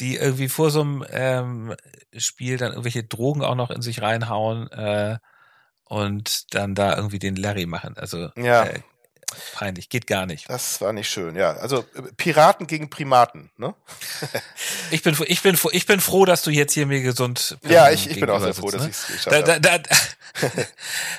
die 0.00 0.16
irgendwie 0.16 0.48
vor 0.48 0.70
so 0.72 0.80
einem 0.80 1.04
ähm, 1.10 1.76
Spiel 2.16 2.56
dann 2.56 2.70
irgendwelche 2.72 3.04
Drogen 3.04 3.42
auch 3.44 3.54
noch 3.54 3.70
in 3.70 3.82
sich 3.82 4.02
reinhauen 4.02 4.68
äh, 4.72 5.18
und 5.84 6.54
dann 6.54 6.74
da 6.74 6.96
irgendwie 6.96 7.18
den 7.18 7.36
Larry 7.36 7.66
machen. 7.66 7.96
Also 7.96 8.30
Ja. 8.36 8.64
äh, 8.64 8.80
peinlich, 9.54 9.88
geht 9.88 10.06
gar 10.06 10.26
nicht. 10.26 10.48
Das 10.48 10.80
war 10.80 10.92
nicht 10.92 11.08
schön, 11.08 11.36
ja. 11.36 11.52
Also 11.52 11.80
äh, 11.94 12.02
Piraten 12.16 12.66
gegen 12.66 12.90
Primaten, 12.90 13.50
ne? 13.56 13.74
Ich 14.90 15.02
bin, 15.02 15.14
froh- 15.14 15.24
ich 15.26 15.42
bin, 15.42 15.56
froh- 15.56 15.70
ich 15.72 15.86
bin 15.86 16.00
froh, 16.00 16.24
dass 16.24 16.42
du 16.42 16.50
jetzt 16.50 16.72
hier 16.74 16.86
mir 16.86 17.02
gesund. 17.02 17.56
Ja, 17.66 17.88
ähm, 17.88 17.94
ich, 17.94 18.10
ich 18.10 18.20
bin 18.20 18.30
auch 18.30 18.40
sehr 18.40 18.54
froh, 18.54 18.70
dass 18.70 18.82
ne? 18.82 18.88
ich 18.90 18.96
es 18.96 19.06
geschafft 19.06 19.36
habe. 19.48 19.60
da, 19.60 19.78
da, 19.78 19.82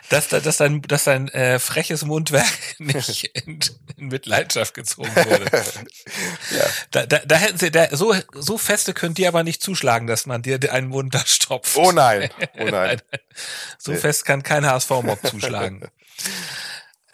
dass, 0.10 0.28
da- 0.30 0.40
dass 0.40 0.58
dein, 0.58 0.82
dass 0.84 1.04
dein 1.06 1.28
äh, 1.30 1.60
freches 1.60 2.04
Mundwerk 2.06 2.46
nicht 2.80 3.26
in, 3.36 3.60
in 3.98 4.08
Mitleidenschaft 4.08 4.74
gezogen 4.74 5.14
wurde. 5.16 5.46
Ja. 6.52 6.66
Da, 6.92 7.06
da, 7.06 7.20
da 7.20 7.36
hätten 7.36 7.58
sie, 7.58 7.72
da, 7.72 7.96
so, 7.96 8.16
so 8.34 8.58
feste 8.58 8.94
könnt 8.94 9.20
ihr 9.20 9.28
aber 9.28 9.44
nicht 9.44 9.62
zuschlagen, 9.62 10.08
dass 10.08 10.26
man 10.26 10.42
dir 10.42 10.60
einen 10.72 10.88
Mund 10.88 11.14
da 11.14 11.24
stopft. 11.26 11.76
Oh 11.76 11.92
nein, 11.92 12.30
oh 12.60 12.66
nein. 12.66 13.02
So 13.78 13.94
fest 13.96 14.26
kann 14.26 14.44
kein 14.44 14.66
HSV-Mob 14.66 15.20
zuschlagen. 15.28 15.88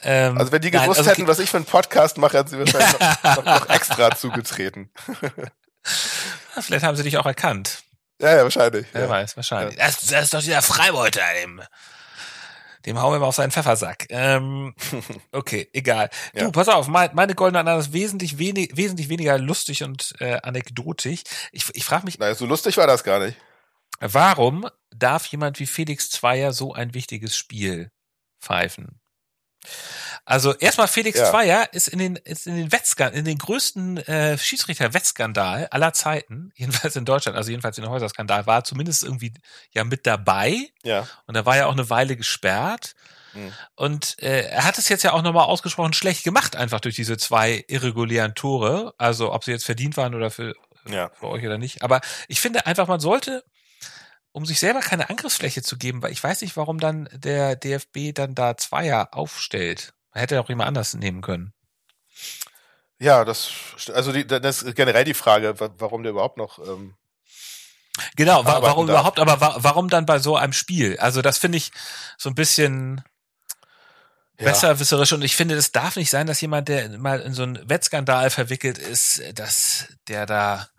Ähm, 0.04 0.38
Also 0.38 0.52
wenn 0.52 0.62
die 0.62 0.72
nein, 0.72 0.84
gewusst 0.84 1.00
also, 1.00 1.12
hätten, 1.12 1.28
was 1.28 1.40
ich 1.40 1.50
für 1.50 1.58
einen 1.58 1.66
Podcast 1.66 2.18
mache, 2.18 2.38
hätten 2.40 2.50
sie 2.50 2.60
wahrscheinlich 2.60 3.00
noch, 3.24 3.36
noch, 3.38 3.46
noch 3.46 3.70
extra 3.70 4.16
zugetreten. 4.16 4.92
Vielleicht 6.60 6.84
haben 6.86 6.96
sie 6.96 7.04
dich 7.04 7.18
auch 7.18 7.26
erkannt. 7.26 7.84
Ja, 8.22 8.36
ja, 8.36 8.44
wahrscheinlich. 8.44 8.86
Wer 8.94 9.04
Ja. 9.04 9.10
weiß, 9.10 9.36
wahrscheinlich. 9.36 9.78
Das, 9.78 10.02
das 10.02 10.24
ist 10.26 10.34
doch 10.34 10.42
dieser 10.42 10.62
Freibeuter, 10.62 11.22
dem, 11.42 11.62
dem 12.86 13.00
hauen 13.02 13.14
wir 13.14 13.20
mal 13.20 13.26
auf 13.28 13.36
seinen 13.36 13.52
Pfeffersack. 13.52 14.06
Ähm, 14.10 14.76
okay, 15.32 15.70
egal. 15.74 16.10
Du, 16.34 16.40
Ja. 16.42 16.52
pass 16.52 16.68
auf, 16.68 16.88
mein, 16.88 17.10
meine 17.14 17.34
goldene 17.34 17.60
Ananas 17.60 17.88
ist 17.88 17.94
wesentlich, 17.94 18.38
wenig, 18.38 18.76
wesentlich 18.78 19.10
weniger 19.10 19.38
lustig 19.40 19.84
und 19.84 20.14
äh, 20.20 20.40
anekdotisch. 20.44 21.22
Ich, 21.52 21.66
ich 21.74 21.84
frage 21.86 22.06
mich, 22.06 22.20
Naja, 22.20 22.36
so 22.36 22.46
lustig 22.46 22.78
war 22.78 22.86
das 22.88 23.04
gar 23.04 23.20
nicht. 23.20 23.38
warum 24.00 24.68
darf 24.96 25.26
jemand 25.28 25.60
wie 25.60 25.66
Felix 25.68 26.12
Zweier 26.12 26.54
so 26.54 26.74
ein 26.74 26.94
wichtiges 26.94 27.36
Spiel 27.36 27.92
pfeifen? 28.40 29.01
Also 30.26 30.54
erstmal 30.56 30.88
Felix 30.88 31.18
Ja. 31.20 31.30
Zweier 31.30 31.74
ist 31.74 31.88
in 31.88 32.00
den 32.00 32.16
ist 32.16 32.48
in 32.48 32.56
den 32.56 32.72
Wettskandal, 32.72 33.18
in 33.18 33.26
den 33.26 33.38
größten 33.38 33.98
äh, 33.98 34.38
Schiedsrichter-Wettskandal 34.38 35.68
aller 35.72 35.94
Zeiten, 35.94 36.52
jedenfalls 36.56 36.96
in 36.96 37.06
Deutschland, 37.06 37.38
also 37.38 37.50
jedenfalls 37.52 37.78
in 37.78 37.84
den 37.84 37.92
Häuserskandal, 37.92 38.46
war 38.48 38.64
zumindest 38.64 39.04
irgendwie 39.04 39.34
ja 39.74 39.84
mit 39.84 40.06
dabei 40.08 40.56
Ja. 40.84 41.08
und 41.28 41.36
er 41.36 41.46
war 41.46 41.58
ja 41.58 41.66
auch 41.68 41.72
eine 41.74 41.90
Weile 41.90 42.16
gesperrt. 42.18 42.94
Mhm. 43.34 43.54
Und 43.76 44.18
äh, 44.22 44.42
er 44.50 44.66
hat 44.66 44.78
es 44.78 44.90
jetzt 44.90 45.04
ja 45.04 45.14
auch 45.14 45.22
nochmal 45.22 45.46
ausgesprochen 45.46 45.94
schlecht 45.94 46.24
gemacht, 46.24 46.56
einfach 46.56 46.82
durch 46.82 46.96
diese 46.96 47.18
zwei 47.18 47.64
irregulären 47.68 48.36
Tore. 48.36 48.94
Also 48.98 49.32
ob 49.32 49.44
sie 49.46 49.52
jetzt 49.52 49.66
verdient 49.66 49.96
waren 49.96 50.14
oder 50.16 50.30
für, 50.32 50.54
Ja. 50.90 51.10
für 51.18 51.28
euch 51.28 51.46
oder 51.46 51.58
nicht. 51.58 51.82
Aber 51.82 52.02
ich 52.28 52.42
finde 52.42 52.66
einfach, 52.66 52.88
man 52.88 53.00
sollte, 53.00 53.44
um 54.34 54.46
sich 54.46 54.60
selber 54.60 54.80
keine 54.80 55.10
Angriffsfläche 55.10 55.62
zu 55.62 55.78
geben, 55.78 56.02
weil 56.02 56.12
ich 56.12 56.24
weiß 56.24 56.42
nicht, 56.42 56.56
warum 56.58 56.80
dann 56.80 57.10
der 57.14 57.56
DFB 57.56 58.14
dann 58.14 58.36
da 58.36 58.56
Zweier 58.58 59.10
aufstellt. 59.14 59.94
Man 60.14 60.22
hätte 60.22 60.40
auch 60.42 60.50
jemand 60.50 60.68
anders 60.68 60.94
nehmen 60.94 61.22
können. 61.22 61.54
Ja, 63.00 63.26
das, 63.26 63.50
also 63.94 64.12
die, 64.12 64.28
das 64.28 64.62
ist 64.62 64.76
generell 64.76 65.04
die 65.06 65.14
Frage, 65.16 65.60
wa- 65.60 65.74
warum 65.78 66.04
der 66.04 66.12
überhaupt 66.12 66.38
noch, 66.38 66.60
ähm, 66.60 66.96
Genau, 68.16 68.46
wa 68.46 68.62
warum 68.62 68.88
darf. 68.88 68.96
überhaupt, 68.96 69.20
aber 69.20 69.42
wa 69.42 69.56
warum 69.60 69.90
dann 69.90 70.06
bei 70.06 70.20
so 70.20 70.36
einem 70.38 70.54
Spiel? 70.54 70.98
Also 71.00 71.22
das 71.22 71.38
finde 71.38 71.58
ich 71.58 71.72
so 72.18 72.30
ein 72.30 72.36
bisschen 72.36 73.04
ja. 74.40 74.46
besserwisserisch 74.46 75.12
und 75.14 75.24
ich 75.24 75.36
finde, 75.36 75.56
es 75.56 75.72
darf 75.74 75.98
nicht 75.98 76.10
sein, 76.10 76.26
dass 76.26 76.40
jemand, 76.42 76.70
der 76.70 76.90
mal 76.98 77.20
in 77.20 77.34
so 77.34 77.44
einen 77.44 77.68
Wettskandal 77.70 78.30
verwickelt 78.30 78.78
ist, 78.78 79.22
dass 79.34 79.88
der 80.08 80.26
da, 80.26 80.70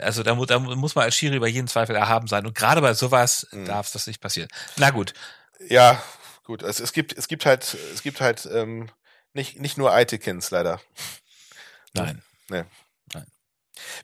also 0.00 0.22
da, 0.22 0.34
da 0.34 0.58
muss 0.58 0.94
man 0.94 1.04
als 1.04 1.14
Schiri 1.16 1.36
über 1.36 1.48
jeden 1.48 1.68
Zweifel 1.68 1.94
erhaben 1.96 2.26
sein 2.26 2.46
und 2.46 2.54
gerade 2.54 2.80
bei 2.80 2.94
sowas 2.94 3.46
Mhm. 3.52 3.66
darf 3.66 3.90
das 3.92 4.06
nicht 4.06 4.20
passieren. 4.20 4.48
Na 4.76 4.90
gut, 4.90 5.12
Ja, 5.68 6.02
gut. 6.44 6.62
Es, 6.62 6.80
es 6.80 6.92
gibt, 6.92 7.16
es 7.16 7.28
gibt 7.28 7.44
halt, 7.46 7.76
es 7.94 8.02
gibt 8.02 8.20
halt 8.20 8.48
ähm, 8.52 8.90
nicht, 9.34 9.60
nicht 9.60 9.76
nur 9.78 9.92
Eitekins 9.92 10.50
leider. 10.50 10.80
nein. 11.94 12.22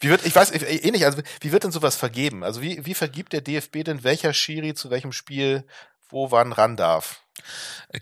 Wie 0.00 0.08
wird, 0.08 0.24
ich 0.24 0.34
weiß, 0.34 0.52
eh 0.52 0.90
nicht, 0.90 1.04
also 1.04 1.20
wie 1.40 1.52
wird 1.52 1.64
denn 1.64 1.70
sowas 1.72 1.96
vergeben? 1.96 2.44
Also 2.44 2.62
wie, 2.62 2.86
wie 2.86 2.94
vergibt 2.94 3.34
der 3.34 3.42
DFB 3.42 3.84
denn 3.84 4.04
welcher 4.04 4.32
Schiri 4.32 4.74
zu 4.74 4.88
welchem 4.90 5.12
Spiel 5.12 5.66
wo 6.08 6.30
wann 6.30 6.52
ran 6.52 6.76
darf? 6.78 7.20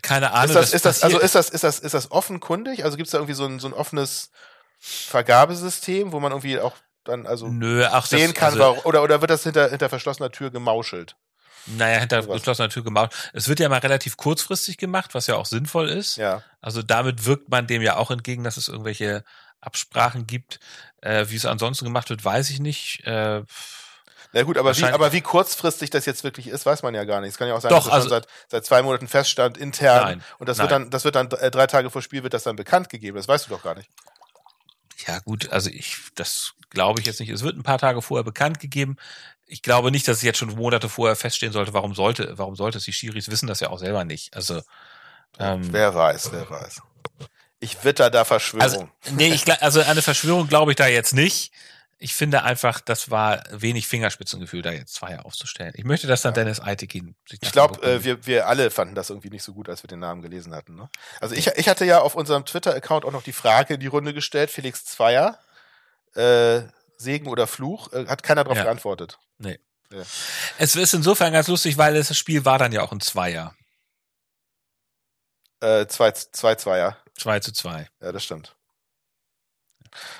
Keine 0.01 0.31
Ahnung. 0.31 0.55
Ist 0.55 0.55
das, 0.55 0.73
ist 0.73 0.85
das, 0.85 1.03
also 1.03 1.19
ist 1.19 1.35
das, 1.35 1.49
ist 1.49 1.63
das, 1.65 1.79
ist 1.79 1.93
das 1.93 2.11
offenkundig? 2.11 2.85
Also 2.85 2.95
gibt 2.95 3.07
es 3.07 3.11
da 3.11 3.17
irgendwie 3.17 3.33
so 3.33 3.45
ein, 3.45 3.59
so 3.59 3.67
ein 3.67 3.73
offenes 3.73 4.31
Vergabesystem, 4.79 6.11
wo 6.11 6.19
man 6.19 6.31
irgendwie 6.31 6.59
auch 6.59 6.75
dann 7.05 7.25
also 7.25 7.47
Nö, 7.47 7.85
ach, 7.89 8.05
sehen 8.05 8.31
das, 8.31 8.33
kann, 8.33 8.61
also, 8.61 8.83
oder, 8.83 9.01
oder 9.03 9.21
wird 9.21 9.31
das 9.31 9.43
hinter, 9.43 9.69
hinter 9.69 9.89
verschlossener 9.89 10.31
Tür 10.31 10.51
gemauschelt? 10.51 11.15
Naja, 11.67 11.99
hinter 11.99 12.21
Sowas. 12.21 12.37
geschlossener 12.37 12.69
Tür 12.69 12.83
gemacht. 12.83 13.31
Es 13.33 13.47
wird 13.47 13.59
ja 13.59 13.69
mal 13.69 13.79
relativ 13.79 14.17
kurzfristig 14.17 14.77
gemacht, 14.77 15.13
was 15.15 15.27
ja 15.27 15.35
auch 15.35 15.45
sinnvoll 15.47 15.89
ist. 15.89 16.17
Ja. 16.17 16.43
Also 16.61 16.83
damit 16.83 17.25
wirkt 17.25 17.49
man 17.49 17.65
dem 17.65 17.81
ja 17.81 17.95
auch 17.97 18.11
entgegen, 18.11 18.43
dass 18.43 18.57
es 18.57 18.67
irgendwelche 18.67 19.23
Absprachen 19.61 20.27
gibt. 20.27 20.59
Äh, 21.01 21.25
wie 21.29 21.35
es 21.35 21.45
ansonsten 21.45 21.85
gemacht 21.85 22.09
wird, 22.09 22.23
weiß 22.23 22.49
ich 22.51 22.59
nicht. 22.59 23.03
Äh, 23.05 23.41
Na 24.33 24.43
gut, 24.43 24.57
aber 24.57 24.77
wie, 24.77 24.85
aber 24.85 25.11
wie 25.11 25.21
kurzfristig 25.21 25.89
das 25.89 26.05
jetzt 26.05 26.23
wirklich 26.23 26.47
ist, 26.47 26.65
weiß 26.67 26.83
man 26.83 26.93
ja 26.93 27.03
gar 27.03 27.21
nicht. 27.21 27.31
Es 27.31 27.37
kann 27.37 27.47
ja 27.47 27.55
auch 27.55 27.61
sein, 27.61 27.69
Doch, 27.69 27.85
dass 27.85 27.87
es 27.87 27.93
also- 27.93 28.09
seit, 28.09 28.27
seit 28.47 28.65
zwei 28.65 28.83
Monaten 28.83 29.07
feststand, 29.07 29.57
intern. 29.57 30.03
Nein, 30.03 30.23
und 30.37 30.47
das 30.49 30.57
nein. 30.57 30.65
wird 30.65 30.71
dann, 30.71 30.89
das 30.91 31.03
wird 31.03 31.15
dann 31.15 31.31
äh, 31.31 31.49
drei 31.49 31.65
Tage 31.65 31.89
vor 31.89 32.03
Spiel 32.03 32.21
wird 32.21 32.33
das 32.35 32.43
dann 32.43 32.55
bekannt 32.55 32.89
gegeben. 32.89 33.17
Das 33.17 33.27
weißt 33.27 33.47
du 33.47 33.49
doch 33.49 33.63
gar 33.63 33.73
nicht. 33.75 33.89
Ja 35.07 35.19
gut, 35.19 35.51
also 35.51 35.69
ich, 35.69 35.97
das 36.15 36.53
glaube 36.69 36.99
ich 36.99 37.05
jetzt 37.05 37.19
nicht. 37.19 37.29
Es 37.29 37.43
wird 37.43 37.57
ein 37.57 37.63
paar 37.63 37.79
Tage 37.79 38.01
vorher 38.01 38.23
bekannt 38.23 38.59
gegeben. 38.59 38.97
Ich 39.47 39.61
glaube 39.61 39.91
nicht, 39.91 40.07
dass 40.07 40.17
es 40.17 40.23
jetzt 40.23 40.37
schon 40.37 40.55
Monate 40.55 40.89
vorher 40.89 41.15
feststehen 41.15 41.53
sollte. 41.53 41.73
Warum 41.73 41.93
sollte, 41.93 42.37
warum 42.37 42.55
sollte 42.55 42.79
es? 42.79 42.85
Die 42.85 42.93
Schiris 42.93 43.29
wissen 43.29 43.47
das 43.47 43.59
ja 43.59 43.69
auch 43.69 43.79
selber 43.79 44.03
nicht. 44.03 44.35
Also, 44.35 44.61
ähm, 45.39 45.61
Wer 45.71 45.93
weiß, 45.93 46.31
wer 46.31 46.49
weiß. 46.49 46.81
Ich 47.59 47.83
witter 47.83 48.09
da 48.09 48.25
Verschwörung. 48.25 48.61
Also, 48.61 48.89
nee, 49.11 49.33
ich, 49.33 49.61
also 49.61 49.81
eine 49.81 50.01
Verschwörung 50.01 50.47
glaube 50.47 50.71
ich 50.71 50.77
da 50.77 50.87
jetzt 50.87 51.13
nicht. 51.13 51.51
Ich 51.97 52.13
finde 52.13 52.43
einfach, 52.43 52.81
das 52.81 53.09
war 53.09 53.43
wenig 53.51 53.87
Fingerspitzengefühl, 53.87 54.61
da 54.61 54.71
jetzt 54.71 54.93
zwei 54.95 55.17
aufzustellen. 55.19 55.71
Ich 55.75 55.85
möchte, 55.85 56.07
dass 56.07 56.21
dann 56.21 56.33
Dennis 56.33 56.59
Eitekin 56.59 57.15
sich 57.27 57.39
Ich 57.41 57.51
glaube, 57.53 57.81
äh, 57.83 58.03
wir, 58.03 58.25
wir 58.25 58.47
alle 58.47 58.69
fanden 58.69 58.95
das 58.95 59.09
irgendwie 59.09 59.29
nicht 59.29 59.43
so 59.43 59.53
gut, 59.53 59.69
als 59.69 59.81
wir 59.81 59.87
den 59.87 59.99
Namen 59.99 60.21
gelesen 60.21 60.53
hatten. 60.53 60.75
Ne? 60.75 60.89
Also 61.21 61.35
ich, 61.35 61.47
ich 61.47 61.69
hatte 61.69 61.85
ja 61.85 62.01
auf 62.01 62.15
unserem 62.15 62.45
Twitter-Account 62.45 63.05
auch 63.05 63.11
noch 63.13 63.23
die 63.23 63.31
Frage 63.31 63.75
in 63.75 63.79
die 63.79 63.87
Runde 63.87 64.13
gestellt, 64.13 64.51
Felix 64.51 64.83
Zweier, 64.83 65.39
äh, 66.15 66.63
Segen 66.97 67.27
oder 67.27 67.47
Fluch, 67.47 67.91
äh, 67.93 68.07
hat 68.07 68.23
keiner 68.23 68.43
darauf 68.43 68.57
Ja. 68.57 68.65
geantwortet. 68.65 69.17
Es 70.57 70.75
ist 70.75 70.93
insofern 70.93 71.31
ganz 71.31 71.47
lustig, 71.47 71.77
weil 71.77 71.93
das 71.93 72.15
Spiel 72.17 72.43
war 72.43 72.59
dann 72.59 72.73
ja 72.73 72.81
auch 72.81 72.91
ein 72.91 72.99
Zweier. 72.99 73.55
Äh, 75.61 75.87
zwei, 75.87 76.11
zwei 76.11 76.55
Zweier, 76.55 76.97
Zwei 77.17 77.39
zu 77.39 77.53
zwei. 77.53 77.87
ja, 78.01 78.11
das 78.11 78.23
stimmt. 78.23 78.55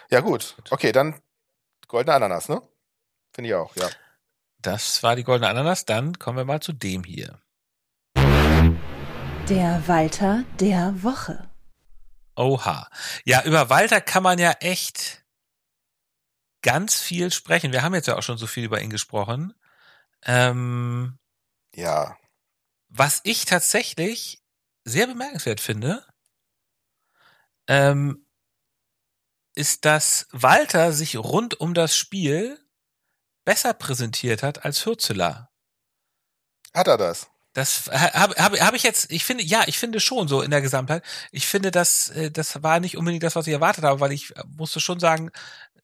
Ja 0.09 0.21
gut, 0.21 0.55
okay, 0.69 0.93
dann 0.93 1.19
goldene 1.87 2.15
Ananas, 2.15 2.49
ne? 2.49 2.61
Finde 3.33 3.49
ich 3.49 3.55
auch, 3.55 3.75
ja. 3.75 3.89
Das 4.59 5.03
war 5.03 5.15
die 5.15 5.23
goldene 5.23 5.49
Ananas. 5.49 5.85
Dann 5.85 6.17
kommen 6.17 6.37
wir 6.37 6.45
mal 6.45 6.61
zu 6.61 6.73
dem 6.73 7.03
hier. 7.03 7.39
Der 9.47 9.83
Walter 9.87 10.43
der 10.59 11.03
Woche. 11.03 11.49
Oha. 12.35 12.89
Ja, 13.23 13.43
über 13.43 13.69
Walter 13.69 14.01
kann 14.01 14.23
man 14.23 14.39
ja 14.39 14.51
echt 14.59 15.23
ganz 16.61 16.99
viel 16.99 17.31
sprechen. 17.31 17.71
Wir 17.71 17.83
haben 17.83 17.93
jetzt 17.93 18.07
ja 18.07 18.17
auch 18.17 18.23
schon 18.23 18.37
so 18.37 18.47
viel 18.47 18.63
über 18.65 18.81
ihn 18.81 18.89
gesprochen. 18.89 19.53
Ähm, 20.23 21.19
Ja, 21.75 22.17
was 22.89 23.21
ich 23.23 23.45
tatsächlich 23.45 24.41
sehr 24.83 25.07
bemerkenswert 25.07 25.59
finde, 25.59 26.05
ähm, 27.67 28.24
ist, 29.55 29.85
dass 29.85 30.27
Walter 30.31 30.93
sich 30.93 31.17
rund 31.17 31.59
um 31.59 31.73
das 31.73 31.95
Spiel 31.95 32.59
besser 33.45 33.73
präsentiert 33.73 34.43
hat 34.43 34.65
als 34.65 34.85
Hürzeler. 34.85 35.49
hat 36.73 36.87
er 36.87 36.97
das? 36.97 37.27
Das 37.53 37.89
habe 37.89 38.35
hab, 38.35 38.59
hab 38.59 38.73
ich 38.73 38.83
jetzt, 38.83 39.09
ich 39.09 39.23
finde, 39.23 39.41
ja, 39.41 39.63
ich 39.65 39.79
finde 39.79 40.01
schon 40.01 40.27
so 40.27 40.41
in 40.41 40.51
der 40.51 40.61
Gesamtheit. 40.61 41.03
Ich 41.31 41.47
finde, 41.47 41.71
das, 41.71 42.09
äh, 42.09 42.29
das 42.29 42.61
war 42.63 42.81
nicht 42.81 42.97
unbedingt 42.97 43.23
das, 43.23 43.37
was 43.37 43.47
ich 43.47 43.53
erwartet 43.53 43.85
habe, 43.85 44.01
weil 44.01 44.11
ich 44.11 44.35
äh, 44.35 44.43
musste 44.57 44.81
schon 44.81 44.99
sagen, 44.99 45.31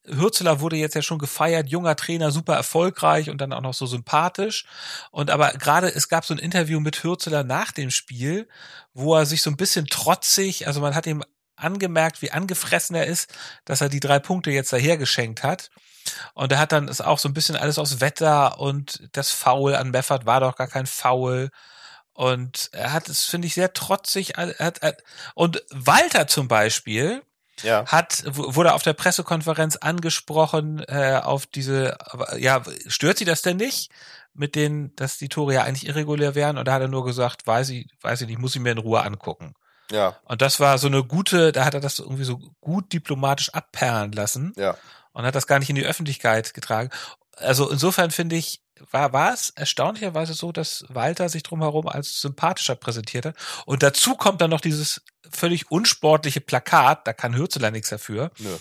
Hürzeler 0.05 0.59
wurde 0.59 0.75
jetzt 0.75 0.95
ja 0.95 1.01
schon 1.01 1.17
gefeiert, 1.17 1.69
junger 1.69 1.95
Trainer, 1.95 2.31
super 2.31 2.55
erfolgreich 2.55 3.29
und 3.29 3.39
dann 3.39 3.53
auch 3.53 3.61
noch 3.61 3.73
so 3.73 3.85
sympathisch. 3.85 4.65
Und 5.11 5.29
aber 5.29 5.51
gerade, 5.51 5.87
es 5.87 6.09
gab 6.09 6.25
so 6.25 6.33
ein 6.33 6.39
Interview 6.39 6.81
mit 6.81 7.03
Hürzeler 7.03 7.45
nach 7.45 7.71
dem 7.71 7.89
Spiel, 7.89 8.49
wo 8.93 9.15
er 9.15 9.25
sich 9.25 9.41
so 9.41 9.49
ein 9.49 9.57
bisschen 9.57 9.85
trotzig, 9.87 10.67
also 10.67 10.81
man 10.81 10.95
hat 10.95 11.07
ihm 11.07 11.23
angemerkt, 11.61 12.21
wie 12.21 12.31
angefressen 12.31 12.95
er 12.95 13.05
ist, 13.07 13.33
dass 13.65 13.81
er 13.81 13.89
die 13.89 13.99
drei 13.99 14.19
Punkte 14.19 14.51
jetzt 14.51 14.73
daher 14.73 14.97
geschenkt 14.97 15.43
hat. 15.43 15.69
Und 16.33 16.51
er 16.51 16.59
hat 16.59 16.71
dann 16.71 16.87
ist 16.87 17.01
auch 17.01 17.19
so 17.19 17.29
ein 17.29 17.33
bisschen 17.33 17.55
alles 17.55 17.77
aus 17.79 18.01
Wetter 18.01 18.59
und 18.59 19.07
das 19.13 19.31
Foul 19.31 19.75
an 19.75 19.91
Meffert 19.91 20.25
war 20.25 20.39
doch 20.39 20.55
gar 20.55 20.67
kein 20.67 20.87
Foul. 20.87 21.49
Und 22.13 22.69
er 22.73 22.93
hat 22.93 23.09
es, 23.09 23.25
finde 23.25 23.47
ich, 23.47 23.53
sehr 23.55 23.73
trotzig. 23.73 24.37
Er 24.37 24.55
hat, 24.59 24.79
er, 24.83 24.97
und 25.35 25.63
Walter 25.71 26.27
zum 26.27 26.47
Beispiel 26.47 27.21
Ja. 27.63 27.85
hat, 27.87 28.23
wurde 28.25 28.73
auf 28.73 28.83
der 28.83 28.93
Pressekonferenz 28.93 29.77
angesprochen 29.77 30.79
äh, 30.87 31.19
auf 31.23 31.45
diese, 31.47 31.97
ja, 32.37 32.61
stört 32.87 33.17
sie 33.17 33.25
das 33.25 33.41
denn 33.41 33.57
nicht? 33.57 33.91
Mit 34.33 34.55
denen, 34.55 34.95
dass 34.95 35.17
die 35.17 35.29
Tore 35.29 35.53
ja 35.55 35.63
eigentlich 35.63 35.87
irregulär 35.87 36.35
wären. 36.35 36.57
Und 36.57 36.65
da 36.67 36.73
hat 36.73 36.81
er 36.81 36.87
nur 36.87 37.05
gesagt, 37.05 37.45
weiß 37.47 37.69
ich, 37.69 37.87
weiß 38.01 38.21
ich 38.21 38.27
nicht, 38.27 38.39
muss 38.39 38.55
ich 38.55 38.61
mir 38.61 38.71
in 38.71 38.77
Ruhe 38.77 39.03
angucken. 39.03 39.53
Ja, 39.91 40.17
Und 40.25 40.41
das 40.41 40.59
war 40.59 40.77
so 40.77 40.87
eine 40.87 41.03
gute, 41.03 41.51
da 41.51 41.65
hat 41.65 41.73
er 41.73 41.79
das 41.79 41.99
irgendwie 41.99 42.23
so 42.23 42.39
gut 42.61 42.93
diplomatisch 42.93 43.53
abperlen 43.53 44.11
lassen 44.11 44.53
ja. 44.55 44.77
und 45.13 45.25
hat 45.25 45.35
das 45.35 45.47
gar 45.47 45.59
nicht 45.59 45.69
in 45.69 45.75
die 45.75 45.85
Öffentlichkeit 45.85 46.53
getragen. 46.53 46.89
Also 47.37 47.69
insofern 47.69 48.11
finde 48.11 48.35
ich, 48.35 48.61
war, 48.91 49.13
war 49.13 49.33
es 49.33 49.51
erstaunlicherweise 49.51 50.33
so, 50.33 50.51
dass 50.51 50.85
Walter 50.89 51.29
sich 51.29 51.43
drumherum 51.43 51.87
als 51.87 52.21
sympathischer 52.21 52.75
präsentiert 52.75 53.25
hat. 53.25 53.35
Und 53.65 53.83
dazu 53.83 54.15
kommt 54.15 54.41
dann 54.41 54.49
noch 54.49 54.61
dieses 54.61 55.01
völlig 55.29 55.69
unsportliche 55.71 56.41
Plakat, 56.41 57.05
da 57.07 57.13
kann 57.13 57.35
Hürzeler 57.35 57.71
nichts 57.71 57.89
dafür. 57.89 58.31
Nö. 58.39 58.57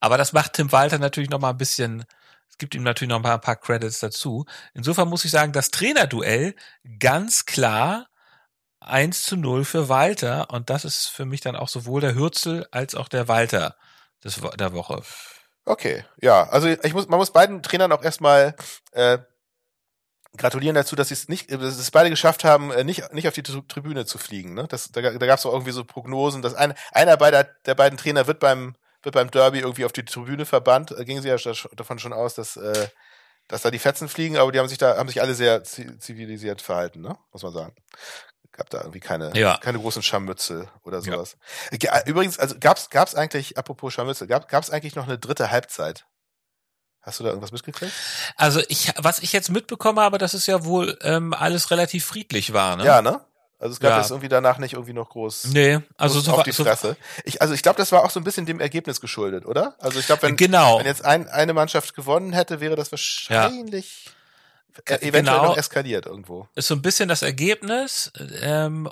Aber 0.00 0.18
das 0.18 0.32
macht 0.32 0.54
Tim 0.54 0.72
Walter 0.72 0.98
natürlich 0.98 1.30
noch 1.30 1.40
mal 1.40 1.50
ein 1.50 1.58
bisschen, 1.58 2.04
es 2.48 2.58
gibt 2.58 2.74
ihm 2.74 2.82
natürlich 2.82 3.10
noch 3.10 3.22
mal 3.22 3.34
ein 3.34 3.40
paar 3.40 3.56
Credits 3.56 4.00
dazu. 4.00 4.44
Insofern 4.74 5.08
muss 5.08 5.24
ich 5.24 5.30
sagen, 5.30 5.52
das 5.52 5.70
Trainerduell 5.70 6.54
ganz 6.98 7.46
klar 7.46 8.08
1 8.86 9.22
zu 9.24 9.36
0 9.36 9.64
für 9.64 9.88
Walter. 9.88 10.50
Und 10.50 10.70
das 10.70 10.84
ist 10.84 11.06
für 11.08 11.24
mich 11.24 11.40
dann 11.40 11.56
auch 11.56 11.68
sowohl 11.68 12.00
der 12.00 12.14
Hürzel 12.14 12.66
als 12.70 12.94
auch 12.94 13.08
der 13.08 13.28
Walter 13.28 13.76
des, 14.24 14.40
der 14.58 14.72
Woche. 14.72 15.02
Okay, 15.64 16.04
ja, 16.20 16.48
also 16.48 16.66
ich 16.68 16.92
muss, 16.92 17.08
man 17.08 17.18
muss 17.18 17.30
beiden 17.32 17.62
Trainern 17.62 17.92
auch 17.92 18.02
erstmal 18.02 18.56
äh, 18.92 19.18
gratulieren 20.36 20.74
dazu, 20.74 20.96
dass 20.96 21.08
sie 21.08 21.14
es 21.14 21.28
nicht, 21.28 21.50
dass 21.52 21.60
es 21.78 21.90
beide 21.90 22.10
geschafft 22.10 22.42
haben, 22.44 22.70
äh, 22.72 22.84
nicht, 22.84 23.12
nicht 23.12 23.28
auf 23.28 23.34
die 23.34 23.42
Tri- 23.42 23.66
Tribüne 23.68 24.06
zu 24.06 24.18
fliegen. 24.18 24.54
Ne? 24.54 24.66
Das, 24.68 24.90
da 24.90 25.00
da 25.02 25.10
gab 25.26 25.38
es 25.38 25.46
auch 25.46 25.52
irgendwie 25.52 25.72
so 25.72 25.84
Prognosen, 25.84 26.42
dass 26.42 26.54
ein, 26.54 26.74
einer 26.90 27.16
beider, 27.16 27.44
der 27.66 27.74
beiden 27.74 27.98
Trainer 27.98 28.26
wird 28.26 28.40
beim, 28.40 28.74
wird 29.02 29.14
beim 29.14 29.30
Derby 29.30 29.60
irgendwie 29.60 29.84
auf 29.84 29.92
die 29.92 30.04
Tribüne 30.04 30.46
verbannt. 30.46 30.90
Da 30.92 31.04
gingen 31.04 31.22
sie 31.22 31.28
ja 31.28 31.36
davon 31.76 31.98
schon 31.98 32.12
aus, 32.14 32.34
dass, 32.34 32.56
äh, 32.56 32.88
dass 33.48 33.62
da 33.62 33.70
die 33.70 33.78
Fetzen 33.78 34.08
fliegen, 34.08 34.38
aber 34.38 34.52
die 34.52 34.58
haben 34.58 34.68
sich 34.68 34.78
da, 34.78 34.96
haben 34.96 35.08
sich 35.08 35.20
alle 35.20 35.34
sehr 35.34 35.62
zi- 35.64 35.98
zivilisiert 35.98 36.62
verhalten, 36.62 37.02
ne? 37.02 37.16
muss 37.32 37.42
man 37.42 37.52
sagen. 37.52 37.74
Gab 38.52 38.68
da 38.70 38.78
irgendwie 38.80 39.00
keine, 39.00 39.34
Ja. 39.36 39.56
keine 39.58 39.78
großen 39.78 40.02
Scharmützel 40.02 40.68
oder 40.84 40.98
Ja. 40.98 41.12
sowas. 41.12 41.36
Ge- 41.70 41.90
Übrigens, 42.06 42.38
also 42.38 42.54
gab's, 42.60 42.90
gab's 42.90 43.14
eigentlich, 43.14 43.56
apropos 43.56 43.94
Scharmützel, 43.94 44.26
gab, 44.26 44.48
gab's 44.48 44.68
eigentlich 44.70 44.94
noch 44.94 45.04
eine 45.04 45.18
dritte 45.18 45.50
Halbzeit? 45.50 46.04
Hast 47.00 47.18
du 47.18 47.24
da 47.24 47.30
irgendwas 47.30 47.50
mitgekriegt? 47.52 47.92
Also 48.36 48.60
ich, 48.68 48.92
was 48.98 49.18
ich 49.20 49.32
jetzt 49.32 49.50
mitbekommen 49.50 49.98
habe, 49.98 50.18
dass 50.18 50.34
es 50.34 50.46
ja 50.46 50.64
wohl 50.64 50.98
ähm, 51.02 51.32
alles 51.32 51.70
relativ 51.70 52.04
friedlich 52.04 52.52
war, 52.52 52.76
ne? 52.76 52.84
Ja, 52.84 53.02
ne? 53.02 53.20
Also 53.58 53.72
es 53.74 53.80
gab 53.80 53.90
Ja. 53.92 53.98
jetzt 54.00 54.10
irgendwie 54.10 54.28
danach 54.28 54.58
nicht 54.58 54.74
irgendwie 54.74 54.92
noch 54.92 55.08
groß, 55.10 55.44
Nee, 55.46 55.80
also 55.96 56.16
groß 56.16 56.24
so, 56.26 56.32
auf 56.32 56.42
die 56.42 56.52
so 56.52 56.64
Fresse. 56.64 56.96
Ich, 57.24 57.40
also 57.40 57.54
ich 57.54 57.62
glaube, 57.62 57.78
das 57.78 57.90
war 57.92 58.04
auch 58.04 58.10
so 58.10 58.20
ein 58.20 58.24
bisschen 58.24 58.44
dem 58.44 58.60
Ergebnis 58.60 59.00
geschuldet, 59.00 59.46
oder? 59.46 59.76
Also 59.78 59.98
ich 59.98 60.06
glaube, 60.06 60.22
wenn, 60.22 60.36
genau. 60.36 60.78
wenn 60.78 60.86
jetzt 60.86 61.04
ein, 61.04 61.28
eine 61.28 61.54
Mannschaft 61.54 61.94
gewonnen 61.94 62.32
hätte, 62.32 62.60
wäre 62.60 62.76
das 62.76 62.92
wahrscheinlich 62.92 64.06
äh, 64.06 64.10
eventuell 64.86 65.22
Genau. 65.22 65.46
noch 65.46 65.56
eskaliert 65.56 66.06
irgendwo. 66.06 66.48
ist 66.54 66.68
so 66.68 66.74
ein 66.74 66.82
bisschen 66.82 67.08
das 67.08 67.22
Ergebnis. 67.22 68.12
Ähm, 68.40 68.88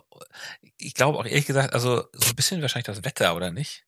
ich 0.79 0.95
glaube 0.95 1.19
auch 1.19 1.25
ehrlich 1.27 1.47
gesagt, 1.47 1.75
also 1.75 2.05
so 2.13 2.31
ein 2.31 2.37
bisschen 2.37 2.63
wahrscheinlich 2.63 2.87
das 2.87 3.05
Wetter, 3.05 3.35
oder 3.37 3.51
nicht? 3.51 3.85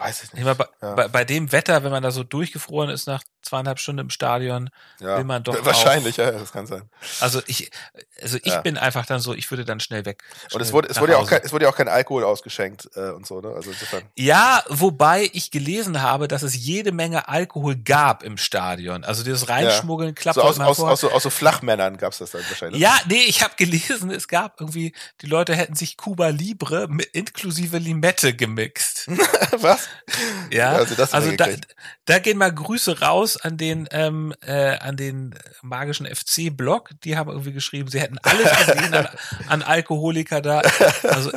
Weiß 0.00 0.22
ich 0.24 0.28
Ich 0.32 0.44
nicht. 0.44 0.58
bei, 0.58 0.66
Ja. 0.82 0.94
bei, 0.94 1.08
bei 1.08 1.24
dem 1.24 1.52
Wetter, 1.52 1.84
wenn 1.84 1.90
man 1.90 2.02
da 2.02 2.10
so 2.10 2.24
durchgefroren 2.24 2.90
ist 2.90 3.06
nach 3.06 3.22
zweieinhalb 3.42 3.78
Stunden 3.78 4.00
im 4.00 4.10
Stadion, 4.10 4.70
Ja. 5.00 5.16
will 5.16 5.24
man 5.24 5.42
doch 5.42 5.54
Wahrscheinlich, 5.64 6.16
ja, 6.18 6.30
das 6.30 6.52
kann 6.52 6.66
sein. 6.66 6.88
also 7.20 7.40
ich, 7.46 7.70
also 8.20 8.36
ich 8.38 8.52
Ja. 8.52 8.60
bin 8.60 8.76
einfach 8.78 9.06
dann 9.06 9.20
so, 9.20 9.34
ich 9.34 9.50
würde 9.50 9.64
dann 9.64 9.80
schnell 9.80 10.04
weg. 10.04 10.22
Und 10.44 10.50
schnell 10.50 10.62
es 10.62 10.72
wurde, 10.72 10.88
es 10.88 11.00
wurde 11.00 11.12
ja 11.12 11.18
auch 11.18 11.26
kein, 11.28 11.40
es 11.42 11.52
wurde 11.52 11.64
ja 11.64 11.70
auch 11.70 11.76
kein 11.76 11.88
Alkohol 11.88 12.24
ausgeschenkt 12.24 12.88
äh, 12.94 13.10
und 13.10 13.26
so, 13.26 13.40
ne? 13.40 13.48
Also 13.54 13.70
insofern. 13.70 14.02
Ja, 14.16 14.62
wobei 14.68 15.28
ich 15.32 15.50
gelesen 15.50 16.00
habe, 16.02 16.28
dass 16.28 16.42
es 16.42 16.54
jede 16.54 16.92
Menge 16.92 17.28
Alkohol 17.28 17.76
gab 17.76 18.22
im 18.22 18.36
Stadion. 18.36 19.04
Also 19.04 19.22
dieses 19.24 19.48
Reinschmuggeln 19.48 20.14
klappt 20.14 20.34
So 20.36 20.42
aus, 20.42 20.58
aus, 20.60 20.76
vor. 20.76 20.90
aus, 20.90 21.00
so, 21.00 21.10
aus 21.10 21.22
so 21.22 21.30
Flachmännern 21.30 21.96
gab's 21.96 22.18
das 22.18 22.30
dann 22.30 22.42
wahrscheinlich. 22.48 22.80
Ja, 22.80 22.96
nee, 23.08 23.22
ich 23.26 23.42
habe 23.42 23.54
gelesen, 23.56 24.10
es 24.10 24.28
gab 24.28 24.60
irgendwie, 24.60 24.94
die 25.22 25.26
Leute 25.26 25.54
hätten 25.54 25.74
sich 25.74 25.96
Cuba 25.96 26.28
Libre 26.28 26.86
mit, 26.88 27.06
inklusive 27.06 27.78
Limette 27.78 28.34
gemixt. 28.34 29.06
Was? 29.58 29.88
Ja, 30.50 30.72
Also 30.72 30.94
das 30.96 31.14
also 31.14 31.30
da. 31.32 31.46
Da 32.04 32.18
gehen 32.18 32.36
mal 32.36 32.52
Grüße 32.52 33.00
raus 33.00 33.36
an 33.36 33.56
den 33.56 33.88
ähm, 33.92 34.34
äh, 34.42 34.76
an 34.78 34.96
den 34.96 35.34
magischen 35.62 36.06
FC-Blog. 36.06 36.90
Die 37.04 37.16
haben 37.16 37.30
irgendwie 37.30 37.52
geschrieben, 37.52 37.88
sie 37.88 38.00
hätten 38.00 38.18
alles 38.22 38.50
gesehen 38.66 38.94
an, 38.94 39.08
an 39.48 39.62
Alkoholiker 39.62 40.40
da, 40.40 40.62
also 41.04 41.30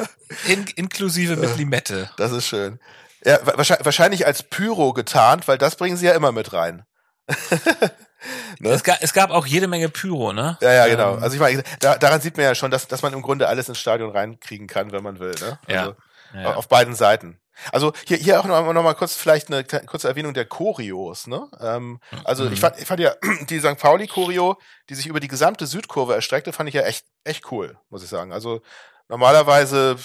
in, 0.48 0.66
inklusive 0.76 1.36
mit 1.36 1.58
Limette. 1.58 2.10
Das 2.18 2.32
ist 2.32 2.48
schön. 2.48 2.80
Ja, 3.26 3.40
wahrscheinlich 3.44 4.26
als 4.26 4.44
Pyro 4.44 4.94
getarnt, 4.94 5.48
weil 5.48 5.58
das 5.58 5.76
bringen 5.76 5.96
sie 5.96 6.08
ja 6.08 6.14
immer 6.14 6.32
mit 6.32 6.52
rein. 6.52 6.84
ne? 8.60 8.70
es, 8.70 8.84
gab, 8.84 9.02
es 9.02 9.14
gab 9.14 9.30
auch 9.30 9.46
jede 9.46 9.68
Menge 9.68 9.90
Pyro, 9.90 10.34
ne? 10.34 10.58
Ja, 10.62 10.74
ja, 10.74 10.88
genau. 10.88 11.18
Ähm, 11.18 11.24
also 11.24 11.36
ich 11.36 11.40
meine, 11.40 11.64
da, 11.80 11.98
daran 11.98 12.20
sieht 12.20 12.36
man 12.36 12.46
ja 12.46 12.56
schon, 12.56 12.72
dass, 12.72 12.88
dass 12.88 13.02
man 13.02 13.14
im 13.14 13.22
Grunde 13.22 13.48
alles 13.48 13.70
ins 13.70 13.80
Stadion 13.80 14.12
reinkriegen 14.12 14.68
kann, 14.68 14.92
wenn 14.92 15.04
man 15.04 15.20
will, 15.20 15.36
ne? 15.40 15.60
Also 15.68 15.96
ja. 16.34 16.42
ja. 16.42 16.56
Auf 16.56 16.68
beiden 16.68 16.96
Seiten. 16.96 17.40
Also 17.72 17.94
hier, 18.06 18.18
hier 18.18 18.40
auch 18.40 18.46
noch, 18.46 18.74
noch 18.74 18.84
mal 18.84 18.94
kurz 18.94 19.16
vielleicht 19.16 19.52
eine 19.52 19.64
kurze 19.64 20.08
Erwähnung 20.08 20.34
der 20.34 20.46
Choreos. 20.46 21.28
Ne? 21.28 21.48
Ähm, 21.60 22.00
also 22.24 22.46
mhm. 22.46 22.54
ich, 22.54 22.60
fand, 22.60 22.80
ich 22.80 22.86
fand 22.86 23.00
ja 23.00 23.14
die 23.50 23.60
St. 23.60 23.78
Pauli 23.78 24.08
Choreo, 24.08 24.58
die 24.90 24.96
sich 24.96 25.08
über 25.08 25.20
die 25.20 25.28
gesamte 25.28 25.68
Südkurve 25.68 26.16
erstreckte, 26.16 26.54
fand 26.54 26.70
ich 26.70 26.76
ja 26.76 26.82
echt 26.82 27.06
echt 27.24 27.52
cool, 27.52 27.78
muss 27.90 28.04
ich 28.04 28.10
sagen. 28.10 28.32
Also 28.32 28.62
normalerweise 29.08 29.98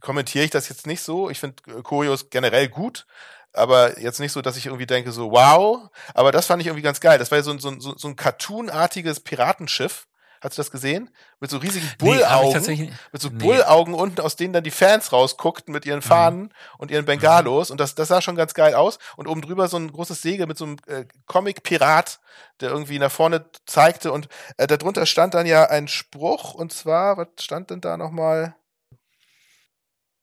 kommentiere 0.00 0.44
ich 0.44 0.50
das 0.50 0.68
jetzt 0.68 0.86
nicht 0.86 1.02
so. 1.02 1.30
Ich 1.30 1.40
finde 1.40 1.82
Choreos 1.82 2.30
generell 2.30 2.68
gut, 2.68 3.06
aber 3.52 3.98
jetzt 3.98 4.20
nicht 4.20 4.32
so, 4.32 4.42
dass 4.42 4.56
ich 4.56 4.66
irgendwie 4.66 4.86
denke 4.86 5.12
so 5.12 5.30
wow. 5.30 5.88
Aber 6.14 6.32
das 6.32 6.46
fand 6.46 6.60
ich 6.60 6.68
irgendwie 6.68 6.82
ganz 6.82 7.00
geil. 7.00 7.18
Das 7.18 7.30
war 7.30 7.38
ja 7.38 7.44
so, 7.44 7.58
so, 7.58 7.78
so, 7.80 7.96
so 7.96 8.08
ein 8.08 8.16
cartoonartiges 8.16 9.20
Piratenschiff 9.20 10.06
Hast 10.40 10.56
du 10.56 10.60
das 10.60 10.70
gesehen? 10.70 11.10
Mit 11.38 11.50
so 11.50 11.58
riesigen 11.58 11.86
Bullaugen. 11.98 12.62
Nee, 12.66 12.92
mit 13.12 13.20
so 13.20 13.28
nee. 13.28 13.36
Bullaugen 13.36 13.92
unten, 13.92 14.22
aus 14.22 14.36
denen 14.36 14.54
dann 14.54 14.64
die 14.64 14.70
Fans 14.70 15.12
rausguckten 15.12 15.72
mit 15.72 15.84
ihren 15.84 15.98
mhm. 15.98 16.04
Fahnen 16.04 16.40
mhm. 16.40 16.50
und 16.78 16.90
ihren 16.90 17.04
Bengalos. 17.04 17.70
Und 17.70 17.78
das, 17.78 17.94
das 17.94 18.08
sah 18.08 18.22
schon 18.22 18.36
ganz 18.36 18.54
geil 18.54 18.74
aus. 18.74 18.98
Und 19.16 19.28
oben 19.28 19.42
drüber 19.42 19.68
so 19.68 19.76
ein 19.76 19.92
großes 19.92 20.22
Segel 20.22 20.46
mit 20.46 20.56
so 20.56 20.64
einem 20.64 20.76
äh, 20.86 21.04
Comic-Pirat, 21.26 22.20
der 22.60 22.70
irgendwie 22.70 22.98
nach 22.98 23.12
vorne 23.12 23.44
zeigte. 23.66 24.12
Und 24.12 24.28
äh, 24.56 24.66
darunter 24.66 25.04
stand 25.04 25.34
dann 25.34 25.46
ja 25.46 25.64
ein 25.68 25.88
Spruch. 25.88 26.54
Und 26.54 26.72
zwar, 26.72 27.18
was 27.18 27.28
stand 27.40 27.68
denn 27.68 27.82
da 27.82 27.98
nochmal? 27.98 28.56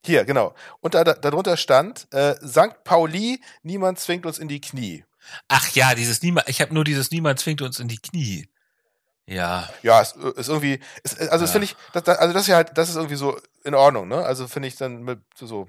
Hier, 0.03 0.25
genau. 0.25 0.55
Und 0.79 0.95
da, 0.95 1.03
da, 1.03 1.13
darunter 1.13 1.57
stand, 1.57 2.07
äh, 2.11 2.35
St. 2.37 2.83
Pauli, 2.83 3.39
niemand 3.61 3.99
zwingt 3.99 4.25
uns 4.25 4.39
in 4.39 4.47
die 4.47 4.61
Knie. 4.61 5.03
Ach 5.47 5.69
ja, 5.75 5.93
dieses 5.93 6.21
niemand, 6.23 6.49
ich 6.49 6.61
habe 6.61 6.73
nur 6.73 6.85
dieses 6.85 7.11
niemand 7.11 7.39
zwingt 7.39 7.61
uns 7.61 7.79
in 7.79 7.87
die 7.87 7.99
Knie. 7.99 8.47
Ja. 9.29 9.67
Ja, 9.83 10.01
ist, 10.01 10.15
ist 10.15 10.47
irgendwie, 10.47 10.79
ist, 11.03 11.19
also 11.19 11.31
ja. 11.31 11.37
das 11.37 11.51
finde 11.51 11.65
ich, 11.65 11.75
das, 11.91 12.07
also 12.07 12.33
das 12.33 12.43
ist 12.43 12.47
ja 12.47 12.55
halt, 12.55 12.77
das 12.77 12.89
ist 12.89 12.95
irgendwie 12.95 13.17
so 13.17 13.37
in 13.65 13.75
Ordnung, 13.75 14.07
ne? 14.07 14.23
Also 14.23 14.47
finde 14.47 14.69
ich 14.69 14.77
dann 14.77 15.03
mit, 15.03 15.19
so 15.35 15.67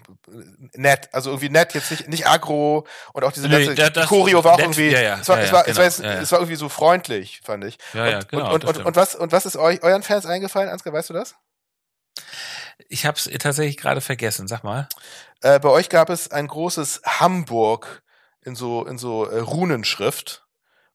nett, 0.74 1.08
also 1.12 1.30
irgendwie 1.30 1.48
nett, 1.48 1.74
jetzt 1.74 1.90
nicht, 1.90 2.08
nicht 2.08 2.26
aggro 2.28 2.86
und 3.12 3.24
auch 3.24 3.32
diese 3.32 3.48
nee, 3.48 3.64
letzte 3.64 3.90
das, 3.90 4.06
Choreo 4.06 4.44
war 4.44 4.52
auch 4.52 4.58
nett, 4.58 4.66
irgendwie, 4.66 4.90
ja, 4.90 5.00
ja, 5.00 5.18
es, 5.20 5.28
war, 5.28 5.40
es, 5.40 5.52
war, 5.52 5.64
genau, 5.64 5.72
es, 5.72 5.76
war 5.76 5.84
jetzt, 5.84 6.22
es 6.22 6.30
war 6.30 6.38
irgendwie 6.38 6.54
so 6.54 6.68
freundlich, 6.68 7.40
fand 7.44 7.64
ich. 7.64 7.78
Ja, 7.94 8.06
ja, 8.06 8.20
genau. 8.20 8.54
Und, 8.54 8.64
und, 8.64 8.76
und, 8.76 8.86
und, 8.86 8.96
was, 8.96 9.16
und 9.16 9.32
was 9.32 9.44
ist 9.44 9.56
euch, 9.56 9.82
euren 9.82 10.04
Fans 10.04 10.24
eingefallen, 10.24 10.68
Ansgar, 10.68 10.92
weißt 10.92 11.10
du 11.10 11.14
das? 11.14 11.34
Ich 12.88 13.06
habe 13.06 13.18
es 13.18 13.28
tatsächlich 13.40 13.76
gerade 13.76 14.00
vergessen, 14.00 14.46
sag 14.46 14.62
mal. 14.62 14.88
Äh, 15.40 15.58
bei 15.58 15.68
euch 15.68 15.88
gab 15.88 16.10
es 16.10 16.30
ein 16.30 16.46
großes 16.46 17.02
Hamburg 17.04 18.04
in 18.44 18.54
so, 18.54 18.86
in 18.86 18.98
so 18.98 19.26
äh, 19.26 19.40
Runenschrift 19.40 20.46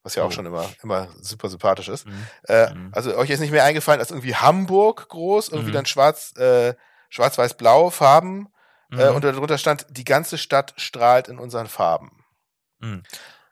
was 0.03 0.15
ja 0.15 0.23
auch 0.23 0.27
oh. 0.27 0.31
schon 0.31 0.45
immer, 0.45 0.69
immer 0.83 1.07
super 1.21 1.49
sympathisch 1.49 1.87
ist. 1.87 2.05
Mhm. 2.05 2.27
Äh, 2.47 2.73
mhm. 2.73 2.89
also 2.91 3.15
euch 3.15 3.29
ist 3.29 3.39
nicht 3.39 3.51
mehr 3.51 3.63
eingefallen 3.63 3.99
als 3.99 4.11
irgendwie 4.11 4.35
Hamburg 4.35 5.07
groß, 5.09 5.49
irgendwie 5.49 5.69
mhm. 5.69 5.75
dann 5.75 5.85
schwarz, 5.85 6.35
äh, 6.37 6.75
schwarz-weiß-blau 7.09 7.89
Farben 7.89 8.49
äh, 8.91 9.09
mhm. 9.09 9.15
und 9.15 9.23
darunter 9.23 9.57
stand, 9.57 9.87
die 9.89 10.03
ganze 10.03 10.37
Stadt 10.37 10.73
strahlt 10.77 11.29
in 11.29 11.39
unseren 11.39 11.67
Farben. 11.67 12.23
Mhm. 12.79 13.03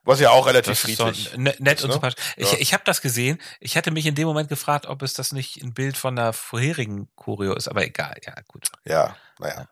Was 0.03 0.19
ja 0.19 0.31
auch 0.31 0.47
relativ 0.47 0.79
friedlich 0.79 1.29
so 1.31 1.39
ne, 1.39 1.53
nett 1.59 1.77
ist, 1.77 1.83
und 1.83 1.89
ne? 1.89 1.93
sympathisch. 1.93 2.23
Ich, 2.35 2.51
ja. 2.51 2.57
ich 2.59 2.73
habe 2.73 2.83
das 2.85 3.01
gesehen. 3.01 3.39
Ich 3.59 3.77
hatte 3.77 3.91
mich 3.91 4.07
in 4.07 4.15
dem 4.15 4.27
Moment 4.27 4.49
gefragt, 4.49 4.87
ob 4.87 5.03
es 5.03 5.13
das 5.13 5.31
nicht 5.31 5.61
ein 5.61 5.73
Bild 5.73 5.95
von 5.95 6.15
der 6.15 6.33
vorherigen 6.33 7.07
Choreo 7.15 7.53
ist, 7.53 7.67
aber 7.67 7.85
egal, 7.85 8.15
ja, 8.25 8.33
gut. 8.47 8.67
Ja, 8.83 9.15
naja. 9.39 9.67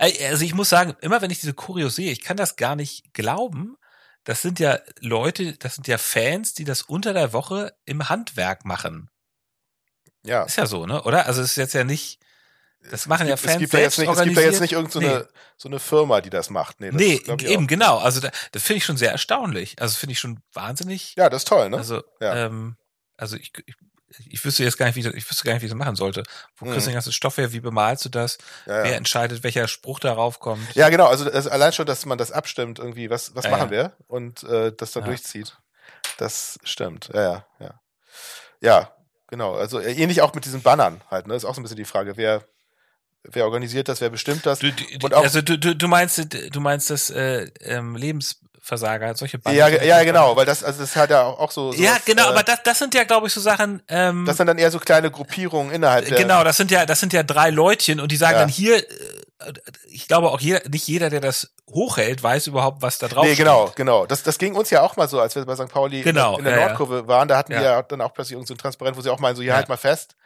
Also 0.00 0.44
ich 0.44 0.54
muss 0.54 0.68
sagen, 0.68 0.96
immer 1.00 1.22
wenn 1.22 1.30
ich 1.30 1.38
diese 1.38 1.54
Choreo 1.54 1.88
sehe, 1.88 2.10
ich 2.10 2.22
kann 2.22 2.36
das 2.36 2.56
gar 2.56 2.74
nicht 2.74 3.14
glauben, 3.14 3.77
das 4.28 4.42
sind 4.42 4.60
ja 4.60 4.78
Leute, 5.00 5.54
das 5.54 5.76
sind 5.76 5.88
ja 5.88 5.96
Fans, 5.96 6.52
die 6.52 6.64
das 6.64 6.82
unter 6.82 7.14
der 7.14 7.32
Woche 7.32 7.74
im 7.86 8.10
Handwerk 8.10 8.66
machen. 8.66 9.08
Ja. 10.22 10.42
Ist 10.42 10.56
ja 10.56 10.66
so, 10.66 10.84
ne? 10.84 11.02
Oder? 11.04 11.24
Also 11.24 11.40
es 11.40 11.52
ist 11.52 11.56
jetzt 11.56 11.72
ja 11.72 11.82
nicht. 11.82 12.20
Das 12.90 13.06
machen 13.06 13.26
gibt, 13.26 13.30
ja 13.30 13.36
Fans. 13.38 13.54
Es 13.54 13.58
gibt 13.58 13.72
ja 13.72 13.78
jetzt 13.78 13.98
nicht, 13.98 14.10
es 14.10 14.22
gibt 14.22 14.36
ja 14.36 14.42
jetzt 14.42 14.60
nicht 14.60 14.72
irgendeine 14.72 15.10
so, 15.10 15.18
nee. 15.20 15.24
so 15.56 15.68
eine 15.70 15.78
Firma, 15.78 16.20
die 16.20 16.28
das 16.28 16.50
macht. 16.50 16.78
Nee, 16.78 16.90
das 16.90 17.00
nee 17.00 17.46
eben 17.46 17.66
genau. 17.66 17.96
Also 17.96 18.20
da, 18.20 18.30
das 18.52 18.62
finde 18.62 18.76
ich 18.76 18.84
schon 18.84 18.98
sehr 18.98 19.12
erstaunlich. 19.12 19.80
Also 19.80 19.96
finde 19.96 20.12
ich 20.12 20.20
schon 20.20 20.40
wahnsinnig. 20.52 21.14
Ja, 21.16 21.30
das 21.30 21.44
ist 21.44 21.48
toll, 21.48 21.70
ne? 21.70 21.78
Also, 21.78 22.02
ja. 22.20 22.44
ähm, 22.44 22.76
also 23.16 23.36
ich, 23.36 23.52
ich 23.64 23.76
ich 24.28 24.44
wüsste 24.44 24.64
jetzt 24.64 24.78
gar 24.78 24.86
nicht, 24.86 24.96
wie 24.96 25.00
ich, 25.00 25.06
ich 25.06 25.30
wüsste 25.30 25.44
gar 25.44 25.52
nicht, 25.52 25.62
wie 25.62 25.66
ich 25.66 25.72
das 25.72 25.78
machen 25.78 25.96
sollte. 25.96 26.22
Wo 26.56 26.64
mhm. 26.64 26.72
kriegst 26.72 26.86
du 26.86 26.90
den 26.90 26.94
ganzen 26.94 27.12
Stoff 27.12 27.36
her? 27.36 27.52
Wie 27.52 27.60
bemalst 27.60 28.04
du 28.04 28.08
das? 28.08 28.38
Ja, 28.66 28.78
ja. 28.78 28.84
Wer 28.84 28.96
entscheidet, 28.96 29.42
welcher 29.42 29.68
Spruch 29.68 30.00
darauf 30.00 30.40
kommt? 30.40 30.74
Ja, 30.74 30.88
genau. 30.88 31.06
Also 31.06 31.24
das, 31.24 31.46
allein 31.46 31.72
schon, 31.72 31.86
dass 31.86 32.06
man 32.06 32.18
das 32.18 32.32
abstimmt, 32.32 32.78
irgendwie, 32.78 33.10
was, 33.10 33.34
was 33.34 33.44
ja, 33.44 33.50
machen 33.50 33.70
wir? 33.70 33.92
Und 34.06 34.42
äh, 34.44 34.72
das 34.76 34.92
dann 34.92 35.04
durchzieht. 35.04 35.58
Das 36.16 36.58
stimmt. 36.64 37.10
Ja, 37.12 37.22
ja, 37.22 37.46
ja. 37.60 37.80
Ja, 38.60 38.92
genau. 39.28 39.54
Also 39.54 39.78
äh, 39.78 39.92
ähnlich 39.92 40.22
auch 40.22 40.34
mit 40.34 40.44
diesen 40.44 40.62
Bannern 40.62 41.02
halt. 41.10 41.26
Ne, 41.26 41.34
ist 41.34 41.44
auch 41.44 41.54
so 41.54 41.60
ein 41.60 41.62
bisschen 41.62 41.76
die 41.76 41.84
Frage, 41.84 42.16
wer 42.16 42.44
wer 43.24 43.44
organisiert 43.44 43.88
das, 43.88 44.00
wer 44.00 44.10
bestimmt 44.10 44.46
das? 44.46 44.60
Du, 44.60 44.72
du, 44.72 45.06
also 45.08 45.42
du, 45.42 45.58
du, 45.58 45.76
du 45.76 45.88
meinst 45.88 46.18
du 46.50 46.60
meinst 46.60 46.90
das 46.90 47.10
äh, 47.10 47.50
ähm, 47.60 47.96
Lebens 47.96 48.40
Versager, 48.60 49.14
solche 49.14 49.38
Banken. 49.38 49.58
Ja, 49.58 49.68
ja, 49.68 50.02
genau, 50.04 50.36
weil 50.36 50.46
das, 50.46 50.64
also 50.64 50.80
das 50.80 50.96
hat 50.96 51.10
ja 51.10 51.24
auch 51.24 51.50
so. 51.50 51.72
so 51.72 51.82
ja, 51.82 51.96
genau, 52.04 52.24
äh, 52.24 52.28
aber 52.28 52.42
das, 52.42 52.62
das 52.62 52.78
sind 52.78 52.94
ja, 52.94 53.04
glaube 53.04 53.26
ich, 53.26 53.32
so 53.32 53.40
Sachen. 53.40 53.82
Ähm, 53.88 54.24
das 54.26 54.36
sind 54.36 54.46
dann 54.46 54.58
eher 54.58 54.70
so 54.70 54.78
kleine 54.78 55.10
Gruppierungen 55.10 55.72
innerhalb 55.72 56.06
der. 56.06 56.18
Genau, 56.18 56.44
das 56.44 56.56
sind 56.56 56.70
ja, 56.70 56.86
das 56.86 57.00
sind 57.00 57.12
ja 57.12 57.22
drei 57.22 57.50
Leutchen 57.50 58.00
und 58.00 58.12
die 58.12 58.16
sagen 58.16 58.34
ja. 58.34 58.40
dann 58.40 58.48
hier, 58.48 58.78
äh, 58.78 59.52
ich 59.88 60.08
glaube 60.08 60.30
auch 60.30 60.40
jeder, 60.40 60.68
nicht 60.68 60.86
jeder, 60.86 61.10
der 61.10 61.20
das 61.20 61.52
hochhält, 61.68 62.22
weiß 62.22 62.46
überhaupt, 62.46 62.82
was 62.82 62.98
da 62.98 63.08
drauf 63.08 63.24
ist. 63.24 63.30
Nee, 63.30 63.36
genau, 63.36 63.66
steht. 63.66 63.76
genau. 63.76 64.06
Das, 64.06 64.22
das 64.22 64.38
ging 64.38 64.54
uns 64.54 64.70
ja 64.70 64.82
auch 64.82 64.96
mal 64.96 65.08
so, 65.08 65.20
als 65.20 65.34
wir 65.34 65.44
bei 65.44 65.54
St. 65.54 65.68
Pauli 65.68 66.02
genau, 66.02 66.38
in 66.38 66.44
der 66.44 66.58
ja, 66.58 66.66
Nordkurve 66.66 67.06
waren, 67.06 67.28
da 67.28 67.36
hatten 67.36 67.52
ja. 67.52 67.60
wir 67.60 67.66
ja 67.66 67.82
dann 67.82 68.00
auch 68.00 68.12
plötzlich 68.12 68.32
irgendein 68.32 68.56
so 68.56 68.60
Transparent, 68.60 68.96
wo 68.96 69.00
sie 69.00 69.10
auch 69.10 69.20
meinen, 69.20 69.36
so, 69.36 69.42
hier 69.42 69.54
halt 69.54 69.68
mal 69.68 69.76
fest 69.76 70.16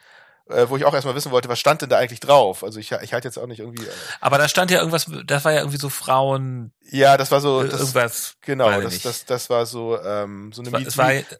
äh, 0.52 0.70
wo 0.70 0.76
ich 0.76 0.84
auch 0.84 0.94
erstmal 0.94 1.14
wissen 1.14 1.32
wollte, 1.32 1.48
was 1.48 1.58
stand 1.58 1.82
denn 1.82 1.88
da 1.88 1.98
eigentlich 1.98 2.20
drauf? 2.20 2.62
Also 2.64 2.78
ich, 2.78 2.92
ich 2.92 3.12
halte 3.12 3.28
jetzt 3.28 3.38
auch 3.38 3.46
nicht 3.46 3.60
irgendwie. 3.60 3.84
Äh, 3.84 3.90
Aber 4.20 4.38
da 4.38 4.48
stand 4.48 4.70
ja 4.70 4.78
irgendwas, 4.78 5.06
das 5.24 5.44
war 5.44 5.52
ja 5.52 5.58
irgendwie 5.60 5.78
so 5.78 5.88
Frauen. 5.88 6.72
Ja, 6.90 7.16
das 7.16 7.30
war 7.30 7.40
so 7.40 7.62
das, 7.62 7.80
irgendwas. 7.80 8.36
Genau, 8.42 8.80
das, 8.80 9.02
das, 9.02 9.24
das 9.24 9.50
war 9.50 9.66
so 9.66 10.00
ähm, 10.00 10.52
so 10.52 10.62
eine 10.62 10.70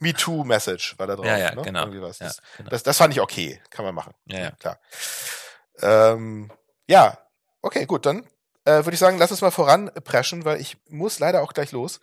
Me, 0.00 0.14
Too 0.14 0.44
Message 0.44 0.94
war 0.98 1.06
da 1.06 1.16
drauf. 1.16 1.26
Ja, 1.26 1.38
ja, 1.38 1.54
ne? 1.54 1.62
genau. 1.62 1.80
Irgendwie 1.80 2.02
was. 2.02 2.18
Ja, 2.18 2.26
das, 2.26 2.42
genau. 2.56 2.70
das, 2.70 2.82
das 2.82 2.98
fand 2.98 3.14
ich 3.14 3.20
okay, 3.20 3.60
kann 3.70 3.84
man 3.84 3.94
machen. 3.94 4.14
Ja, 4.26 4.38
ja. 4.38 4.50
klar. 4.52 4.78
Ähm, 5.80 6.50
ja, 6.86 7.18
okay, 7.60 7.86
gut, 7.86 8.06
dann 8.06 8.24
äh, 8.64 8.84
würde 8.84 8.92
ich 8.92 8.98
sagen, 8.98 9.18
lass 9.18 9.30
uns 9.30 9.40
mal 9.40 9.50
voranpreschen, 9.50 10.44
weil 10.44 10.60
ich 10.60 10.76
muss 10.88 11.18
leider 11.18 11.42
auch 11.42 11.52
gleich 11.52 11.72
los. 11.72 12.00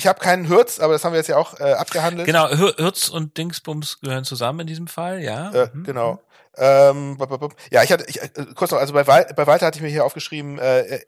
Ich 0.00 0.06
habe 0.06 0.18
keinen 0.18 0.48
Hürz, 0.48 0.78
aber 0.80 0.94
das 0.94 1.04
haben 1.04 1.12
wir 1.12 1.18
jetzt 1.18 1.26
ja 1.26 1.36
auch 1.36 1.60
äh, 1.60 1.74
abgehandelt. 1.74 2.24
Genau, 2.24 2.48
Hürz 2.48 3.10
und 3.10 3.36
Dingsbums 3.36 4.00
gehören 4.00 4.24
zusammen 4.24 4.60
in 4.60 4.66
diesem 4.66 4.86
Fall, 4.86 5.20
ja. 5.20 5.50
Äh, 5.50 5.68
mhm. 5.74 5.84
Genau. 5.84 6.22
Ähm, 6.56 7.18
ja, 7.70 7.82
ich 7.82 7.92
hatte, 7.92 8.06
ich, 8.08 8.22
äh, 8.22 8.30
kurz 8.54 8.70
noch, 8.70 8.78
also 8.78 8.94
bei, 8.94 9.06
Wal 9.06 9.30
bei 9.36 9.46
Walter 9.46 9.66
hatte 9.66 9.76
ich 9.76 9.82
mir 9.82 9.90
hier 9.90 10.06
aufgeschrieben, 10.06 10.58
äh, 10.58 10.84
er, 10.86 11.00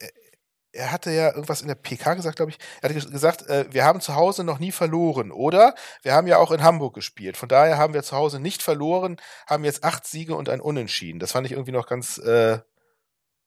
er 0.73 0.91
hatte 0.91 1.09
ja 1.09 1.29
irgendwas 1.31 1.61
in 1.61 1.69
der 1.69 1.75
PK 1.75 2.13
gesagt, 2.13 2.35
glaube 2.35 2.51
ich. 2.51 2.59
Er 2.83 2.89
hatte 2.89 3.09
gesagt, 3.09 3.47
äh, 3.49 3.65
wir 3.71 3.83
haben 3.83 3.99
zu 3.99 4.13
Hause 4.13 4.43
noch 4.43 4.59
nie 4.59 4.71
verloren, 4.71 5.31
oder? 5.31 5.73
Wir 6.03 6.13
haben 6.13 6.27
ja 6.27 6.37
auch 6.37 6.51
in 6.51 6.61
Hamburg 6.61 6.93
gespielt. 6.93 7.35
Von 7.35 7.49
daher 7.49 7.79
haben 7.79 7.95
wir 7.95 8.03
zu 8.03 8.15
Hause 8.15 8.39
nicht 8.39 8.61
verloren, 8.61 9.17
haben 9.47 9.65
jetzt 9.65 9.83
acht 9.83 10.05
Siege 10.05 10.35
und 10.35 10.49
ein 10.49 10.61
Unentschieden. 10.61 11.17
Das 11.19 11.31
fand 11.31 11.47
ich 11.47 11.53
irgendwie 11.53 11.71
noch 11.71 11.87
ganz 11.87 12.19
äh, 12.19 12.59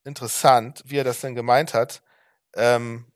interessant, 0.02 0.82
wie 0.86 0.98
er 0.98 1.04
das 1.04 1.20
denn 1.20 1.36
gemeint 1.36 1.72
hat. 1.72 2.02
Ähm, 2.56 3.06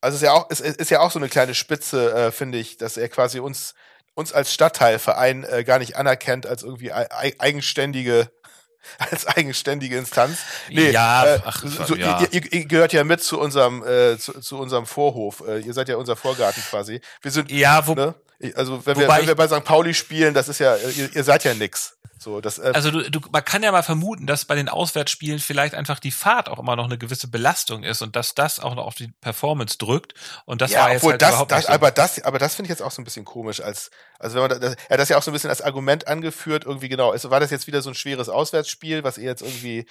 also 0.00 0.16
es 0.16 0.22
ist 0.22 0.26
ja 0.26 0.32
auch, 0.32 0.46
es 0.50 0.60
ist 0.60 0.90
ja 0.90 1.00
auch 1.00 1.10
so 1.10 1.18
eine 1.18 1.28
kleine 1.28 1.54
Spitze, 1.54 2.12
äh, 2.12 2.32
finde 2.32 2.58
ich, 2.58 2.76
dass 2.76 2.96
er 2.96 3.08
quasi 3.08 3.40
uns 3.40 3.74
uns 4.14 4.32
als 4.32 4.52
Stadtteilverein 4.52 5.44
äh, 5.44 5.62
gar 5.62 5.78
nicht 5.78 5.96
anerkennt 5.96 6.44
als 6.44 6.64
irgendwie 6.64 6.92
eigenständige 6.92 8.28
als 8.98 9.26
eigenständige 9.26 9.96
Instanz. 9.96 10.38
Nee, 10.70 10.90
ja, 10.90 11.24
äh, 11.24 11.40
ach, 11.44 11.64
so, 11.64 11.94
ja. 11.94 12.20
Ihr, 12.20 12.32
ihr, 12.32 12.52
ihr, 12.52 12.66
gehört 12.66 12.92
ja 12.92 13.04
mit 13.04 13.22
zu 13.22 13.38
unserem 13.38 13.84
äh, 13.84 14.18
zu, 14.18 14.40
zu 14.40 14.58
unserem 14.58 14.86
Vorhof. 14.86 15.42
Äh, 15.46 15.60
ihr 15.60 15.72
seid 15.72 15.88
ja 15.88 15.96
unser 15.96 16.16
Vorgarten 16.16 16.62
quasi. 16.68 17.00
Wir 17.22 17.30
sind 17.30 17.50
ja, 17.50 17.86
wo, 17.86 17.94
ne? 17.94 18.14
Also 18.54 18.86
wenn 18.86 18.98
wir, 18.98 19.08
wenn 19.08 19.26
wir 19.26 19.34
bei 19.34 19.48
St. 19.48 19.64
Pauli 19.64 19.94
spielen, 19.94 20.32
das 20.32 20.48
ist 20.48 20.60
ja 20.60 20.76
ihr, 20.76 21.14
ihr 21.14 21.24
seid 21.24 21.44
ja 21.44 21.54
nix. 21.54 21.98
So, 22.20 22.40
das, 22.40 22.58
äh, 22.58 22.72
also 22.74 22.90
du, 22.90 23.10
du, 23.10 23.20
man 23.30 23.44
kann 23.44 23.62
ja 23.62 23.70
mal 23.70 23.82
vermuten, 23.82 24.26
dass 24.26 24.44
bei 24.44 24.56
den 24.56 24.68
Auswärtsspielen 24.68 25.38
vielleicht 25.38 25.74
einfach 25.74 26.00
die 26.00 26.10
Fahrt 26.10 26.48
auch 26.48 26.58
immer 26.58 26.74
noch 26.74 26.84
eine 26.84 26.98
gewisse 26.98 27.28
Belastung 27.28 27.84
ist 27.84 28.02
und 28.02 28.16
dass 28.16 28.34
das 28.34 28.58
auch 28.60 28.74
noch 28.74 28.86
auf 28.86 28.96
die 28.96 29.08
Performance 29.20 29.78
drückt. 29.78 30.14
Und 30.44 30.60
das 30.60 30.72
ja, 30.72 30.82
war 30.82 30.92
jetzt 30.92 31.04
halt 31.04 31.22
das, 31.22 31.30
überhaupt 31.30 31.50
das, 31.52 31.58
nicht 31.58 31.66
so. 31.68 31.72
aber 31.72 31.90
das, 31.90 32.22
aber 32.22 32.38
das 32.38 32.54
finde 32.56 32.66
ich 32.66 32.70
jetzt 32.70 32.82
auch 32.82 32.90
so 32.90 33.00
ein 33.00 33.04
bisschen 33.04 33.24
komisch, 33.24 33.60
als 33.60 33.90
also 34.18 34.34
wenn 34.34 34.48
man 34.48 34.60
das, 34.60 34.74
er 34.74 34.94
hat 34.94 35.00
das 35.00 35.08
ja 35.08 35.16
auch 35.16 35.22
so 35.22 35.30
ein 35.30 35.34
bisschen 35.34 35.50
als 35.50 35.62
Argument 35.62 36.08
angeführt, 36.08 36.64
irgendwie 36.64 36.88
genau. 36.88 37.12
Also 37.12 37.30
war 37.30 37.40
das 37.40 37.50
jetzt 37.50 37.66
wieder 37.66 37.82
so 37.82 37.90
ein 37.90 37.94
schweres 37.94 38.28
Auswärtsspiel, 38.28 39.04
was 39.04 39.18
ihr 39.18 39.24
jetzt 39.24 39.42
irgendwie 39.42 39.86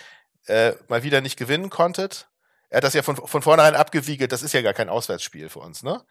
äh, 0.47 0.73
mal 0.89 1.03
wieder 1.03 1.21
nicht 1.21 1.37
gewinnen 1.37 1.69
konntet? 1.69 2.27
Er 2.69 2.77
hat 2.77 2.83
das 2.83 2.93
ja 2.93 3.03
von, 3.03 3.15
von 3.15 3.41
vornherein 3.41 3.75
abgewiegelt, 3.75 4.33
das 4.33 4.43
ist 4.43 4.53
ja 4.53 4.61
gar 4.61 4.73
kein 4.73 4.89
Auswärtsspiel 4.89 5.47
für 5.47 5.59
uns, 5.59 5.83
ne? 5.83 6.03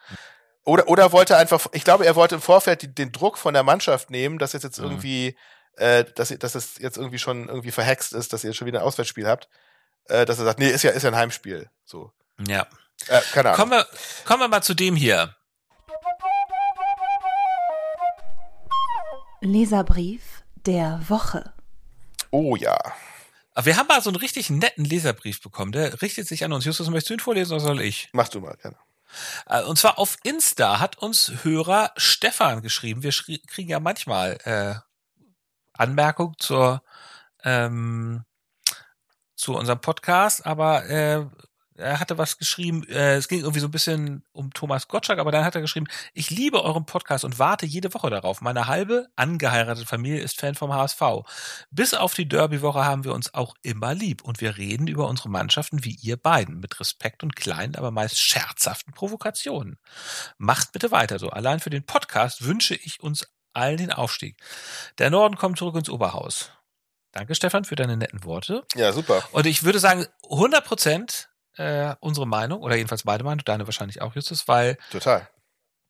Oder, 0.67 0.89
oder 0.89 1.13
wollte 1.13 1.37
einfach, 1.37 1.67
ich 1.73 1.85
glaube, 1.85 2.05
er 2.05 2.17
wollte 2.17 2.35
im 2.35 2.41
Vorfeld 2.43 2.83
die, 2.83 2.93
den 2.93 3.13
Druck 3.13 3.39
von 3.39 3.55
der 3.55 3.63
Mannschaft 3.63 4.11
nehmen, 4.11 4.39
dass 4.39 4.53
es 4.53 4.65
jetzt 4.65 4.79
Mhm. 4.79 4.85
irgendwie, 4.85 5.39
äh, 5.77 6.05
dass, 6.17 6.29
dass 6.39 6.55
es 6.57 6.79
jetzt 6.79 6.97
irgendwie 6.97 7.19
schon 7.21 7.49
irgendwie 7.49 7.71
verhext 7.71 8.13
ist, 8.13 8.33
dass 8.33 8.43
ihr 8.43 8.51
jetzt 8.51 8.57
schon 8.57 8.67
wieder 8.67 8.81
ein 8.81 8.85
Auswärtsspiel 8.85 9.29
habt, 9.29 9.49
äh, 10.09 10.27
dass 10.27 10.39
er 10.41 10.45
sagt, 10.45 10.59
nee, 10.59 10.69
ist 10.69 10.83
ja, 10.83 10.91
ist 10.91 11.05
ja 11.05 11.11
ein 11.11 11.17
Heimspiel. 11.17 11.71
So. 11.85 12.11
Ja. 12.49 12.67
Äh, 13.07 13.21
keine 13.33 13.51
Ahnung. 13.51 13.61
Kommen 13.61 13.71
wir, 13.73 13.87
kommen 14.25 14.41
wir 14.43 14.49
mal 14.49 14.63
zu 14.63 14.75
dem 14.75 14.97
hier. 14.97 15.37
Leserbrief 19.41 20.43
der 20.67 21.01
Woche. 21.09 21.53
Oh 22.31 22.57
ja. 22.57 22.77
Aber 23.55 23.67
wir 23.67 23.77
haben 23.77 23.87
mal 23.87 24.03
so 24.03 24.11
einen 24.11 24.17
richtig 24.17 24.51
netten 24.51 24.85
Leserbrief 24.85 25.41
bekommen. 25.41 25.73
Der 25.73 26.03
richtet 26.03 26.27
sich 26.27 26.45
an 26.45 26.53
uns. 26.53 26.65
Justus, 26.65 26.89
möchtest 26.91 27.11
du 27.11 27.15
ihn 27.15 27.21
vorlesen 27.21 27.53
oder 27.55 27.63
soll 27.63 27.81
ich? 27.81 28.09
Mach 28.13 28.29
du 28.29 28.41
mal, 28.41 28.57
gerne. 28.57 28.77
Äh, 29.47 29.63
Und 29.63 29.79
zwar 29.79 29.99
auf 29.99 30.17
Insta 30.23 30.81
hat 30.81 30.99
uns 30.99 31.33
Hörer 31.43 31.93
Stefan 31.97 32.63
geschrieben. 32.63 33.03
Wir 33.03 33.13
kriegen 33.13 33.71
ja 33.71 33.81
manchmal 33.81 34.39
äh, 34.45 34.75
Anmerkung 35.73 36.35
zur 36.39 36.83
ähm, 37.45 38.25
zu 39.37 39.55
unserem 39.55 39.81
Podcast, 39.81 40.47
aber 40.47 40.89
äh, 40.89 41.27
er 41.77 42.01
hatte 42.01 42.19
was 42.19 42.39
geschrieben, 42.39 42.87
äh, 42.89 43.17
es 43.17 43.29
ging 43.29 43.41
irgendwie 43.41 43.61
so 43.61 43.69
ein 43.69 43.73
bisschen 43.73 44.25
um 44.33 44.53
Thomas 44.53 44.89
Gottschalk, 44.89 45.19
aber 45.19 45.31
dann 45.31 45.45
hat 45.45 45.55
er 45.55 45.61
geschrieben, 45.61 45.87
ich 46.15 46.31
liebe 46.31 46.63
euren 46.63 46.87
Podcast 46.87 47.25
und 47.25 47.39
warte 47.39 47.67
jede 47.67 47.93
Woche 47.95 48.11
darauf. 48.11 48.41
Meine 48.41 48.67
halbe 48.67 49.09
angeheiratete 49.17 49.87
Familie 49.87 50.21
ist 50.21 50.41
Fan 50.41 50.55
vom 50.55 50.73
HSV. 50.73 51.01
Bis 51.71 51.95
auf 51.95 52.15
die 52.15 52.29
Derby-Woche 52.29 52.85
haben 52.85 53.05
wir 53.05 53.13
uns 53.13 53.35
auch 53.35 53.55
immer 53.63 53.95
lieb 53.95 54.23
und 54.23 54.41
wir 54.41 54.57
reden 54.57 54.87
über 54.87 55.09
unsere 55.09 55.29
Mannschaften 55.29 55.85
wie 55.85 55.97
ihr 56.03 56.17
beiden, 56.17 56.61
mit 56.61 56.79
Respekt 56.81 57.23
und 57.23 57.37
kleinen, 57.37 57.77
aber 57.77 57.91
meist 57.91 58.19
scherzhaften 58.19 58.93
Provokationen. 58.93 59.79
Macht 60.39 60.73
bitte 60.73 60.91
weiter 60.91 61.19
so. 61.19 61.31
Allein 61.31 61.61
für 61.61 61.71
den 61.71 61.85
Podcast 61.85 62.45
wünsche 62.45 62.75
ich 62.75 63.03
uns 63.03 63.27
allen 63.53 63.79
den 63.79 63.93
Aufstieg. 63.93 64.37
Der 64.99 65.11
Norden 65.11 65.37
kommt 65.37 65.59
zurück 65.59 65.77
ins 65.77 65.91
Oberhaus. 65.91 66.51
Danke, 67.13 67.35
Stefan, 67.35 67.65
für 67.65 67.77
deine 67.77 67.97
netten 67.97 68.25
Worte. 68.25 68.65
Ja, 68.75 68.93
super. 68.93 69.23
Und 69.33 69.47
ich 69.47 69.63
würde 69.63 69.79
sagen, 69.79 70.07
100 70.25 70.65
Prozent 70.65 71.31
äh, 71.57 71.95
unsere 72.01 72.27
Meinung, 72.27 72.63
oder 72.63 72.77
jedenfalls 72.77 73.05
meine 73.05 73.25
Meinung, 73.25 73.45
deine 73.45 73.67
wahrscheinlich 73.67 74.03
auch, 74.03 74.15
Justus, 74.15 74.49
weil 74.49 74.77
Total. 74.91 75.29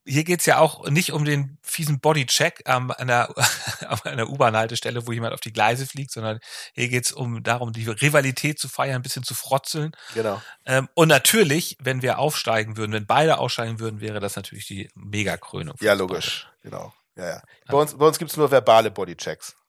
hier 0.05 0.25
geht's 0.25 0.47
ja 0.47 0.59
auch 0.59 0.89
nicht 0.89 1.13
um 1.13 1.25
den 1.25 1.59
fiesen 1.63 2.01
Bodycheck 2.01 2.63
ähm, 2.67 2.91
an 2.91 3.11
einer, 3.11 3.35
an 3.89 4.01
einer 4.05 4.29
U-Bahn-Haltestelle, 4.29 5.07
wo 5.07 5.13
jemand 5.13 5.35
auf 5.35 5.41
die 5.41 5.53
Gleise 5.53 5.87
fliegt, 5.87 6.13
sondern 6.13 6.39
hier 6.75 6.89
geht's 6.89 7.13
um 7.13 7.43
darum, 7.43 7.73
die 7.73 7.89
Rivalität 7.89 8.59
zu 8.59 8.69
feiern, 8.69 8.97
ein 8.97 9.03
bisschen 9.03 9.25
zu 9.25 9.35
frotzeln. 9.35 9.93
Genau. 10.15 10.41
Ähm, 10.65 10.89
und 10.95 11.09
natürlich, 11.09 11.77
wenn 11.81 12.03
wir 12.03 12.19
aufsteigen 12.19 12.77
würden, 12.77 12.93
wenn 12.93 13.07
beide 13.07 13.39
aussteigen 13.39 13.81
würden, 13.81 14.01
wäre 14.01 14.21
das 14.21 14.37
natürlich 14.37 14.67
die 14.67 14.91
Megakrönung. 14.95 15.77
Ja, 15.81 15.95
logisch. 15.95 16.49
Genau. 16.63 16.93
Ja, 17.17 17.27
ja. 17.29 17.43
Bei 17.67 17.79
uns, 17.79 17.97
bei 17.97 18.07
uns 18.07 18.19
gibt's 18.19 18.37
nur 18.37 18.51
verbale 18.51 18.91
Bodychecks. 18.91 19.55
beide. 19.55 19.67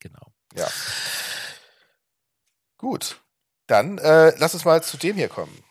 Genau. 0.00 0.32
Ja. 0.54 0.68
Gut. 2.76 3.20
Dann 3.68 3.98
äh, 3.98 4.32
lass 4.38 4.54
uns 4.54 4.64
mal 4.64 4.82
zu 4.82 4.96
dem 4.96 5.14
hier 5.16 5.28
kommen. 5.28 5.62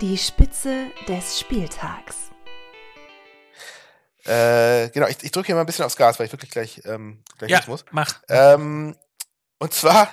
Die 0.00 0.16
Spitze 0.16 0.86
des 1.06 1.38
Spieltags. 1.40 2.30
Äh, 4.24 4.88
genau, 4.90 5.08
ich, 5.08 5.22
ich 5.22 5.32
drücke 5.32 5.46
hier 5.46 5.56
mal 5.56 5.62
ein 5.62 5.66
bisschen 5.66 5.84
aufs 5.84 5.96
Gas, 5.96 6.18
weil 6.18 6.26
ich 6.26 6.32
wirklich 6.32 6.50
gleich, 6.52 6.80
ähm, 6.84 7.22
gleich 7.38 7.50
Ja, 7.50 7.58
los 7.58 7.66
muss. 7.66 7.84
mach. 7.90 8.20
Ähm, 8.28 8.96
und 9.58 9.74
zwar, 9.74 10.08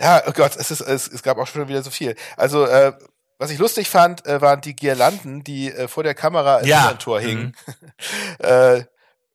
ja, 0.00 0.22
oh 0.26 0.32
Gott, 0.32 0.54
es, 0.56 0.70
ist, 0.70 0.80
es, 0.80 1.08
es 1.08 1.22
gab 1.24 1.36
auch 1.36 1.48
schon 1.48 1.66
wieder 1.68 1.82
so 1.82 1.90
viel. 1.90 2.14
Also, 2.36 2.64
äh, 2.66 2.92
was 3.38 3.50
ich 3.50 3.58
lustig 3.58 3.90
fand, 3.90 4.24
äh, 4.24 4.40
waren 4.40 4.60
die 4.60 4.76
Girlanden, 4.76 5.42
die 5.42 5.72
äh, 5.72 5.88
vor 5.88 6.04
der 6.04 6.14
Kamera 6.14 6.58
im 6.60 6.68
Ja. 6.68 6.92
Tor 6.94 7.20
hingen. 7.20 7.56
äh, 8.38 8.84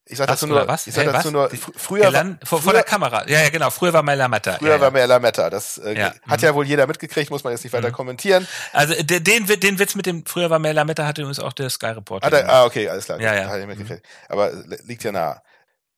ich 0.07 0.17
sag 0.17 0.27
Was, 0.27 0.35
dazu 0.39 0.47
nur, 0.47 0.67
was? 0.67 0.85
ich 0.87 0.93
sag 0.93 1.05
Hey, 1.05 1.11
dazu 1.13 1.25
was? 1.27 1.31
nur, 1.31 1.49
fr 1.49 1.71
früher, 1.75 2.03
war, 2.03 2.07
Geland, 2.11 2.39
vor, 2.47 2.59
vor 2.61 2.71
früher- 2.71 2.73
der 2.73 2.83
Kamera. 2.83 3.27
Ja, 3.27 3.41
ja, 3.41 3.49
genau. 3.49 3.69
Früher 3.71 3.91
war 3.93 4.03
Mela 4.03 4.27
Matter. 4.27 4.53
früher 4.59 4.69
ja, 4.75 4.79
war 4.79 4.87
ja. 4.87 4.91
mehr 4.91 5.07
Lametta. 5.07 5.49
Das 5.49 5.77
äh, 5.79 5.97
Ja. 5.97 6.13
hat 6.27 6.41
ja 6.41 6.53
wohl 6.53 6.65
jeder 6.65 6.85
mitgekriegt, 6.87 7.31
muss 7.31 7.43
man 7.43 7.53
jetzt 7.53 7.63
nicht 7.63 7.73
weiter 7.73 7.89
Mhm. 7.89 7.93
kommentieren. 7.93 8.47
Also 8.71 8.93
de- 9.01 9.19
den, 9.19 9.45
den 9.47 9.79
Witz 9.79 9.95
mit 9.95 10.05
dem 10.05 10.25
früher 10.25 10.49
war 10.49 10.59
Mela 10.59 10.85
Matter 10.85 11.07
hatte 11.07 11.21
übrigens 11.21 11.39
auch 11.39 11.53
der 11.53 11.69
Sky 11.69 11.87
Reporter. 11.87 12.27
Ah, 12.27 12.29
da, 12.29 12.45
ah 12.47 12.65
okay, 12.65 12.87
alles 12.87 13.05
klar. 13.05 13.19
Ja, 13.19 13.33
ja. 13.33 13.47
Hat 13.49 13.59
ich 13.59 13.65
mitgekriegt. 13.67 14.05
Aber 14.29 14.51
äh, 14.51 14.77
liegt 14.85 15.03
ja 15.03 15.11
nah. 15.11 15.41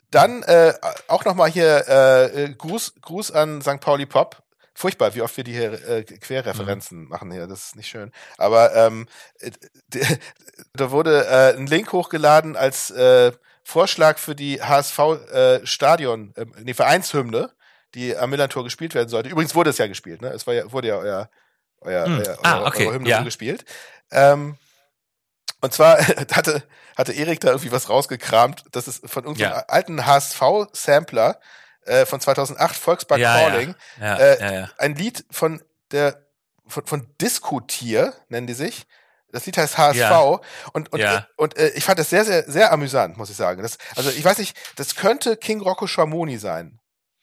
Dann 0.09 0.41
äh, 0.43 0.73
auch 1.09 1.25
nochmal 1.25 1.49
hier 1.49 1.83
äh, 1.89 2.43
äh, 2.45 2.53
Gruß, 2.53 2.93
Gruß 3.01 3.31
an 3.31 3.61
St. 3.61 3.81
Pauli 3.81 4.05
Pop. 4.05 4.41
Furchtbar, 4.73 5.15
wie 5.15 5.21
oft 5.23 5.35
wir 5.35 5.43
die 5.43 5.53
hier 5.53 5.73
äh, 5.89 6.03
Querreferenzen 6.03 7.01
Mhm. 7.03 7.07
machen 7.09 7.31
hier, 7.31 7.47
das 7.47 7.65
ist 7.65 7.75
nicht 7.75 7.89
schön. 7.89 8.11
Aber 8.37 8.73
ähm, 8.75 9.07
äh, 9.39 9.51
da 10.73 10.91
wurde 10.91 11.25
äh, 11.27 11.57
ein 11.57 11.67
Link 11.67 11.91
hochgeladen 11.91 12.55
als 12.55 12.89
äh, 12.91 13.31
Vorschlag 13.67 14.17
für 14.17 14.33
die 14.33 14.61
HSV 14.61 14.97
äh, 15.33 15.65
Stadion, 15.65 16.33
äh, 16.37 16.45
nee, 16.63 16.73
Vereinshymne, 16.73 17.51
die 17.95 18.15
am 18.15 18.29
Millantor 18.29 18.63
gespielt 18.63 18.95
werden 18.95 19.09
sollte. 19.09 19.27
Übrigens 19.27 19.55
wurde 19.55 19.71
es 19.71 19.77
ja 19.77 19.87
gespielt, 19.87 20.21
ne? 20.21 20.29
Es 20.29 20.47
war 20.47 20.53
ja, 20.53 20.71
wurde 20.71 20.87
ja 20.87 20.95
euer, 20.95 21.29
euer, 21.81 22.05
Hm. 22.05 22.17
euer, 22.19 22.37
Ah, 22.43 22.65
okay, 22.65 22.85
eure 22.85 22.95
Hymne 22.95 23.09
ja. 23.09 23.21
gespielt. 23.23 23.65
Ähm, 24.09 24.57
und 25.59 25.73
zwar 25.73 25.97
hatte, 26.33 26.63
hatte 26.95 27.11
Erik 27.11 27.41
da 27.41 27.49
irgendwie 27.49 27.73
was 27.73 27.89
rausgekramt. 27.89 28.63
Das 28.71 28.87
ist 28.87 29.09
von 29.09 29.25
irgendeinem 29.25 29.51
Ja. 29.51 29.65
alten 29.67 30.05
HSV-Sampler 30.05 31.37
äh, 31.85 32.05
von 32.05 32.21
2008, 32.21 32.73
Volkspark 32.75 33.19
Ja. 33.19 33.33
Calling. 33.49 33.75
ja, 33.99 34.15
äh, 34.15 34.39
ja, 34.39 34.51
ja. 34.61 34.69
Ein 34.77 34.95
Lied 34.95 35.25
von 35.29 35.61
der, 35.91 36.25
von, 36.67 36.85
von 36.85 37.07
Diskutier, 37.19 38.13
nennen 38.29 38.47
die 38.47 38.53
sich. 38.53 38.87
Das 39.31 39.45
Lied 39.45 39.57
heißt 39.57 39.77
HSV 39.77 39.97
Ja. 39.97 40.19
und 40.73 40.91
und, 40.93 40.99
Ja. 40.99 41.27
und 41.35 41.57
äh, 41.57 41.69
ich 41.69 41.83
fand 41.83 41.99
das 41.99 42.09
sehr 42.09 42.23
sehr 42.25 42.43
sehr 42.49 42.71
amüsant, 42.71 43.17
muss 43.17 43.29
ich 43.29 43.35
sagen. 43.35 43.61
Das, 43.61 43.77
also 43.95 44.09
ich 44.09 44.23
weiß 44.23 44.37
nicht, 44.37 44.57
das 44.77 44.95
könnte 44.95 45.35
King 45.37 45.61
Rocco 45.61 45.87
Schamoni 45.87 46.37
sein. 46.37 46.79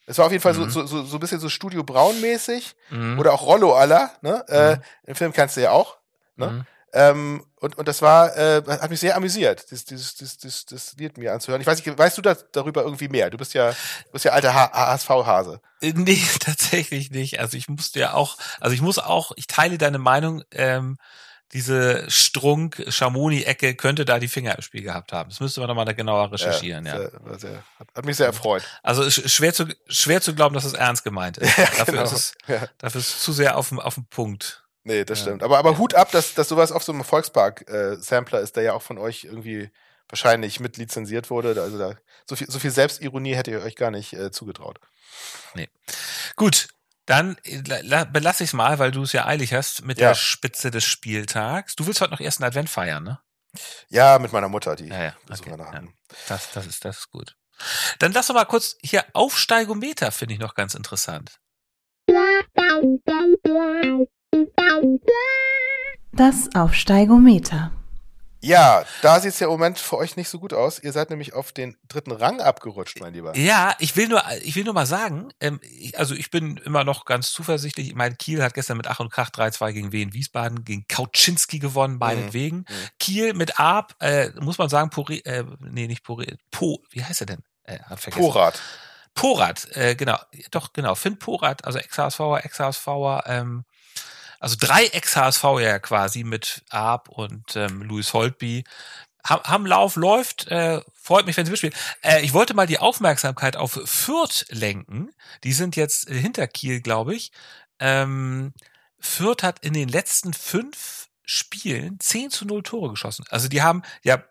Es 0.07 0.19
war 0.19 0.27
auf 0.27 0.33
jeden 0.33 0.43
Fall 0.43 0.53
Mhm. 0.53 0.69
so, 0.71 0.83
so, 0.83 0.87
so, 0.87 1.05
so 1.05 1.17
ein 1.17 1.21
bisschen 1.21 1.41
so 1.41 1.49
Studio 1.49 1.83
Braun 1.83 2.21
mäßig 2.21 2.77
Mhm. 2.91 3.19
oder 3.19 3.33
auch 3.33 3.43
Rollo 3.43 3.75
aller. 3.75 4.11
Ne? 4.21 4.45
Äh, 4.49 4.77
Mhm. 4.77 4.81
Den 5.07 5.15
Film 5.15 5.33
kannst 5.33 5.57
du 5.57 5.63
ja 5.63 5.71
auch. 5.71 5.97
ne? 6.37 6.47
Mhm. 6.51 6.67
Ähm, 6.97 7.45
und, 7.57 7.77
und 7.77 7.89
das 7.89 8.03
war, 8.03 8.37
äh, 8.37 8.63
hat 8.69 8.89
mich 8.91 9.01
sehr 9.01 9.17
amüsiert, 9.17 9.69
dieses, 9.71 9.85
dieses, 9.85 10.15
dieses, 10.15 10.37
dieses, 10.39 10.65
das 10.67 10.93
Lied 10.97 11.19
mir 11.19 11.33
anzuhören. 11.33 11.61
Ich 11.61 11.67
weiß 11.67 11.85
nicht, 11.85 11.99
weißt 11.99 12.17
du 12.19 12.23
da, 12.23 12.37
darüber 12.53 12.83
irgendwie 12.85 13.09
mehr? 13.09 13.31
Du 13.31 13.37
bist 13.39 13.53
ja, 13.55 13.71
du 13.71 14.13
bist 14.13 14.25
ja 14.25 14.31
alter 14.33 14.55
HSV-Hase. 14.55 15.61
Äh, 15.81 15.93
Nee, 15.97 16.23
tatsächlich 16.41 17.11
nicht. 17.11 17.41
Also 17.41 17.57
ich 17.57 17.69
musste 17.69 17.99
ja 17.99 18.13
auch, 18.13 18.37
also 18.61 18.75
ich 18.75 18.81
muss 18.83 18.99
auch, 19.01 19.33
ich 19.35 19.47
teile 19.49 19.77
deine 19.79 19.99
Meinung, 19.99 20.45
ähm, 20.53 20.99
diese 21.53 22.09
Strunk-Schamoni-Ecke 22.11 23.75
könnte 23.77 24.05
da 24.05 24.19
die 24.19 24.29
Finger 24.29 24.57
im 24.57 24.63
Spiel 24.63 24.83
gehabt 24.83 25.13
haben. 25.13 25.31
Das 25.31 25.41
müsste 25.41 25.61
man 25.61 25.69
nochmal 25.69 25.95
genauer 25.95 26.33
recherchieren, 26.33 26.87
ja. 26.87 26.99
Sehr, 26.99 27.13
war 27.23 27.39
sehr, 27.39 27.65
hat, 27.79 28.05
mich 28.05 28.17
sehr 28.17 28.27
erfreut. 28.27 28.65
Also 28.83 29.03
sch- 29.03 29.29
schwer 29.29 29.55
zu, 29.55 29.67
schwer 29.87 30.21
zu 30.21 30.35
glauben, 30.35 30.55
dass 30.55 30.65
es 30.65 30.73
ernst 30.73 31.05
gemeint 31.05 31.39
ist. 31.39 31.57
dafür, 31.79 31.85
genau. 31.87 32.03
ist 32.05 32.13
es, 32.13 32.35
Ja. 32.49 32.69
dafür 32.79 33.01
ist 33.01 33.09
es 33.17 33.21
zu 33.23 33.33
sehr 33.33 33.57
auf 33.57 33.69
dem, 33.69 33.79
auf 33.79 33.95
dem 33.95 34.07
Punkt. 34.07 34.65
Nee, 34.83 35.05
das 35.05 35.21
Ja. 35.21 35.25
stimmt. 35.27 35.43
Aber, 35.43 35.59
aber 35.59 35.79
Hut 35.79 35.95
ab, 35.95 36.11
dass, 36.11 36.35
dass 36.35 36.49
sowas 36.49 36.73
auf 36.73 36.83
so 36.83 36.93
einem 36.93 37.05
Volkspark-Sampler 37.05 38.41
ist, 38.41 38.57
der 38.57 38.65
ja 38.65 38.73
auch 38.75 38.83
von 38.83 38.99
euch 38.99 39.25
irgendwie 39.25 39.71
wahrscheinlich 40.09 40.61
mit 40.61 40.77
lizenziert 40.77 41.31
wurde. 41.31 41.61
Also 41.63 41.79
da, 41.79 41.95
so 42.29 42.37
viel, 42.37 42.51
so 42.51 42.59
viel 42.59 42.71
Selbstironie 42.71 43.35
hätte 43.35 43.51
ihr 43.53 43.63
euch 43.63 43.77
gar 43.77 43.91
nicht 43.91 44.13
äh, 44.13 44.31
zugetraut. 44.31 44.81
Gut, 46.37 46.69
dann 47.07 47.37
äh, 47.45 47.63
la- 47.67 47.81
la- 47.83 48.05
belasse 48.05 48.45
ich 48.45 48.51
es 48.51 48.55
mal, 48.55 48.79
weil 48.79 48.91
du 48.91 49.03
es 49.03 49.13
ja 49.13 49.27
eilig 49.27 49.53
hast 49.53 49.85
mit 49.85 49.99
Ja. 49.99 50.09
der 50.09 50.15
Spitze 50.15 50.71
des 50.71 50.85
Spieltags. 50.85 51.77
Du 51.77 51.87
willst 51.87 52.01
heute 52.01 52.13
noch 52.13 52.21
ersten 52.21 52.45
Advent 52.45 52.71
feiern, 52.71 53.05
ne? 53.05 53.21
Ja, 53.89 54.19
mit 54.19 54.33
meiner 54.33 54.49
Mutter, 54.49 54.75
die 54.75 54.89
Ja, 54.89 55.03
ja, 55.05 55.15
okay, 55.31 55.51
ja. 55.57 55.83
Das, 56.29 56.51
das 56.53 56.67
ist, 56.67 56.85
das 56.85 56.99
ist 56.99 57.11
gut. 57.11 57.37
Dann 58.01 58.13
lass 58.13 58.27
doch 58.27 58.35
mal 58.35 58.45
kurz 58.47 58.77
hier 58.83 59.05
Aufsteigometer 59.13 60.11
finde 60.11 60.35
ich 60.35 60.41
noch 60.41 60.55
ganz 60.55 60.75
interessant. 60.75 61.39
Das 66.13 66.49
Aufsteigometer. 66.55 67.71
Ja, 68.45 68.85
da 69.03 69.21
sieht's 69.21 69.41
ja 69.41 69.47
im 69.47 69.53
Moment 69.53 69.79
für 69.79 69.97
euch 69.97 70.17
nicht 70.17 70.29
so 70.29 70.39
gut 70.39 70.53
aus. 70.53 70.79
Ihr 70.79 70.93
seid 70.93 71.11
nämlich 71.11 71.35
auf 71.35 71.53
den 71.53 71.77
dritten 71.89 72.13
Rang 72.13 72.41
abgerutscht, 72.41 73.01
mein 73.01 73.15
Lieber. 73.15 73.37
Ja, 73.37 73.75
ich 73.79 73.97
will 73.97 74.09
nur, 74.09 74.23
ich 74.43 74.55
will 74.57 74.65
nur 74.65 74.75
mal 74.75 74.87
sagen, 74.87 75.33
ähm, 75.41 75.61
ich, 75.63 75.99
also 75.99 76.15
ich 76.15 76.31
bin 76.31 76.59
immer 76.59 76.85
noch 76.85 77.05
ganz 77.05 77.33
zuversichtlich. 77.33 77.95
Mein 77.95 78.19
Kiel 78.19 78.43
hat 78.43 78.55
gestern 78.55 78.77
mit 78.77 78.87
Ach 78.87 79.01
und 79.01 79.11
Krach 79.11 79.31
3-2 79.31 79.73
gegen 79.73 79.93
Wien 79.93 80.13
Wiesbaden, 80.13 80.65
gegen 80.65 80.87
Kauczynski 80.89 81.59
gewonnen, 81.59 81.99
meinetwegen. 81.99 82.59
Mhm. 82.59 82.89
Kiel 82.99 83.35
mit 83.35 83.59
Arp, 83.59 83.95
äh, 84.01 84.31
muss 84.41 84.59
man 84.59 84.69
sagen, 84.69 84.91
Pori, 84.91 85.21
äh, 85.21 85.45
nee, 85.61 85.87
nicht 85.87 86.03
Pori, 86.03 86.37
Po, 86.51 86.83
wie 86.91 87.05
heißt 87.05 87.23
er 87.23 87.27
denn? 87.27 87.43
Äh, 87.65 87.79
hab 87.81 88.01
vergessen. 88.01 88.23
Porat. 88.23 88.61
Porat, 89.15 89.69
äh, 89.77 89.95
genau, 89.95 90.19
doch, 90.51 90.73
genau, 90.73 90.97
Finn 90.97 91.19
Porat, 91.19 91.65
also 91.65 91.79
Ex-HSVer, 91.79 92.45
Ex-HSVer, 92.45 93.23
ähm, 93.27 93.65
also 94.45 94.57
drei 94.61 94.87
Ex-HSV 94.89 95.43
ja 95.61 95.79
quasi 95.79 96.23
mit 96.23 96.63
Arp 96.69 97.09
und 97.09 97.57
ähm, 97.57 97.83
Louis 97.83 98.13
Holtby. 98.13 98.65
Ham, 99.27 99.41
haben 99.45 99.67
Lauf, 99.67 99.97
läuft, 99.97 100.49
äh, 100.49 100.83
freut 100.95 101.25
mich, 101.25 101.37
wenn 101.39 101.47
sie 101.47 101.51
mitspielen. 101.51 101.75
Äh, 102.03 102.23
ich 102.23 102.35
wollte 102.35 102.53
mal 102.53 102.67
die 102.67 102.79
Aufmerksamkeit 102.79 103.57
auf 103.57 103.81
Fürth 103.87 104.45
lenken. 104.51 105.11
Die 105.45 105.55
sind 105.55 105.77
jetzt 105.77 106.11
äh, 106.11 106.15
hinter 106.15 106.47
Kiel, 106.47 106.83
glaube 106.83 107.15
ich. 107.15 107.33
ähm, 107.81 108.53
Fürth 109.01 109.43
hat 109.43 109.61
in 109.61 109.73
den 109.73 109.89
letzten 109.89 110.35
fünf 110.35 111.09
Spielen 111.25 111.99
10 112.01 112.31
zu 112.31 112.45
0 112.45 112.63
Tore 112.63 112.91
geschossen. 112.91 113.25
Also 113.31 113.49
die 113.49 113.63
haben 113.63 113.83
ja 114.03 114.23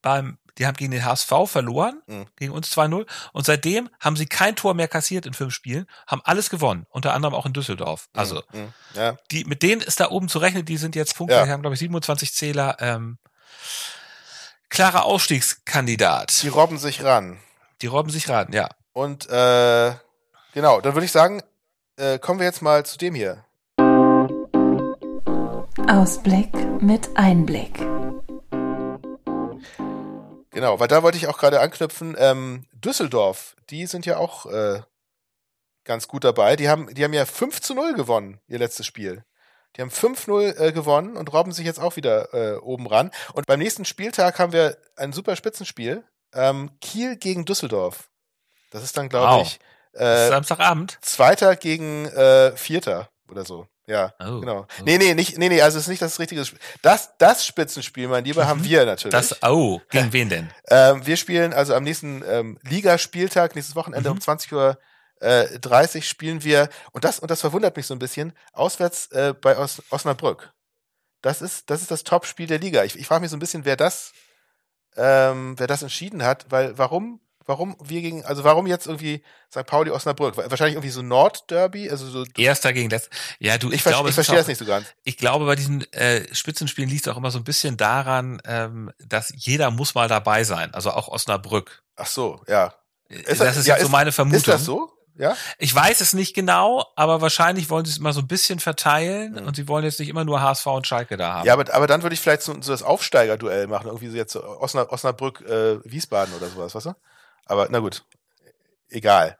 beim, 0.00 0.38
die 0.58 0.66
haben 0.66 0.76
gegen 0.76 0.90
den 0.90 1.04
HSV 1.04 1.32
verloren, 1.46 2.00
Mhm. 2.06 2.26
gegen 2.36 2.52
uns 2.52 2.70
2-0. 2.70 3.06
Und 3.32 3.46
seitdem 3.46 3.88
haben 4.00 4.16
sie 4.16 4.26
kein 4.26 4.56
Tor 4.56 4.74
mehr 4.74 4.88
kassiert 4.88 5.26
in 5.26 5.34
fünf 5.34 5.52
Spielen, 5.54 5.86
haben 6.06 6.22
alles 6.24 6.50
gewonnen, 6.50 6.86
unter 6.90 7.12
anderem 7.14 7.34
auch 7.34 7.46
in 7.46 7.52
Düsseldorf. 7.52 8.08
Also 8.12 8.42
Mhm. 8.52 8.72
Ja. 8.94 9.16
die, 9.30 9.44
mit 9.44 9.62
denen 9.62 9.80
ist 9.82 10.00
da 10.00 10.10
oben 10.10 10.28
zu 10.28 10.38
rechnen, 10.38 10.64
die 10.64 10.76
sind 10.76 10.96
jetzt 10.96 11.16
Punkte, 11.16 11.36
Ja. 11.36 11.44
die 11.44 11.50
haben, 11.50 11.60
glaube 11.62 11.74
ich, 11.74 11.80
27 11.80 12.34
Zähler. 12.34 12.76
Ähm, 12.80 13.18
klarer 14.68 15.04
Ausstiegskandidat. 15.04 16.42
Die 16.42 16.48
robben 16.48 16.78
sich 16.78 17.02
ran. 17.04 17.38
Die 17.82 17.86
robben 17.86 18.10
sich 18.10 18.28
ran, 18.28 18.52
ja. 18.52 18.68
Und 18.92 19.28
äh, 19.28 19.92
genau, 20.54 20.80
dann 20.80 20.94
würde 20.94 21.04
ich 21.04 21.12
sagen, 21.12 21.42
äh, 21.96 22.18
kommen 22.18 22.40
wir 22.40 22.46
jetzt 22.46 22.62
mal 22.62 22.84
zu 22.86 22.98
dem 22.98 23.14
hier. 23.14 23.44
Ausblick 25.88 26.52
mit 26.80 27.08
Einblick. 27.16 27.78
Genau, 30.56 30.80
weil 30.80 30.88
da 30.88 31.02
wollte 31.02 31.18
ich 31.18 31.26
auch 31.26 31.36
gerade 31.36 31.60
anknüpfen. 31.60 32.16
Ähm, 32.18 32.64
Düsseldorf, 32.72 33.56
die 33.68 33.84
sind 33.86 34.06
ja 34.06 34.16
auch 34.16 34.46
äh, 34.46 34.80
ganz 35.84 36.08
gut 36.08 36.24
dabei. 36.24 36.56
Die 36.56 36.70
haben, 36.70 36.94
die 36.94 37.04
haben 37.04 37.12
ja 37.12 37.26
5 37.26 37.60
zu 37.60 37.74
0 37.74 37.92
gewonnen, 37.92 38.40
ihr 38.48 38.58
letztes 38.58 38.86
Spiel. 38.86 39.22
Die 39.76 39.82
haben 39.82 39.90
5-0 39.90 40.56
äh, 40.58 40.72
gewonnen 40.72 41.18
und 41.18 41.30
robben 41.30 41.52
sich 41.52 41.66
jetzt 41.66 41.78
auch 41.78 41.96
wieder 41.96 42.32
äh, 42.32 42.56
oben 42.56 42.86
ran. 42.86 43.10
Und 43.34 43.46
beim 43.46 43.58
nächsten 43.58 43.84
Spieltag 43.84 44.38
haben 44.38 44.54
wir 44.54 44.78
ein 44.96 45.12
super 45.12 45.36
Spitzenspiel. 45.36 46.04
Ähm, 46.32 46.70
Kiel 46.80 47.16
gegen 47.16 47.44
Düsseldorf. 47.44 48.08
Das 48.70 48.82
ist 48.82 48.96
dann, 48.96 49.10
glaube 49.10 49.34
Wow. 49.34 49.42
ich, 49.46 49.60
äh, 50.00 50.28
Samstagabend. 50.28 50.96
Zweiter 51.02 51.54
gegen 51.56 52.06
äh, 52.06 52.56
Vierter 52.56 53.10
oder 53.30 53.44
so. 53.44 53.68
Ja, 53.86 54.12
Oh, 54.18 54.40
genau. 54.40 54.60
oh. 54.62 54.82
Nee, 54.84 54.98
nee, 54.98 55.14
nicht, 55.14 55.38
nee, 55.38 55.48
nee, 55.48 55.62
also 55.62 55.78
es 55.78 55.84
ist 55.84 55.88
nicht 55.88 56.02
das 56.02 56.18
richtige 56.18 56.44
Spiel. 56.44 56.58
Das, 56.82 57.16
das 57.18 57.46
Spitzenspiel, 57.46 58.08
mein 58.08 58.24
Lieber, 58.24 58.46
haben 58.48 58.60
Mhm. 58.60 58.64
wir 58.64 58.84
natürlich. 58.86 59.12
Das, 59.12 59.42
oh, 59.42 59.80
gegen 59.90 60.12
wen 60.12 60.28
denn? 60.28 60.50
Ähm, 60.68 61.06
wir 61.06 61.16
spielen 61.16 61.52
also 61.54 61.74
am 61.74 61.84
nächsten 61.84 62.22
ähm, 62.28 62.58
Ligaspieltag, 62.62 63.54
nächstes 63.54 63.76
Wochenende 63.76 64.08
Mhm. 64.10 64.16
um 64.16 64.20
20 64.20 64.52
Uhr 64.52 64.78
äh, 65.20 65.58
30 65.60 66.06
spielen 66.08 66.42
wir, 66.44 66.68
und 66.92 67.04
das, 67.04 67.20
und 67.20 67.30
das 67.30 67.40
verwundert 67.40 67.76
mich 67.76 67.86
so 67.86 67.94
ein 67.94 67.98
bisschen, 68.00 68.32
auswärts 68.52 69.06
äh, 69.12 69.32
bei 69.40 69.56
Os 69.56 69.82
Osnabrück. 69.90 70.52
Das 71.22 71.40
ist, 71.40 71.70
das 71.70 71.80
ist 71.80 71.90
das 71.90 72.04
Top-Spiel 72.04 72.46
der 72.48 72.58
Liga. 72.58 72.84
Ich, 72.84 72.98
ich 72.98 73.06
frage 73.06 73.22
mich 73.22 73.30
so 73.30 73.36
ein 73.36 73.40
bisschen, 73.40 73.64
wer 73.64 73.76
das, 73.76 74.12
ähm, 74.96 75.54
wer 75.58 75.66
das 75.66 75.82
entschieden 75.82 76.22
hat, 76.24 76.46
weil 76.50 76.76
warum, 76.78 77.20
warum 77.46 77.76
wir 77.82 78.00
gegen, 78.02 78.24
also 78.24 78.44
warum 78.44 78.66
jetzt 78.66 78.86
irgendwie 78.86 79.22
St. 79.50 79.64
Pauli 79.66 79.90
Osnabrück? 79.90 80.36
Wahrscheinlich 80.36 80.74
irgendwie 80.74 80.90
so 80.90 81.02
Nord-Derby, 81.02 81.90
also 81.90 82.06
so. 82.08 82.24
Erster 82.36 82.72
gegen 82.72 82.88
das. 82.88 83.08
Ja, 83.38 83.56
du, 83.58 83.68
ich, 83.68 83.76
Ich, 83.76 83.84
glaube, 83.84 84.08
ich 84.08 84.14
verstehe 84.14 84.36
das 84.36 84.46
nicht 84.48 84.58
so 84.58 84.64
ganz. 84.64 84.86
Ich 85.04 85.16
glaube, 85.16 85.46
bei 85.46 85.54
diesen 85.56 85.90
äh, 85.92 86.22
Spitzenspielen 86.34 86.90
liegt 86.90 87.06
es 87.06 87.12
auch 87.12 87.16
immer 87.16 87.30
so 87.30 87.38
ein 87.38 87.44
bisschen 87.44 87.76
daran, 87.76 88.40
ähm, 88.44 88.90
dass 88.98 89.32
jeder 89.34 89.70
muss 89.70 89.94
mal 89.94 90.08
dabei 90.08 90.44
sein. 90.44 90.74
Also 90.74 90.90
auch 90.90 91.08
Osnabrück. 91.08 91.82
Ach 91.96 92.06
so, 92.06 92.42
ja. 92.48 92.74
Äh, 93.08 93.16
Ist 93.20 93.28
das 93.28 93.38
das- 93.38 93.56
ist 93.58 93.66
ja, 93.66 93.74
jetzt 93.74 93.82
so 93.82 93.86
ist- 93.86 93.92
meine 93.92 94.12
Vermutung. 94.12 94.38
Ist 94.38 94.48
das 94.48 94.64
so? 94.64 94.90
Ja? 95.18 95.34
Ich 95.58 95.74
weiß 95.74 96.02
es 96.02 96.12
nicht 96.12 96.34
genau, 96.34 96.84
aber 96.94 97.22
wahrscheinlich 97.22 97.70
wollen 97.70 97.86
sie 97.86 97.92
es 97.92 97.96
immer 97.96 98.12
so 98.12 98.20
ein 98.20 98.26
bisschen 98.26 98.60
verteilen 98.60 99.32
Mhm. 99.32 99.46
und 99.46 99.56
sie 99.56 99.66
wollen 99.66 99.82
jetzt 99.84 99.98
nicht 99.98 100.10
immer 100.10 100.26
nur 100.26 100.42
HSV 100.42 100.66
und 100.66 100.86
Schalke 100.86 101.16
da 101.16 101.32
haben. 101.36 101.46
Ja, 101.46 101.54
aber, 101.54 101.72
aber 101.72 101.86
dann 101.86 102.02
würde 102.02 102.12
ich 102.12 102.20
vielleicht 102.20 102.42
so, 102.42 102.52
so 102.60 102.70
das 102.70 102.82
Aufsteigerduell 102.82 103.66
machen, 103.66 103.86
irgendwie 103.86 104.08
so 104.08 104.16
jetzt 104.16 104.32
so 104.34 104.44
Osna, 104.44 104.90
Osnabrück, 104.90 105.40
äh, 105.40 105.78
Wiesbaden 105.90 106.34
oder 106.34 106.48
sowas, 106.48 106.74
weißt 106.74 106.86
du? 106.86 106.94
Aber 107.46 107.68
na 107.70 107.78
gut, 107.78 108.04
egal. 108.88 109.38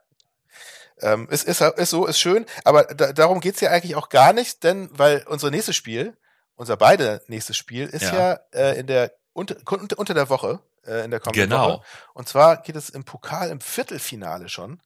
Ähm, 1.01 1.29
ist, 1.29 1.45
ist, 1.45 1.61
ist 1.61 1.91
so, 1.91 2.07
ist 2.07 2.19
schön, 2.19 2.47
aber 2.65 2.85
da, 2.85 3.13
darum 3.13 3.41
geht's 3.41 3.61
ja 3.61 3.71
eigentlich 3.71 3.97
auch 3.97 4.09
gar 4.09 4.33
nicht, 4.33 4.65
denn 4.65 4.89
weil 4.93 5.25
unser 5.29 5.51
nächstes 5.51 5.77
Spiel, 5.77 6.17
unser 6.55 6.79
beide 6.79 7.23
nächstes 7.27 7.57
Spiel, 7.59 7.87
ist 7.87 8.03
ja, 8.05 8.13
Ja. 8.33 8.41
äh, 8.53 8.79
in 8.81 8.87
der 8.87 9.13
unter, 9.35 9.57
unter 9.71 9.99
unter 9.99 10.15
der 10.15 10.31
Woche, 10.31 10.61
äh, 10.87 11.05
in 11.05 11.11
der 11.11 11.21
kommenden 11.21 11.51
Genau. 11.51 11.69
Woche. 11.69 11.83
Und 12.15 12.29
zwar 12.29 12.63
geht 12.63 12.77
es 12.77 12.89
im 12.89 13.05
Pokal 13.05 13.51
im 13.51 13.61
Viertelfinale 13.61 14.49
schon. 14.49 14.81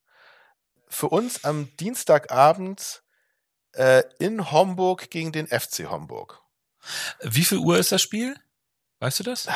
Für 0.89 1.09
uns 1.11 1.45
am 1.45 1.69
Dienstagabend 1.77 3.05
äh, 3.75 4.03
in 4.19 4.51
Homburg 4.51 5.11
gegen 5.11 5.31
den 5.31 5.47
FC 5.47 5.89
Homburg. 5.89 6.41
Wie 7.21 7.45
viel 7.45 7.59
Uhr 7.59 7.79
ist 7.79 7.93
das 7.93 8.03
Spiel? 8.03 8.35
Weißt 9.01 9.19
du 9.19 9.23
das? 9.25 9.49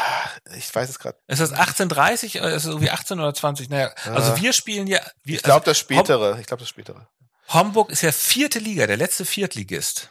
Ich 0.57 0.75
weiß 0.75 0.89
es 0.89 0.99
gerade. 0.99 1.19
Ist 1.27 1.41
das 1.41 1.53
18.30 1.53 2.41
oder 2.41 2.55
ist 2.55 2.65
es 2.65 2.71
irgendwie 2.71 2.91
18 2.91 3.21
oder 3.21 3.35
20? 3.35 3.69
Naja, 3.69 3.93
also 4.07 4.33
Ah. 4.33 4.37
wir 4.41 4.53
spielen 4.55 4.87
ja, 4.87 5.01
wir, 5.23 5.37
Ich 5.37 5.43
glaube 5.43 5.61
also 5.61 5.71
das 5.71 5.79
spätere. 5.79 6.39
Ich 6.41 6.47
glaube 6.47 6.61
das 6.63 6.69
spätere. 6.71 7.07
Homburg 7.49 7.91
ist 7.91 8.01
ja 8.03 8.11
vierte 8.11 8.59
Liga, 8.59 8.87
der 8.87 8.97
letzte 8.97 9.27
Viertligist. 9.27 10.11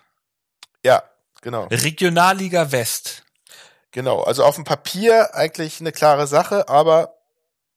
Ja, 0.86 1.02
genau. 1.42 1.66
Regionalliga 1.66 2.72
West. 2.72 3.24
Genau. 3.92 4.22
Also 4.22 4.44
auf 4.44 4.56
dem 4.56 4.64
Papier 4.66 5.34
eigentlich 5.34 5.80
eine 5.80 5.92
klare 5.92 6.28
Sache, 6.28 6.70
aber 6.70 7.16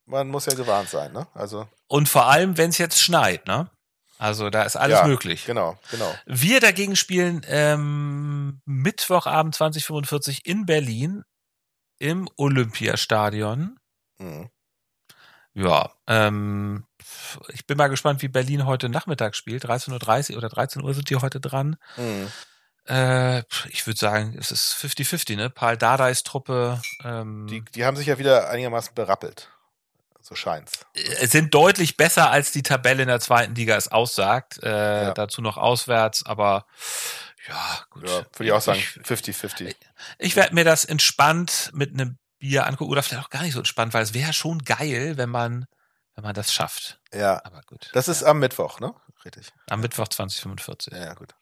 man 0.05 0.29
muss 0.29 0.45
ja 0.47 0.55
gewarnt 0.55 0.91
sein, 0.91 1.13
ne? 1.13 1.27
Also 1.33 1.67
Und 1.89 2.09
vor 2.09 2.27
allem, 2.27 2.59
wenn 2.59 2.69
es 2.71 2.77
jetzt 2.79 3.01
schneit, 3.01 3.47
ne? 3.47 3.71
Also 4.19 4.51
da 4.51 4.63
ist 4.63 4.77
alles 4.77 4.99
ja, 5.01 5.07
möglich. 5.07 5.45
Genau, 5.47 5.79
genau. 5.91 6.15
Wir 6.27 6.61
dagegen 6.61 6.97
spielen 6.97 7.45
ähm, 7.49 8.61
Mittwochabend 8.67 9.55
2045 9.55 10.47
in 10.47 10.65
Berlin 10.67 11.23
im 11.99 12.29
Olympiastadion. 12.37 13.79
Mhm. 14.19 14.51
Ja, 15.55 15.91
ähm, 16.07 16.85
ich 17.49 17.67
bin 17.67 17.79
mal 17.79 17.89
gespannt, 17.89 18.21
wie 18.21 18.29
Berlin 18.29 18.67
heute 18.67 18.89
Nachmittag 18.91 19.35
spielt. 19.35 19.65
13.30 19.65 20.33
Uhr 20.33 20.39
oder 20.39 20.49
13 20.51 20.83
Uhr 20.83 20.93
sind 20.93 21.09
die 21.09 21.17
heute 21.17 21.41
dran. 21.41 21.77
Mhm. 21.97 22.31
Äh, 22.89 23.39
ich 23.71 23.87
würde 23.87 23.99
sagen, 23.99 24.37
es 24.39 24.51
ist 24.51 24.75
50-50, 24.75 25.37
ne? 25.37 25.51
Paul 25.51 25.77
Dardais 25.77 26.23
Truppe 26.25 26.81
ähm, 27.03 27.47
Die, 27.49 27.63
die 27.65 27.85
haben 27.85 27.97
sich 27.97 28.07
ja 28.07 28.19
wieder 28.19 28.49
einigermaßen 28.51 28.95
berappelt. 28.95 29.49
So 30.21 30.35
scheint's. 30.35 30.73
äh, 30.95 31.27
sind 31.27 31.55
deutlich 31.55 31.97
besser, 31.97 32.31
als 32.31 32.53
die 32.53 32.63
Tabelle 32.63 33.03
in 33.03 33.09
der 33.09 33.21
zweiten 33.21 33.55
Liga 33.55 33.77
es 33.77 33.89
aussagt. 33.89 34.63
Äh, 34.63 35.05
Ja. 35.05 35.15
Dazu 35.15 35.41
noch 35.41 35.57
auswärts, 35.57 36.27
aber 36.27 36.67
ja, 37.49 37.85
gut. 37.91 38.09
Ja, 38.09 38.19
würde 38.33 38.45
ich 38.45 38.53
auch 38.53 38.61
sagen, 38.61 38.79
Ich, 38.79 38.89
50-50. 39.07 39.75
ich 40.19 40.37
werde 40.37 40.55
mir 40.55 40.65
das 40.65 40.85
entspannt 40.85 41.71
mit 41.73 41.93
einem 41.93 42.19
Bier 42.39 42.67
angucken 42.67 42.91
oder 42.91 43.03
vielleicht 43.03 43.25
auch 43.25 43.31
gar 43.31 43.43
nicht 43.43 43.55
so 43.55 43.61
entspannt, 43.61 43.95
weil 43.95 44.03
es 44.03 44.15
wäre 44.15 44.33
schon 44.33 44.59
geil, 44.61 45.17
wenn 45.17 45.31
man, 45.31 45.67
wenn 46.15 46.25
man 46.25 46.35
das 46.35 46.53
schafft. 46.53 47.01
Ja. 47.15 47.41
Aber 47.45 47.63
gut. 47.67 47.89
Das 47.93 48.09
ist 48.09 48.23
ja. 48.23 48.29
am 48.29 48.39
Mittwoch, 48.41 48.81
ne? 48.81 48.95
Richtig. 49.25 49.49
am 49.69 49.81
Mittwoch 49.81 50.07
2045. 50.07 50.93
Ja, 50.93 50.99
ja, 51.07 51.15
gut. 51.15 51.35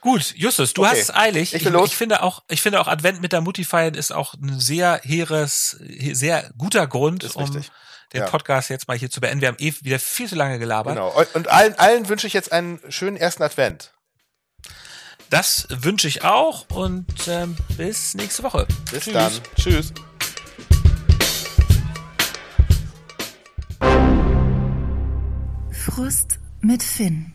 Gut, 0.00 0.32
Justus, 0.34 0.72
du 0.72 0.82
Okay. 0.82 0.92
hast 0.92 0.98
es 1.00 1.14
eilig. 1.14 1.52
Ich 1.54 1.62
will 1.64 1.72
los. 1.72 1.90
ich 1.90 1.96
finde 1.96 2.22
auch, 2.22 2.42
ich 2.48 2.62
finde 2.62 2.80
auch 2.80 2.88
Advent 2.88 3.20
mit 3.20 3.32
der 3.32 3.42
Mutti 3.42 3.64
feiern 3.64 3.92
ist 3.94 4.12
auch 4.12 4.32
ein 4.34 4.58
sehr 4.58 4.98
hehres, 5.04 5.76
he- 5.82 6.14
sehr 6.14 6.50
guter 6.56 6.86
Grund, 6.86 7.22
Ist 7.22 7.36
um 7.36 7.42
richtig. 7.44 7.70
den 8.14 8.20
Ja. 8.22 8.28
Podcast 8.30 8.70
jetzt 8.70 8.88
mal 8.88 8.96
hier 8.96 9.10
zu 9.10 9.20
beenden. 9.20 9.42
Wir 9.42 9.48
haben 9.48 9.58
eh 9.58 9.74
wieder 9.82 9.98
viel 9.98 10.26
zu 10.28 10.36
lange 10.36 10.58
gelabert. 10.58 10.94
Genau. 10.94 11.10
Und- 11.10 11.34
Und 11.34 11.48
allen, 11.48 11.74
allen 11.78 12.08
wünsche 12.08 12.26
ich 12.26 12.32
jetzt 12.32 12.50
einen 12.50 12.80
schönen 12.90 13.18
ersten 13.18 13.42
Advent. 13.42 13.92
Das 15.32 15.66
wünsche 15.70 16.08
ich 16.08 16.24
auch 16.24 16.66
und 16.74 17.06
ähm, 17.26 17.56
bis 17.78 18.14
nächste 18.14 18.42
Woche. 18.42 18.66
Bis 18.92 19.04
Tschüss. 19.04 19.12
dann. 19.14 19.32
Tschüss. 19.56 19.92
Frust 25.70 26.38
mit 26.60 26.82
Finn. 26.82 27.32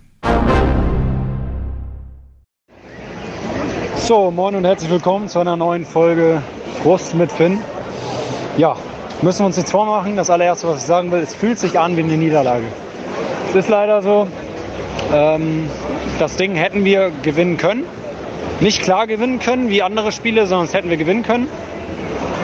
So, 4.05 4.29
moin 4.29 4.53
und 4.53 4.65
herzlich 4.65 4.91
willkommen 4.91 5.27
zu 5.27 5.39
einer 5.39 5.55
neuen 5.55 5.83
Folge 5.83 6.43
Frust 6.83 7.15
mit 7.15 7.31
Finn. 7.31 7.63
Ja, 8.57 8.75
müssen 9.23 9.39
wir 9.39 9.47
uns 9.47 9.57
nichts 9.57 9.71
vormachen. 9.71 10.15
Das 10.15 10.29
allererste, 10.29 10.67
was 10.67 10.81
ich 10.81 10.85
sagen 10.85 11.11
will, 11.11 11.21
es 11.21 11.33
fühlt 11.33 11.57
sich 11.57 11.79
an 11.79 11.97
wie 11.97 12.03
eine 12.03 12.15
Niederlage. 12.15 12.67
Es 13.49 13.55
ist 13.55 13.69
leider 13.69 14.03
so, 14.03 14.27
ähm, 15.11 15.67
das 16.19 16.35
Ding 16.35 16.55
hätten 16.55 16.85
wir 16.85 17.11
gewinnen 17.21 17.57
können. 17.57 17.83
Nicht 18.59 18.81
klar 18.81 19.07
gewinnen 19.07 19.39
können 19.39 19.69
wie 19.69 19.81
andere 19.83 20.11
Spiele, 20.11 20.47
sondern 20.47 20.65
es 20.67 20.73
hätten 20.73 20.89
wir 20.89 20.97
gewinnen 20.97 21.23
können. 21.23 21.47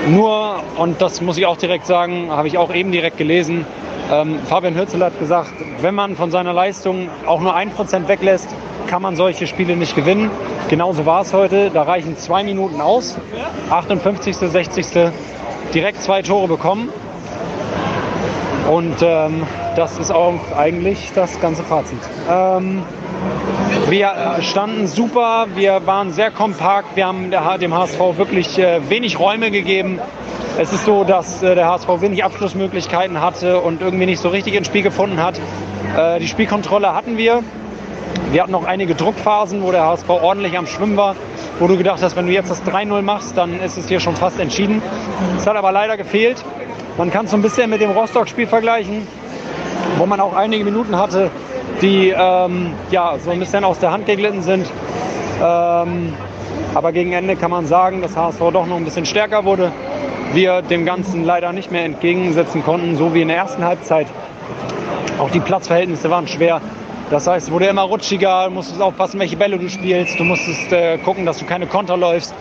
Nur, 0.10 0.62
und 0.78 1.02
das 1.02 1.22
muss 1.22 1.38
ich 1.38 1.46
auch 1.46 1.58
direkt 1.58 1.86
sagen, 1.86 2.30
habe 2.30 2.48
ich 2.48 2.58
auch 2.58 2.74
eben 2.74 2.92
direkt 2.92 3.18
gelesen, 3.18 3.66
ähm, 4.12 4.40
Fabian 4.46 4.76
Hürzel 4.76 5.04
hat 5.04 5.18
gesagt, 5.18 5.54
wenn 5.82 5.96
man 5.96 6.16
von 6.16 6.30
seiner 6.30 6.54
Leistung 6.54 7.10
auch 7.26 7.40
nur 7.40 7.56
ein 7.56 7.72
Prozent 7.72 8.08
weglässt, 8.08 8.50
kann 8.88 9.02
man 9.02 9.16
solche 9.16 9.48
Spiele 9.48 9.78
nicht 9.78 9.96
gewinnen. 9.96 10.30
Genauso 10.70 11.06
war 11.06 11.22
es 11.22 11.34
heute. 11.34 11.72
Da 11.74 11.84
reichen 11.84 12.18
zwei 12.18 12.44
Minuten 12.44 12.82
aus. 12.82 13.18
58., 13.70 14.36
60. 14.36 14.86
direkt 15.74 16.02
zwei 16.02 16.22
Tore 16.22 16.48
bekommen. 16.48 16.90
Und 18.70 18.96
ähm, 19.02 19.44
das 19.76 19.98
ist 20.00 20.12
auch 20.12 20.40
eigentlich 20.56 21.12
das 21.14 21.40
ganze 21.42 21.64
Fazit. 21.64 22.00
Ähm, 22.30 22.84
wir 23.90 24.08
äh, 24.08 24.42
standen 24.42 24.88
super, 24.88 25.48
wir 25.56 25.86
waren 25.86 26.12
sehr 26.12 26.32
kompakt, 26.32 26.96
wir 26.96 27.06
haben 27.06 27.30
der, 27.30 27.58
dem 27.58 27.74
HSV 27.74 28.00
wirklich 28.18 28.58
äh, 28.58 28.90
wenig 28.90 29.20
Räume 29.20 29.52
gegeben. 29.52 30.00
Es 30.58 30.72
ist 30.72 30.86
so, 30.86 31.04
dass 31.04 31.44
äh, 31.44 31.56
der 31.56 31.68
HSV 31.68 31.88
wenig 32.00 32.24
Abschlussmöglichkeiten 32.24 33.20
hatte 33.20 33.60
und 33.60 33.82
irgendwie 33.82 34.06
nicht 34.06 34.22
so 34.22 34.30
richtig 34.30 34.54
ins 34.54 34.68
Spiel 34.68 34.84
gefunden 34.84 35.22
hat. 35.22 35.40
Äh, 35.98 36.20
die 36.20 36.28
Spielkontrolle 36.28 36.96
hatten 36.96 37.18
wir, 37.18 37.44
Wir 38.32 38.42
hatten 38.42 38.52
noch 38.52 38.66
einige 38.66 38.96
Druckphasen, 38.96 39.62
wo 39.62 39.72
der 39.72 39.86
HSV 39.86 40.10
ordentlich 40.10 40.58
am 40.58 40.66
Schwimmen 40.66 40.98
war, 40.98 41.16
wo 41.60 41.68
du 41.68 41.78
gedacht 41.78 42.02
hast, 42.02 42.16
wenn 42.16 42.26
du 42.26 42.34
jetzt 42.34 42.50
das 42.50 42.64
3-0 42.64 43.02
machst, 43.04 43.38
dann 43.38 43.60
ist 43.60 43.78
es 43.78 43.88
hier 43.88 44.00
schon 44.00 44.16
fast 44.16 44.40
entschieden. 44.40 44.82
Es 45.38 45.46
hat 45.46 45.56
aber 45.56 45.72
leider 45.72 45.98
gefehlt. 45.98 46.44
Man 46.96 47.10
kann 47.10 47.26
es 47.26 47.32
so 47.32 47.38
ein 47.38 47.42
bisschen 47.42 47.72
mit 47.72 47.82
dem 47.82 47.90
Rostock-Spiel 47.90 48.46
vergleichen, 48.46 49.08
wo 49.98 50.06
man 50.06 50.20
auch 50.20 50.36
einige 50.36 50.64
Minuten 50.64 50.96
hatte, 50.96 51.32
die 51.82 52.10
ähm, 52.10 52.74
ja, 52.92 53.16
so 53.18 53.32
ein 53.32 53.40
bisschen 53.40 53.64
aus 53.64 53.80
der 53.80 53.92
Hand 53.92 54.06
geglitten 54.06 54.44
sind. 54.44 54.68
Ähm, 55.42 56.14
aber 56.76 56.92
gegen 56.92 57.14
Ende 57.14 57.36
kann 57.36 57.50
man 57.50 57.66
sagen, 57.66 58.04
dass 58.04 58.16
HSV 58.16 58.40
doch 58.52 58.68
noch 58.68 58.78
ein 58.78 58.86
bisschen 58.86 59.08
stärker 59.08 59.44
wurde. 59.44 59.72
Wir 60.34 60.62
dem 60.62 60.86
Ganzen 60.86 61.24
leider 61.24 61.52
nicht 61.52 61.72
mehr 61.72 61.84
entgegensetzen 61.84 62.64
konnten, 62.64 62.96
so 62.96 63.16
wie 63.16 63.24
in 63.24 63.28
der 63.28 63.38
ersten 63.38 63.64
Halbzeit. 63.64 64.06
Auch 65.18 65.32
die 65.32 65.40
Platzverhältnisse 65.40 66.12
waren 66.12 66.28
schwer. 66.28 66.62
Das 67.10 67.26
heißt, 67.26 67.48
es 67.48 67.54
wurde 67.54 67.66
immer 67.66 67.84
rutschiger, 67.84 68.46
du 68.46 68.52
musstest 68.52 68.82
aufpassen, 68.82 69.20
welche 69.20 69.36
Bälle 69.36 69.58
du 69.58 69.68
spielst. 69.68 70.20
Du 70.20 70.24
musstest 70.24 70.72
äh, 70.72 71.00
gucken, 71.00 71.26
dass 71.26 71.40
du 71.40 71.46
keine 71.46 71.66
Konter 71.66 71.98
läufst, 71.98 72.36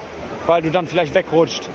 weil 0.47 0.63
du 0.63 0.71
dann 0.71 0.87
vielleicht 0.87 1.15
wegrutscht. 1.15 1.69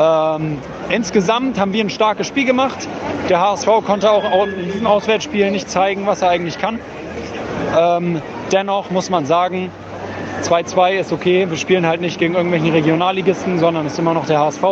Ähm, 0.00 0.58
insgesamt 0.90 1.58
haben 1.58 1.72
wir 1.72 1.84
ein 1.84 1.90
starkes 1.90 2.26
Spiel 2.26 2.44
gemacht. 2.44 2.88
Der 3.28 3.40
HSV 3.40 3.66
konnte 3.86 4.10
auch 4.10 4.46
in 4.46 4.70
diesem 4.72 4.86
Auswärtsspiel 4.86 5.50
nicht 5.50 5.70
zeigen, 5.70 6.06
was 6.06 6.22
er 6.22 6.30
eigentlich 6.30 6.58
kann. 6.58 6.78
Ähm, 7.78 8.22
dennoch 8.50 8.90
muss 8.90 9.10
man 9.10 9.26
sagen, 9.26 9.70
2-2 10.42 10.92
ist 10.92 11.12
okay. 11.12 11.46
Wir 11.48 11.56
spielen 11.56 11.86
halt 11.86 12.00
nicht 12.00 12.18
gegen 12.18 12.34
irgendwelchen 12.34 12.70
Regionalligisten, 12.70 13.58
sondern 13.58 13.86
es 13.86 13.94
ist 13.94 13.98
immer 13.98 14.14
noch 14.14 14.26
der 14.26 14.40
HSV. 14.40 14.62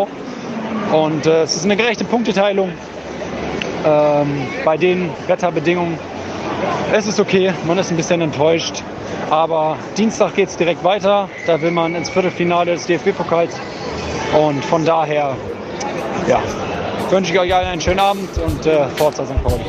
Und 0.93 1.27
äh, 1.27 1.43
es 1.43 1.57
ist 1.57 1.65
eine 1.65 1.77
gerechte 1.77 2.05
Punkteteilung. 2.05 2.71
Ähm, 3.87 4.47
bei 4.65 4.77
den 4.77 5.11
Wetterbedingungen 5.27 5.99
es 6.93 7.07
ist 7.07 7.21
okay, 7.21 7.53
man 7.67 7.79
ist 7.79 7.91
ein 7.91 7.97
bisschen 7.97 8.21
enttäuscht. 8.21 8.83
Aber 9.31 9.77
Dienstag 9.97 10.35
geht 10.35 10.49
es 10.49 10.57
direkt 10.57 10.83
weiter. 10.83 11.29
Da 11.47 11.61
will 11.61 11.71
man 11.71 11.95
ins 11.95 12.11
Viertelfinale 12.11 12.73
des 12.73 12.87
DFB-Pokals. 12.87 13.61
Und 14.39 14.65
von 14.65 14.85
daher 14.85 15.37
ja, 16.29 16.43
wünsche 17.11 17.33
ich 17.33 17.39
euch 17.39 17.55
allen 17.55 17.69
einen 17.69 17.81
schönen 17.81 18.01
Abend 18.01 18.39
und 18.39 18.67
äh, 18.67 18.87
Forza 18.97 19.25
St. 19.25 19.43
Pauli. 19.43 19.65